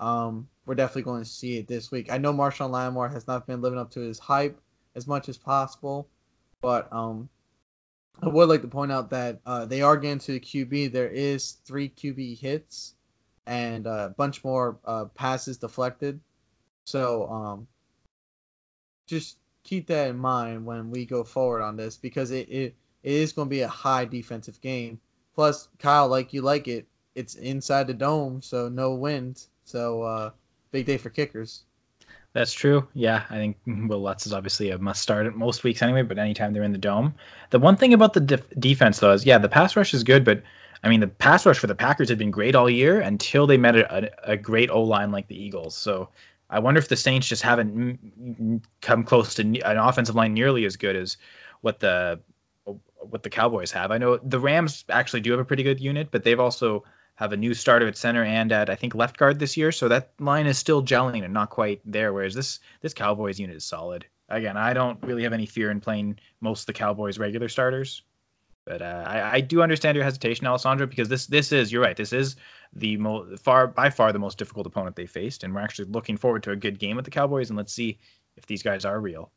Um, 0.00 0.48
we're 0.66 0.74
definitely 0.74 1.02
going 1.02 1.22
to 1.22 1.28
see 1.28 1.58
it 1.58 1.68
this 1.68 1.90
week. 1.90 2.10
I 2.10 2.18
know 2.18 2.32
Marshon 2.32 2.70
Lattimore 2.70 3.08
has 3.08 3.26
not 3.26 3.46
been 3.46 3.60
living 3.60 3.78
up 3.78 3.90
to 3.92 4.00
his 4.00 4.18
hype 4.18 4.58
as 4.96 5.06
much 5.06 5.28
as 5.28 5.36
possible, 5.36 6.08
but 6.62 6.90
um, 6.90 7.28
I 8.22 8.28
would 8.28 8.48
like 8.48 8.62
to 8.62 8.68
point 8.68 8.92
out 8.92 9.10
that 9.10 9.40
uh, 9.44 9.66
they 9.66 9.82
are 9.82 9.96
getting 9.96 10.18
to 10.20 10.32
the 10.32 10.40
QB. 10.40 10.92
There 10.92 11.08
is 11.08 11.52
three 11.64 11.88
QB 11.88 12.38
hits 12.38 12.94
and 13.46 13.86
a 13.86 14.14
bunch 14.16 14.42
more 14.44 14.78
uh, 14.84 15.06
passes 15.06 15.58
deflected. 15.58 16.20
So 16.84 17.28
um, 17.28 17.66
just 19.06 19.38
keep 19.62 19.86
that 19.88 20.08
in 20.08 20.18
mind 20.18 20.64
when 20.64 20.90
we 20.90 21.04
go 21.04 21.24
forward 21.24 21.62
on 21.62 21.76
this 21.76 21.96
because 21.96 22.30
it, 22.30 22.48
it, 22.48 22.74
it 23.02 23.12
is 23.12 23.32
going 23.32 23.48
to 23.48 23.50
be 23.50 23.62
a 23.62 23.68
high 23.68 24.04
defensive 24.04 24.60
game. 24.60 25.00
Plus, 25.34 25.68
Kyle, 25.78 26.08
like 26.08 26.32
you 26.32 26.42
like 26.42 26.68
it, 26.68 26.86
it's 27.14 27.34
inside 27.34 27.86
the 27.86 27.94
dome, 27.94 28.40
so 28.40 28.68
no 28.68 28.94
wind. 28.94 29.46
So 29.64 30.02
uh, 30.02 30.30
big 30.70 30.86
day 30.86 30.96
for 30.96 31.10
kickers. 31.10 31.64
That's 32.34 32.52
true. 32.52 32.88
Yeah, 32.94 33.24
I 33.30 33.36
think 33.36 33.56
Wil 33.66 34.02
Lutz 34.02 34.26
is 34.26 34.32
obviously 34.32 34.70
a 34.70 34.78
must 34.78 35.00
start 35.00 35.26
at 35.26 35.36
most 35.36 35.64
weeks 35.64 35.82
anyway, 35.82 36.02
but 36.02 36.18
anytime 36.18 36.52
they're 36.52 36.64
in 36.64 36.72
the 36.72 36.78
dome. 36.78 37.14
The 37.50 37.60
one 37.60 37.76
thing 37.76 37.94
about 37.94 38.12
the 38.12 38.20
def- 38.20 38.50
defense, 38.58 38.98
though, 38.98 39.12
is 39.12 39.24
yeah, 39.24 39.38
the 39.38 39.48
pass 39.48 39.76
rush 39.76 39.94
is 39.94 40.02
good, 40.02 40.24
but 40.24 40.42
I 40.82 40.88
mean, 40.88 41.00
the 41.00 41.06
pass 41.06 41.46
rush 41.46 41.58
for 41.58 41.68
the 41.68 41.74
Packers 41.74 42.08
had 42.08 42.18
been 42.18 42.32
great 42.32 42.54
all 42.54 42.68
year 42.68 43.00
until 43.00 43.46
they 43.46 43.56
met 43.56 43.76
a, 43.76 44.06
a, 44.28 44.32
a 44.32 44.36
great 44.36 44.68
O 44.70 44.82
line 44.82 45.12
like 45.12 45.28
the 45.28 45.40
Eagles. 45.40 45.76
So 45.76 46.10
I 46.50 46.58
wonder 46.58 46.78
if 46.78 46.88
the 46.88 46.96
Saints 46.96 47.28
just 47.28 47.42
haven't 47.42 48.60
come 48.82 49.04
close 49.04 49.34
to 49.34 49.42
an 49.42 49.78
offensive 49.78 50.14
line 50.16 50.34
nearly 50.34 50.64
as 50.66 50.76
good 50.76 50.96
as 50.96 51.16
what 51.62 51.80
the 51.80 52.20
what 52.98 53.22
the 53.22 53.30
Cowboys 53.30 53.70
have. 53.72 53.90
I 53.90 53.98
know 53.98 54.16
the 54.18 54.40
Rams 54.40 54.84
actually 54.88 55.20
do 55.20 55.30
have 55.30 55.40
a 55.40 55.44
pretty 55.44 55.62
good 55.62 55.80
unit, 55.80 56.08
but 56.10 56.24
they've 56.24 56.40
also 56.40 56.84
have 57.16 57.32
a 57.32 57.36
new 57.36 57.54
starter 57.54 57.86
at 57.86 57.96
center 57.96 58.24
and 58.24 58.50
at 58.52 58.68
I 58.68 58.74
think 58.74 58.94
left 58.94 59.16
guard 59.16 59.38
this 59.38 59.56
year. 59.56 59.72
So 59.72 59.88
that 59.88 60.12
line 60.18 60.46
is 60.46 60.58
still 60.58 60.82
gelling 60.82 61.24
and 61.24 61.32
not 61.32 61.50
quite 61.50 61.80
there. 61.84 62.12
Whereas 62.12 62.34
this 62.34 62.60
this 62.80 62.94
Cowboys 62.94 63.38
unit 63.38 63.56
is 63.56 63.64
solid. 63.64 64.06
Again, 64.28 64.56
I 64.56 64.72
don't 64.72 64.98
really 65.02 65.22
have 65.22 65.32
any 65.32 65.46
fear 65.46 65.70
in 65.70 65.80
playing 65.80 66.18
most 66.40 66.62
of 66.62 66.66
the 66.66 66.72
Cowboys 66.72 67.18
regular 67.18 67.48
starters. 67.48 68.02
But 68.66 68.80
uh, 68.80 69.04
I, 69.06 69.36
I 69.36 69.40
do 69.40 69.62
understand 69.62 69.94
your 69.94 70.04
hesitation, 70.04 70.46
Alessandro, 70.46 70.86
because 70.86 71.08
this 71.08 71.26
this 71.26 71.52
is 71.52 71.70
you're 71.70 71.82
right. 71.82 71.96
This 71.96 72.12
is 72.12 72.36
the 72.72 72.96
mo- 72.96 73.36
far 73.36 73.66
by 73.66 73.90
far 73.90 74.12
the 74.12 74.18
most 74.18 74.38
difficult 74.38 74.66
opponent 74.66 74.96
they 74.96 75.06
faced, 75.06 75.44
and 75.44 75.54
we're 75.54 75.60
actually 75.60 75.90
looking 75.90 76.16
forward 76.16 76.42
to 76.44 76.50
a 76.52 76.56
good 76.56 76.78
game 76.78 76.96
with 76.96 77.04
the 77.04 77.10
Cowboys. 77.10 77.50
And 77.50 77.56
let's 77.56 77.74
see 77.74 77.98
if 78.36 78.46
these 78.46 78.62
guys 78.62 78.84
are 78.84 79.00
real. 79.00 79.30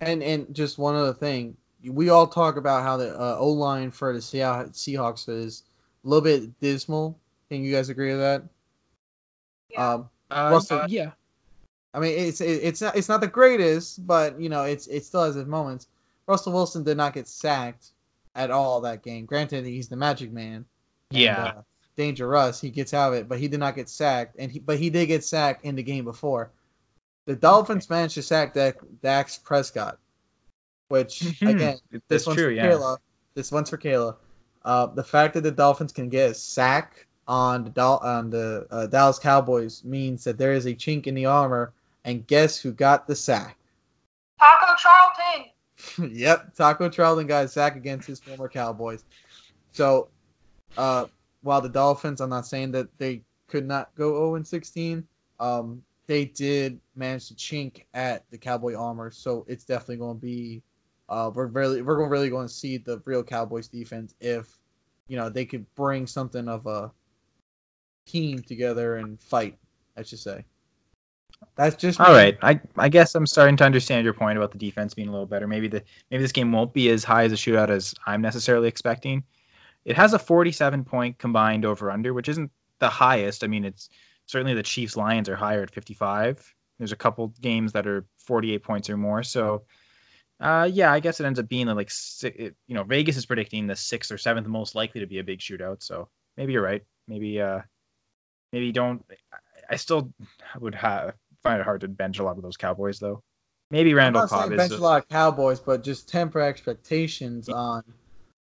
And 0.00 0.22
and 0.22 0.52
just 0.54 0.78
one 0.78 0.94
other 0.94 1.12
thing, 1.12 1.56
we 1.84 2.08
all 2.08 2.26
talk 2.26 2.56
about 2.56 2.82
how 2.82 2.96
the 2.96 3.14
uh, 3.20 3.36
O 3.38 3.50
line 3.50 3.90
for 3.90 4.14
the 4.14 4.18
Seahawks 4.18 5.28
is 5.28 5.64
a 6.04 6.08
little 6.08 6.22
bit 6.22 6.58
dismal. 6.60 7.18
Can 7.50 7.62
you 7.62 7.72
guys 7.74 7.88
agree 7.88 8.10
with 8.10 8.20
that? 8.20 8.42
Yeah. 9.70 9.92
Um, 9.94 10.10
Uh, 10.30 10.48
Russell- 10.52 10.80
uh, 10.80 10.86
yeah. 10.88 11.10
I 11.92 11.98
mean, 11.98 12.16
it's 12.16 12.40
it, 12.40 12.60
it's 12.62 12.80
not 12.80 12.96
it's 12.96 13.08
not 13.08 13.20
the 13.20 13.26
greatest, 13.26 14.06
but 14.06 14.40
you 14.40 14.48
know, 14.48 14.62
it's 14.62 14.86
it 14.86 15.04
still 15.04 15.24
has 15.24 15.34
its 15.36 15.48
moments. 15.48 15.88
Russell 16.28 16.52
Wilson 16.52 16.84
did 16.84 16.96
not 16.96 17.14
get 17.14 17.26
sacked 17.26 17.88
at 18.36 18.52
all 18.52 18.80
that 18.82 19.02
game. 19.02 19.26
Granted, 19.26 19.64
he's 19.66 19.88
the 19.88 19.96
Magic 19.96 20.30
Man. 20.32 20.64
and, 21.10 21.18
Yeah. 21.18 21.44
uh, 21.56 21.62
dangerous. 21.96 22.60
He 22.60 22.70
gets 22.70 22.94
out 22.94 23.12
of 23.12 23.18
it, 23.18 23.28
but 23.28 23.40
he 23.40 23.48
did 23.48 23.58
not 23.58 23.74
get 23.74 23.88
sacked, 23.88 24.36
and 24.38 24.52
he 24.52 24.60
but 24.60 24.78
he 24.78 24.88
did 24.88 25.06
get 25.06 25.24
sacked 25.24 25.64
in 25.64 25.74
the 25.74 25.82
game 25.82 26.04
before. 26.04 26.52
The 27.26 27.34
Dolphins 27.34 27.90
managed 27.90 28.14
to 28.14 28.22
sack 28.22 28.54
Dak, 28.54 28.76
Dax 29.02 29.38
Prescott, 29.38 29.98
which 30.88 31.22
again, 31.42 31.78
That's 31.90 32.04
this 32.08 32.26
one's 32.28 32.36
true. 32.38 32.46
for 32.46 32.52
Yeah. 32.52 32.70
Kayla. 32.70 32.98
This 33.34 33.50
one's 33.50 33.68
for 33.68 33.78
Kayla. 33.78 34.14
Uh, 34.64 34.86
the 34.86 35.04
fact 35.04 35.34
that 35.34 35.42
the 35.42 35.50
Dolphins 35.50 35.92
can 35.92 36.08
get 36.08 36.30
a 36.30 36.34
sack 36.34 37.06
on 37.26 37.64
the 37.64 37.70
Dol- 37.70 37.98
on 37.98 38.30
the 38.30 38.66
uh, 38.70 38.86
Dallas 38.86 39.18
Cowboys 39.18 39.84
means 39.84 40.24
that 40.24 40.36
there 40.36 40.52
is 40.52 40.66
a 40.66 40.74
chink 40.74 41.06
in 41.06 41.14
the 41.14 41.26
armor. 41.26 41.72
And 42.04 42.26
guess 42.26 42.58
who 42.58 42.72
got 42.72 43.06
the 43.06 43.14
sack? 43.14 43.56
Taco 44.38 44.74
Charlton. 44.76 46.12
yep, 46.16 46.54
Taco 46.54 46.88
Charlton 46.88 47.26
got 47.26 47.44
a 47.44 47.48
sack 47.48 47.76
against 47.76 48.06
his 48.06 48.20
former 48.20 48.48
Cowboys. 48.48 49.04
So, 49.72 50.08
uh, 50.76 51.06
while 51.42 51.60
the 51.60 51.68
Dolphins, 51.68 52.20
I'm 52.20 52.30
not 52.30 52.46
saying 52.46 52.72
that 52.72 52.88
they 52.98 53.22
could 53.48 53.66
not 53.66 53.94
go 53.96 54.14
0 54.14 54.36
and 54.36 54.46
16. 54.46 55.06
Um, 55.38 55.82
they 56.06 56.24
did 56.24 56.80
manage 56.96 57.28
to 57.28 57.34
chink 57.34 57.84
at 57.94 58.24
the 58.30 58.38
Cowboy 58.38 58.74
armor, 58.74 59.10
so 59.10 59.44
it's 59.46 59.64
definitely 59.64 59.98
going 59.98 60.16
to 60.16 60.20
be. 60.20 60.62
Uh, 61.10 61.30
we're 61.34 61.46
really 61.46 61.82
we're 61.82 61.96
going 61.96 62.08
really 62.08 62.30
going 62.30 62.46
to 62.46 62.52
see 62.52 62.78
the 62.78 63.02
real 63.04 63.22
Cowboys 63.22 63.68
defense 63.68 64.14
if 64.20 64.58
you 65.08 65.16
know 65.16 65.28
they 65.28 65.44
could 65.44 65.66
bring 65.74 66.06
something 66.06 66.48
of 66.48 66.66
a 66.66 66.90
team 68.06 68.38
together 68.38 68.96
and 68.96 69.20
fight. 69.20 69.58
I 69.96 70.02
should 70.02 70.20
say. 70.20 70.44
That's 71.56 71.76
just 71.76 72.00
All 72.00 72.08
me. 72.08 72.14
right. 72.14 72.38
I 72.42 72.60
I 72.76 72.88
guess 72.88 73.14
I'm 73.14 73.26
starting 73.26 73.56
to 73.58 73.64
understand 73.64 74.04
your 74.04 74.14
point 74.14 74.38
about 74.38 74.52
the 74.52 74.58
defense 74.58 74.94
being 74.94 75.08
a 75.08 75.12
little 75.12 75.26
better. 75.26 75.46
Maybe 75.46 75.68
the 75.68 75.82
maybe 76.10 76.22
this 76.22 76.32
game 76.32 76.52
won't 76.52 76.72
be 76.72 76.90
as 76.90 77.04
high 77.04 77.24
as 77.24 77.32
a 77.32 77.36
shootout 77.36 77.70
as 77.70 77.94
I'm 78.06 78.22
necessarily 78.22 78.68
expecting. 78.68 79.24
It 79.84 79.96
has 79.96 80.12
a 80.12 80.18
47 80.18 80.84
point 80.84 81.18
combined 81.18 81.64
over 81.64 81.90
under, 81.90 82.14
which 82.14 82.28
isn't 82.28 82.50
the 82.78 82.88
highest. 82.88 83.42
I 83.42 83.46
mean, 83.46 83.64
it's 83.64 83.88
certainly 84.26 84.54
the 84.54 84.62
Chiefs 84.62 84.96
Lions 84.96 85.28
are 85.28 85.36
higher 85.36 85.62
at 85.62 85.70
55. 85.70 86.54
There's 86.78 86.92
a 86.92 86.96
couple 86.96 87.34
games 87.40 87.72
that 87.72 87.86
are 87.86 88.06
48 88.18 88.62
points 88.62 88.90
or 88.90 88.96
more. 88.96 89.22
So, 89.22 89.64
uh, 90.40 90.68
yeah, 90.72 90.92
I 90.92 91.00
guess 91.00 91.20
it 91.20 91.26
ends 91.26 91.38
up 91.38 91.48
being 91.48 91.66
like 91.66 91.90
you 92.22 92.52
know 92.68 92.82
Vegas 92.84 93.16
is 93.16 93.26
predicting 93.26 93.66
the 93.66 93.76
sixth 93.76 94.10
or 94.10 94.18
seventh 94.18 94.46
most 94.46 94.74
likely 94.74 95.00
to 95.00 95.06
be 95.06 95.18
a 95.18 95.24
big 95.24 95.40
shootout. 95.40 95.82
So 95.82 96.08
maybe 96.36 96.52
you're 96.52 96.62
right. 96.62 96.82
Maybe 97.08 97.40
uh, 97.40 97.60
maybe 98.52 98.72
don't. 98.72 99.04
I 99.68 99.76
still 99.76 100.12
would 100.58 100.74
have 100.74 101.14
find 101.42 101.60
it 101.60 101.64
hard 101.64 101.82
to 101.82 101.88
bench 101.88 102.18
a 102.18 102.24
lot 102.24 102.36
of 102.36 102.42
those 102.42 102.56
Cowboys 102.56 102.98
though. 102.98 103.22
Maybe 103.70 103.94
Randall 103.94 104.26
Cobb 104.26 104.50
is. 104.52 104.56
bench 104.56 104.72
a- 104.72 104.78
lot 104.78 105.02
of 105.02 105.08
Cowboys, 105.08 105.60
but 105.60 105.84
just 105.84 106.08
temper 106.08 106.40
expectations 106.40 107.48
on 107.48 107.84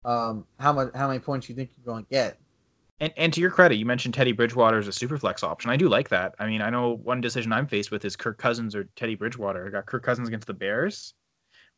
um, 0.05 0.47
how 0.61 0.73
much 0.73 0.95
how 0.95 1.09
many 1.09 1.19
points 1.19 1.49
you 1.49 1.55
think 1.55 1.71
you're 1.77 1.93
going 1.93 2.05
to 2.05 2.11
get. 2.11 2.39
And, 3.01 3.13
and 3.17 3.33
to 3.33 3.41
your 3.41 3.51
credit, 3.51 3.77
you 3.77 3.87
mentioned 3.87 4.15
Teddy 4.15 4.33
Bridgewater 4.33 4.79
as 4.79 4.89
a 4.89 4.93
super 4.93 5.19
flex 5.19 5.45
option. 5.45 5.71
I 5.71 5.77
do 5.77 5.89
like 5.89 6.09
that. 6.09 6.35
I 6.41 6.47
mean, 6.49 6.61
I 6.61 6.71
know 6.71 6.97
one 6.97 7.21
decision 7.21 7.53
I'm 7.53 7.67
faced 7.67 7.93
with 7.93 8.05
is 8.05 8.17
Kirk 8.17 8.39
Cousins 8.39 8.75
or 8.75 8.89
Teddy 8.97 9.15
Bridgewater. 9.15 9.67
I 9.67 9.71
got 9.71 9.87
Kirk 9.87 10.03
Cousins 10.03 10.27
against 10.27 10.49
the 10.49 10.55
Bears 10.55 11.15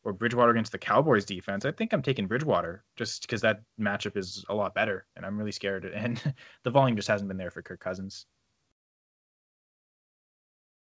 or 0.05 0.13
Bridgewater 0.13 0.51
against 0.51 0.73
the 0.73 0.79
Cowboys 0.79 1.25
defense. 1.25 1.65
I 1.65 1.73
think 1.73 1.93
I'm 1.93 2.03
taking 2.03 2.27
Bridgewater 2.27 2.85
just 2.97 3.23
because 3.23 3.41
that 3.43 3.61
matchup 3.79 4.17
is 4.17 4.45
a 4.49 4.55
lot 4.55 4.75
better, 4.75 5.07
and 5.17 5.27
I'm 5.27 5.39
really 5.39 5.53
scared. 5.53 5.85
And 5.95 6.35
the 6.65 6.71
volume 6.71 6.97
just 6.97 7.09
hasn't 7.09 7.29
been 7.29 7.37
there 7.37 7.51
for 7.51 7.63
Kirk 7.63 7.81
Cousins. 7.81 8.27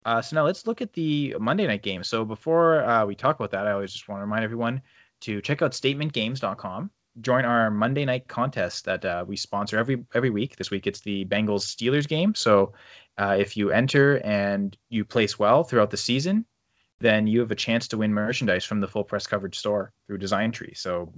Uh, 0.04 0.20
so 0.20 0.36
now 0.36 0.44
let's 0.44 0.66
look 0.66 0.80
at 0.80 0.92
the 0.92 1.34
Monday 1.38 1.66
night 1.66 1.82
game. 1.82 2.02
So 2.02 2.24
before 2.24 2.84
uh, 2.84 3.06
we 3.06 3.14
talk 3.14 3.36
about 3.36 3.50
that, 3.52 3.66
I 3.66 3.72
always 3.72 3.92
just 3.92 4.08
want 4.08 4.18
to 4.18 4.24
remind 4.24 4.44
everyone 4.44 4.82
to 5.22 5.40
check 5.40 5.62
out 5.62 5.72
statementgames.com. 5.72 6.90
Join 7.20 7.44
our 7.44 7.70
Monday 7.70 8.04
night 8.04 8.26
contest 8.26 8.84
that 8.86 9.04
uh, 9.04 9.24
we 9.26 9.36
sponsor 9.36 9.78
every 9.78 10.04
every 10.14 10.30
week. 10.30 10.56
This 10.56 10.70
week 10.70 10.86
it's 10.86 11.00
the 11.00 11.24
Bengals 11.26 11.64
Steelers 11.64 12.08
game. 12.08 12.34
So 12.34 12.72
uh, 13.18 13.36
if 13.38 13.56
you 13.56 13.70
enter 13.70 14.16
and 14.24 14.76
you 14.88 15.04
place 15.04 15.38
well 15.38 15.62
throughout 15.62 15.90
the 15.90 15.96
season, 15.96 16.46
then 17.02 17.26
you 17.26 17.40
have 17.40 17.50
a 17.50 17.56
chance 17.56 17.88
to 17.88 17.98
win 17.98 18.14
merchandise 18.14 18.64
from 18.64 18.80
the 18.80 18.88
full 18.88 19.04
press 19.04 19.26
coverage 19.26 19.58
store 19.58 19.92
through 20.06 20.18
Design 20.18 20.52
Tree. 20.52 20.72
So 20.74 21.12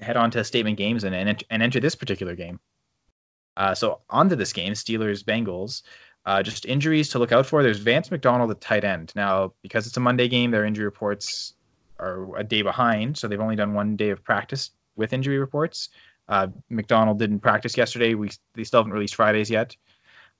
head 0.00 0.16
on 0.16 0.30
to 0.32 0.44
Statement 0.44 0.76
Games 0.76 1.04
and 1.04 1.14
and, 1.14 1.42
and 1.50 1.62
enter 1.62 1.80
this 1.80 1.94
particular 1.94 2.34
game. 2.34 2.60
Uh, 3.56 3.74
so 3.74 4.00
onto 4.10 4.36
this 4.36 4.52
game, 4.52 4.72
Steelers 4.72 5.24
Bengals. 5.24 5.82
Uh, 6.24 6.40
just 6.40 6.66
injuries 6.66 7.08
to 7.08 7.18
look 7.18 7.32
out 7.32 7.44
for. 7.44 7.64
There's 7.64 7.80
Vance 7.80 8.10
McDonald 8.12 8.50
at 8.52 8.60
tight 8.60 8.84
end. 8.84 9.12
Now, 9.16 9.52
because 9.60 9.88
it's 9.88 9.96
a 9.96 10.00
Monday 10.00 10.28
game, 10.28 10.52
their 10.52 10.64
injury 10.64 10.84
reports 10.84 11.54
are 11.98 12.36
a 12.36 12.44
day 12.44 12.62
behind, 12.62 13.18
so 13.18 13.26
they've 13.26 13.40
only 13.40 13.56
done 13.56 13.74
one 13.74 13.96
day 13.96 14.10
of 14.10 14.22
practice 14.22 14.70
with 14.94 15.12
injury 15.12 15.38
reports. 15.38 15.88
Uh, 16.28 16.46
McDonald 16.70 17.18
didn't 17.18 17.40
practice 17.40 17.76
yesterday. 17.76 18.14
We 18.14 18.30
they 18.54 18.64
still 18.64 18.80
haven't 18.80 18.92
released 18.92 19.16
Fridays 19.16 19.50
yet. 19.50 19.76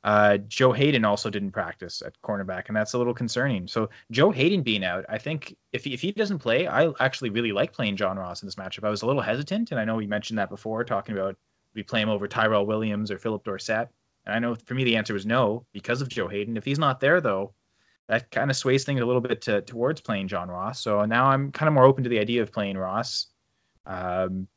Uh, 0.04 0.36
Joe 0.38 0.72
Haden 0.72 1.04
also 1.04 1.30
didn't 1.30 1.52
practice 1.52 2.02
at 2.04 2.20
cornerback, 2.22 2.64
and 2.66 2.76
that's 2.76 2.94
a 2.94 2.98
little 2.98 3.14
concerning. 3.14 3.68
So 3.68 3.88
Joe 4.10 4.30
Haden 4.30 4.62
being 4.62 4.84
out, 4.84 5.04
I 5.08 5.18
think 5.18 5.56
if 5.72 5.84
he, 5.84 5.94
if 5.94 6.00
he 6.00 6.10
doesn't 6.10 6.40
play, 6.40 6.66
I 6.66 6.90
actually 6.98 7.30
really 7.30 7.52
like 7.52 7.72
playing 7.72 7.96
John 7.96 8.18
Ross 8.18 8.42
in 8.42 8.46
this 8.46 8.56
matchup. 8.56 8.84
I 8.84 8.90
was 8.90 9.02
a 9.02 9.06
little 9.06 9.22
hesitant, 9.22 9.70
and 9.70 9.78
I 9.78 9.84
know 9.84 9.96
we 9.96 10.06
mentioned 10.06 10.38
that 10.38 10.50
before, 10.50 10.82
talking 10.82 11.16
about 11.16 11.36
we 11.74 11.82
play 11.82 12.00
him 12.00 12.08
over 12.08 12.26
Tyrell 12.26 12.66
Williams 12.66 13.10
or 13.10 13.18
Phillip 13.18 13.44
Dorsett. 13.44 13.88
And 14.26 14.34
I 14.34 14.38
know 14.38 14.54
for 14.54 14.74
me 14.74 14.84
the 14.84 14.96
answer 14.96 15.14
was 15.14 15.26
no 15.26 15.66
because 15.72 16.00
of 16.00 16.08
Joe 16.08 16.28
Haden. 16.28 16.56
If 16.56 16.64
he's 16.64 16.78
not 16.78 17.00
there 17.00 17.20
though, 17.20 17.54
that 18.08 18.30
kind 18.30 18.50
of 18.50 18.56
sways 18.56 18.84
things 18.84 19.00
a 19.00 19.06
little 19.06 19.20
bit 19.20 19.40
to, 19.42 19.62
towards 19.62 20.00
playing 20.00 20.28
John 20.28 20.48
Ross. 20.48 20.80
So 20.80 21.04
now 21.04 21.26
I'm 21.26 21.50
kind 21.52 21.68
of 21.68 21.74
more 21.74 21.84
open 21.84 22.04
to 22.04 22.10
the 22.10 22.18
idea 22.18 22.42
of 22.42 22.52
playing 22.52 22.76
Ross. 22.76 23.28
Um, 23.86 24.48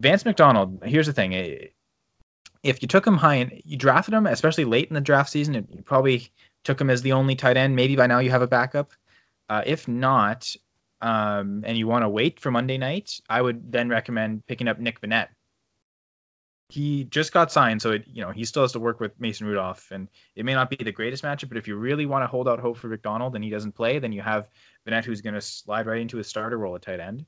Vance 0.00 0.24
McDonald. 0.24 0.82
Here's 0.84 1.06
the 1.06 1.12
thing: 1.12 1.34
eh, 1.34 1.66
if 2.62 2.82
you 2.82 2.88
took 2.88 3.06
him 3.06 3.16
high 3.16 3.36
and 3.36 3.60
you 3.64 3.76
drafted 3.76 4.14
him, 4.14 4.26
especially 4.26 4.64
late 4.64 4.88
in 4.88 4.94
the 4.94 5.00
draft 5.00 5.30
season, 5.30 5.54
you 5.54 5.82
probably 5.84 6.28
took 6.64 6.80
him 6.80 6.90
as 6.90 7.02
the 7.02 7.12
only 7.12 7.36
tight 7.36 7.56
end. 7.56 7.76
Maybe 7.76 7.96
by 7.96 8.06
now 8.06 8.18
you 8.18 8.30
have 8.30 8.42
a 8.42 8.46
backup. 8.46 8.92
Uh, 9.48 9.62
if 9.64 9.86
not, 9.86 10.54
um, 11.00 11.62
and 11.64 11.78
you 11.78 11.86
want 11.86 12.02
to 12.02 12.08
wait 12.08 12.40
for 12.40 12.50
Monday 12.50 12.78
night, 12.78 13.20
I 13.28 13.40
would 13.40 13.70
then 13.70 13.88
recommend 13.88 14.46
picking 14.46 14.68
up 14.68 14.78
Nick 14.78 15.00
Vannett 15.00 15.28
he 16.68 17.04
just 17.04 17.32
got 17.32 17.52
signed, 17.52 17.80
so 17.80 17.92
it, 17.92 18.04
you 18.06 18.22
know 18.22 18.30
he 18.30 18.44
still 18.44 18.62
has 18.62 18.72
to 18.72 18.80
work 18.80 18.98
with 18.98 19.18
Mason 19.20 19.46
Rudolph, 19.46 19.90
and 19.92 20.08
it 20.34 20.44
may 20.44 20.54
not 20.54 20.68
be 20.68 20.76
the 20.76 20.92
greatest 20.92 21.22
matchup. 21.22 21.48
But 21.48 21.58
if 21.58 21.68
you 21.68 21.76
really 21.76 22.06
want 22.06 22.24
to 22.24 22.26
hold 22.26 22.48
out 22.48 22.58
hope 22.58 22.76
for 22.76 22.88
McDonald 22.88 23.34
and 23.34 23.44
he 23.44 23.50
doesn't 23.50 23.72
play, 23.72 23.98
then 23.98 24.12
you 24.12 24.20
have 24.22 24.48
Vannett, 24.86 25.04
who's 25.04 25.20
going 25.20 25.34
to 25.34 25.40
slide 25.40 25.86
right 25.86 26.00
into 26.00 26.18
a 26.18 26.24
starter 26.24 26.58
role 26.58 26.74
at 26.74 26.82
tight 26.82 27.00
end. 27.00 27.24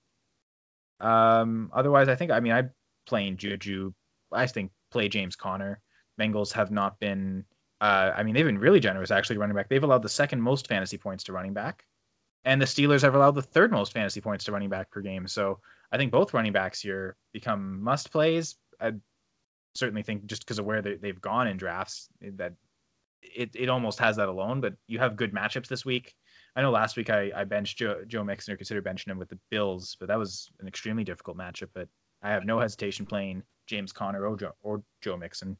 Um, 1.00 1.70
otherwise, 1.72 2.08
I 2.08 2.16
think 2.16 2.32
I 2.32 2.40
mean 2.40 2.52
I'm 2.52 2.70
playing 3.06 3.36
Juju. 3.36 3.92
I 4.32 4.46
think 4.46 4.72
play 4.90 5.08
James 5.08 5.36
Conner. 5.36 5.80
Bengals 6.20 6.52
have 6.52 6.70
not 6.70 6.98
been. 7.00 7.44
Uh, 7.80 8.12
I 8.16 8.24
mean 8.24 8.34
they've 8.34 8.44
been 8.44 8.58
really 8.58 8.80
generous 8.80 9.10
actually 9.10 9.38
running 9.38 9.54
back. 9.54 9.68
They've 9.68 9.84
allowed 9.84 10.02
the 10.02 10.08
second 10.08 10.40
most 10.40 10.66
fantasy 10.66 10.98
points 10.98 11.24
to 11.24 11.32
running 11.32 11.54
back, 11.54 11.84
and 12.44 12.60
the 12.60 12.66
Steelers 12.66 13.02
have 13.02 13.14
allowed 13.14 13.36
the 13.36 13.42
third 13.42 13.70
most 13.70 13.92
fantasy 13.92 14.20
points 14.20 14.44
to 14.46 14.52
running 14.52 14.68
back 14.68 14.90
per 14.90 15.00
game. 15.00 15.28
So 15.28 15.60
I 15.92 15.96
think 15.96 16.10
both 16.10 16.34
running 16.34 16.52
backs 16.52 16.80
here 16.80 17.16
become 17.32 17.82
must 17.82 18.10
plays. 18.10 18.56
I, 18.80 18.92
certainly 19.78 20.02
think 20.02 20.26
just 20.26 20.42
because 20.42 20.58
of 20.58 20.64
where 20.64 20.82
they, 20.82 20.96
they've 20.96 21.20
gone 21.20 21.46
in 21.46 21.56
drafts 21.56 22.08
that 22.20 22.52
it, 23.22 23.50
it 23.54 23.68
almost 23.68 23.98
has 23.98 24.16
that 24.16 24.28
alone. 24.28 24.60
But 24.60 24.74
you 24.86 24.98
have 24.98 25.16
good 25.16 25.32
matchups 25.32 25.68
this 25.68 25.84
week. 25.84 26.14
I 26.56 26.62
know 26.62 26.70
last 26.70 26.96
week 26.96 27.10
I, 27.10 27.30
I 27.34 27.44
benched 27.44 27.78
Joe, 27.78 28.02
Joe 28.06 28.24
Mixon 28.24 28.54
or 28.54 28.56
considered 28.56 28.84
benching 28.84 29.08
him 29.08 29.18
with 29.18 29.28
the 29.28 29.38
Bills, 29.50 29.96
but 29.98 30.08
that 30.08 30.18
was 30.18 30.50
an 30.60 30.66
extremely 30.66 31.04
difficult 31.04 31.36
matchup. 31.36 31.68
But 31.74 31.88
I 32.22 32.30
have 32.30 32.44
no 32.44 32.58
hesitation 32.58 33.06
playing 33.06 33.42
James 33.68 33.92
Conner 33.92 34.26
or 34.26 34.36
Joe, 34.36 34.52
or 34.62 34.82
Joe 35.00 35.16
Mixon. 35.16 35.56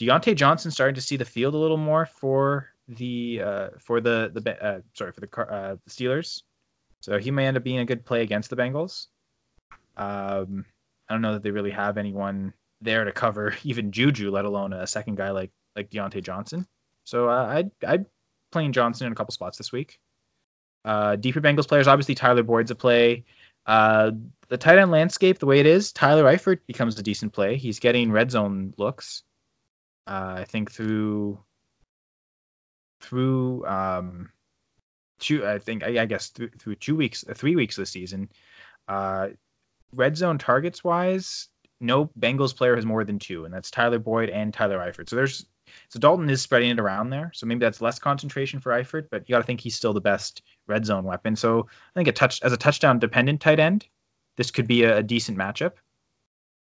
Diontae 0.00 0.34
Johnson 0.34 0.70
starting 0.70 0.94
to 0.96 1.00
see 1.00 1.16
the 1.16 1.24
field 1.24 1.54
a 1.54 1.58
little 1.58 1.76
more 1.76 2.06
for 2.06 2.70
the 2.88 3.40
uh, 3.44 3.68
for 3.78 4.00
the 4.00 4.32
the 4.34 4.64
uh, 4.64 4.80
sorry 4.94 5.12
for 5.12 5.20
the 5.20 5.40
uh, 5.40 5.76
the 5.84 5.90
Steelers, 5.90 6.42
so 7.00 7.18
he 7.18 7.30
may 7.30 7.46
end 7.46 7.56
up 7.56 7.62
being 7.62 7.78
a 7.78 7.84
good 7.84 8.04
play 8.04 8.22
against 8.22 8.50
the 8.50 8.56
Bengals. 8.56 9.06
Um, 9.96 10.64
I 11.08 11.14
don't 11.14 11.22
know 11.22 11.34
that 11.34 11.42
they 11.42 11.50
really 11.50 11.70
have 11.70 11.98
anyone 11.98 12.52
there 12.80 13.04
to 13.04 13.12
cover 13.12 13.54
even 13.64 13.92
Juju, 13.92 14.30
let 14.30 14.44
alone 14.44 14.72
a 14.72 14.86
second 14.86 15.16
guy 15.16 15.30
like 15.30 15.50
like 15.76 15.90
Diontae 15.90 16.22
Johnson. 16.24 16.66
So 17.04 17.28
uh, 17.28 17.46
I'd 17.46 17.70
I'd 17.86 18.06
playing 18.50 18.72
Johnson 18.72 19.06
in 19.06 19.12
a 19.12 19.16
couple 19.16 19.32
spots 19.32 19.58
this 19.58 19.72
week. 19.72 20.00
Uh, 20.84 21.16
deeper 21.16 21.40
Bengals 21.40 21.68
players, 21.68 21.86
obviously 21.86 22.14
Tyler 22.14 22.42
Boyd's 22.42 22.70
a 22.70 22.74
play. 22.74 23.24
Uh, 23.66 24.10
the 24.52 24.58
tight 24.58 24.78
end 24.78 24.90
landscape, 24.90 25.38
the 25.38 25.46
way 25.46 25.60
it 25.60 25.66
is, 25.66 25.92
Tyler 25.92 26.24
Eifert 26.24 26.58
becomes 26.66 26.98
a 26.98 27.02
decent 27.02 27.32
play. 27.32 27.56
He's 27.56 27.80
getting 27.80 28.12
red 28.12 28.30
zone 28.30 28.74
looks. 28.76 29.22
Uh, 30.06 30.34
I 30.40 30.44
think 30.44 30.70
through 30.70 31.42
through 33.00 33.64
um, 33.66 34.28
two. 35.20 35.46
I 35.46 35.58
think 35.58 35.82
I, 35.82 36.02
I 36.02 36.04
guess 36.04 36.28
through, 36.28 36.50
through 36.58 36.74
two 36.74 36.94
weeks, 36.94 37.24
uh, 37.26 37.32
three 37.32 37.56
weeks 37.56 37.78
of 37.78 37.82
the 37.82 37.86
season. 37.86 38.28
Uh, 38.88 39.28
red 39.94 40.18
zone 40.18 40.36
targets 40.36 40.84
wise, 40.84 41.48
no 41.80 42.10
Bengals 42.20 42.54
player 42.54 42.76
has 42.76 42.84
more 42.84 43.04
than 43.04 43.18
two, 43.18 43.46
and 43.46 43.54
that's 43.54 43.70
Tyler 43.70 43.98
Boyd 43.98 44.28
and 44.28 44.52
Tyler 44.52 44.80
Eifert. 44.80 45.08
So 45.08 45.16
there's 45.16 45.46
so 45.88 45.98
Dalton 45.98 46.28
is 46.28 46.42
spreading 46.42 46.68
it 46.68 46.78
around 46.78 47.08
there. 47.08 47.30
So 47.32 47.46
maybe 47.46 47.60
that's 47.60 47.80
less 47.80 47.98
concentration 47.98 48.60
for 48.60 48.72
Eifert, 48.72 49.06
but 49.10 49.26
you 49.26 49.32
got 49.32 49.38
to 49.38 49.44
think 49.44 49.62
he's 49.62 49.76
still 49.76 49.94
the 49.94 50.00
best 50.02 50.42
red 50.66 50.84
zone 50.84 51.04
weapon. 51.04 51.36
So 51.36 51.68
I 51.70 51.98
think 51.98 52.08
a 52.08 52.12
touch 52.12 52.42
as 52.42 52.52
a 52.52 52.58
touchdown 52.58 52.98
dependent 52.98 53.40
tight 53.40 53.58
end, 53.58 53.86
this 54.36 54.50
could 54.50 54.66
be 54.66 54.84
a, 54.84 54.98
a 54.98 55.02
decent 55.02 55.38
matchup. 55.38 55.72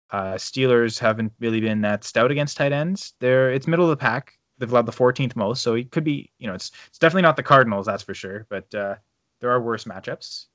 Uh, 0.09 0.35
Steelers 0.35 0.99
haven't 0.99 1.33
really 1.39 1.59
been 1.59 1.81
that 1.81 2.03
stout 2.03 2.31
against 2.31 2.57
tight 2.57 2.71
ends. 2.71 3.13
They're 3.19 3.51
it's 3.51 3.67
middle 3.67 3.85
of 3.85 3.89
the 3.89 3.97
pack. 3.97 4.33
They've 4.57 4.71
allowed 4.71 4.85
the 4.85 4.91
14th 4.91 5.35
most, 5.35 5.61
so 5.61 5.75
it 5.75 5.91
could 5.91 6.03
be 6.03 6.31
you 6.39 6.47
know 6.47 6.53
it's 6.53 6.71
it's 6.87 6.97
definitely 6.97 7.23
not 7.23 7.35
the 7.35 7.43
Cardinals, 7.43 7.85
that's 7.85 8.03
for 8.03 8.13
sure. 8.13 8.45
But 8.49 8.73
uh, 8.73 8.95
there 9.41 9.51
are 9.51 9.61
worse 9.61 9.83
matchups. 9.83 10.45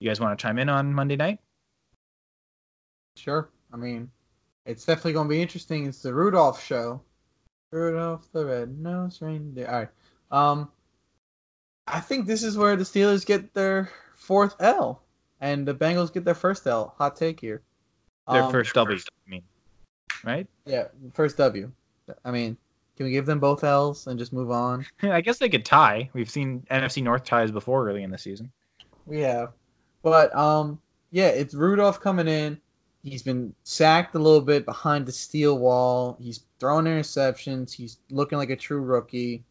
You 0.00 0.08
guys 0.08 0.20
want 0.20 0.38
to 0.38 0.42
chime 0.42 0.58
in 0.58 0.68
on 0.68 0.92
Monday 0.92 1.16
night? 1.16 1.38
Sure. 3.16 3.48
I 3.72 3.76
mean, 3.76 4.10
it's 4.66 4.84
definitely 4.84 5.14
going 5.14 5.28
to 5.28 5.34
be 5.34 5.42
interesting. 5.42 5.86
It's 5.86 6.02
the 6.02 6.12
Rudolph 6.12 6.62
show. 6.62 7.00
Rudolph 7.70 8.30
the 8.32 8.44
red-nosed 8.44 9.22
reindeer. 9.22 9.66
All 9.68 9.78
right. 9.80 9.88
Um, 10.30 10.70
I 11.86 12.00
think 12.00 12.26
this 12.26 12.42
is 12.42 12.56
where 12.56 12.76
the 12.76 12.84
Steelers 12.84 13.26
get 13.26 13.52
their 13.52 13.90
fourth 14.14 14.54
L, 14.60 15.02
and 15.44 15.68
the 15.68 15.74
Bengals 15.74 16.10
get 16.10 16.24
their 16.24 16.34
first 16.34 16.66
L. 16.66 16.94
Hot 16.96 17.16
take 17.16 17.38
here. 17.38 17.60
Their 18.32 18.44
Um, 18.44 18.50
first 18.50 18.74
W, 18.74 18.96
I 18.96 19.30
mean, 19.30 19.42
right? 20.24 20.46
Yeah, 20.64 20.88
first 21.12 21.36
W. 21.36 21.70
I 22.24 22.30
mean, 22.30 22.56
can 22.96 23.04
we 23.04 23.12
give 23.12 23.26
them 23.26 23.40
both 23.40 23.62
L's 23.62 24.06
and 24.06 24.18
just 24.18 24.32
move 24.32 24.50
on? 24.50 24.86
I 25.02 25.20
guess 25.20 25.36
they 25.38 25.50
could 25.50 25.66
tie. 25.66 26.08
We've 26.14 26.30
seen 26.30 26.66
NFC 26.70 27.02
North 27.02 27.24
ties 27.24 27.50
before 27.50 27.86
early 27.86 28.02
in 28.02 28.10
the 28.10 28.16
season. 28.16 28.50
We 29.04 29.20
have, 29.20 29.52
but 30.02 30.34
um, 30.34 30.80
yeah, 31.10 31.28
it's 31.28 31.52
Rudolph 31.52 32.00
coming 32.00 32.26
in. 32.26 32.58
He's 33.02 33.22
been 33.22 33.54
sacked 33.64 34.14
a 34.14 34.18
little 34.18 34.40
bit 34.40 34.64
behind 34.64 35.04
the 35.04 35.12
steel 35.12 35.58
wall. 35.58 36.16
He's 36.18 36.46
throwing 36.58 36.86
interceptions. 36.86 37.70
He's 37.70 37.98
looking 38.10 38.38
like 38.38 38.48
a 38.48 38.56
true 38.56 38.80
rookie, 38.80 39.44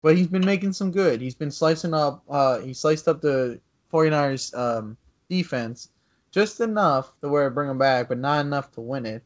but 0.00 0.16
he's 0.16 0.28
been 0.28 0.46
making 0.46 0.72
some 0.72 0.90
good. 0.90 1.20
He's 1.20 1.34
been 1.34 1.50
slicing 1.50 1.92
up. 1.92 2.22
Uh, 2.26 2.60
he 2.60 2.72
sliced 2.72 3.06
up 3.06 3.20
the 3.20 3.60
49ers 3.92 4.56
um, 4.56 4.96
defense 5.28 5.90
just 6.36 6.60
enough 6.60 7.18
to 7.22 7.28
where 7.30 7.46
it 7.46 7.52
bring 7.52 7.70
him 7.70 7.78
back, 7.78 8.08
but 8.08 8.18
not 8.18 8.44
enough 8.44 8.70
to 8.72 8.82
win 8.82 9.06
it. 9.06 9.22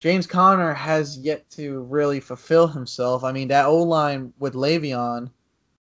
James 0.00 0.26
Conner 0.26 0.72
has 0.72 1.18
yet 1.18 1.48
to 1.50 1.82
really 1.82 2.18
fulfill 2.18 2.66
himself. 2.66 3.24
I 3.24 3.32
mean, 3.32 3.48
that 3.48 3.66
O 3.66 3.82
line 3.82 4.32
with 4.38 4.54
Le'Veon 4.54 5.30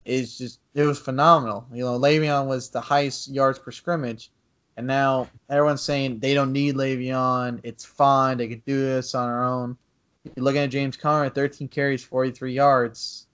is 0.05 0.37
just 0.37 0.61
it 0.75 0.83
was 0.83 0.99
phenomenal. 0.99 1.67
You 1.73 1.85
know, 1.85 1.99
Le'Veon 1.99 2.47
was 2.47 2.71
the 2.71 2.81
highest 2.81 3.29
yards 3.29 3.59
per 3.59 3.71
scrimmage, 3.71 4.33
and 4.77 4.87
now 4.87 5.29
everyone's 5.49 5.83
saying 5.83 6.19
they 6.19 6.35
don't 6.35 6.53
need 6.53 6.75
Le'Veon. 6.75 7.61
It's 7.63 7.85
fine. 7.85 8.39
They 8.39 8.49
could 8.49 8.65
do 8.65 8.81
this 8.81 9.15
on 9.15 9.29
their 9.29 9.45
own. 9.45 9.77
You're 10.25 10.45
looking 10.45 10.63
at 10.63 10.71
James 10.71 10.97
Conner, 10.97 11.29
13 11.29 11.69
carries, 11.69 12.03
43 12.03 12.53
yards. 12.53 13.27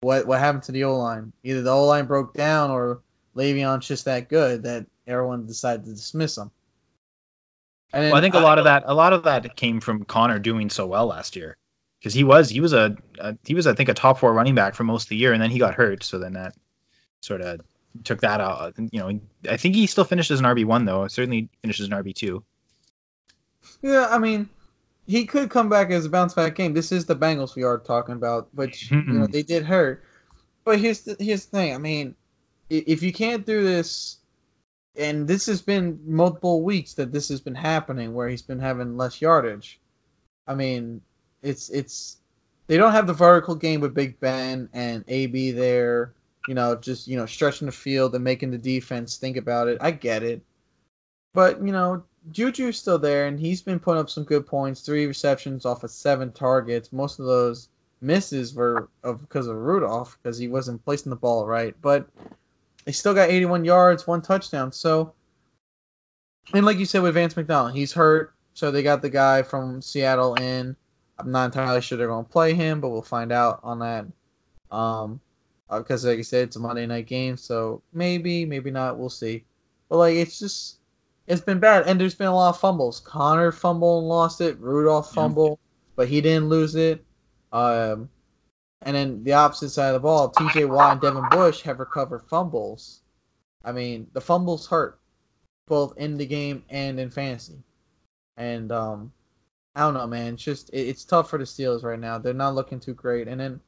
What 0.00 0.26
what 0.26 0.40
happened 0.40 0.64
to 0.64 0.72
the 0.72 0.84
O 0.84 0.96
line? 0.96 1.32
Either 1.44 1.62
the 1.62 1.70
O 1.70 1.84
line 1.84 2.06
broke 2.06 2.34
down 2.34 2.70
or 2.70 3.02
Le'Veon's 3.36 3.86
just 3.86 4.04
that 4.06 4.28
good 4.28 4.62
that 4.64 4.86
everyone 5.08 5.46
decided 5.46 5.84
to 5.86 5.92
dismiss 5.92 6.36
him. 6.36 6.50
And 7.92 8.06
well, 8.06 8.16
I 8.16 8.20
think 8.20 8.34
a 8.34 8.40
lot 8.40 8.58
of 8.58 8.64
that 8.64 8.84
a 8.86 8.94
lot 8.94 9.12
of 9.12 9.22
that 9.24 9.56
came 9.56 9.80
from 9.80 10.04
Conner 10.04 10.38
doing 10.38 10.68
so 10.68 10.86
well 10.86 11.06
last 11.06 11.34
year 11.34 11.56
because 11.98 12.12
he 12.12 12.22
was 12.22 12.50
he 12.50 12.60
was 12.60 12.74
a, 12.74 12.94
a, 13.18 13.36
he 13.44 13.54
was 13.54 13.66
I 13.66 13.74
think 13.74 13.88
a 13.88 13.94
top 13.94 14.18
four 14.18 14.34
running 14.34 14.54
back 14.54 14.74
for 14.74 14.84
most 14.84 15.04
of 15.04 15.08
the 15.08 15.16
year 15.16 15.32
and 15.32 15.42
then 15.42 15.50
he 15.50 15.58
got 15.58 15.74
hurt 15.74 16.04
so 16.04 16.18
then 16.18 16.34
that 16.34 16.54
sort 17.22 17.40
of 17.40 17.60
took 18.04 18.20
that 18.20 18.40
out 18.42 18.60
uh, 18.60 18.82
you 18.92 19.00
know 19.00 19.18
I 19.48 19.56
think 19.56 19.74
he 19.74 19.86
still 19.86 20.04
finished 20.04 20.30
as 20.30 20.38
an 20.38 20.46
RB 20.46 20.66
one 20.66 20.84
though 20.84 21.08
certainly 21.08 21.48
finishes 21.62 21.86
an 21.86 21.92
RB 21.92 22.14
two. 22.14 22.44
Yeah, 23.80 24.06
I 24.10 24.18
mean 24.18 24.50
he 25.06 25.24
could 25.24 25.48
come 25.48 25.70
back 25.70 25.90
as 25.90 26.04
a 26.04 26.10
bounce 26.10 26.34
back 26.34 26.54
game. 26.54 26.74
This 26.74 26.92
is 26.92 27.06
the 27.06 27.16
Bengals 27.16 27.56
we 27.56 27.62
are 27.62 27.78
talking 27.78 28.14
about, 28.14 28.48
which 28.54 28.90
you 28.90 29.02
know 29.02 29.24
hmm. 29.24 29.32
they 29.32 29.42
did 29.42 29.64
hurt. 29.64 30.04
But 30.64 30.78
here's 30.78 31.00
the 31.00 31.16
here's 31.18 31.46
the 31.46 31.56
thing. 31.56 31.74
I 31.74 31.78
mean, 31.78 32.14
if 32.68 33.02
you 33.02 33.12
can't 33.12 33.46
do 33.46 33.64
this, 33.64 34.18
and 34.98 35.28
this 35.28 35.46
has 35.46 35.62
been 35.62 36.00
multiple 36.04 36.62
weeks 36.62 36.94
that 36.94 37.12
this 37.12 37.28
has 37.28 37.40
been 37.40 37.54
happening, 37.54 38.12
where 38.14 38.28
he's 38.28 38.42
been 38.42 38.58
having 38.58 38.96
less 38.96 39.22
yardage. 39.22 39.80
I 40.46 40.54
mean, 40.54 41.00
it's 41.42 41.70
it's 41.70 42.18
they 42.66 42.76
don't 42.76 42.92
have 42.92 43.06
the 43.06 43.12
vertical 43.12 43.54
game 43.54 43.80
with 43.80 43.94
Big 43.94 44.18
Ben 44.20 44.68
and 44.72 45.04
AB 45.08 45.52
there. 45.52 46.12
You 46.48 46.54
know, 46.54 46.74
just 46.74 47.06
you 47.06 47.16
know 47.16 47.26
stretching 47.26 47.66
the 47.66 47.72
field 47.72 48.14
and 48.14 48.24
making 48.24 48.50
the 48.50 48.58
defense 48.58 49.16
think 49.16 49.36
about 49.36 49.68
it. 49.68 49.78
I 49.80 49.92
get 49.92 50.22
it, 50.22 50.42
but 51.32 51.62
you 51.62 51.72
know 51.72 52.02
Juju's 52.32 52.78
still 52.78 52.98
there, 52.98 53.26
and 53.26 53.38
he's 53.38 53.62
been 53.62 53.78
putting 53.78 54.00
up 54.00 54.10
some 54.10 54.24
good 54.24 54.46
points. 54.46 54.80
Three 54.80 55.06
receptions 55.06 55.64
off 55.64 55.84
of 55.84 55.90
seven 55.90 56.32
targets. 56.32 56.92
Most 56.92 57.20
of 57.20 57.26
those 57.26 57.68
misses 58.00 58.54
were 58.54 58.88
of 59.04 59.20
because 59.20 59.46
of 59.46 59.56
Rudolph 59.56 60.18
because 60.22 60.38
he 60.38 60.48
wasn't 60.48 60.84
placing 60.84 61.10
the 61.10 61.16
ball 61.16 61.46
right. 61.46 61.74
But 61.80 62.08
they 62.88 62.92
still 62.92 63.12
got 63.12 63.28
81 63.28 63.66
yards, 63.66 64.06
one 64.06 64.22
touchdown. 64.22 64.72
So, 64.72 65.12
and 66.54 66.64
like 66.64 66.78
you 66.78 66.86
said 66.86 67.02
with 67.02 67.12
Vance 67.12 67.36
McDonald, 67.36 67.76
he's 67.76 67.92
hurt. 67.92 68.32
So 68.54 68.70
they 68.70 68.82
got 68.82 69.02
the 69.02 69.10
guy 69.10 69.42
from 69.42 69.82
Seattle 69.82 70.36
in. 70.36 70.74
I'm 71.18 71.30
not 71.30 71.44
entirely 71.44 71.82
sure 71.82 71.98
they're 71.98 72.06
going 72.06 72.24
to 72.24 72.30
play 72.30 72.54
him, 72.54 72.80
but 72.80 72.88
we'll 72.88 73.02
find 73.02 73.30
out 73.30 73.60
on 73.62 73.80
that. 73.80 74.06
Um, 74.74 75.20
because 75.70 76.06
uh, 76.06 76.08
like 76.08 76.20
I 76.20 76.22
said, 76.22 76.44
it's 76.44 76.56
a 76.56 76.60
Monday 76.60 76.86
night 76.86 77.06
game, 77.06 77.36
so 77.36 77.82
maybe, 77.92 78.46
maybe 78.46 78.70
not. 78.70 78.98
We'll 78.98 79.10
see. 79.10 79.44
But 79.90 79.98
like, 79.98 80.14
it's 80.14 80.38
just 80.38 80.78
it's 81.26 81.42
been 81.42 81.58
bad, 81.58 81.86
and 81.86 82.00
there's 82.00 82.14
been 82.14 82.28
a 82.28 82.34
lot 82.34 82.48
of 82.48 82.58
fumbles. 82.58 83.00
Conner 83.00 83.52
fumbled 83.52 84.04
and 84.04 84.08
lost 84.08 84.40
it. 84.40 84.58
Rudolph 84.60 85.12
fumbled, 85.12 85.58
yeah. 85.60 85.92
but 85.94 86.08
he 86.08 86.22
didn't 86.22 86.48
lose 86.48 86.74
it. 86.74 87.04
Um, 87.52 88.08
and 88.82 88.94
then 88.94 89.24
the 89.24 89.32
opposite 89.32 89.70
side 89.70 89.88
of 89.88 89.94
the 89.94 90.00
ball, 90.00 90.28
T.J. 90.30 90.66
Watt 90.66 90.92
and 90.92 91.00
Devin 91.00 91.28
Bush 91.30 91.62
have 91.62 91.80
recovered 91.80 92.22
fumbles. 92.28 93.00
I 93.64 93.72
mean, 93.72 94.06
the 94.12 94.20
fumbles 94.20 94.66
hurt, 94.66 95.00
both 95.66 95.96
in 95.96 96.16
the 96.16 96.26
game 96.26 96.64
and 96.68 97.00
in 97.00 97.10
fantasy. 97.10 97.62
And 98.36 98.70
um, 98.70 99.12
I 99.74 99.80
don't 99.80 99.94
know, 99.94 100.06
man. 100.06 100.34
It's 100.34 100.42
just 100.42 100.70
it, 100.70 100.88
it's 100.88 101.04
tough 101.04 101.28
for 101.28 101.38
the 101.38 101.44
Steelers 101.44 101.82
right 101.82 101.98
now. 101.98 102.18
They're 102.18 102.34
not 102.34 102.54
looking 102.54 102.78
too 102.78 102.94
great. 102.94 103.26
And 103.26 103.40
then, 103.40 103.60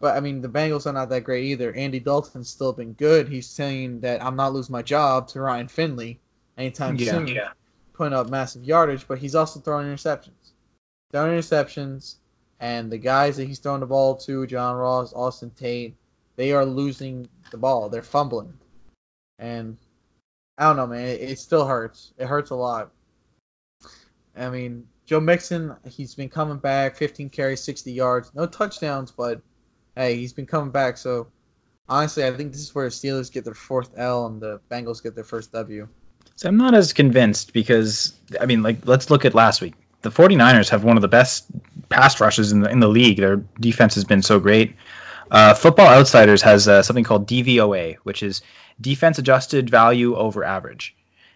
but 0.00 0.16
I 0.16 0.20
mean, 0.20 0.40
the 0.40 0.48
Bengals 0.48 0.86
are 0.86 0.92
not 0.92 1.08
that 1.10 1.24
great 1.24 1.44
either. 1.44 1.72
Andy 1.74 2.00
Dalton's 2.00 2.50
still 2.50 2.72
been 2.72 2.94
good. 2.94 3.28
He's 3.28 3.48
saying 3.48 4.00
that 4.00 4.22
I'm 4.24 4.36
not 4.36 4.52
losing 4.52 4.72
my 4.72 4.82
job 4.82 5.28
to 5.28 5.40
Ryan 5.40 5.68
Finley 5.68 6.20
anytime 6.58 6.96
yeah, 6.96 7.12
soon, 7.12 7.28
yeah. 7.28 7.50
putting 7.92 8.12
up 8.12 8.28
massive 8.28 8.64
yardage, 8.64 9.06
but 9.06 9.18
he's 9.18 9.36
also 9.36 9.60
throwing 9.60 9.86
interceptions. 9.86 10.52
Throwing 11.12 11.38
interceptions, 11.38 12.16
and 12.62 12.92
the 12.92 12.96
guys 12.96 13.36
that 13.36 13.48
he's 13.48 13.58
throwing 13.58 13.80
the 13.80 13.86
ball 13.86 14.14
to, 14.14 14.46
John 14.46 14.76
Ross, 14.76 15.12
Auden 15.14 15.52
Tate, 15.56 15.96
they 16.36 16.52
are 16.52 16.64
losing 16.64 17.28
the 17.50 17.56
ball. 17.56 17.88
They're 17.88 18.04
fumbling. 18.04 18.54
And 19.40 19.76
I 20.56 20.68
don't 20.68 20.76
know, 20.76 20.86
man. 20.86 21.08
It, 21.08 21.20
it 21.22 21.38
still 21.40 21.66
hurts. 21.66 22.14
It 22.18 22.26
hurts 22.26 22.50
a 22.50 22.54
lot. 22.54 22.92
I 24.36 24.48
mean, 24.48 24.86
Joe 25.06 25.18
Mixon, 25.18 25.74
he's 25.90 26.14
been 26.14 26.28
coming 26.28 26.58
back, 26.58 26.94
15 26.94 27.30
carries, 27.30 27.60
60 27.64 27.90
yards. 27.90 28.30
No 28.32 28.46
touchdowns, 28.46 29.10
but 29.10 29.42
hey, 29.96 30.14
he's 30.14 30.32
been 30.32 30.46
coming 30.46 30.70
back. 30.70 30.96
So 30.96 31.26
honestly, 31.88 32.24
I 32.24 32.30
think 32.30 32.52
this 32.52 32.62
is 32.62 32.72
where 32.76 32.84
the 32.84 32.92
Steelers 32.92 33.30
get 33.30 33.44
their 33.44 33.54
fourth 33.54 33.90
L 33.96 34.26
and 34.26 34.40
the 34.40 34.60
Bengals 34.70 35.02
get 35.02 35.16
their 35.16 35.24
first 35.24 35.50
W. 35.50 35.88
So 36.36 36.48
I'm 36.48 36.56
not 36.56 36.74
as 36.74 36.92
convinced 36.92 37.52
because 37.52 38.14
I 38.40 38.46
mean, 38.46 38.62
like 38.62 38.86
let's 38.86 39.10
look 39.10 39.24
at 39.24 39.34
last 39.34 39.60
week. 39.60 39.74
The 40.02 40.10
49ers 40.10 40.68
have 40.68 40.84
one 40.84 40.96
of 40.96 41.02
the 41.02 41.08
best 41.08 41.46
pass 41.88 42.20
rushes 42.20 42.52
in 42.52 42.60
the 42.60 42.70
in 42.70 42.80
the 42.80 42.88
league. 42.88 43.18
Their 43.18 43.36
defense 43.60 43.94
has 43.94 44.04
been 44.04 44.22
so 44.22 44.38
great. 44.38 44.74
Uh, 45.30 45.54
Football 45.54 45.88
Outsiders 45.88 46.42
has 46.42 46.68
uh, 46.68 46.82
something 46.82 47.04
called 47.04 47.26
DVOA, 47.26 47.96
which 48.02 48.22
is 48.22 48.42
defense 48.80 49.18
adjusted 49.18 49.70
value 49.70 50.14
over 50.16 50.44
average, 50.44 50.94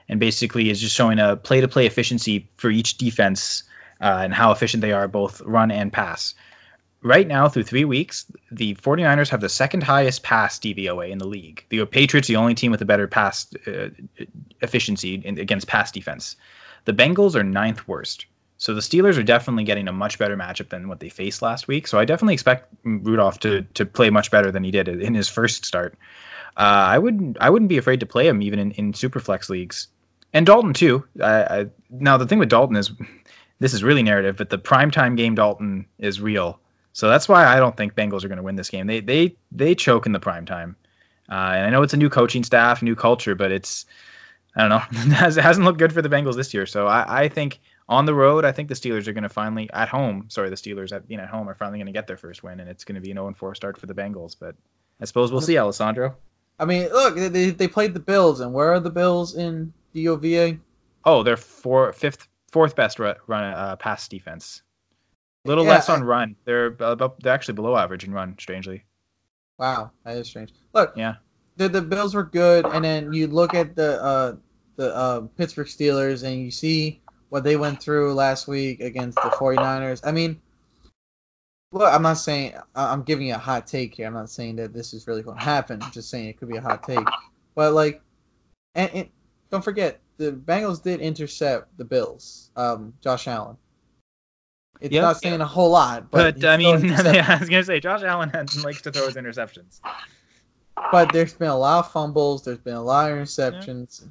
and 0.09 0.21
basically 0.21 0.69
is 0.69 0.81
just 0.81 0.95
showing 0.95 1.19
a 1.19 1.37
play 1.37 1.61
to 1.61 1.69
play 1.69 1.87
efficiency 1.87 2.47
for 2.57 2.71
each 2.71 2.99
defense 2.99 3.63
uh, 4.01 4.21
and 4.23 4.35
how 4.35 4.53
efficient 4.53 4.83
they 4.83 4.93
are 4.93 5.09
both 5.09 5.41
run 5.43 5.71
and 5.71 5.93
pass 5.93 6.35
right 7.07 7.29
now 7.29 7.49
through 7.49 7.63
three 7.63 7.85
weeks, 7.85 8.27
the 8.51 8.75
49ers 8.77 9.29
have 9.29 9.41
the 9.41 9.49
second 9.49 9.83
highest 9.83 10.23
pass 10.23 10.59
DVOA 10.59 11.11
in 11.11 11.19
the 11.19 11.27
league. 11.27 11.65
The 11.69 11.85
Patriots, 11.87 12.29
the 12.29 12.37
only 12.37 12.55
team 12.55 12.73
with 12.73 12.83
a 12.83 12.87
better 12.87 13.07
pass 13.07 13.47
uh, 13.67 13.89
efficiency 14.61 15.15
in, 15.15 15.39
against 15.39 15.69
pass 15.69 15.93
defense. 15.93 16.37
The 16.85 16.93
Bengals 16.93 17.35
are 17.35 17.45
ninth 17.45 17.87
worst. 17.87 18.27
So 18.59 18.75
the 18.75 18.81
Steelers 18.81 19.19
are 19.19 19.23
definitely 19.23 19.65
getting 19.65 19.87
a 19.87 19.93
much 19.93 20.19
better 20.19 20.37
matchup 20.37 20.71
than 20.71 20.89
what 20.89 21.01
they 21.01 21.09
faced 21.09 21.43
last 21.43 21.69
week. 21.69 21.87
So 21.87 21.99
I 21.99 22.05
definitely 22.05 22.35
expect 22.35 22.73
Rudolph 22.85 23.39
to 23.41 23.63
to 23.63 23.85
play 23.85 24.11
much 24.11 24.31
better 24.31 24.51
than 24.51 24.65
he 24.65 24.71
did 24.71 24.89
in 24.89 25.15
his 25.15 25.29
first 25.29 25.65
start. 25.65 25.97
Uh, 26.57 26.89
I 26.89 26.99
wouldn't 26.99 27.37
I 27.41 27.51
wouldn't 27.51 27.69
be 27.69 27.77
afraid 27.77 28.01
to 28.01 28.07
play 28.07 28.27
him 28.27 28.41
even 28.41 28.59
in, 28.59 28.71
in 28.73 28.95
super 28.95 29.21
flex 29.21 29.51
leagues. 29.51 29.89
And 30.33 30.47
Dalton 30.47 30.73
too. 30.73 31.05
I, 31.23 31.43
I, 31.43 31.67
now 31.91 32.17
the 32.17 32.27
thing 32.27 32.39
with 32.39 32.49
Dalton 32.49 32.77
is 32.77 32.91
this 33.59 33.75
is 33.75 33.83
really 33.85 34.03
narrative, 34.03 34.37
but 34.37 34.51
the 34.51 34.59
primetime 34.59 35.17
game 35.17 35.35
Dalton 35.35 35.87
is 35.99 36.21
real. 36.21 36.61
So 36.93 37.11
that's 37.11 37.29
why 37.29 37.45
I 37.45 37.57
don't 37.57 37.77
think 37.77 37.95
Bengals 37.95 38.25
are 38.25 38.29
going 38.29 38.39
to 38.39 38.43
win 38.43 38.57
this 38.57 38.71
game. 38.71 38.87
They 38.87 39.01
they 39.01 39.37
they 39.53 39.75
choke 39.75 40.07
in 40.07 40.13
the 40.13 40.21
prime 40.21 40.47
time. 40.47 40.77
Uh, 41.29 41.53
and 41.57 41.67
I 41.67 41.71
know 41.71 41.83
it's 41.83 41.93
a 41.93 41.99
new 41.99 42.09
coaching 42.09 42.45
staff, 42.45 42.83
new 42.83 42.97
culture, 42.97 43.35
but 43.35 43.53
it's 43.53 43.85
I 44.57 44.67
don't 44.67 44.71
know. 44.71 44.83
it 44.93 45.37
hasn't 45.37 45.67
looked 45.67 45.79
good 45.79 45.93
for 45.93 46.01
the 46.01 46.09
Bengals 46.09 46.37
this 46.37 46.55
year. 46.55 46.65
So 46.65 46.87
I, 46.87 47.25
I 47.25 47.29
think 47.29 47.61
on 47.89 48.05
the 48.05 48.15
road, 48.15 48.45
I 48.45 48.53
think 48.53 48.69
the 48.69 48.75
Steelers 48.75 49.07
are 49.07 49.13
going 49.13 49.23
to 49.23 49.29
finally 49.29 49.71
at 49.73 49.89
home. 49.89 50.27
Sorry, 50.29 50.51
the 50.51 50.57
Steelers 50.57 50.93
at 50.93 51.07
being 51.07 51.21
at 51.21 51.29
home 51.29 51.49
are 51.49 51.55
finally 51.55 51.79
going 51.79 51.87
to 51.87 51.93
get 51.93 52.07
their 52.07 52.17
first 52.17 52.43
win, 52.43 52.61
and 52.61 52.69
it's 52.69 52.85
going 52.85 52.97
to 52.97 53.01
be 53.01 53.11
an 53.11 53.17
0 53.17 53.35
4 53.35 53.55
start 53.55 53.79
for 53.79 53.87
the 53.87 53.95
Bengals. 53.95 54.37
But 54.39 54.57
I 55.01 55.05
suppose 55.05 55.31
we'll 55.31 55.41
see, 55.41 55.59
Alessandro. 55.59 56.17
I 56.59 56.65
mean, 56.65 56.89
look, 56.89 57.17
they 57.17 57.51
they 57.51 57.69
played 57.69 57.95
the 57.95 58.01
Bills, 58.01 58.41
and 58.41 58.53
where 58.53 58.73
are 58.73 58.81
the 58.81 58.91
Bills 58.91 59.37
in 59.37 59.73
DOVA? 59.95 60.59
Oh, 61.05 61.23
they're 61.23 61.37
four, 61.37 61.93
fifth, 61.93 62.27
fourth 62.51 62.75
best 62.75 62.99
run, 62.99 63.17
uh, 63.29 63.77
pass 63.77 64.09
defense 64.09 64.63
A 65.45 65.49
little 65.49 65.65
yeah, 65.65 65.71
less 65.71 65.89
on 65.89 66.03
I, 66.03 66.05
run. 66.05 66.37
They're 66.45 66.67
about 66.81 67.21
they're 67.21 67.33
actually 67.33 67.55
below 67.55 67.77
average 67.77 68.05
in 68.05 68.13
run. 68.13 68.35
Strangely. 68.39 68.85
Wow, 69.59 69.93
that 70.05 70.17
is 70.17 70.27
strange. 70.27 70.53
Look, 70.73 70.93
yeah, 70.97 71.17
the 71.57 71.69
the 71.69 71.83
Bills 71.83 72.15
were 72.15 72.25
good, 72.25 72.67
and 72.67 72.85
then 72.85 73.13
you 73.13 73.29
look 73.29 73.55
at 73.55 73.77
the 73.77 74.03
uh, 74.03 74.37
the 74.75 74.95
uh, 74.97 75.21
Pittsburgh 75.37 75.69
Steelers, 75.69 76.25
and 76.25 76.43
you 76.43 76.51
see 76.51 77.01
what 77.29 77.45
they 77.45 77.57
went 77.57 77.83
through 77.83 78.15
last 78.15 78.49
week 78.49 78.81
against 78.81 79.17
the 79.17 79.29
49ers. 79.31 80.01
I 80.05 80.13
mean, 80.13 80.41
look, 81.73 81.93
I'm 81.93 82.03
not 82.03 82.15
saying 82.15 82.55
I'm 82.75 83.03
giving 83.03 83.29
you 83.29 83.35
a 83.35 83.39
hot 83.39 83.67
take 83.67 83.95
here. 83.95 84.07
I'm 84.07 84.15
not 84.15 84.31
saying 84.31 84.57
that 84.57 84.73
this 84.73 84.95
is 84.95 85.07
really 85.07 85.23
going 85.23 85.39
to 85.39 85.45
happen. 85.45 85.83
I'm 85.83 85.93
just 85.93 86.11
saying 86.11 86.29
it 86.29 86.39
could 86.39 86.49
be 86.49 86.57
a 86.57 86.61
hot 86.61 86.83
take. 86.83 87.07
But 87.55 87.73
like, 87.73 88.01
and, 88.75 88.91
and 88.93 89.09
don't 89.51 89.65
forget 89.65 90.01
the 90.19 90.33
Bengals 90.33 90.83
did 90.83 91.01
intercept 91.01 91.77
the 91.79 91.85
Bills. 91.85 92.51
Um, 92.57 92.95
Josh 93.01 93.29
Allen. 93.29 93.57
It's 94.81 94.93
yep. 94.93 95.03
not 95.03 95.21
saying 95.21 95.41
a 95.41 95.47
whole 95.47 95.71
lot, 95.71 96.11
but, 96.11 96.39
but 96.39 96.49
I 96.49 96.57
mean, 96.59 96.91
I 96.93 97.39
was 97.39 97.49
gonna 97.49 97.65
say 97.65 97.81
Josh 97.81 98.03
Allen 98.03 98.31
likes 98.63 98.83
to 98.83 98.93
throw 98.93 99.07
his 99.07 99.15
interceptions. 99.15 99.81
But 100.93 101.13
there's 101.13 101.33
been 101.33 101.49
a 101.49 101.57
lot 101.57 101.87
of 101.87 101.91
fumbles. 101.91 102.45
There's 102.45 102.59
been 102.59 102.75
a 102.75 102.83
lot 102.83 103.11
of 103.11 103.17
interceptions. 103.17 104.05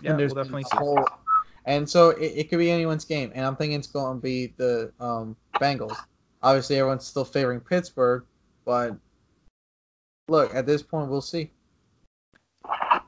Yeah, 0.00 0.10
and 0.10 0.20
there's 0.20 0.32
we'll 0.32 0.44
definitely 0.44 0.64
see. 0.64 0.76
Whole, 0.76 1.04
and 1.64 1.88
so 1.88 2.10
it, 2.10 2.32
it, 2.36 2.50
could 2.50 2.58
be 2.58 2.70
anyone's 2.70 3.04
game. 3.04 3.32
And 3.34 3.44
I'm 3.44 3.56
thinking 3.56 3.78
it's 3.78 3.88
going 3.88 4.18
to 4.18 4.22
be 4.22 4.54
the 4.56 4.92
um, 5.00 5.36
Bengals. 5.56 5.96
Obviously, 6.42 6.76
everyone's 6.76 7.06
still 7.06 7.24
favoring 7.24 7.60
Pittsburgh, 7.60 8.24
but 8.64 8.96
look, 10.28 10.54
at 10.54 10.66
this 10.66 10.82
point, 10.82 11.10
we'll 11.10 11.20
see. 11.20 11.50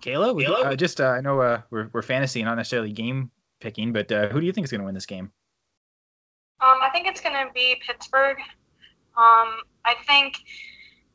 Kayla, 0.03 0.65
uh, 0.65 0.75
just 0.75 1.01
uh, 1.01 1.09
I 1.09 1.21
know 1.21 1.41
uh, 1.41 1.63
we're 1.71 1.89
we're 1.93 2.03
fantasy, 2.03 2.43
not 2.43 2.57
necessarily 2.57 2.93
game 2.93 3.31
picking, 3.61 3.93
but 3.93 4.11
uh, 4.11 4.29
who 4.29 4.41
do 4.41 4.47
you 4.47 4.53
think 4.53 4.65
is 4.65 4.71
going 4.71 4.81
to 4.81 4.85
win 4.85 4.95
this 4.95 5.07
game? 5.07 5.31
Um, 6.61 6.79
I 6.83 6.91
think 6.93 7.07
it's 7.07 7.21
going 7.21 7.35
to 7.35 7.53
be 7.53 7.81
Pittsburgh. 7.87 8.39
Um, 9.17 9.61
I 9.85 9.95
think 10.07 10.37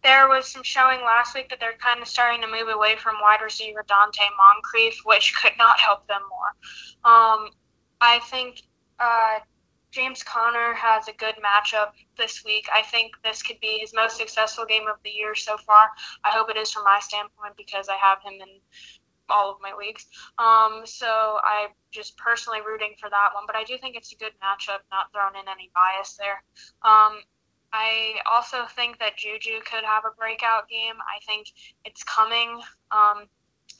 there 0.08 0.30
was 0.30 0.48
some 0.48 0.64
showing 0.64 1.02
last 1.02 1.36
week 1.36 1.50
that 1.50 1.60
they're 1.60 1.78
kind 1.80 2.02
of 2.02 2.08
starting 2.08 2.40
to 2.40 2.48
move 2.48 2.74
away 2.74 2.96
from 2.96 3.16
wide 3.22 3.42
receiver 3.44 3.84
Donte 3.90 4.24
Moncrief, 4.38 5.02
which 5.04 5.36
could 5.42 5.52
not 5.58 5.78
help 5.82 6.08
them 6.08 6.22
more. 6.30 6.48
Um, 7.04 7.50
I 8.00 8.22
think 8.30 8.62
uh, 9.00 9.40
James 9.92 10.24
Conner 10.24 10.74
has 10.76 11.10
a 11.10 11.14
good 11.14 11.36
matchup 11.44 11.92
this 12.18 12.46
week. 12.46 12.70
I 12.74 12.84
think 12.84 13.16
this 13.22 13.44
could 13.44 13.60
be 13.60 13.80
his 13.82 13.94
most 13.94 14.16
successful 14.16 14.66
game 14.66 14.88
of 14.88 14.96
the 15.04 15.10
year 15.10 15.36
so 15.36 15.58
far. 15.58 15.90
I 16.24 16.30
hope 16.30 16.50
it 16.50 16.56
is 16.56 16.72
from 16.72 16.86
my 16.86 17.00
standpoint 17.02 17.58
because 17.58 17.90
I 17.90 17.98
have 17.98 18.22
him 18.24 18.40
in 18.40 18.62
all 19.30 19.52
of 19.52 19.58
my 19.62 19.74
leagues. 19.78 20.06
Um, 20.38 20.84
so 20.86 21.40
I'm 21.44 21.72
just 21.92 22.16
personally 22.16 22.60
rooting 22.66 22.94
for 22.98 23.10
that 23.10 23.32
one. 23.34 23.44
But 23.46 23.58
I 23.58 23.66
do 23.66 23.78
think 23.78 23.98
it's 23.98 24.14
a 24.14 24.16
good 24.16 24.32
matchup, 24.40 24.88
not 24.90 25.12
throwing 25.12 25.36
in 25.36 25.50
any 25.50 25.70
bias 25.76 26.18
there. 26.18 26.42
Um, 26.82 27.20
I 27.74 28.16
also 28.32 28.66
think 28.76 29.00
that 29.00 29.18
Juju 29.18 29.60
could 29.70 29.84
have 29.84 30.04
a 30.06 30.16
breakout 30.18 30.70
game. 30.70 30.96
I 31.02 31.20
think 31.26 31.48
it's 31.86 32.04
coming. 32.04 32.62
Um, 32.92 33.26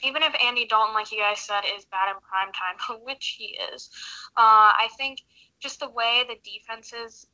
even 0.04 0.24
if 0.24 0.34
Andy 0.44 0.68
Dalton, 0.68 0.94
like 0.94 1.12
you 1.12 1.20
guys 1.20 1.40
said, 1.40 1.62
is 1.78 1.86
bad 1.86 2.10
in 2.12 2.22
prime 2.22 2.52
time, 2.54 3.00
which 3.04 3.36
he 3.38 3.58
is, 3.74 3.90
uh, 4.36 4.76
I 4.76 4.90
think 4.98 5.20
just 5.60 5.80
the 5.80 5.90
way 5.90 6.24
the 6.28 6.36
defenses 6.44 7.28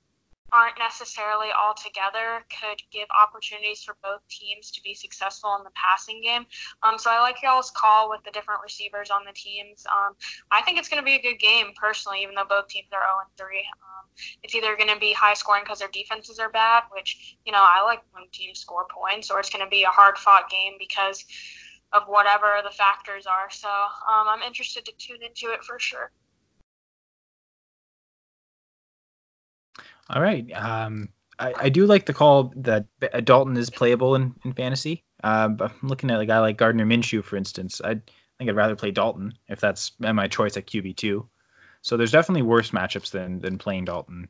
aren't 0.54 0.78
necessarily 0.78 1.48
all 1.58 1.74
together 1.74 2.46
could 2.48 2.82
give 2.92 3.08
opportunities 3.10 3.82
for 3.82 3.98
both 4.04 4.22
teams 4.30 4.70
to 4.72 4.82
be 4.84 4.94
successful 4.94 5.56
in 5.58 5.64
the 5.64 5.74
passing 5.74 6.22
game. 6.22 6.46
Um, 6.84 6.98
so 6.98 7.10
I 7.10 7.20
like 7.20 7.42
y'all's 7.42 7.72
call 7.72 8.10
with 8.10 8.24
the 8.24 8.32
different 8.32 8.62
receivers 8.62 9.10
on 9.10 9.26
the 9.26 9.34
teams. 9.34 9.84
Um, 9.90 10.14
I 10.52 10.62
think 10.62 10.78
it's 10.78 10.88
going 10.88 11.02
to 11.02 11.06
be 11.06 11.16
a 11.16 11.22
good 11.22 11.40
game 11.40 11.74
personally, 11.76 12.22
even 12.22 12.36
though 12.36 12.46
both 12.48 12.68
teams 12.68 12.88
are 12.94 13.02
0 13.02 13.26
and 13.26 13.38
3. 13.38 13.58
Um, 13.58 14.06
it's 14.44 14.54
either 14.54 14.78
going 14.78 14.94
to 14.94 15.00
be 15.00 15.12
high 15.12 15.34
scoring 15.34 15.64
because 15.66 15.80
their 15.80 15.92
defenses 15.92 16.38
are 16.38 16.50
bad, 16.50 16.84
which, 16.96 17.38
you 17.46 17.52
know, 17.52 17.62
I 17.62 17.84
like 17.84 18.02
when 18.12 18.26
teams 18.32 18.60
score 18.60 18.86
points, 18.94 19.32
or 19.32 19.40
it's 19.40 19.50
going 19.50 19.66
to 19.66 19.70
be 19.70 19.84
a 19.84 19.90
hard 19.90 20.18
fought 20.18 20.50
game 20.52 20.74
because 20.78 21.26
of 21.94 22.04
whatever 22.06 22.62
the 22.64 22.72
factors 22.72 23.26
are. 23.26 23.50
So 23.50 23.70
um, 23.70 24.28
I'm 24.30 24.42
interested 24.42 24.86
to 24.86 24.92
tune 24.98 25.24
into 25.24 25.52
it 25.54 25.64
for 25.64 25.80
sure. 25.80 26.12
All 30.14 30.22
right. 30.22 30.50
Um, 30.54 31.10
I, 31.40 31.54
I 31.58 31.70
do 31.70 31.86
like 31.86 32.06
the 32.06 32.14
call 32.14 32.54
that 32.56 32.86
Dalton 33.26 33.58
is 33.58 33.70
playable 33.70 34.16
in, 34.16 34.36
in 34.46 34.54
fantasy. 34.54 35.04
Um, 35.24 35.56
but 35.56 35.72
I'm 35.82 35.90
looking 35.90 36.12
at 36.12 36.20
a 36.20 36.26
guy 36.26 36.40
like 36.40 36.58
Gardner 36.58 36.86
Minshew, 36.86 37.24
for 37.24 37.36
instance. 37.36 37.82
I 37.84 37.96
think 38.38 38.50
I'd 38.50 38.56
rather 38.56 38.76
play 38.76 38.92
Dalton 38.92 39.34
if 39.48 39.60
that's 39.60 39.92
my 40.00 40.28
choice 40.28 40.56
at 40.56 40.68
QB 40.68 40.98
two. 40.98 41.28
So 41.82 41.98
there's 41.98 42.12
definitely 42.12 42.44
worse 42.44 42.72
matchups 42.72 43.12
than 43.12 43.40
than 43.40 43.58
playing 43.58 43.86
Dalton. 43.86 44.30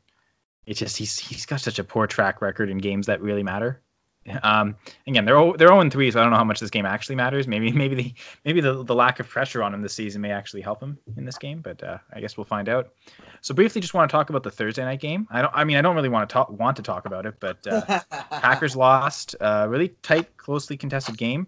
It's 0.66 0.80
just 0.80 0.96
he's 0.96 1.18
he's 1.18 1.46
got 1.46 1.60
such 1.60 1.78
a 1.78 1.84
poor 1.84 2.06
track 2.06 2.40
record 2.40 2.70
in 2.70 2.78
games 2.78 3.06
that 3.06 3.20
really 3.20 3.42
matter. 3.42 3.82
Um, 4.42 4.76
again, 5.06 5.24
they're 5.24 5.52
they're 5.58 5.68
0 5.68 5.90
3, 5.90 6.10
so 6.10 6.20
I 6.20 6.22
don't 6.22 6.30
know 6.30 6.38
how 6.38 6.44
much 6.44 6.60
this 6.60 6.70
game 6.70 6.86
actually 6.86 7.16
matters. 7.16 7.46
Maybe 7.46 7.72
maybe 7.84 7.94
the 7.94 8.14
maybe 8.44 8.60
the, 8.60 8.82
the 8.82 8.94
lack 8.94 9.20
of 9.20 9.28
pressure 9.28 9.62
on 9.62 9.74
him 9.74 9.82
this 9.82 9.94
season 9.94 10.22
may 10.22 10.30
actually 10.30 10.62
help 10.62 10.82
him 10.82 10.98
in 11.16 11.24
this 11.24 11.38
game, 11.38 11.60
but 11.60 11.82
uh, 11.82 11.98
I 12.12 12.20
guess 12.20 12.36
we'll 12.36 12.44
find 12.44 12.68
out. 12.68 12.92
So 13.42 13.54
briefly, 13.54 13.80
just 13.80 13.92
want 13.92 14.10
to 14.10 14.12
talk 14.12 14.30
about 14.30 14.42
the 14.42 14.50
Thursday 14.50 14.82
night 14.84 15.00
game. 15.00 15.28
I 15.30 15.42
don't. 15.42 15.52
I 15.54 15.64
mean, 15.64 15.76
I 15.76 15.82
don't 15.82 15.94
really 15.94 16.08
want 16.08 16.28
to 16.28 16.32
talk 16.32 16.50
want 16.50 16.76
to 16.76 16.82
talk 16.82 17.04
about 17.06 17.26
it, 17.26 17.34
but 17.40 17.66
uh, 17.66 18.00
Packers 18.30 18.74
lost. 18.76 19.36
Uh, 19.40 19.66
really 19.68 19.88
tight, 20.02 20.34
closely 20.38 20.76
contested 20.76 21.18
game, 21.18 21.46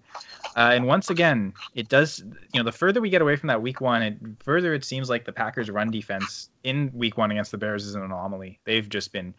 uh, 0.57 0.71
and 0.75 0.87
once 0.87 1.09
again, 1.09 1.55
it 1.75 1.89
does. 1.89 2.23
You 2.53 2.61
know, 2.61 2.65
the 2.65 2.73
further 2.73 3.01
we 3.01 3.09
get 3.09 3.23
away 3.23 3.37
from 3.37 3.47
that 3.49 3.63
Week 3.63 3.81
One, 3.81 4.03
it 4.03 4.19
further 4.41 4.75
it 4.75 4.85
seems 4.85 5.09
like 5.09 5.25
the 5.25 5.33
Packers' 5.33 5.71
run 5.71 5.91
defense 5.91 6.51
in 6.65 6.91
Week 6.93 7.17
One 7.17 7.31
against 7.31 7.51
the 7.51 7.59
Bears 7.59 7.87
is 7.87 7.95
an 7.95 8.03
anomaly. 8.03 8.61
They've 8.65 8.89
just 8.89 9.13
been 9.13 9.35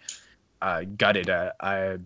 uh, 0.61 0.83
gutted. 0.97 1.29
Uh, 1.29 1.51
I 1.59 1.97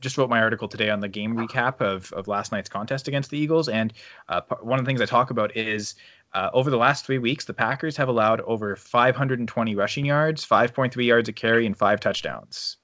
just 0.00 0.18
wrote 0.18 0.30
my 0.30 0.40
article 0.40 0.68
today 0.68 0.90
on 0.90 1.00
the 1.00 1.08
game 1.08 1.36
recap 1.36 1.80
of, 1.80 2.12
of 2.12 2.28
last 2.28 2.52
night's 2.52 2.68
contest 2.68 3.08
against 3.08 3.30
the 3.30 3.38
Eagles. 3.38 3.68
And 3.68 3.92
uh, 4.28 4.40
one 4.60 4.78
of 4.78 4.84
the 4.84 4.88
things 4.88 5.00
I 5.00 5.06
talk 5.06 5.30
about 5.30 5.56
is 5.56 5.94
uh, 6.32 6.50
over 6.52 6.70
the 6.70 6.76
last 6.76 7.04
three 7.04 7.18
weeks, 7.18 7.44
the 7.44 7.54
Packers 7.54 7.96
have 7.96 8.08
allowed 8.08 8.40
over 8.42 8.76
520 8.76 9.74
rushing 9.74 10.04
yards, 10.04 10.46
5.3 10.46 11.04
yards 11.04 11.28
a 11.28 11.32
carry, 11.32 11.66
and 11.66 11.76
five 11.76 12.00
touchdowns. 12.00 12.76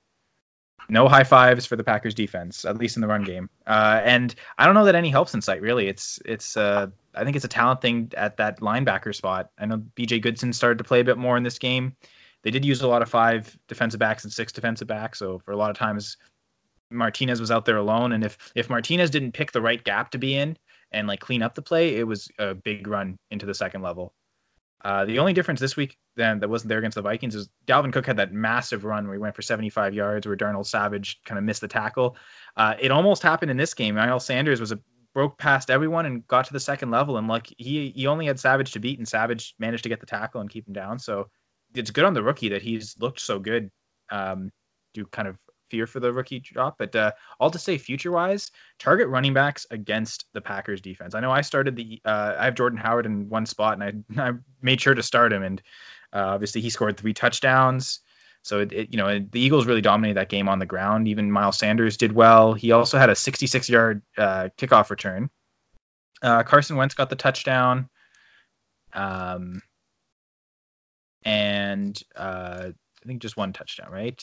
No 0.88 1.08
high 1.08 1.24
fives 1.24 1.66
for 1.66 1.74
the 1.74 1.82
Packers 1.82 2.14
defense, 2.14 2.64
at 2.64 2.78
least 2.78 2.96
in 2.96 3.02
the 3.02 3.08
run 3.08 3.24
game. 3.24 3.50
Uh, 3.66 4.00
and 4.04 4.34
I 4.58 4.66
don't 4.66 4.74
know 4.74 4.84
that 4.84 4.94
any 4.94 5.10
helps 5.10 5.34
in 5.34 5.42
sight. 5.42 5.60
Really, 5.60 5.88
it's 5.88 6.20
it's. 6.24 6.56
Uh, 6.56 6.88
I 7.14 7.24
think 7.24 7.34
it's 7.34 7.44
a 7.44 7.48
talent 7.48 7.80
thing 7.80 8.12
at 8.16 8.36
that 8.36 8.60
linebacker 8.60 9.12
spot. 9.12 9.50
I 9.58 9.66
know 9.66 9.78
B.J. 9.78 10.20
Goodson 10.20 10.52
started 10.52 10.78
to 10.78 10.84
play 10.84 11.00
a 11.00 11.04
bit 11.04 11.18
more 11.18 11.36
in 11.36 11.42
this 11.42 11.58
game. 11.58 11.96
They 12.42 12.50
did 12.52 12.64
use 12.64 12.82
a 12.82 12.88
lot 12.88 13.02
of 13.02 13.08
five 13.08 13.58
defensive 13.66 13.98
backs 13.98 14.22
and 14.22 14.32
six 14.32 14.52
defensive 14.52 14.86
backs, 14.86 15.18
so 15.18 15.40
for 15.40 15.50
a 15.50 15.56
lot 15.56 15.70
of 15.70 15.76
times 15.76 16.16
Martinez 16.90 17.40
was 17.40 17.50
out 17.50 17.64
there 17.64 17.76
alone, 17.76 18.12
and 18.12 18.24
if 18.24 18.52
if 18.54 18.70
Martinez 18.70 19.10
didn't 19.10 19.32
pick 19.32 19.52
the 19.52 19.60
right 19.60 19.82
gap 19.82 20.10
to 20.10 20.18
be 20.18 20.36
in 20.36 20.56
and 20.92 21.08
like 21.08 21.20
clean 21.20 21.42
up 21.42 21.54
the 21.54 21.62
play, 21.62 21.96
it 21.96 22.06
was 22.06 22.28
a 22.38 22.54
big 22.54 22.86
run 22.86 23.18
into 23.30 23.46
the 23.46 23.54
second 23.54 23.82
level. 23.82 24.14
Uh, 24.84 25.04
the 25.04 25.18
only 25.18 25.32
difference 25.32 25.58
this 25.58 25.76
week 25.76 25.96
then 26.16 26.38
that 26.38 26.48
wasn't 26.48 26.68
there 26.68 26.78
against 26.78 26.94
the 26.94 27.02
Vikings 27.02 27.34
is 27.34 27.48
Dalvin 27.66 27.92
Cook 27.92 28.06
had 28.06 28.18
that 28.18 28.32
massive 28.32 28.84
run 28.84 29.06
where 29.06 29.14
he 29.14 29.18
went 29.18 29.34
for 29.34 29.42
75 29.42 29.94
yards, 29.94 30.26
where 30.26 30.36
Darnell 30.36 30.64
Savage 30.64 31.20
kind 31.24 31.38
of 31.38 31.44
missed 31.44 31.60
the 31.60 31.68
tackle. 31.68 32.16
Uh, 32.56 32.74
it 32.78 32.90
almost 32.90 33.22
happened 33.22 33.50
in 33.50 33.56
this 33.56 33.74
game. 33.74 33.96
Miles 33.96 34.24
Sanders 34.24 34.60
was 34.60 34.72
a 34.72 34.78
broke 35.12 35.38
past 35.38 35.70
everyone 35.70 36.04
and 36.04 36.26
got 36.26 36.44
to 36.44 36.52
the 36.52 36.60
second 36.60 36.90
level, 36.90 37.16
and 37.16 37.26
like 37.26 37.52
he 37.56 37.90
he 37.96 38.06
only 38.06 38.26
had 38.26 38.38
Savage 38.38 38.72
to 38.72 38.78
beat, 38.78 38.98
and 38.98 39.08
Savage 39.08 39.54
managed 39.58 39.82
to 39.82 39.88
get 39.88 39.98
the 39.98 40.06
tackle 40.06 40.40
and 40.40 40.50
keep 40.50 40.68
him 40.68 40.74
down. 40.74 40.98
So 40.98 41.28
it's 41.74 41.90
good 41.90 42.04
on 42.04 42.14
the 42.14 42.22
rookie 42.22 42.50
that 42.50 42.62
he's 42.62 42.96
looked 42.98 43.20
so 43.20 43.38
good. 43.38 43.70
Um, 44.10 44.52
do 44.94 45.04
kind 45.06 45.26
of 45.26 45.36
fear 45.70 45.86
for 45.86 46.00
the 46.00 46.12
rookie 46.12 46.40
drop. 46.40 46.78
But 46.78 46.94
uh, 46.94 47.12
all 47.40 47.50
to 47.50 47.58
say, 47.58 47.78
future 47.78 48.12
wise, 48.12 48.50
target 48.78 49.08
running 49.08 49.34
backs 49.34 49.66
against 49.70 50.26
the 50.32 50.40
Packers 50.40 50.80
defense. 50.80 51.14
I 51.14 51.20
know 51.20 51.30
I 51.30 51.40
started 51.40 51.76
the 51.76 52.00
uh, 52.04 52.34
I 52.38 52.44
have 52.44 52.54
Jordan 52.54 52.78
Howard 52.78 53.06
in 53.06 53.28
one 53.28 53.46
spot, 53.46 53.80
and 53.80 54.04
I 54.18 54.22
I 54.28 54.32
made 54.62 54.80
sure 54.80 54.94
to 54.94 55.02
start 55.02 55.32
him, 55.32 55.42
and 55.42 55.62
uh, 56.12 56.26
obviously 56.26 56.60
he 56.60 56.70
scored 56.70 56.96
three 56.96 57.14
touchdowns. 57.14 58.00
So 58.42 58.60
it, 58.60 58.72
it 58.72 58.92
you 58.92 58.96
know 58.96 59.08
it, 59.08 59.32
the 59.32 59.40
Eagles 59.40 59.66
really 59.66 59.80
dominated 59.80 60.16
that 60.16 60.28
game 60.28 60.48
on 60.48 60.58
the 60.58 60.66
ground. 60.66 61.08
Even 61.08 61.30
Miles 61.30 61.58
Sanders 61.58 61.96
did 61.96 62.12
well. 62.12 62.54
He 62.54 62.72
also 62.72 62.98
had 62.98 63.10
a 63.10 63.16
66 63.16 63.68
yard 63.68 64.02
uh, 64.16 64.48
kickoff 64.56 64.90
return. 64.90 65.30
Uh, 66.22 66.42
Carson 66.42 66.76
Wentz 66.76 66.94
got 66.94 67.10
the 67.10 67.16
touchdown. 67.16 67.88
Um, 68.92 69.62
and 71.24 72.00
uh, 72.14 72.70
I 72.70 73.06
think 73.06 73.20
just 73.20 73.36
one 73.36 73.52
touchdown, 73.52 73.90
right? 73.90 74.22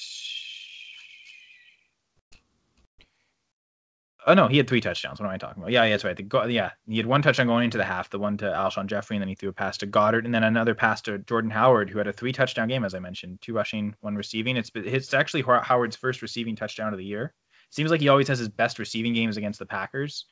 Oh 4.26 4.34
no, 4.34 4.48
he 4.48 4.58
had 4.58 4.68
three 4.68 4.80
touchdowns. 4.80 5.20
What 5.20 5.28
am 5.28 5.34
I 5.34 5.38
talking 5.38 5.62
about? 5.62 5.72
Yeah, 5.72 5.84
yeah, 5.84 5.92
that's 5.92 6.04
right. 6.06 6.16
The 6.16 6.48
yeah, 6.50 6.72
he 6.88 6.98
had 6.98 7.06
one 7.06 7.22
touchdown 7.22 7.48
going 7.48 7.66
into 7.66 7.78
the 7.78 7.84
half, 7.84 8.10
the 8.10 8.20
one 8.20 8.38
to 8.38 8.46
Alshon 8.46 8.88
Jeffery, 8.88 9.18
and 9.18 9.22
then 9.22 9.28
he 9.28 9.36
threw 9.36 9.50
a 9.50 9.54
pass 9.54 9.78
to 9.80 9.88
Goedert, 9.88 10.26
and 10.26 10.34
then 10.34 10.44
another 10.44 10.74
pass 10.74 11.02
to 11.02 11.20
Jordan 11.20 11.52
Howard, 11.52 11.90
who 11.90 11.98
had 11.98 12.08
a 12.08 12.14
three 12.14 12.32
touchdown 12.32 12.70
game, 12.70 12.86
as 12.86 12.94
I 12.94 13.00
mentioned, 13.00 13.42
two 13.42 13.54
rushing, 13.54 13.96
one 14.00 14.16
receiving. 14.16 14.56
It's 14.56 14.72
it's 14.76 15.14
actually 15.14 15.42
Howard's 15.42 15.98
first 15.98 16.22
receiving 16.22 16.56
touchdown 16.56 16.94
of 16.94 17.00
the 17.00 17.06
year. 17.06 17.34
Seems 17.70 17.92
like 17.92 18.02
he 18.02 18.08
always 18.08 18.28
has 18.30 18.40
his 18.40 18.50
best 18.50 18.80
receiving 18.80 19.14
games 19.14 19.36
against 19.36 19.60
the 19.60 19.66
Packers. 19.66 20.26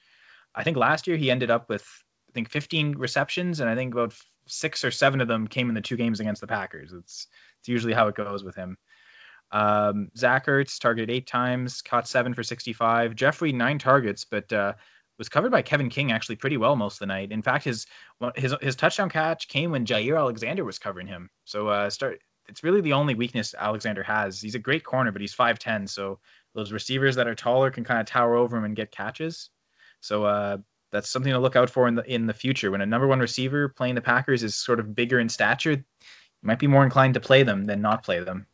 I 0.55 0.63
think 0.63 0.77
last 0.77 1.07
year 1.07 1.17
he 1.17 1.31
ended 1.31 1.51
up 1.51 1.67
with 1.67 1.85
I 2.29 2.31
think 2.33 2.49
15 2.49 2.97
receptions, 2.97 3.59
and 3.59 3.69
I 3.69 3.75
think 3.75 3.93
about 3.93 4.13
six 4.47 4.85
or 4.85 4.91
seven 4.91 5.19
of 5.21 5.27
them 5.27 5.47
came 5.47 5.69
in 5.69 5.75
the 5.75 5.81
two 5.81 5.97
games 5.97 6.19
against 6.21 6.39
the 6.39 6.47
Packers. 6.47 6.93
It's 6.93 7.27
it's 7.59 7.67
usually 7.67 7.93
how 7.93 8.07
it 8.07 8.15
goes 8.15 8.43
with 8.43 8.55
him. 8.55 8.77
Um, 9.51 10.09
Zach 10.15 10.45
Ertz 10.45 10.79
targeted 10.79 11.09
eight 11.09 11.27
times, 11.27 11.81
caught 11.81 12.07
seven 12.07 12.33
for 12.33 12.43
65. 12.43 13.15
Jeffery 13.15 13.51
nine 13.51 13.77
targets, 13.77 14.25
but 14.25 14.51
uh, 14.53 14.73
was 15.17 15.29
covered 15.29 15.51
by 15.51 15.61
Kevin 15.61 15.89
King 15.89 16.11
actually 16.11 16.35
pretty 16.35 16.57
well 16.57 16.75
most 16.75 16.95
of 16.95 16.99
the 16.99 17.05
night. 17.05 17.31
In 17.31 17.41
fact, 17.41 17.63
his 17.63 17.85
his 18.35 18.55
his 18.61 18.75
touchdown 18.75 19.09
catch 19.09 19.47
came 19.47 19.71
when 19.71 19.85
Jaire 19.85 20.17
Alexander 20.17 20.65
was 20.65 20.79
covering 20.79 21.05
him. 21.05 21.29
So 21.45 21.67
uh, 21.67 21.89
start. 21.89 22.19
It's 22.47 22.63
really 22.63 22.81
the 22.81 22.93
only 22.93 23.13
weakness 23.13 23.53
Alexander 23.57 24.01
has. 24.03 24.41
He's 24.41 24.55
a 24.55 24.59
great 24.59 24.83
corner, 24.83 25.11
but 25.11 25.21
he's 25.21 25.33
5'10, 25.33 25.87
so 25.87 26.19
those 26.55 26.71
receivers 26.71 27.15
that 27.15 27.27
are 27.27 27.35
taller 27.35 27.69
can 27.69 27.83
kind 27.83 27.99
of 27.99 28.07
tower 28.07 28.35
over 28.35 28.57
him 28.57 28.65
and 28.65 28.75
get 28.75 28.91
catches. 28.91 29.51
So 30.01 30.25
uh, 30.25 30.57
that's 30.91 31.07
something 31.09 31.31
to 31.31 31.39
look 31.39 31.55
out 31.55 31.69
for 31.69 31.87
in 31.87 31.95
the 31.95 32.03
in 32.11 32.25
the 32.25 32.33
future. 32.33 32.71
When 32.71 32.81
a 32.81 32.85
number 32.85 33.07
one 33.07 33.19
receiver 33.19 33.69
playing 33.69 33.95
the 33.95 34.01
Packers 34.01 34.43
is 34.43 34.55
sort 34.55 34.79
of 34.79 34.95
bigger 34.95 35.19
in 35.19 35.29
stature, 35.29 35.73
you 35.73 35.83
might 36.41 36.59
be 36.59 36.67
more 36.67 36.83
inclined 36.83 37.13
to 37.13 37.19
play 37.19 37.43
them 37.43 37.65
than 37.65 37.81
not 37.81 38.03
play 38.03 38.19
them. 38.19 38.47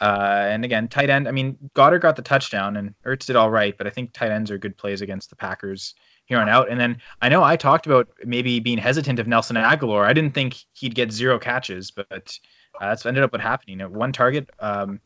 Uh, 0.00 0.46
and 0.48 0.64
again, 0.64 0.88
tight 0.88 1.10
end. 1.10 1.26
I 1.26 1.32
mean, 1.32 1.56
Goedert 1.74 2.02
got 2.02 2.16
the 2.16 2.22
touchdown, 2.22 2.76
and 2.76 2.94
Ertz 3.04 3.26
did 3.26 3.36
all 3.36 3.50
right, 3.50 3.76
but 3.76 3.86
I 3.86 3.90
think 3.90 4.12
tight 4.12 4.30
ends 4.30 4.50
are 4.50 4.58
good 4.58 4.76
plays 4.76 5.00
against 5.00 5.30
the 5.30 5.36
Packers 5.36 5.94
here 6.26 6.38
on 6.38 6.48
out. 6.48 6.70
And 6.70 6.78
then 6.78 6.98
I 7.22 7.28
know 7.28 7.42
I 7.42 7.56
talked 7.56 7.86
about 7.86 8.08
maybe 8.24 8.60
being 8.60 8.78
hesitant 8.78 9.18
of 9.18 9.26
Nelson 9.26 9.56
Agholor. 9.56 10.04
I 10.04 10.12
didn't 10.12 10.34
think 10.34 10.56
he'd 10.74 10.94
get 10.94 11.10
zero 11.10 11.38
catches, 11.38 11.90
but 11.90 12.38
uh, 12.80 12.88
that's 12.88 13.06
ended 13.06 13.24
up 13.24 13.32
what 13.32 13.40
happening. 13.40 13.80
One 13.80 14.12
target, 14.12 14.48
um, 14.60 15.00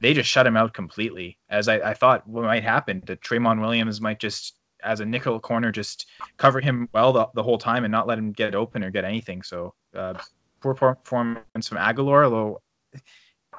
they 0.00 0.14
just 0.14 0.30
shut 0.30 0.46
him 0.46 0.56
out 0.56 0.72
completely. 0.72 1.36
As 1.50 1.68
I, 1.68 1.74
I 1.80 1.94
thought 1.94 2.26
what 2.28 2.44
might 2.44 2.62
happen, 2.62 3.02
that 3.06 3.20
Tramon 3.20 3.60
Williams 3.60 4.00
might 4.00 4.20
just, 4.20 4.56
as 4.84 5.00
a 5.00 5.04
nickel 5.04 5.40
corner, 5.40 5.72
just 5.72 6.06
cover 6.36 6.60
him 6.60 6.88
well 6.92 7.12
the, 7.12 7.26
the 7.34 7.42
whole 7.42 7.58
time 7.58 7.84
and 7.84 7.90
not 7.90 8.06
let 8.06 8.18
him 8.18 8.32
get 8.32 8.54
open 8.54 8.84
or 8.84 8.90
get 8.90 9.04
anything. 9.04 9.42
So 9.42 9.74
uh, 9.94 10.14
poor 10.60 10.74
performance 10.74 11.68
from 11.68 11.78
Agholor, 11.78 12.24
although 12.24 12.62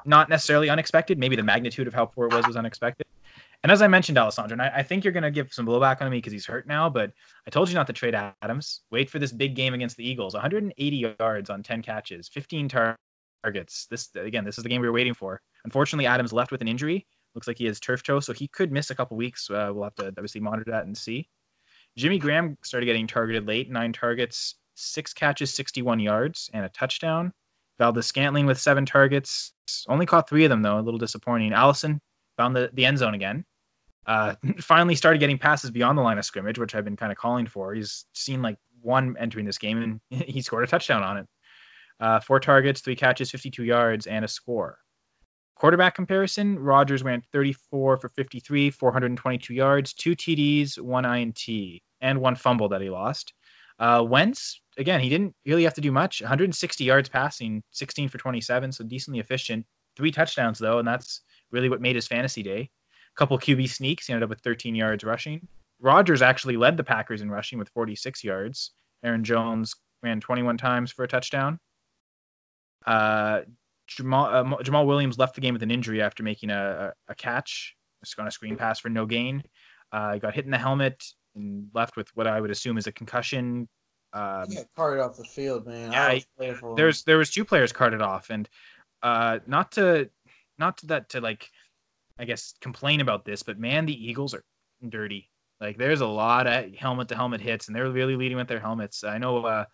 not 0.04 0.28
necessarily 0.28 0.70
unexpected. 0.70 1.18
Maybe 1.18 1.36
the 1.36 1.42
magnitude 1.42 1.86
of 1.86 1.94
how 1.94 2.06
poor 2.06 2.26
it 2.26 2.34
was 2.34 2.46
was 2.46 2.56
unexpected. 2.56 3.06
And 3.62 3.70
as 3.70 3.82
I 3.82 3.88
mentioned, 3.88 4.16
Alessandro, 4.16 4.54
and 4.54 4.62
I, 4.62 4.72
I 4.76 4.82
think 4.82 5.04
you're 5.04 5.12
going 5.12 5.22
to 5.22 5.30
give 5.30 5.52
some 5.52 5.66
blowback 5.66 6.00
on 6.00 6.10
me 6.10 6.16
because 6.18 6.32
he's 6.32 6.46
hurt 6.46 6.66
now, 6.66 6.88
but 6.88 7.12
I 7.46 7.50
told 7.50 7.68
you 7.68 7.74
not 7.74 7.86
to 7.88 7.92
trade 7.92 8.14
Adams. 8.14 8.80
Wait 8.90 9.10
for 9.10 9.18
this 9.18 9.32
big 9.32 9.54
game 9.54 9.74
against 9.74 9.98
the 9.98 10.08
Eagles. 10.08 10.32
180 10.32 11.14
yards 11.18 11.50
on 11.50 11.62
10 11.62 11.82
catches, 11.82 12.28
15 12.28 12.68
targets, 12.68 12.98
targets. 13.42 13.86
This 13.86 14.08
again, 14.14 14.44
this 14.44 14.58
is 14.58 14.64
the 14.64 14.68
game 14.68 14.80
we 14.80 14.86
were 14.86 14.92
waiting 14.92 15.14
for. 15.14 15.40
Unfortunately, 15.64 16.06
Adams 16.06 16.32
left 16.32 16.52
with 16.52 16.60
an 16.62 16.68
injury. 16.68 17.06
Looks 17.34 17.46
like 17.46 17.58
he 17.58 17.66
has 17.66 17.78
turf 17.78 18.02
toe, 18.02 18.20
so 18.20 18.32
he 18.32 18.48
could 18.48 18.72
miss 18.72 18.90
a 18.90 18.94
couple 18.94 19.16
weeks. 19.16 19.48
Uh, 19.50 19.70
we'll 19.72 19.84
have 19.84 19.94
to 19.96 20.08
obviously 20.08 20.40
monitor 20.40 20.70
that 20.70 20.86
and 20.86 20.96
see. 20.96 21.28
Jimmy 21.96 22.18
Graham 22.18 22.56
started 22.62 22.86
getting 22.86 23.06
targeted 23.06 23.46
late, 23.46 23.70
nine 23.70 23.92
targets, 23.92 24.56
six 24.74 25.12
catches, 25.12 25.52
61 25.54 26.00
yards, 26.00 26.50
and 26.52 26.64
a 26.64 26.68
touchdown. 26.70 27.32
Valdes-Scantling 27.80 28.44
with 28.44 28.60
seven 28.60 28.84
targets, 28.84 29.54
only 29.88 30.04
caught 30.04 30.28
three 30.28 30.44
of 30.44 30.50
them 30.50 30.60
though, 30.60 30.78
a 30.78 30.82
little 30.82 30.98
disappointing. 30.98 31.54
Allison 31.54 31.98
found 32.36 32.54
the, 32.54 32.70
the 32.74 32.84
end 32.84 32.98
zone 32.98 33.14
again. 33.14 33.44
Uh, 34.06 34.34
finally 34.60 34.94
started 34.94 35.18
getting 35.18 35.38
passes 35.38 35.70
beyond 35.70 35.96
the 35.96 36.02
line 36.02 36.18
of 36.18 36.24
scrimmage, 36.24 36.58
which 36.58 36.74
I've 36.74 36.84
been 36.84 36.96
kind 36.96 37.10
of 37.10 37.16
calling 37.16 37.46
for. 37.46 37.74
He's 37.74 38.04
seen 38.12 38.42
like 38.42 38.58
one 38.82 39.16
entering 39.18 39.46
this 39.46 39.56
game, 39.56 40.00
and 40.10 40.22
he 40.28 40.42
scored 40.42 40.62
a 40.62 40.66
touchdown 40.66 41.02
on 41.02 41.16
it. 41.16 41.26
Uh, 41.98 42.20
four 42.20 42.38
targets, 42.38 42.82
three 42.82 42.96
catches, 42.96 43.30
52 43.30 43.64
yards, 43.64 44.06
and 44.06 44.24
a 44.24 44.28
score. 44.28 44.78
Quarterback 45.54 45.94
comparison: 45.94 46.58
Rodgers 46.58 47.02
went 47.02 47.24
34 47.32 47.96
for 47.96 48.08
53, 48.10 48.70
422 48.70 49.54
yards, 49.54 49.94
two 49.94 50.14
TDs, 50.14 50.78
one 50.78 51.06
INT, 51.06 51.46
and 52.02 52.20
one 52.20 52.34
fumble 52.34 52.68
that 52.68 52.82
he 52.82 52.90
lost. 52.90 53.32
Uh, 53.78 54.04
Wentz, 54.06 54.60
again, 54.78 55.00
he 55.00 55.08
didn't 55.08 55.34
really 55.46 55.64
have 55.64 55.74
to 55.74 55.80
do 55.80 55.92
much. 55.92 56.20
160 56.20 56.84
yards 56.84 57.08
passing, 57.08 57.62
16 57.70 58.08
for 58.08 58.18
27, 58.18 58.72
so 58.72 58.84
decently 58.84 59.20
efficient. 59.20 59.66
Three 59.96 60.10
touchdowns 60.10 60.58
though, 60.58 60.78
and 60.78 60.86
that's 60.86 61.22
really 61.50 61.68
what 61.68 61.80
made 61.80 61.96
his 61.96 62.06
fantasy 62.06 62.42
day. 62.42 62.70
A 63.14 63.18
couple 63.18 63.38
QB 63.38 63.68
sneaks, 63.68 64.06
he 64.06 64.12
ended 64.12 64.24
up 64.24 64.30
with 64.30 64.40
13 64.40 64.74
yards 64.74 65.04
rushing. 65.04 65.46
Rodgers 65.80 66.22
actually 66.22 66.56
led 66.56 66.76
the 66.76 66.84
Packers 66.84 67.22
in 67.22 67.30
rushing 67.30 67.58
with 67.58 67.68
46 67.70 68.22
yards. 68.22 68.72
Aaron 69.02 69.24
Jones 69.24 69.74
ran 70.02 70.20
21 70.20 70.56
times 70.56 70.92
for 70.92 71.04
a 71.04 71.08
touchdown. 71.08 71.58
Uh, 72.86 73.40
Jamaal, 73.90 74.32
uh, 74.32 74.62
Jamaal 74.62 74.86
Williams 74.86 75.18
left 75.18 75.34
the 75.34 75.40
game 75.40 75.54
with 75.54 75.62
an 75.62 75.70
injury 75.70 76.00
after 76.00 76.22
making 76.22 76.50
a, 76.50 76.92
a, 77.08 77.14
catch 77.14 77.74
on 78.18 78.26
a 78.26 78.30
screen 78.30 78.56
pass 78.56 78.78
for 78.78 78.88
no 78.88 79.04
gain. 79.04 79.42
Uh, 79.92 80.16
got 80.16 80.34
hit 80.34 80.44
in 80.44 80.50
the 80.50 80.58
helmet 80.58 81.02
and 81.34 81.68
left 81.74 81.96
with 81.96 82.08
what 82.14 82.26
I 82.26 82.40
would 82.40 82.50
assume 82.50 82.78
is 82.78 82.86
a 82.86 82.92
concussion. 82.92 83.68
Um, 84.12 84.46
he 84.48 84.56
got 84.56 84.66
carted 84.76 85.00
off 85.00 85.16
the 85.16 85.24
field, 85.24 85.66
man. 85.66 85.92
Yeah, 85.92 86.18
there's 86.76 87.04
there 87.04 87.18
was 87.18 87.30
two 87.30 87.44
players 87.44 87.72
carted 87.72 88.02
off, 88.02 88.30
and 88.30 88.48
uh, 89.02 89.38
not 89.46 89.72
to 89.72 90.10
not 90.58 90.78
to 90.78 90.86
that 90.86 91.08
to 91.10 91.20
like 91.20 91.48
I 92.18 92.24
guess 92.24 92.54
complain 92.60 93.00
about 93.00 93.24
this, 93.24 93.42
but 93.42 93.58
man, 93.58 93.86
the 93.86 94.08
Eagles 94.08 94.34
are 94.34 94.44
dirty. 94.88 95.30
Like 95.60 95.76
there's 95.76 96.00
a 96.00 96.06
lot 96.06 96.46
of 96.46 96.74
helmet 96.74 97.08
to 97.08 97.14
helmet 97.14 97.40
hits, 97.40 97.68
and 97.68 97.76
they're 97.76 97.90
really 97.90 98.16
leading 98.16 98.36
with 98.36 98.48
their 98.48 98.60
helmets. 98.60 99.04
I 99.04 99.18
know 99.18 99.44
uh, 99.44 99.64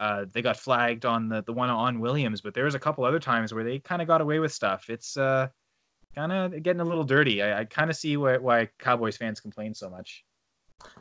uh, 0.00 0.26
they 0.32 0.42
got 0.42 0.56
flagged 0.56 1.06
on 1.06 1.28
the 1.28 1.42
the 1.42 1.52
one 1.52 1.70
on 1.70 2.00
Williams, 2.00 2.40
but 2.40 2.54
there 2.54 2.64
was 2.64 2.74
a 2.74 2.78
couple 2.78 3.04
other 3.04 3.20
times 3.20 3.54
where 3.54 3.64
they 3.64 3.78
kind 3.78 4.02
of 4.02 4.08
got 4.08 4.20
away 4.20 4.38
with 4.38 4.52
stuff. 4.52 4.90
It's 4.90 5.16
uh, 5.16 5.48
kind 6.14 6.32
of 6.32 6.62
getting 6.62 6.80
a 6.80 6.84
little 6.84 7.04
dirty. 7.04 7.42
I, 7.42 7.60
I 7.60 7.64
kind 7.64 7.90
of 7.90 7.96
see 7.96 8.16
why, 8.16 8.36
why 8.38 8.68
Cowboys 8.78 9.16
fans 9.16 9.40
complain 9.40 9.74
so 9.74 9.88
much. 9.88 10.24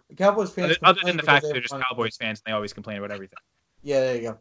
The 0.10 0.16
Cowboys 0.16 0.52
fans, 0.52 0.78
other, 0.82 1.00
other 1.00 1.02
than 1.04 1.18
the 1.18 1.24
fact 1.24 1.44
that 1.44 1.52
they're 1.52 1.62
just 1.62 1.74
Cowboys 1.74 2.18
fans 2.18 2.42
and 2.46 2.52
they 2.52 2.56
always 2.56 2.74
complain 2.74 2.98
about 2.98 3.12
everything. 3.12 3.38
Yeah, 3.84 4.00
there 4.00 4.16
you 4.16 4.22
go. 4.22 4.38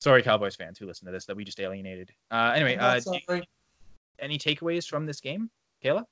Sorry, 0.00 0.22
Cowboys 0.22 0.56
fans 0.56 0.78
who 0.78 0.86
listen 0.86 1.06
to 1.06 1.12
this 1.12 1.24
that 1.26 1.36
we 1.36 1.44
just 1.44 1.60
alienated. 1.60 2.10
Uh, 2.30 2.52
anyway, 2.54 2.76
uh, 2.76 3.00
you, 3.06 3.42
any 4.18 4.38
takeaways 4.38 4.86
from 4.86 5.06
this 5.06 5.20
game, 5.20 5.50
Kayla? 5.82 6.04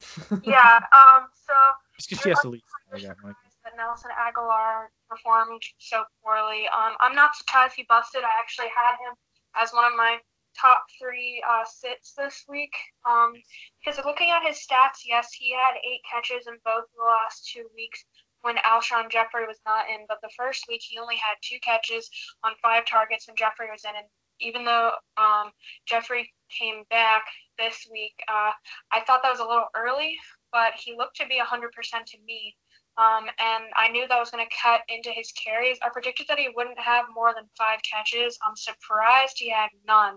yeah. 0.44 0.80
Um. 0.92 1.28
So. 1.46 1.54
Just 1.96 2.10
because 2.10 2.22
she 2.22 2.28
has 2.28 2.40
to 2.40 2.50
leave. 2.50 2.62
That 2.92 3.72
Nelson 3.76 4.10
Agholor 4.12 4.86
performed 5.08 5.62
so 5.78 6.04
poorly. 6.22 6.66
Um. 6.68 6.94
I'm 7.00 7.14
not 7.14 7.34
surprised 7.36 7.74
he 7.76 7.86
busted. 7.88 8.22
I 8.22 8.38
actually 8.38 8.68
had 8.76 8.96
him 8.96 9.14
as 9.54 9.72
one 9.72 9.90
of 9.90 9.96
my 9.96 10.18
top 10.60 10.84
three 11.00 11.42
uh, 11.48 11.64
sits 11.64 12.12
this 12.16 12.44
week. 12.48 12.74
Um, 13.08 13.32
because 13.78 14.04
looking 14.04 14.30
at 14.30 14.46
his 14.46 14.58
stats, 14.58 15.04
yes, 15.06 15.32
he 15.32 15.52
had 15.52 15.76
eight 15.84 16.02
catches 16.10 16.46
in 16.46 16.54
both 16.64 16.84
the 16.96 17.04
last 17.04 17.48
two 17.52 17.66
weeks 17.74 18.04
when 18.42 18.56
Alshon 18.58 19.10
Jeffery 19.10 19.46
was 19.46 19.60
not 19.66 19.88
in. 19.88 20.06
But 20.08 20.18
the 20.22 20.32
first 20.36 20.64
week, 20.68 20.82
he 20.82 20.98
only 20.98 21.16
had 21.16 21.34
two 21.42 21.58
catches 21.62 22.08
on 22.44 22.52
five 22.62 22.86
targets 22.86 23.26
when 23.26 23.36
Jeffery 23.36 23.70
was 23.70 23.84
in. 23.84 23.96
And 23.96 24.06
even 24.40 24.64
though 24.64 24.92
um, 25.16 25.50
Jeffery 25.86 26.32
came 26.50 26.84
back 26.90 27.24
this 27.58 27.86
week, 27.90 28.14
uh, 28.28 28.52
I 28.92 29.00
thought 29.06 29.22
that 29.22 29.30
was 29.30 29.40
a 29.40 29.46
little 29.46 29.68
early, 29.74 30.16
but 30.52 30.72
he 30.76 30.94
looked 30.96 31.16
to 31.16 31.26
be 31.26 31.40
100% 31.40 31.70
to 32.06 32.18
me. 32.26 32.56
Um, 32.98 33.26
and 33.38 33.64
I 33.76 33.88
knew 33.88 34.06
that 34.08 34.18
was 34.18 34.30
going 34.30 34.46
to 34.46 34.56
cut 34.62 34.80
into 34.88 35.10
his 35.10 35.32
carries. 35.32 35.78
I 35.82 35.90
predicted 35.90 36.26
that 36.28 36.38
he 36.38 36.48
wouldn't 36.54 36.78
have 36.78 37.06
more 37.14 37.34
than 37.34 37.44
five 37.56 37.80
catches. 37.82 38.38
I'm 38.46 38.56
surprised 38.56 39.36
he 39.36 39.50
had 39.50 39.68
none, 39.86 40.14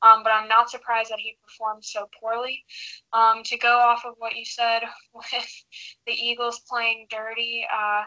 um, 0.00 0.22
but 0.22 0.32
I'm 0.32 0.48
not 0.48 0.70
surprised 0.70 1.10
that 1.10 1.20
he 1.20 1.36
performed 1.42 1.84
so 1.84 2.08
poorly. 2.18 2.64
Um, 3.12 3.42
to 3.44 3.58
go 3.58 3.78
off 3.78 4.04
of 4.06 4.14
what 4.18 4.36
you 4.36 4.44
said 4.44 4.82
with 5.14 5.64
the 6.06 6.12
Eagles 6.12 6.62
playing 6.68 7.06
dirty, 7.10 7.66
uh, 7.72 8.04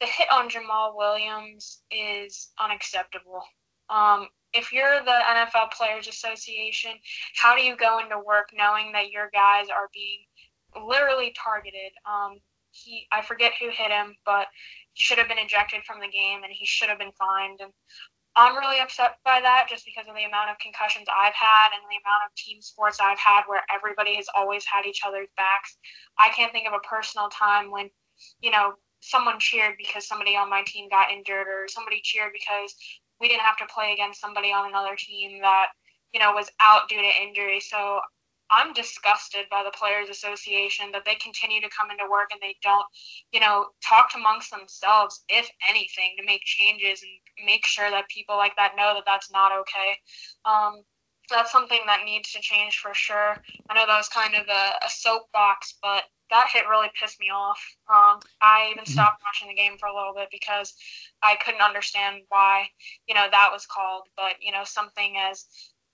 the 0.00 0.06
hit 0.06 0.28
on 0.32 0.48
Jamaal 0.48 0.96
Williams 0.96 1.82
is 1.90 2.48
unacceptable. 2.60 3.42
Um, 3.90 4.28
if 4.54 4.72
you're 4.72 5.04
the 5.04 5.20
NFL 5.28 5.70
Players 5.72 6.08
Association, 6.08 6.92
how 7.36 7.56
do 7.56 7.62
you 7.62 7.76
go 7.76 7.98
into 7.98 8.18
work 8.18 8.48
knowing 8.52 8.92
that 8.92 9.10
your 9.10 9.30
guys 9.32 9.68
are 9.68 9.88
being 9.92 10.86
literally 10.86 11.34
targeted? 11.36 11.92
Um, 12.06 12.38
he 12.84 13.06
I 13.12 13.22
forget 13.22 13.52
who 13.58 13.70
hit 13.70 13.90
him, 13.90 14.14
but 14.24 14.46
he 14.94 15.02
should 15.02 15.18
have 15.18 15.28
been 15.28 15.38
ejected 15.38 15.84
from 15.84 16.00
the 16.00 16.08
game 16.08 16.42
and 16.42 16.52
he 16.52 16.66
should 16.66 16.88
have 16.88 16.98
been 16.98 17.12
fined. 17.12 17.60
And 17.60 17.72
I'm 18.36 18.56
really 18.56 18.78
upset 18.78 19.18
by 19.24 19.40
that 19.40 19.66
just 19.68 19.84
because 19.84 20.06
of 20.08 20.14
the 20.14 20.24
amount 20.24 20.50
of 20.50 20.58
concussions 20.58 21.08
I've 21.10 21.34
had 21.34 21.74
and 21.74 21.82
the 21.90 21.98
amount 21.98 22.26
of 22.26 22.34
team 22.36 22.62
sports 22.62 22.98
I've 23.00 23.18
had 23.18 23.42
where 23.46 23.62
everybody 23.72 24.14
has 24.14 24.26
always 24.34 24.64
had 24.64 24.86
each 24.86 25.02
other's 25.06 25.28
backs. 25.36 25.76
I 26.18 26.30
can't 26.30 26.52
think 26.52 26.68
of 26.68 26.74
a 26.74 26.86
personal 26.86 27.28
time 27.30 27.70
when, 27.70 27.90
you 28.40 28.50
know, 28.50 28.74
someone 29.00 29.38
cheered 29.38 29.74
because 29.78 30.06
somebody 30.06 30.36
on 30.36 30.50
my 30.50 30.62
team 30.66 30.88
got 30.88 31.10
injured 31.10 31.46
or 31.46 31.66
somebody 31.68 32.00
cheered 32.02 32.30
because 32.32 32.74
we 33.20 33.28
didn't 33.28 33.42
have 33.42 33.56
to 33.58 33.66
play 33.72 33.92
against 33.92 34.20
somebody 34.20 34.52
on 34.52 34.68
another 34.68 34.94
team 34.96 35.40
that, 35.40 35.68
you 36.12 36.20
know, 36.20 36.32
was 36.32 36.50
out 36.60 36.88
due 36.88 37.02
to 37.02 37.22
injury. 37.22 37.60
So 37.60 38.00
I'm 38.50 38.72
disgusted 38.72 39.46
by 39.50 39.62
the 39.62 39.76
Players 39.76 40.08
Association 40.08 40.90
that 40.92 41.04
they 41.04 41.14
continue 41.16 41.60
to 41.60 41.68
come 41.68 41.90
into 41.90 42.10
work 42.10 42.30
and 42.32 42.40
they 42.40 42.56
don't, 42.62 42.86
you 43.32 43.40
know, 43.40 43.66
talk 43.84 44.10
amongst 44.14 44.50
themselves, 44.50 45.24
if 45.28 45.48
anything, 45.68 46.14
to 46.18 46.24
make 46.24 46.42
changes 46.44 47.02
and 47.02 47.46
make 47.46 47.66
sure 47.66 47.90
that 47.90 48.08
people 48.08 48.36
like 48.36 48.56
that 48.56 48.76
know 48.76 48.94
that 48.94 49.04
that's 49.06 49.30
not 49.30 49.52
okay. 49.52 49.98
Um, 50.44 50.82
that's 51.30 51.52
something 51.52 51.80
that 51.86 52.04
needs 52.04 52.32
to 52.32 52.40
change 52.40 52.78
for 52.78 52.94
sure. 52.94 53.36
I 53.68 53.74
know 53.74 53.86
that 53.86 53.96
was 53.96 54.08
kind 54.08 54.34
of 54.34 54.46
a, 54.48 54.86
a 54.86 54.88
soapbox, 54.88 55.74
but 55.82 56.04
that 56.30 56.50
hit 56.52 56.68
really 56.68 56.88
pissed 56.98 57.20
me 57.20 57.30
off. 57.30 57.60
Um, 57.88 58.20
I 58.40 58.68
even 58.70 58.84
mm-hmm. 58.84 58.92
stopped 58.92 59.22
watching 59.24 59.48
the 59.48 59.60
game 59.60 59.78
for 59.78 59.86
a 59.86 59.94
little 59.94 60.14
bit 60.14 60.28
because 60.30 60.74
I 61.22 61.36
couldn't 61.36 61.60
understand 61.62 62.22
why, 62.28 62.68
you 63.06 63.14
know, 63.14 63.26
that 63.30 63.50
was 63.52 63.66
called. 63.66 64.04
But 64.16 64.34
you 64.40 64.52
know, 64.52 64.64
something 64.64 65.16
as 65.18 65.46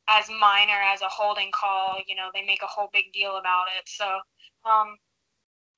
as 0.08 0.28
minor 0.28 0.80
as 0.92 1.02
a 1.02 1.08
holding 1.08 1.50
call, 1.52 1.98
you 2.06 2.14
know, 2.14 2.28
they 2.34 2.44
make 2.44 2.62
a 2.62 2.66
whole 2.66 2.90
big 2.92 3.12
deal 3.12 3.36
about 3.36 3.64
it. 3.78 3.88
So, 3.88 4.04
um, 4.70 4.96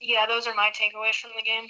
yeah, 0.01 0.27
those 0.27 0.47
are 0.47 0.55
my 0.55 0.71
takeaways 0.71 1.15
from 1.15 1.31
the 1.37 1.43
game. 1.43 1.69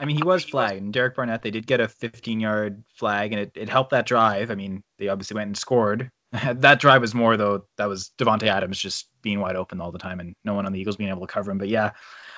I 0.00 0.04
mean, 0.04 0.16
he 0.16 0.24
was 0.24 0.44
flagged, 0.44 0.82
and 0.82 0.92
Derek 0.92 1.14
Barnett. 1.14 1.42
They 1.42 1.50
did 1.52 1.66
get 1.66 1.80
a 1.80 1.86
15-yard 1.86 2.82
flag, 2.96 3.32
and 3.32 3.40
it, 3.40 3.52
it 3.54 3.68
helped 3.68 3.90
that 3.90 4.06
drive. 4.06 4.50
I 4.50 4.56
mean, 4.56 4.82
they 4.98 5.08
obviously 5.08 5.36
went 5.36 5.46
and 5.46 5.56
scored. 5.56 6.10
that 6.32 6.80
drive 6.80 7.00
was 7.00 7.14
more 7.14 7.36
though. 7.36 7.64
That 7.76 7.88
was 7.88 8.12
Davante 8.18 8.44
Adams 8.44 8.78
just 8.78 9.08
being 9.22 9.40
wide 9.40 9.56
open 9.56 9.80
all 9.80 9.92
the 9.92 9.98
time, 9.98 10.20
and 10.20 10.34
no 10.44 10.54
one 10.54 10.66
on 10.66 10.72
the 10.72 10.80
Eagles 10.80 10.96
being 10.96 11.10
able 11.10 11.26
to 11.26 11.32
cover 11.32 11.50
him. 11.50 11.58
But 11.58 11.68
yeah, 11.68 11.90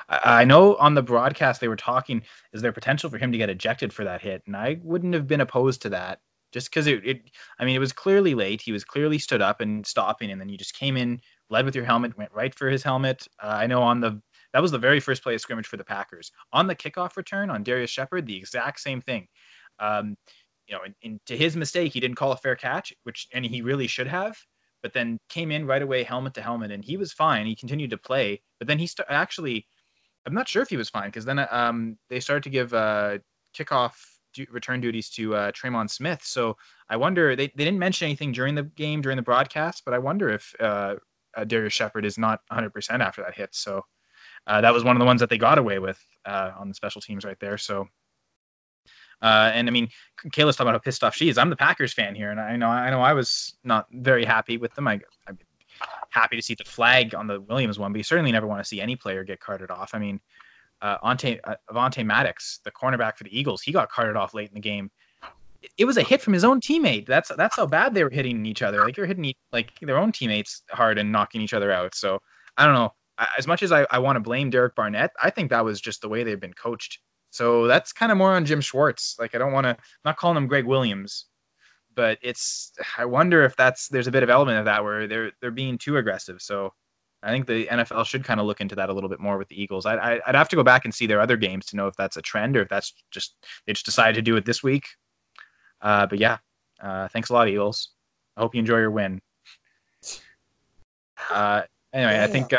I, 0.09 0.43
I 0.43 0.45
know 0.45 0.77
on 0.77 0.95
the 0.95 1.03
broadcast 1.03 1.61
they 1.61 1.69
were 1.69 1.77
talking. 1.77 2.23
Is 2.53 2.63
there 2.63 2.73
potential 2.73 3.11
for 3.11 3.19
him 3.19 3.33
to 3.33 3.39
get 3.39 3.51
ejected 3.51 3.93
for 3.93 4.05
that 4.05 4.23
hit? 4.23 4.43
And 4.47 4.57
I 4.57 4.79
wouldn't 4.83 5.15
have 5.15 5.27
been 5.27 5.41
opposed 5.41 5.83
to 5.83 5.91
that 5.91 6.21
just 6.53 6.71
because 6.71 6.87
it, 6.87 7.07
it, 7.07 7.23
I 7.59 7.65
mean, 7.65 7.75
it 7.75 7.81
was 7.81 7.93
clearly 7.93 8.35
late. 8.35 8.61
He 8.61 8.73
was 8.73 8.85
clearly 8.85 9.19
stood 9.19 9.43
up 9.43 9.61
and 9.61 9.87
stopping, 9.87 10.31
and 10.31 10.41
then 10.41 10.49
you 10.49 10.59
just 10.59 10.79
came 10.79 10.97
in, 10.97 11.21
led 11.51 11.65
with 11.65 11.75
your 11.75 11.85
helmet, 11.85 12.17
went 12.17 12.33
right 12.33 12.55
for 12.55 12.69
his 12.69 12.83
helmet. 12.83 13.27
Uh, 13.43 13.49
I 13.49 13.67
know 13.67 13.83
on 13.83 14.01
the 14.01 14.21
that 14.53 14.63
was 14.63 14.71
the 14.71 14.79
very 14.79 15.01
first 15.01 15.23
play 15.23 15.35
of 15.35 15.41
scrimmage 15.41 15.67
for 15.67 15.79
the 15.79 15.85
Packers. 15.85 16.31
On 16.53 16.67
the 16.67 16.75
kickoff 16.75 17.17
return 17.17 17.49
on 17.49 17.63
Darrius 17.63 17.91
Shepherd, 17.91 18.27
the 18.27 18.37
exact 18.37 18.81
same 18.81 19.01
thing. 19.01 19.27
Um, 19.79 20.17
you 20.69 20.75
know, 20.75 20.81
and, 21.03 21.21
to 21.27 21.37
his 21.37 21.57
mistake, 21.57 21.93
he 21.93 22.01
didn't 22.01 22.17
call 22.17 22.33
a 22.33 22.37
fair 22.37 22.55
catch, 22.55 22.93
which 23.05 23.29
and 23.33 23.45
he 23.45 23.63
really 23.63 23.87
should 23.87 24.07
have. 24.07 24.37
But 24.83 24.93
then 24.93 25.19
came 25.29 25.53
in 25.53 25.67
right 25.67 25.81
away, 25.83 26.03
helmet 26.03 26.35
to 26.35 26.43
helmet, 26.43 26.71
and 26.71 26.85
he 26.85 26.97
was 26.97 27.13
fine. 27.13 27.47
He 27.47 27.55
continued 27.55 27.91
to 27.91 27.99
play, 27.99 28.43
but 28.59 28.69
then 28.69 28.79
he 28.79 28.87
st- 28.87 29.07
actually, 29.09 29.67
I'm 30.27 30.35
not 30.35 30.49
sure 30.49 30.63
if 30.63 30.69
he 30.69 30.77
was 30.77 30.91
fine 30.91 31.09
because 31.09 31.25
then 31.25 31.47
um, 31.51 31.99
they 32.11 32.21
started 32.21 32.43
to 32.45 32.51
give 32.51 32.75
uh, 32.75 33.19
kickoff 33.57 33.95
return 34.51 34.81
duties 34.81 35.11
to 35.11 35.35
uh, 35.35 35.53
Tremon 35.53 35.89
Smith. 35.91 36.23
So 36.23 36.57
I 36.89 36.97
wonder 36.97 37.37
they, 37.37 37.49
they 37.49 37.65
didn't 37.65 37.79
mention 37.79 38.07
anything 38.07 38.33
during 38.33 38.55
the 38.55 38.65
game 38.65 39.01
during 39.03 39.17
the 39.17 39.23
broadcast, 39.23 39.85
but 39.85 39.95
I 39.95 39.99
wonder 39.99 40.29
if 40.29 40.55
uh, 40.61 40.97
uh, 41.37 41.45
Darrius 41.45 41.73
Shepherd 41.73 42.05
is 42.05 42.19
not 42.19 42.41
100% 42.53 43.01
after 43.01 43.23
that 43.23 43.35
hit. 43.35 43.55
So 43.55 43.83
uh, 44.47 44.61
that 44.61 44.73
was 44.73 44.85
one 44.85 44.97
of 44.97 45.01
the 45.01 45.07
ones 45.07 45.21
that 45.21 45.31
they 45.31 45.39
got 45.39 45.59
away 45.59 45.79
with 45.79 46.05
uh, 46.25 46.53
on 46.59 46.69
the 46.69 46.75
special 46.75 47.01
teams 47.01 47.25
right 47.25 47.39
there. 47.41 47.59
So 47.59 47.89
Uh, 49.23 49.51
and 49.55 49.69
I 49.69 49.71
mean, 49.71 49.89
Kayla's 50.31 50.57
talking 50.57 50.69
about 50.69 50.75
how 50.75 50.79
pissed 50.81 51.05
off 51.05 51.15
she 51.15 51.29
is. 51.29 51.39
I'm 51.39 51.51
the 51.51 51.57
Packers 51.57 51.93
fan 51.93 52.15
here, 52.15 52.31
and 52.33 52.41
I 52.41 52.57
know 52.57 52.69
I 52.69 52.91
know 52.91 53.01
I 53.01 53.13
was 53.13 53.55
not 53.63 53.87
very 53.93 54.25
happy 54.25 54.59
with 54.59 54.75
them. 54.75 54.89
I, 54.89 55.01
I'm 55.29 55.39
happy 56.11 56.37
to 56.37 56.43
see 56.43 56.55
the 56.55 56.65
flag 56.65 57.15
on 57.15 57.29
the 57.29 57.41
Williams 57.41 57.79
one, 57.79 57.93
but 57.93 57.99
you 57.99 58.05
certainly 58.05 58.33
never 58.33 58.49
want 58.49 58.61
to 58.61 58.69
see 58.69 58.81
any 58.81 58.97
player 58.97 59.23
get 59.25 59.39
carted 59.39 59.71
off. 59.71 59.95
I 59.95 59.99
mean, 59.99 60.21
uh, 60.83 60.99
Ante, 61.03 61.41
uh, 61.45 61.55
Avonte 61.71 62.05
Maddox, 62.05 62.61
the 62.65 62.71
cornerback 62.71 63.17
for 63.17 63.25
the 63.25 63.39
Eagles, 63.39 63.63
he 63.63 63.73
got 63.73 63.91
carted 63.91 64.17
off 64.17 64.35
late 64.35 64.49
in 64.49 64.55
the 64.55 64.61
game. 64.61 64.91
It, 65.63 65.71
it 65.79 65.85
was 65.85 65.97
a 65.97 66.03
hit 66.03 66.21
from 66.21 66.33
his 66.33 66.45
own 66.45 66.61
teammate. 66.61 67.07
That's 67.07 67.31
that's 67.37 67.57
how 67.57 67.67
bad 67.67 67.95
they 67.95 68.05
were 68.05 68.11
hitting 68.11 68.45
each 68.45 68.63
other. 68.63 68.85
Like 68.85 68.97
they're 68.97 69.07
hitting 69.07 69.33
like 69.53 69.73
their 69.81 69.97
own 69.97 70.13
teammates 70.13 70.63
hard 70.71 70.99
and 70.99 71.13
knocking 71.13 71.41
each 71.41 71.55
other 71.55 71.73
out. 71.73 71.95
So 71.95 72.19
I 72.59 72.67
don't 72.67 72.75
know. 72.75 72.93
As 73.39 73.47
much 73.47 73.63
as 73.63 73.71
I, 73.71 73.87
I 73.91 73.99
want 74.01 74.17
to 74.17 74.21
blame 74.21 74.51
Derek 74.51 74.75
Barnett, 74.75 75.13
I 75.23 75.31
think 75.31 75.51
that 75.51 75.65
was 75.65 75.81
just 75.81 76.01
the 76.01 76.09
way 76.09 76.25
they've 76.25 76.41
been 76.41 76.55
coached. 76.55 76.99
So 77.31 77.67
that's 77.67 77.93
kind 77.93 78.11
of 78.11 78.19
more 78.19 78.33
on 78.33 78.45
Jim 78.45 78.61
Schwartz. 78.61 79.17
Like 79.19 79.35
I 79.35 79.39
don't 79.39 79.53
want 79.53 79.65
to, 79.65 79.77
not 80.05 80.17
calling 80.17 80.37
him 80.37 80.49
Gregg 80.49 80.67
Williams, 80.67 81.27
but 81.95 82.19
it's 82.23 82.73
I 82.99 83.05
wonder 83.05 83.45
if 83.45 83.55
that's 83.57 83.89
there's 83.89 84.07
a 84.07 84.11
bit 84.11 84.23
of 84.23 84.31
element 84.31 84.59
of 84.59 84.65
that 84.65 84.83
where 84.83 85.07
they're 85.07 85.31
they're 85.41 85.51
being 85.51 85.79
too 85.79 85.99
aggressive. 85.99 86.43
So 86.43 86.73
I 87.23 87.31
think 87.31 87.47
the 87.47 87.67
NFL 87.67 88.05
should 88.07 88.25
kind 88.25 88.41
of 88.41 88.47
look 88.47 88.61
into 88.61 88.75
that 88.75 88.89
a 88.89 88.93
little 88.93 89.09
bit 89.09 89.21
more 89.21 89.39
with 89.39 89.49
the 89.49 89.61
Eagles. 89.61 89.87
I, 89.87 90.21
would 90.27 90.35
have 90.35 90.49
to 90.49 90.57
go 90.57 90.65
back 90.65 90.85
and 90.85 90.93
see 90.93 91.07
their 91.07 91.21
other 91.21 91.37
games 91.37 91.67
to 91.67 91.77
know 91.77 91.87
if 91.87 91.95
that's 91.97 92.17
a 92.17 92.23
trend 92.23 92.57
or 92.57 92.63
if 92.63 92.69
that's 92.69 92.95
just 93.11 93.37
they 93.67 93.73
just 93.73 93.87
decided 93.87 94.15
to 94.17 94.23
do 94.23 94.37
it 94.37 94.45
this 94.45 94.63
week. 94.63 94.87
Uh, 95.81 96.07
but 96.07 96.19
yeah, 96.19 96.39
uh, 96.81 97.09
thanks 97.09 97.31
a 97.31 97.33
lot, 97.33 97.49
Eagles. 97.49 97.91
I 98.37 98.41
hope 98.41 98.55
you 98.55 98.59
enjoy 98.59 98.79
your 98.79 98.91
win. 98.91 99.21
Uh, 101.31 101.63
anyway, 101.93 102.23
I 102.23 102.27
think 102.27 102.53
uh, 102.53 102.59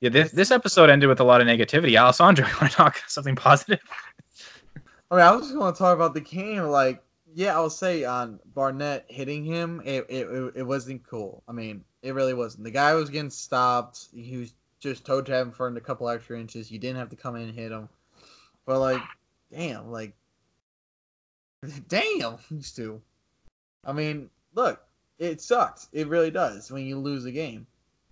yeah, 0.00 0.10
this 0.10 0.30
this 0.30 0.50
episode 0.50 0.90
ended 0.90 1.08
with 1.08 1.20
a 1.20 1.24
lot 1.24 1.40
of 1.40 1.46
negativity. 1.46 1.98
Alessandro, 1.98 2.46
you 2.48 2.54
want 2.60 2.70
to 2.70 2.76
talk 2.76 3.02
something 3.08 3.34
positive? 3.34 3.80
I 5.10 5.16
mean, 5.16 5.24
I 5.24 5.32
was 5.32 5.46
just 5.46 5.54
going 5.54 5.72
to 5.72 5.78
talk 5.78 5.96
about 5.96 6.14
the 6.14 6.20
game. 6.20 6.64
Like, 6.64 7.02
yeah, 7.34 7.54
I'll 7.54 7.70
say 7.70 8.04
on 8.04 8.38
Barnett 8.54 9.06
hitting 9.08 9.42
him, 9.42 9.80
it, 9.84 10.04
it, 10.08 10.52
it 10.56 10.62
wasn't 10.62 11.06
cool. 11.08 11.42
I 11.48 11.52
mean, 11.52 11.82
it 12.02 12.14
really 12.14 12.34
wasn't. 12.34 12.64
The 12.64 12.70
guy 12.70 12.94
was 12.94 13.10
getting 13.10 13.30
stopped. 13.30 14.08
He 14.14 14.36
was 14.36 14.54
just 14.80 15.04
toe 15.04 15.22
tapping 15.22 15.52
for 15.52 15.68
a 15.68 15.80
couple 15.80 16.08
extra 16.08 16.38
inches. 16.38 16.70
You 16.70 16.78
didn't 16.78 16.98
have 16.98 17.10
to 17.10 17.16
come 17.16 17.36
in 17.36 17.42
and 17.42 17.54
hit 17.54 17.72
him. 17.72 17.88
But 18.66 18.80
like, 18.80 19.02
damn, 19.52 19.90
like, 19.90 20.14
damn, 21.88 22.36
these 22.50 22.72
two. 22.72 23.00
I 23.84 23.92
mean, 23.92 24.30
look, 24.54 24.80
it 25.18 25.40
sucks. 25.40 25.88
It 25.92 26.08
really 26.08 26.30
does 26.30 26.70
when 26.70 26.84
you 26.84 26.98
lose 26.98 27.24
a 27.24 27.32
game. 27.32 27.66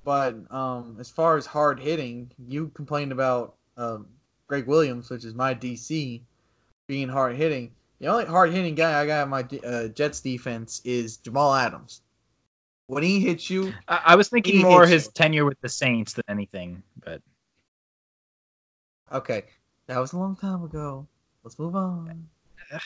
But 0.05 0.37
um, 0.53 0.97
as 1.01 1.11
far 1.11 1.37
as 1.37 1.47
hard 1.47 1.81
hitting, 1.81 2.31
you 2.47 2.69
complained 2.75 3.13
about 3.13 3.57
um, 3.77 4.07
Gregg 4.47 4.67
Williams, 4.67 5.11
which 5.11 5.25
is 5.25 5.35
my 5.35 5.55
DC, 5.55 6.23
being 6.87 7.09
hard 7.09 7.37
hitting. 7.37 7.73
The 7.99 8.07
only 8.07 8.25
hard 8.25 8.53
hitting 8.53 8.75
guy 8.75 9.01
I 9.01 9.07
got 9.07 9.25
in 9.25 9.29
my 9.31 9.47
uh, 9.65 9.89
Jets 9.89 10.21
defense 10.21 10.81
is 10.85 11.17
Jamal 11.17 11.55
Adams. 11.55 12.03
When 12.89 13.03
he 13.03 13.21
hits 13.21 13.51
you, 13.51 13.73
I, 13.89 14.03
I 14.07 14.17
was 14.17 14.29
thinking 14.29 14.63
more 14.63 14.87
his 14.87 15.07
you. 15.07 15.13
tenure 15.15 15.45
with 15.45 15.61
the 15.61 15.69
Saints 15.69 16.13
than 16.13 16.25
anything. 16.29 16.83
But 17.05 17.21
okay, 19.11 19.45
that 19.87 19.99
was 19.99 20.13
a 20.13 20.19
long 20.19 20.37
time 20.37 20.63
ago. 20.63 21.07
Let's 21.43 21.59
move 21.59 21.75
on. 21.75 22.29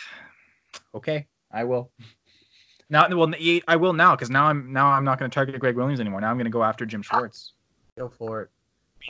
okay, 0.94 1.26
I 1.52 1.64
will. 1.64 1.90
Now, 2.88 3.06
well, 3.08 3.32
I 3.68 3.76
will 3.76 3.92
now 3.92 4.16
because 4.16 4.30
now 4.30 4.46
I'm 4.46 4.72
now 4.72 4.88
I'm 4.88 5.04
not 5.04 5.18
going 5.18 5.30
to 5.30 5.34
target 5.34 5.58
Gregg 5.60 5.76
Williams 5.76 6.00
anymore. 6.00 6.20
Now 6.20 6.30
I'm 6.30 6.36
going 6.36 6.44
to 6.46 6.50
go 6.50 6.64
after 6.64 6.84
Jim 6.86 7.02
Schwartz. 7.02 7.52
Go 7.96 8.08
for 8.08 8.42
it. 8.42 8.50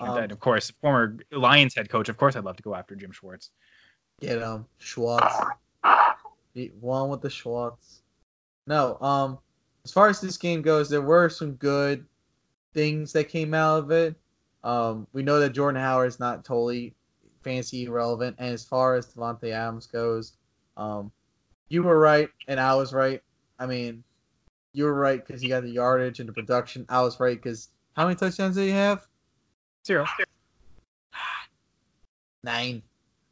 Um, 0.01 0.31
of 0.31 0.39
course, 0.39 0.71
former 0.81 1.17
Lions 1.33 1.75
head 1.75 1.89
coach. 1.89 2.09
Of 2.09 2.17
course, 2.17 2.37
I'd 2.37 2.45
love 2.45 2.57
to 2.57 2.63
go 2.63 2.75
after 2.75 2.95
Jim 2.95 3.11
Schwartz. 3.13 3.51
Get 4.21 4.39
him, 4.39 4.67
Schwartz. 4.79 5.35
one 6.81 7.09
with 7.09 7.23
the 7.23 7.31
Schwartz. 7.31 8.03
No, 8.67 8.99
um, 9.01 9.39
as 9.85 9.93
far 9.93 10.09
as 10.09 10.21
this 10.21 10.37
game 10.37 10.63
goes, 10.63 10.89
there 10.89 11.03
were 11.03 11.29
some 11.29 11.53
good 11.53 12.07
things 12.75 13.13
that 13.13 13.29
came 13.29 13.55
out 13.55 13.79
of 13.79 13.91
it. 13.91 14.15
Um, 14.63 15.07
we 15.13 15.23
know 15.23 15.41
that 15.41 15.51
Jordan 15.51 15.81
Howard 15.81 16.09
is 16.09 16.21
not 16.21 16.45
totally 16.45 16.95
fancy 17.43 17.85
irrelevant, 17.85 18.37
and 18.39 18.53
as 18.53 18.65
far 18.65 18.95
as 18.95 19.07
Davante 19.07 19.51
Adams 19.51 19.87
goes, 19.87 20.35
um, 20.77 21.11
you 21.69 21.83
were 21.83 21.99
right 21.99 22.29
and 22.49 22.61
I 22.61 22.75
was 22.75 22.93
right. 22.93 23.23
I 23.59 23.67
mean, 23.67 24.05
you 24.73 24.85
were 24.85 24.95
right 24.95 25.25
because 25.25 25.43
you 25.43 25.49
got 25.49 25.63
the 25.63 25.71
yardage 25.71 26.21
and 26.21 26.29
the 26.29 26.33
production. 26.33 26.85
I 26.89 27.03
was 27.03 27.19
right 27.19 27.41
because 27.41 27.69
how 27.97 28.05
many 28.05 28.17
touchdowns 28.17 28.57
did 28.57 28.67
you 28.67 28.73
have? 28.73 29.07
Zero. 29.87 30.07
Nine. 32.43 32.83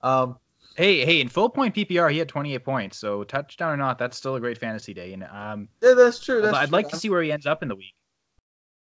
Um. 0.03 0.39
Hey, 0.79 1.05
hey! 1.05 1.21
In 1.21 1.29
full 1.29 1.51
point 1.51 1.75
PPR, 1.75 2.13
he 2.13 2.19
had 2.19 2.29
28 2.29 2.65
points. 2.65 2.99
So 2.99 3.25
touchdown 3.25 3.73
or 3.73 3.77
not, 3.77 3.99
that's 3.99 4.17
still 4.17 4.37
a 4.37 4.41
great 4.41 4.57
fantasy 4.57 4.95
day. 4.95 5.13
And 5.13 5.25
um, 5.25 5.69
yeah, 5.83 5.95
that's 5.95 6.21
true. 6.21 6.41
That's 6.41 6.57
I'd 6.57 6.69
true. 6.69 6.73
like 6.73 6.89
to 6.91 6.97
see 6.97 7.11
where 7.11 7.21
he 7.21 7.33
ends 7.33 7.47
up 7.47 7.65
in 7.65 7.69
the 7.69 7.75
week. 7.75 7.97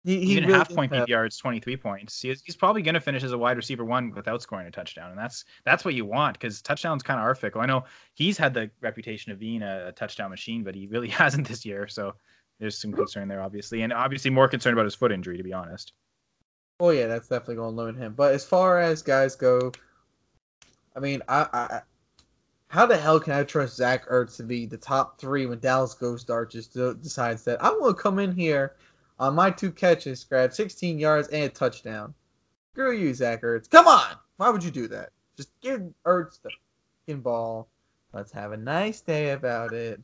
He, 0.05 0.19
he 0.19 0.31
Even 0.31 0.45
really 0.45 0.57
half 0.59 0.73
point 0.73 0.93
have. 0.93 1.09
PPR, 1.09 1.25
it's 1.25 1.37
23 1.37 1.75
points. 1.75 2.21
He, 2.21 2.33
he's 2.45 2.55
probably 2.55 2.83
going 2.83 2.93
to 2.93 3.01
finish 3.01 3.21
as 3.21 3.33
a 3.33 3.37
wide 3.37 3.57
receiver 3.57 3.83
one 3.83 4.13
without 4.15 4.41
scoring 4.41 4.65
a 4.65 4.71
touchdown, 4.71 5.09
and 5.09 5.19
that's 5.19 5.43
that's 5.65 5.83
what 5.83 5.93
you 5.93 6.05
want 6.05 6.39
because 6.39 6.61
touchdowns 6.61 7.03
kind 7.03 7.19
of 7.19 7.25
are 7.25 7.35
fickle. 7.35 7.59
I 7.59 7.65
know 7.65 7.83
he's 8.13 8.37
had 8.37 8.53
the 8.53 8.71
reputation 8.79 9.33
of 9.33 9.39
being 9.39 9.61
a, 9.61 9.87
a, 9.87 9.91
touchdown 9.91 10.29
machine, 10.29 10.63
but 10.63 10.75
he 10.75 10.87
really 10.87 11.09
hasn't 11.09 11.49
this 11.49 11.65
year. 11.65 11.89
So 11.89 12.15
there's 12.61 12.79
some 12.79 12.93
concern 12.93 13.27
there, 13.27 13.41
obviously, 13.41 13.81
and 13.81 13.91
obviously 13.91 14.31
more 14.31 14.47
concerned 14.47 14.73
about 14.73 14.85
his 14.85 14.95
foot 14.95 15.11
injury, 15.11 15.35
to 15.35 15.43
be 15.43 15.51
honest. 15.51 15.91
Oh 16.79 16.91
yeah, 16.91 17.07
that's 17.07 17.27
definitely 17.27 17.55
going 17.55 17.75
to 17.75 17.83
limit 17.83 17.97
him. 17.97 18.13
But 18.13 18.33
as 18.33 18.45
far 18.45 18.79
as 18.79 19.01
guys 19.01 19.35
go, 19.35 19.73
I 20.95 20.99
mean, 20.99 21.21
I, 21.27 21.47
I 21.53 21.81
how 22.67 22.87
the 22.87 22.97
hell 22.97 23.19
can 23.19 23.33
I 23.33 23.43
trust 23.43 23.75
Zach 23.75 24.07
Ertz 24.07 24.35
to 24.37 24.43
be 24.43 24.65
the 24.65 24.77
top 24.77 25.19
three 25.19 25.45
when 25.45 25.59
Dallas 25.59 25.93
Goedert 25.93 26.49
just 26.49 26.73
decides 27.01 27.43
that 27.43 27.63
I'm 27.63 27.79
to 27.83 27.93
come 27.93 28.17
in 28.17 28.31
here 28.31 28.75
on 29.19 29.35
my 29.35 29.51
two 29.51 29.71
catches, 29.71 30.23
grab 30.23 30.53
16 30.53 30.97
yards 30.97 31.27
and 31.27 31.43
a 31.43 31.49
touchdown. 31.49 32.15
Screw 32.71 32.91
you, 32.91 33.13
Zach 33.13 33.43
Ertz. 33.43 33.69
Come 33.69 33.87
on. 33.87 34.15
Why 34.37 34.49
would 34.49 34.63
you 34.63 34.71
do 34.71 34.87
that? 34.87 35.09
Just 35.37 35.49
give 35.61 35.81
Ertz 36.05 36.41
the 36.41 36.49
fucking 37.05 37.21
ball. 37.21 37.67
Let's 38.11 38.31
have 38.31 38.51
a 38.51 38.57
nice 38.57 39.01
day 39.01 39.31
about 39.31 39.73
it. 39.73 40.01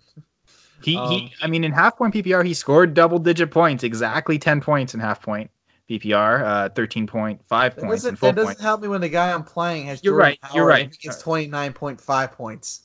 He, 0.83 0.95
um, 0.95 1.09
he 1.09 1.33
I 1.41 1.47
mean, 1.47 1.63
in 1.63 1.71
half 1.71 1.97
point 1.97 2.13
PPR, 2.13 2.45
he 2.45 2.53
scored 2.53 2.93
double 2.93 3.17
digit 3.17 3.49
points, 3.49 3.83
exactly 3.83 4.37
10 4.37 4.61
points 4.61 4.93
in 4.93 4.99
half 4.99 5.21
point 5.21 5.49
PPR, 5.89 6.43
uh, 6.43 6.69
13.5 6.69 7.39
points. 7.77 8.03
That 8.03 8.19
doesn't 8.19 8.45
points. 8.45 8.61
help 8.61 8.81
me 8.81 8.87
when 8.87 9.01
the 9.01 9.09
guy 9.09 9.33
I'm 9.33 9.43
playing 9.43 9.87
has 9.87 10.03
You're 10.03 10.13
Jordan 10.13 10.25
right. 10.25 10.39
Howard 10.41 10.55
you're 10.55 10.65
right. 10.67 10.97
Gets 10.99 11.23
29.5 11.23 12.31
points 12.33 12.83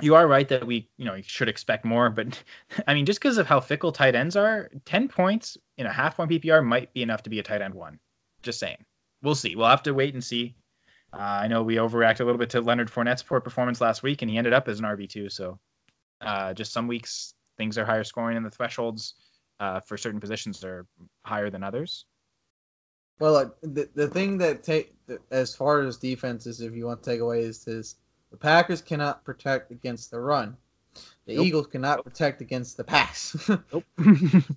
you 0.00 0.14
are 0.14 0.26
right 0.28 0.48
that 0.48 0.66
we 0.66 0.88
you 0.96 1.04
know 1.04 1.20
should 1.22 1.48
expect 1.48 1.84
more, 1.84 2.10
but 2.10 2.42
I 2.86 2.94
mean 2.94 3.06
just 3.06 3.20
because 3.20 3.38
of 3.38 3.46
how 3.46 3.60
fickle 3.60 3.92
tight 3.92 4.14
ends 4.14 4.36
are, 4.36 4.70
ten 4.84 5.08
points 5.08 5.56
in 5.76 5.86
a 5.86 5.92
half 5.92 6.16
point 6.16 6.30
PPR 6.30 6.64
might 6.64 6.92
be 6.92 7.02
enough 7.02 7.22
to 7.24 7.30
be 7.30 7.38
a 7.38 7.42
tight 7.42 7.62
end 7.62 7.74
one. 7.74 7.98
Just 8.42 8.60
saying, 8.60 8.84
we'll 9.22 9.34
see. 9.34 9.56
We'll 9.56 9.66
have 9.66 9.82
to 9.84 9.94
wait 9.94 10.14
and 10.14 10.22
see. 10.22 10.54
Uh, 11.12 11.16
I 11.16 11.48
know 11.48 11.62
we 11.62 11.76
overreacted 11.76 12.20
a 12.20 12.24
little 12.24 12.38
bit 12.38 12.50
to 12.50 12.60
Leonard 12.60 12.90
Fournette's 12.90 13.22
poor 13.22 13.40
performance 13.40 13.80
last 13.80 14.02
week, 14.02 14.22
and 14.22 14.30
he 14.30 14.38
ended 14.38 14.52
up 14.52 14.68
as 14.68 14.78
an 14.78 14.84
RB 14.84 15.08
two. 15.08 15.28
So 15.28 15.58
uh, 16.20 16.54
just 16.54 16.72
some 16.72 16.86
weeks 16.86 17.34
things 17.56 17.76
are 17.78 17.84
higher 17.84 18.04
scoring, 18.04 18.36
and 18.36 18.46
the 18.46 18.50
thresholds 18.50 19.14
uh, 19.58 19.80
for 19.80 19.96
certain 19.96 20.20
positions 20.20 20.62
are 20.62 20.86
higher 21.24 21.50
than 21.50 21.64
others. 21.64 22.04
Well, 23.18 23.32
like, 23.32 23.48
the 23.62 23.88
the 23.94 24.08
thing 24.08 24.38
that 24.38 24.62
take 24.62 24.94
as 25.30 25.54
far 25.54 25.80
as 25.80 25.96
defenses, 25.96 26.60
if 26.60 26.74
you 26.74 26.86
want 26.86 27.02
to 27.02 27.10
take 27.10 27.20
away, 27.20 27.40
is 27.40 27.64
this 27.64 27.96
the 28.30 28.36
Packers 28.36 28.82
cannot 28.82 29.24
protect 29.24 29.70
against 29.70 30.10
the 30.10 30.20
run. 30.20 30.56
The 31.26 31.36
nope. 31.36 31.46
Eagles 31.46 31.66
cannot 31.66 31.98
nope. 31.98 32.04
protect 32.04 32.40
against 32.40 32.76
the 32.76 32.84
pass. 32.84 33.50
nope. 33.72 33.84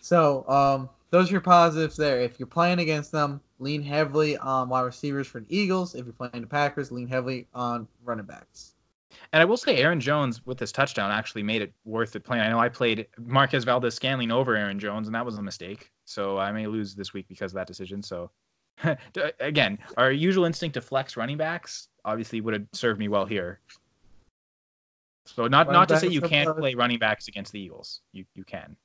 so, 0.00 0.48
um, 0.48 0.88
those 1.10 1.28
are 1.28 1.32
your 1.32 1.40
positives 1.40 1.96
there. 1.96 2.20
If 2.20 2.38
you're 2.38 2.46
playing 2.46 2.80
against 2.80 3.12
them, 3.12 3.40
lean 3.58 3.82
heavily 3.82 4.36
on 4.38 4.68
wide 4.68 4.82
receivers 4.82 5.26
for 5.26 5.40
the 5.40 5.56
Eagles. 5.56 5.94
If 5.94 6.04
you're 6.04 6.12
playing 6.12 6.40
the 6.40 6.46
Packers, 6.46 6.90
lean 6.90 7.08
heavily 7.08 7.46
on 7.54 7.86
running 8.04 8.26
backs. 8.26 8.73
And 9.32 9.42
I 9.42 9.44
will 9.44 9.56
say, 9.56 9.76
Aaron 9.78 10.00
Jones 10.00 10.44
with 10.46 10.58
this 10.58 10.72
touchdown 10.72 11.10
actually 11.10 11.42
made 11.42 11.62
it 11.62 11.72
worth 11.84 12.16
it 12.16 12.24
playing. 12.24 12.42
I 12.42 12.48
know 12.48 12.58
I 12.58 12.68
played 12.68 13.06
Marquez 13.18 13.64
Valdes-Scantling 13.64 14.30
over 14.30 14.56
Aaron 14.56 14.78
Jones, 14.78 15.08
and 15.08 15.14
that 15.14 15.24
was 15.24 15.38
a 15.38 15.42
mistake. 15.42 15.90
So 16.04 16.38
I 16.38 16.52
may 16.52 16.66
lose 16.66 16.94
this 16.94 17.12
week 17.12 17.26
because 17.28 17.52
of 17.52 17.56
that 17.56 17.66
decision. 17.66 18.02
So 18.02 18.30
again, 19.40 19.78
our 19.96 20.12
usual 20.12 20.44
instinct 20.44 20.74
to 20.74 20.80
flex 20.80 21.16
running 21.16 21.36
backs 21.36 21.88
obviously 22.04 22.40
would 22.40 22.54
have 22.54 22.66
served 22.72 22.98
me 22.98 23.08
well 23.08 23.24
here. 23.24 23.60
So 25.26 25.46
not 25.46 25.66
running 25.66 25.80
not 25.80 25.88
to 25.88 25.98
say 25.98 26.08
you 26.08 26.20
can't 26.20 26.56
play 26.56 26.74
running 26.74 26.98
backs 26.98 27.28
against 27.28 27.52
the 27.52 27.60
Eagles. 27.60 28.00
You 28.12 28.24
you 28.34 28.44
can. 28.44 28.76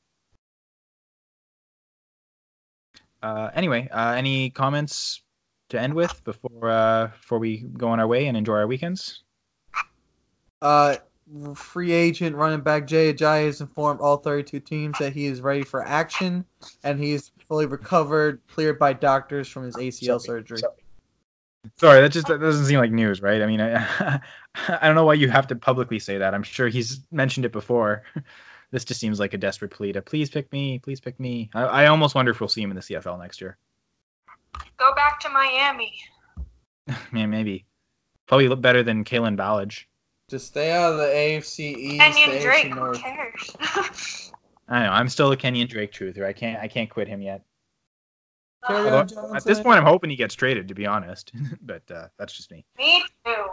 Uh, 3.21 3.49
anyway, 3.53 3.89
uh, 3.91 4.13
any 4.13 4.49
comments 4.49 5.21
to 5.69 5.79
end 5.79 5.93
with 5.93 6.23
before 6.23 6.69
uh, 6.69 7.07
before 7.07 7.39
we 7.39 7.65
go 7.77 7.89
on 7.89 7.99
our 7.99 8.07
way 8.07 8.27
and 8.27 8.37
enjoy 8.37 8.55
our 8.55 8.67
weekends? 8.67 9.23
Uh, 10.61 10.95
free 11.53 11.91
agent 11.91 12.35
running 12.35 12.61
back 12.61 12.87
Jay 12.87 13.13
Ajayi 13.13 13.45
has 13.45 13.61
informed 13.61 13.99
all 14.01 14.17
32 14.17 14.59
teams 14.59 14.97
that 14.97 15.13
he 15.13 15.25
is 15.25 15.41
ready 15.41 15.63
for 15.63 15.85
action 15.85 16.43
and 16.83 16.99
he 16.99 17.11
is 17.11 17.31
fully 17.47 17.65
recovered, 17.65 18.41
cleared 18.47 18.79
by 18.79 18.93
doctors 18.93 19.47
from 19.47 19.63
his 19.63 19.75
ACL 19.75 20.19
surgery. 20.19 20.61
Sorry, 21.77 22.01
that 22.01 22.11
just 22.11 22.27
that 22.27 22.39
doesn't 22.39 22.65
seem 22.65 22.79
like 22.79 22.91
news, 22.91 23.21
right? 23.21 23.41
I 23.41 23.45
mean, 23.45 23.61
I, 23.61 24.21
I 24.67 24.87
don't 24.87 24.95
know 24.95 25.05
why 25.05 25.15
you 25.15 25.29
have 25.29 25.47
to 25.47 25.55
publicly 25.55 25.99
say 25.99 26.17
that. 26.17 26.33
I'm 26.33 26.43
sure 26.43 26.67
he's 26.67 27.01
mentioned 27.11 27.45
it 27.45 27.51
before. 27.51 28.03
This 28.71 28.85
just 28.85 28.99
seems 28.99 29.19
like 29.19 29.33
a 29.33 29.37
desperate 29.39 29.71
plea 29.71 29.93
to 29.93 30.01
please 30.03 30.29
pick 30.29 30.51
me, 30.51 30.77
please 30.77 30.99
pick 30.99 31.19
me. 31.19 31.49
I, 31.55 31.63
I 31.63 31.85
almost 31.87 32.13
wonder 32.13 32.31
if 32.31 32.39
we'll 32.39 32.49
see 32.49 32.61
him 32.61 32.69
in 32.69 32.75
the 32.75 32.83
CFL 32.83 33.19
next 33.19 33.41
year. 33.41 33.57
Go 34.77 34.93
back 34.93 35.19
to 35.21 35.29
Miami. 35.29 35.93
Man, 37.11 37.29
maybe. 37.29 37.65
Probably 38.27 38.47
look 38.47 38.61
better 38.61 38.83
than 38.83 39.03
Kalen 39.03 39.35
Ballage. 39.35 39.85
Just 40.29 40.45
stay 40.47 40.71
out 40.71 40.91
of 40.93 40.99
the 40.99 41.05
AFC 41.05 41.75
East. 41.75 42.01
Kenyan 42.01 42.41
Drake, 42.41 42.71
AFC 42.71 42.95
who 42.95 43.01
cares? 43.01 44.31
I 44.69 44.85
know. 44.85 44.91
I'm 44.91 45.09
still 45.09 45.31
a 45.31 45.37
Kenyan 45.37 45.67
Drake 45.67 45.91
truther. 45.91 46.23
I 46.23 46.33
can't. 46.33 46.61
I 46.61 46.67
can't 46.67 46.87
quit 46.87 47.07
him 47.07 47.21
yet. 47.21 47.41
Carry 48.67 48.91
Although, 48.91 49.35
at 49.35 49.43
this 49.43 49.59
point, 49.59 49.79
I'm 49.79 49.85
hoping 49.85 50.11
he 50.11 50.15
gets 50.15 50.35
traded. 50.35 50.67
To 50.67 50.75
be 50.75 50.85
honest, 50.85 51.31
but 51.63 51.81
uh, 51.89 52.09
that's 52.19 52.33
just 52.33 52.51
me. 52.51 52.63
Me 52.77 53.03
too. 53.25 53.45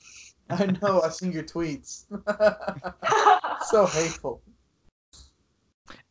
I 0.50 0.66
know. 0.80 1.02
I've 1.02 1.14
seen 1.14 1.32
your 1.32 1.42
tweets. 1.42 2.06
so 3.66 3.84
hateful. 3.86 4.40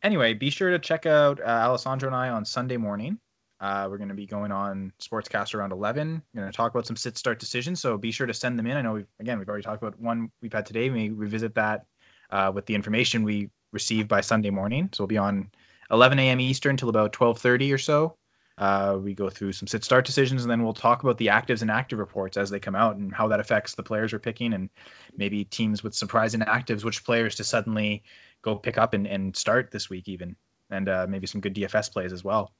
Anyway, 0.04 0.34
be 0.34 0.50
sure 0.50 0.70
to 0.70 0.78
check 0.78 1.04
out 1.04 1.40
uh, 1.40 1.44
Alessandro 1.44 2.08
and 2.08 2.14
I 2.14 2.28
on 2.28 2.44
Sunday 2.44 2.76
morning. 2.76 3.18
Uh, 3.62 3.86
we're 3.88 3.96
going 3.96 4.08
to 4.08 4.14
be 4.14 4.26
going 4.26 4.50
on 4.50 4.92
Sportscast 5.00 5.54
around 5.54 5.70
11. 5.70 6.20
We're 6.34 6.40
going 6.40 6.52
to 6.52 6.56
talk 6.56 6.74
about 6.74 6.84
some 6.84 6.96
sit 6.96 7.16
start 7.16 7.38
decisions. 7.38 7.80
So 7.80 7.96
be 7.96 8.10
sure 8.10 8.26
to 8.26 8.34
send 8.34 8.58
them 8.58 8.66
in. 8.66 8.76
I 8.76 8.82
know 8.82 8.94
we've 8.94 9.06
again 9.20 9.38
we've 9.38 9.48
already 9.48 9.62
talked 9.62 9.80
about 9.80 9.98
one 10.00 10.32
we've 10.42 10.52
had 10.52 10.66
today. 10.66 10.90
We 10.90 11.10
revisit 11.10 11.54
that 11.54 11.86
uh, 12.30 12.50
with 12.52 12.66
the 12.66 12.74
information 12.74 13.22
we 13.22 13.50
received 13.70 14.08
by 14.08 14.20
Sunday 14.20 14.50
morning. 14.50 14.88
So 14.92 15.04
we'll 15.04 15.08
be 15.08 15.16
on 15.16 15.48
11 15.92 16.18
a.m. 16.18 16.40
Eastern 16.40 16.76
till 16.76 16.88
about 16.88 17.12
12:30 17.12 17.72
or 17.72 17.78
so. 17.78 18.16
Uh, 18.58 18.98
we 19.00 19.14
go 19.14 19.30
through 19.30 19.52
some 19.52 19.68
sit 19.68 19.84
start 19.84 20.04
decisions 20.04 20.42
and 20.42 20.50
then 20.50 20.64
we'll 20.64 20.74
talk 20.74 21.04
about 21.04 21.16
the 21.18 21.28
actives 21.28 21.62
and 21.62 21.70
active 21.70 22.00
reports 22.00 22.36
as 22.36 22.50
they 22.50 22.58
come 22.58 22.74
out 22.74 22.96
and 22.96 23.14
how 23.14 23.28
that 23.28 23.40
affects 23.40 23.76
the 23.76 23.82
players 23.82 24.12
we're 24.12 24.18
picking 24.18 24.54
and 24.54 24.68
maybe 25.16 25.44
teams 25.44 25.84
with 25.84 25.94
surprising 25.94 26.40
actives, 26.40 26.84
which 26.84 27.04
players 27.04 27.36
to 27.36 27.44
suddenly 27.44 28.02
go 28.42 28.56
pick 28.56 28.76
up 28.76 28.92
and, 28.92 29.06
and 29.06 29.36
start 29.36 29.70
this 29.70 29.88
week 29.88 30.08
even 30.08 30.34
and 30.70 30.88
uh, 30.88 31.06
maybe 31.08 31.28
some 31.28 31.40
good 31.40 31.54
DFS 31.54 31.92
plays 31.92 32.12
as 32.12 32.24
well. 32.24 32.52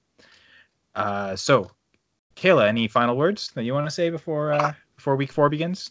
Uh, 0.94 1.36
so, 1.36 1.70
Kayla, 2.36 2.69
any 2.69 2.89
final 2.89 3.16
words 3.16 3.51
that 3.55 3.64
you 3.64 3.73
want 3.73 3.86
to 3.86 3.90
say 3.90 4.10
before 4.10 4.52
uh, 4.52 4.73
before 4.97 5.16
week 5.16 5.32
four 5.32 5.48
begins? 5.48 5.90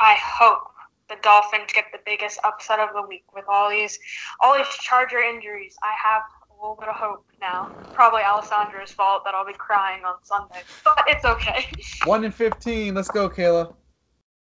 I 0.00 0.14
hope 0.14 0.62
the 1.08 1.16
Dolphins 1.22 1.70
get 1.74 1.86
the 1.92 1.98
biggest 2.04 2.38
upset 2.44 2.78
of 2.78 2.88
the 2.94 3.02
week 3.06 3.24
with 3.34 3.44
all 3.48 3.70
these 3.70 3.98
all 4.40 4.56
these 4.56 4.66
Charger 4.80 5.20
injuries. 5.20 5.76
I 5.82 5.94
have 6.02 6.22
a 6.50 6.54
little 6.54 6.76
bit 6.76 6.88
of 6.88 6.96
hope 6.96 7.26
now. 7.40 7.70
Probably 7.92 8.22
Alessandro's 8.22 8.92
fault 8.92 9.22
that 9.24 9.34
I'll 9.34 9.46
be 9.46 9.52
crying 9.52 10.04
on 10.04 10.14
Sunday, 10.22 10.62
but 10.84 11.04
it's 11.06 11.24
okay. 11.24 11.66
One 12.04 12.24
in 12.24 12.32
fifteen. 12.32 12.94
Let's 12.94 13.08
go, 13.08 13.28
Kayla. 13.28 13.74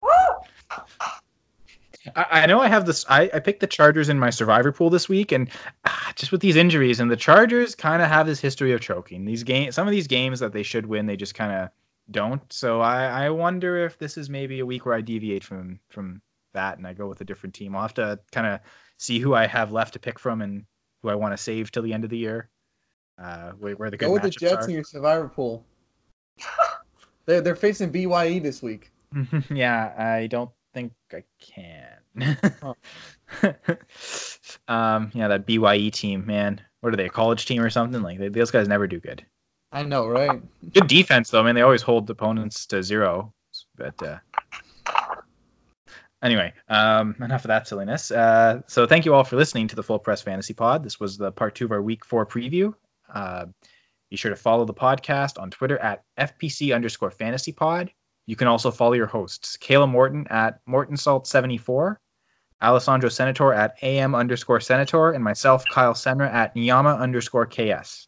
Woo! 0.01 0.09
I, 2.15 2.25
I 2.43 2.45
know 2.45 2.59
I 2.59 2.67
have 2.67 2.85
this. 2.85 3.05
I, 3.09 3.29
I 3.33 3.39
picked 3.39 3.59
the 3.59 3.67
Chargers 3.67 4.09
in 4.09 4.19
my 4.19 4.29
survivor 4.29 4.71
pool 4.71 4.89
this 4.89 5.09
week, 5.09 5.31
and 5.31 5.49
ah, 5.85 6.13
just 6.15 6.31
with 6.31 6.41
these 6.41 6.55
injuries, 6.55 6.99
and 6.99 7.11
the 7.11 7.17
Chargers 7.17 7.75
kind 7.75 8.01
of 8.01 8.07
have 8.07 8.25
this 8.25 8.39
history 8.39 8.71
of 8.71 8.81
choking. 8.81 9.25
These 9.25 9.43
games, 9.43 9.75
some 9.75 9.87
of 9.87 9.91
these 9.91 10.07
games 10.07 10.39
that 10.39 10.53
they 10.53 10.63
should 10.63 10.85
win, 10.85 11.05
they 11.05 11.17
just 11.17 11.35
kind 11.35 11.51
of 11.51 11.69
don't. 12.11 12.41
So 12.51 12.81
I, 12.81 13.25
I 13.25 13.29
wonder 13.29 13.85
if 13.85 13.97
this 13.97 14.17
is 14.17 14.29
maybe 14.29 14.59
a 14.59 14.65
week 14.65 14.85
where 14.85 14.95
I 14.95 15.01
deviate 15.01 15.43
from 15.43 15.79
from 15.89 16.21
that 16.53 16.77
and 16.77 16.87
I 16.87 16.93
go 16.93 17.07
with 17.07 17.21
a 17.21 17.25
different 17.25 17.53
team. 17.53 17.75
I'll 17.75 17.81
have 17.83 17.93
to 17.95 18.19
kind 18.31 18.47
of 18.47 18.59
see 18.97 19.19
who 19.19 19.33
I 19.33 19.45
have 19.45 19.71
left 19.71 19.93
to 19.93 19.99
pick 19.99 20.19
from 20.19 20.41
and 20.41 20.65
who 21.01 21.09
I 21.09 21.15
want 21.15 21.33
to 21.33 21.37
save 21.37 21.71
till 21.71 21.83
the 21.83 21.93
end 21.93 22.03
of 22.03 22.09
the 22.09 22.17
year. 22.17 22.49
Uh, 23.21 23.51
where, 23.51 23.75
where 23.75 23.89
the 23.89 23.97
good 23.97 24.05
Go 24.05 24.13
with 24.13 24.23
the 24.23 24.29
Jets 24.29 24.65
are. 24.65 24.69
in 24.69 24.75
your 24.75 24.83
survivor 24.83 25.27
pool. 25.27 25.65
they're 27.25 27.41
they're 27.41 27.55
facing 27.55 27.91
BYE 27.91 28.39
this 28.39 28.61
week. 28.61 28.91
yeah, 29.49 29.93
I 29.97 30.27
don't 30.27 30.49
think 30.73 30.93
I 31.11 31.23
can. 31.39 32.37
Oh. 32.63 32.75
um, 34.73 35.11
yeah, 35.13 35.27
that 35.27 35.45
BYE 35.45 35.89
team, 35.89 36.25
man. 36.25 36.61
What 36.81 36.93
are 36.93 36.97
they, 36.97 37.05
a 37.05 37.09
college 37.09 37.45
team 37.45 37.61
or 37.61 37.69
something? 37.69 38.01
Like 38.01 38.19
they, 38.19 38.29
those 38.29 38.51
guys 38.51 38.67
never 38.67 38.87
do 38.87 38.99
good. 38.99 39.25
I 39.71 39.83
know, 39.83 40.07
right? 40.07 40.41
Good 40.73 40.87
defense 40.87 41.29
though. 41.29 41.41
I 41.41 41.45
mean, 41.45 41.55
they 41.55 41.61
always 41.61 41.81
hold 41.81 42.09
opponents 42.09 42.65
to 42.67 42.81
zero. 42.81 43.33
But 43.75 44.01
uh, 44.01 44.17
anyway, 46.23 46.53
um, 46.69 47.15
enough 47.19 47.43
of 47.45 47.49
that 47.49 47.67
silliness. 47.67 48.11
Uh, 48.11 48.61
so 48.67 48.85
thank 48.85 49.05
you 49.05 49.13
all 49.13 49.23
for 49.23 49.35
listening 49.35 49.67
to 49.67 49.75
the 49.75 49.83
Full 49.83 49.99
Press 49.99 50.21
Fantasy 50.21 50.53
Pod. 50.53 50.83
This 50.83 50.99
was 50.99 51.17
the 51.17 51.31
part 51.31 51.55
two 51.55 51.65
of 51.65 51.71
our 51.71 51.81
Week 51.81 52.03
Four 52.03 52.25
preview. 52.25 52.73
Uh, 53.13 53.45
be 54.09 54.17
sure 54.17 54.31
to 54.31 54.35
follow 54.35 54.65
the 54.65 54.73
podcast 54.73 55.39
on 55.39 55.51
Twitter 55.51 55.77
at 55.79 56.03
FPC 56.19 56.73
underscore 56.73 57.11
Fantasy 57.11 57.51
Pod. 57.51 57.91
You 58.29 58.35
can 58.35 58.47
also 58.47 58.69
follow 58.69 58.93
your 58.93 59.07
hosts, 59.07 59.57
Kayla 59.57 59.89
Morton 59.89 60.27
at 60.29 60.63
MortonSalt74, 60.67 61.95
Alessandro 62.61 63.09
Senator 63.09 63.53
at 63.53 63.75
AM 63.81 64.13
underscore 64.13 64.59
Senator, 64.59 65.13
and 65.13 65.23
myself, 65.23 65.65
Kyle 65.73 65.95
Senra 65.95 66.31
at 66.31 66.55
Nyama 66.55 66.93
underscore 66.93 67.47
KS. 67.47 68.07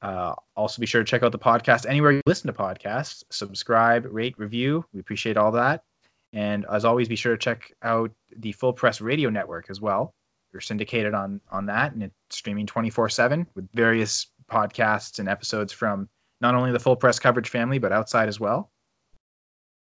Uh, 0.00 0.32
also, 0.56 0.80
be 0.80 0.86
sure 0.86 1.04
to 1.04 1.04
check 1.04 1.22
out 1.22 1.32
the 1.32 1.38
podcast 1.38 1.84
anywhere 1.86 2.12
you 2.12 2.22
listen 2.24 2.46
to 2.46 2.58
podcasts. 2.58 3.24
Subscribe, 3.30 4.06
rate, 4.10 4.34
review. 4.38 4.82
We 4.94 5.00
appreciate 5.00 5.36
all 5.36 5.52
that. 5.52 5.84
And 6.32 6.64
as 6.72 6.86
always, 6.86 7.06
be 7.06 7.14
sure 7.14 7.36
to 7.36 7.38
check 7.38 7.70
out 7.82 8.10
the 8.38 8.52
Full 8.52 8.72
Press 8.72 9.02
Radio 9.02 9.28
Network 9.28 9.66
as 9.68 9.82
well. 9.82 10.14
We're 10.54 10.60
syndicated 10.60 11.12
on 11.12 11.42
on 11.50 11.66
that, 11.66 11.92
and 11.92 12.02
it's 12.02 12.14
streaming 12.30 12.64
24 12.64 13.10
7 13.10 13.46
with 13.54 13.70
various 13.74 14.28
podcasts 14.50 15.18
and 15.18 15.28
episodes 15.28 15.74
from 15.74 16.08
not 16.40 16.54
only 16.54 16.72
the 16.72 16.78
Full 16.78 16.96
Press 16.96 17.18
coverage 17.18 17.50
family, 17.50 17.76
but 17.76 17.92
outside 17.92 18.28
as 18.28 18.40
well. 18.40 18.72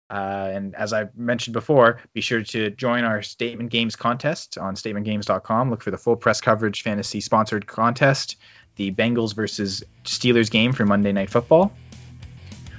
Uh, 0.10 0.50
and 0.52 0.76
as 0.76 0.92
I 0.92 1.08
mentioned 1.16 1.54
before, 1.54 2.00
be 2.14 2.22
sure 2.22 2.42
to 2.42 2.72
join 2.72 3.04
our 3.04 3.22
Statement 3.22 3.70
Games 3.70 3.96
contest 3.96 4.58
on 4.58 4.76
statementgames.com. 4.76 5.70
Look 5.70 5.84
for 5.84 5.92
the 5.92 5.98
full 5.98 6.16
press 6.16 6.42
coverage 6.42 6.82
fantasy 6.82 7.22
sponsored 7.22 7.68
contest, 7.68 8.38
the 8.76 8.92
Bengals 8.92 9.36
versus 9.36 9.84
Steelers 10.06 10.50
game 10.50 10.74
for 10.74 10.86
Monday 10.86 11.12
Night 11.12 11.30
Football. 11.30 11.72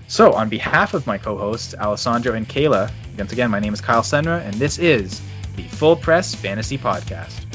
So, 0.09 0.33
on 0.33 0.49
behalf 0.49 0.93
of 0.93 1.07
my 1.07 1.19
co 1.19 1.39
hosts, 1.39 1.73
Alessandro 1.75 2.35
and 2.35 2.49
Kayla, 2.49 2.91
once 3.17 3.33
again, 3.33 3.51
my 3.51 3.61
name 3.61 3.75
is 3.75 3.81
Kyle 3.81 4.03
Senra, 4.03 4.45
and 4.45 4.55
this 4.55 4.79
is 4.79 5.21
the 5.55 5.63
Full 5.63 5.95
Press 5.95 6.35
Fantasy 6.35 6.77
Podcast. 6.77 7.50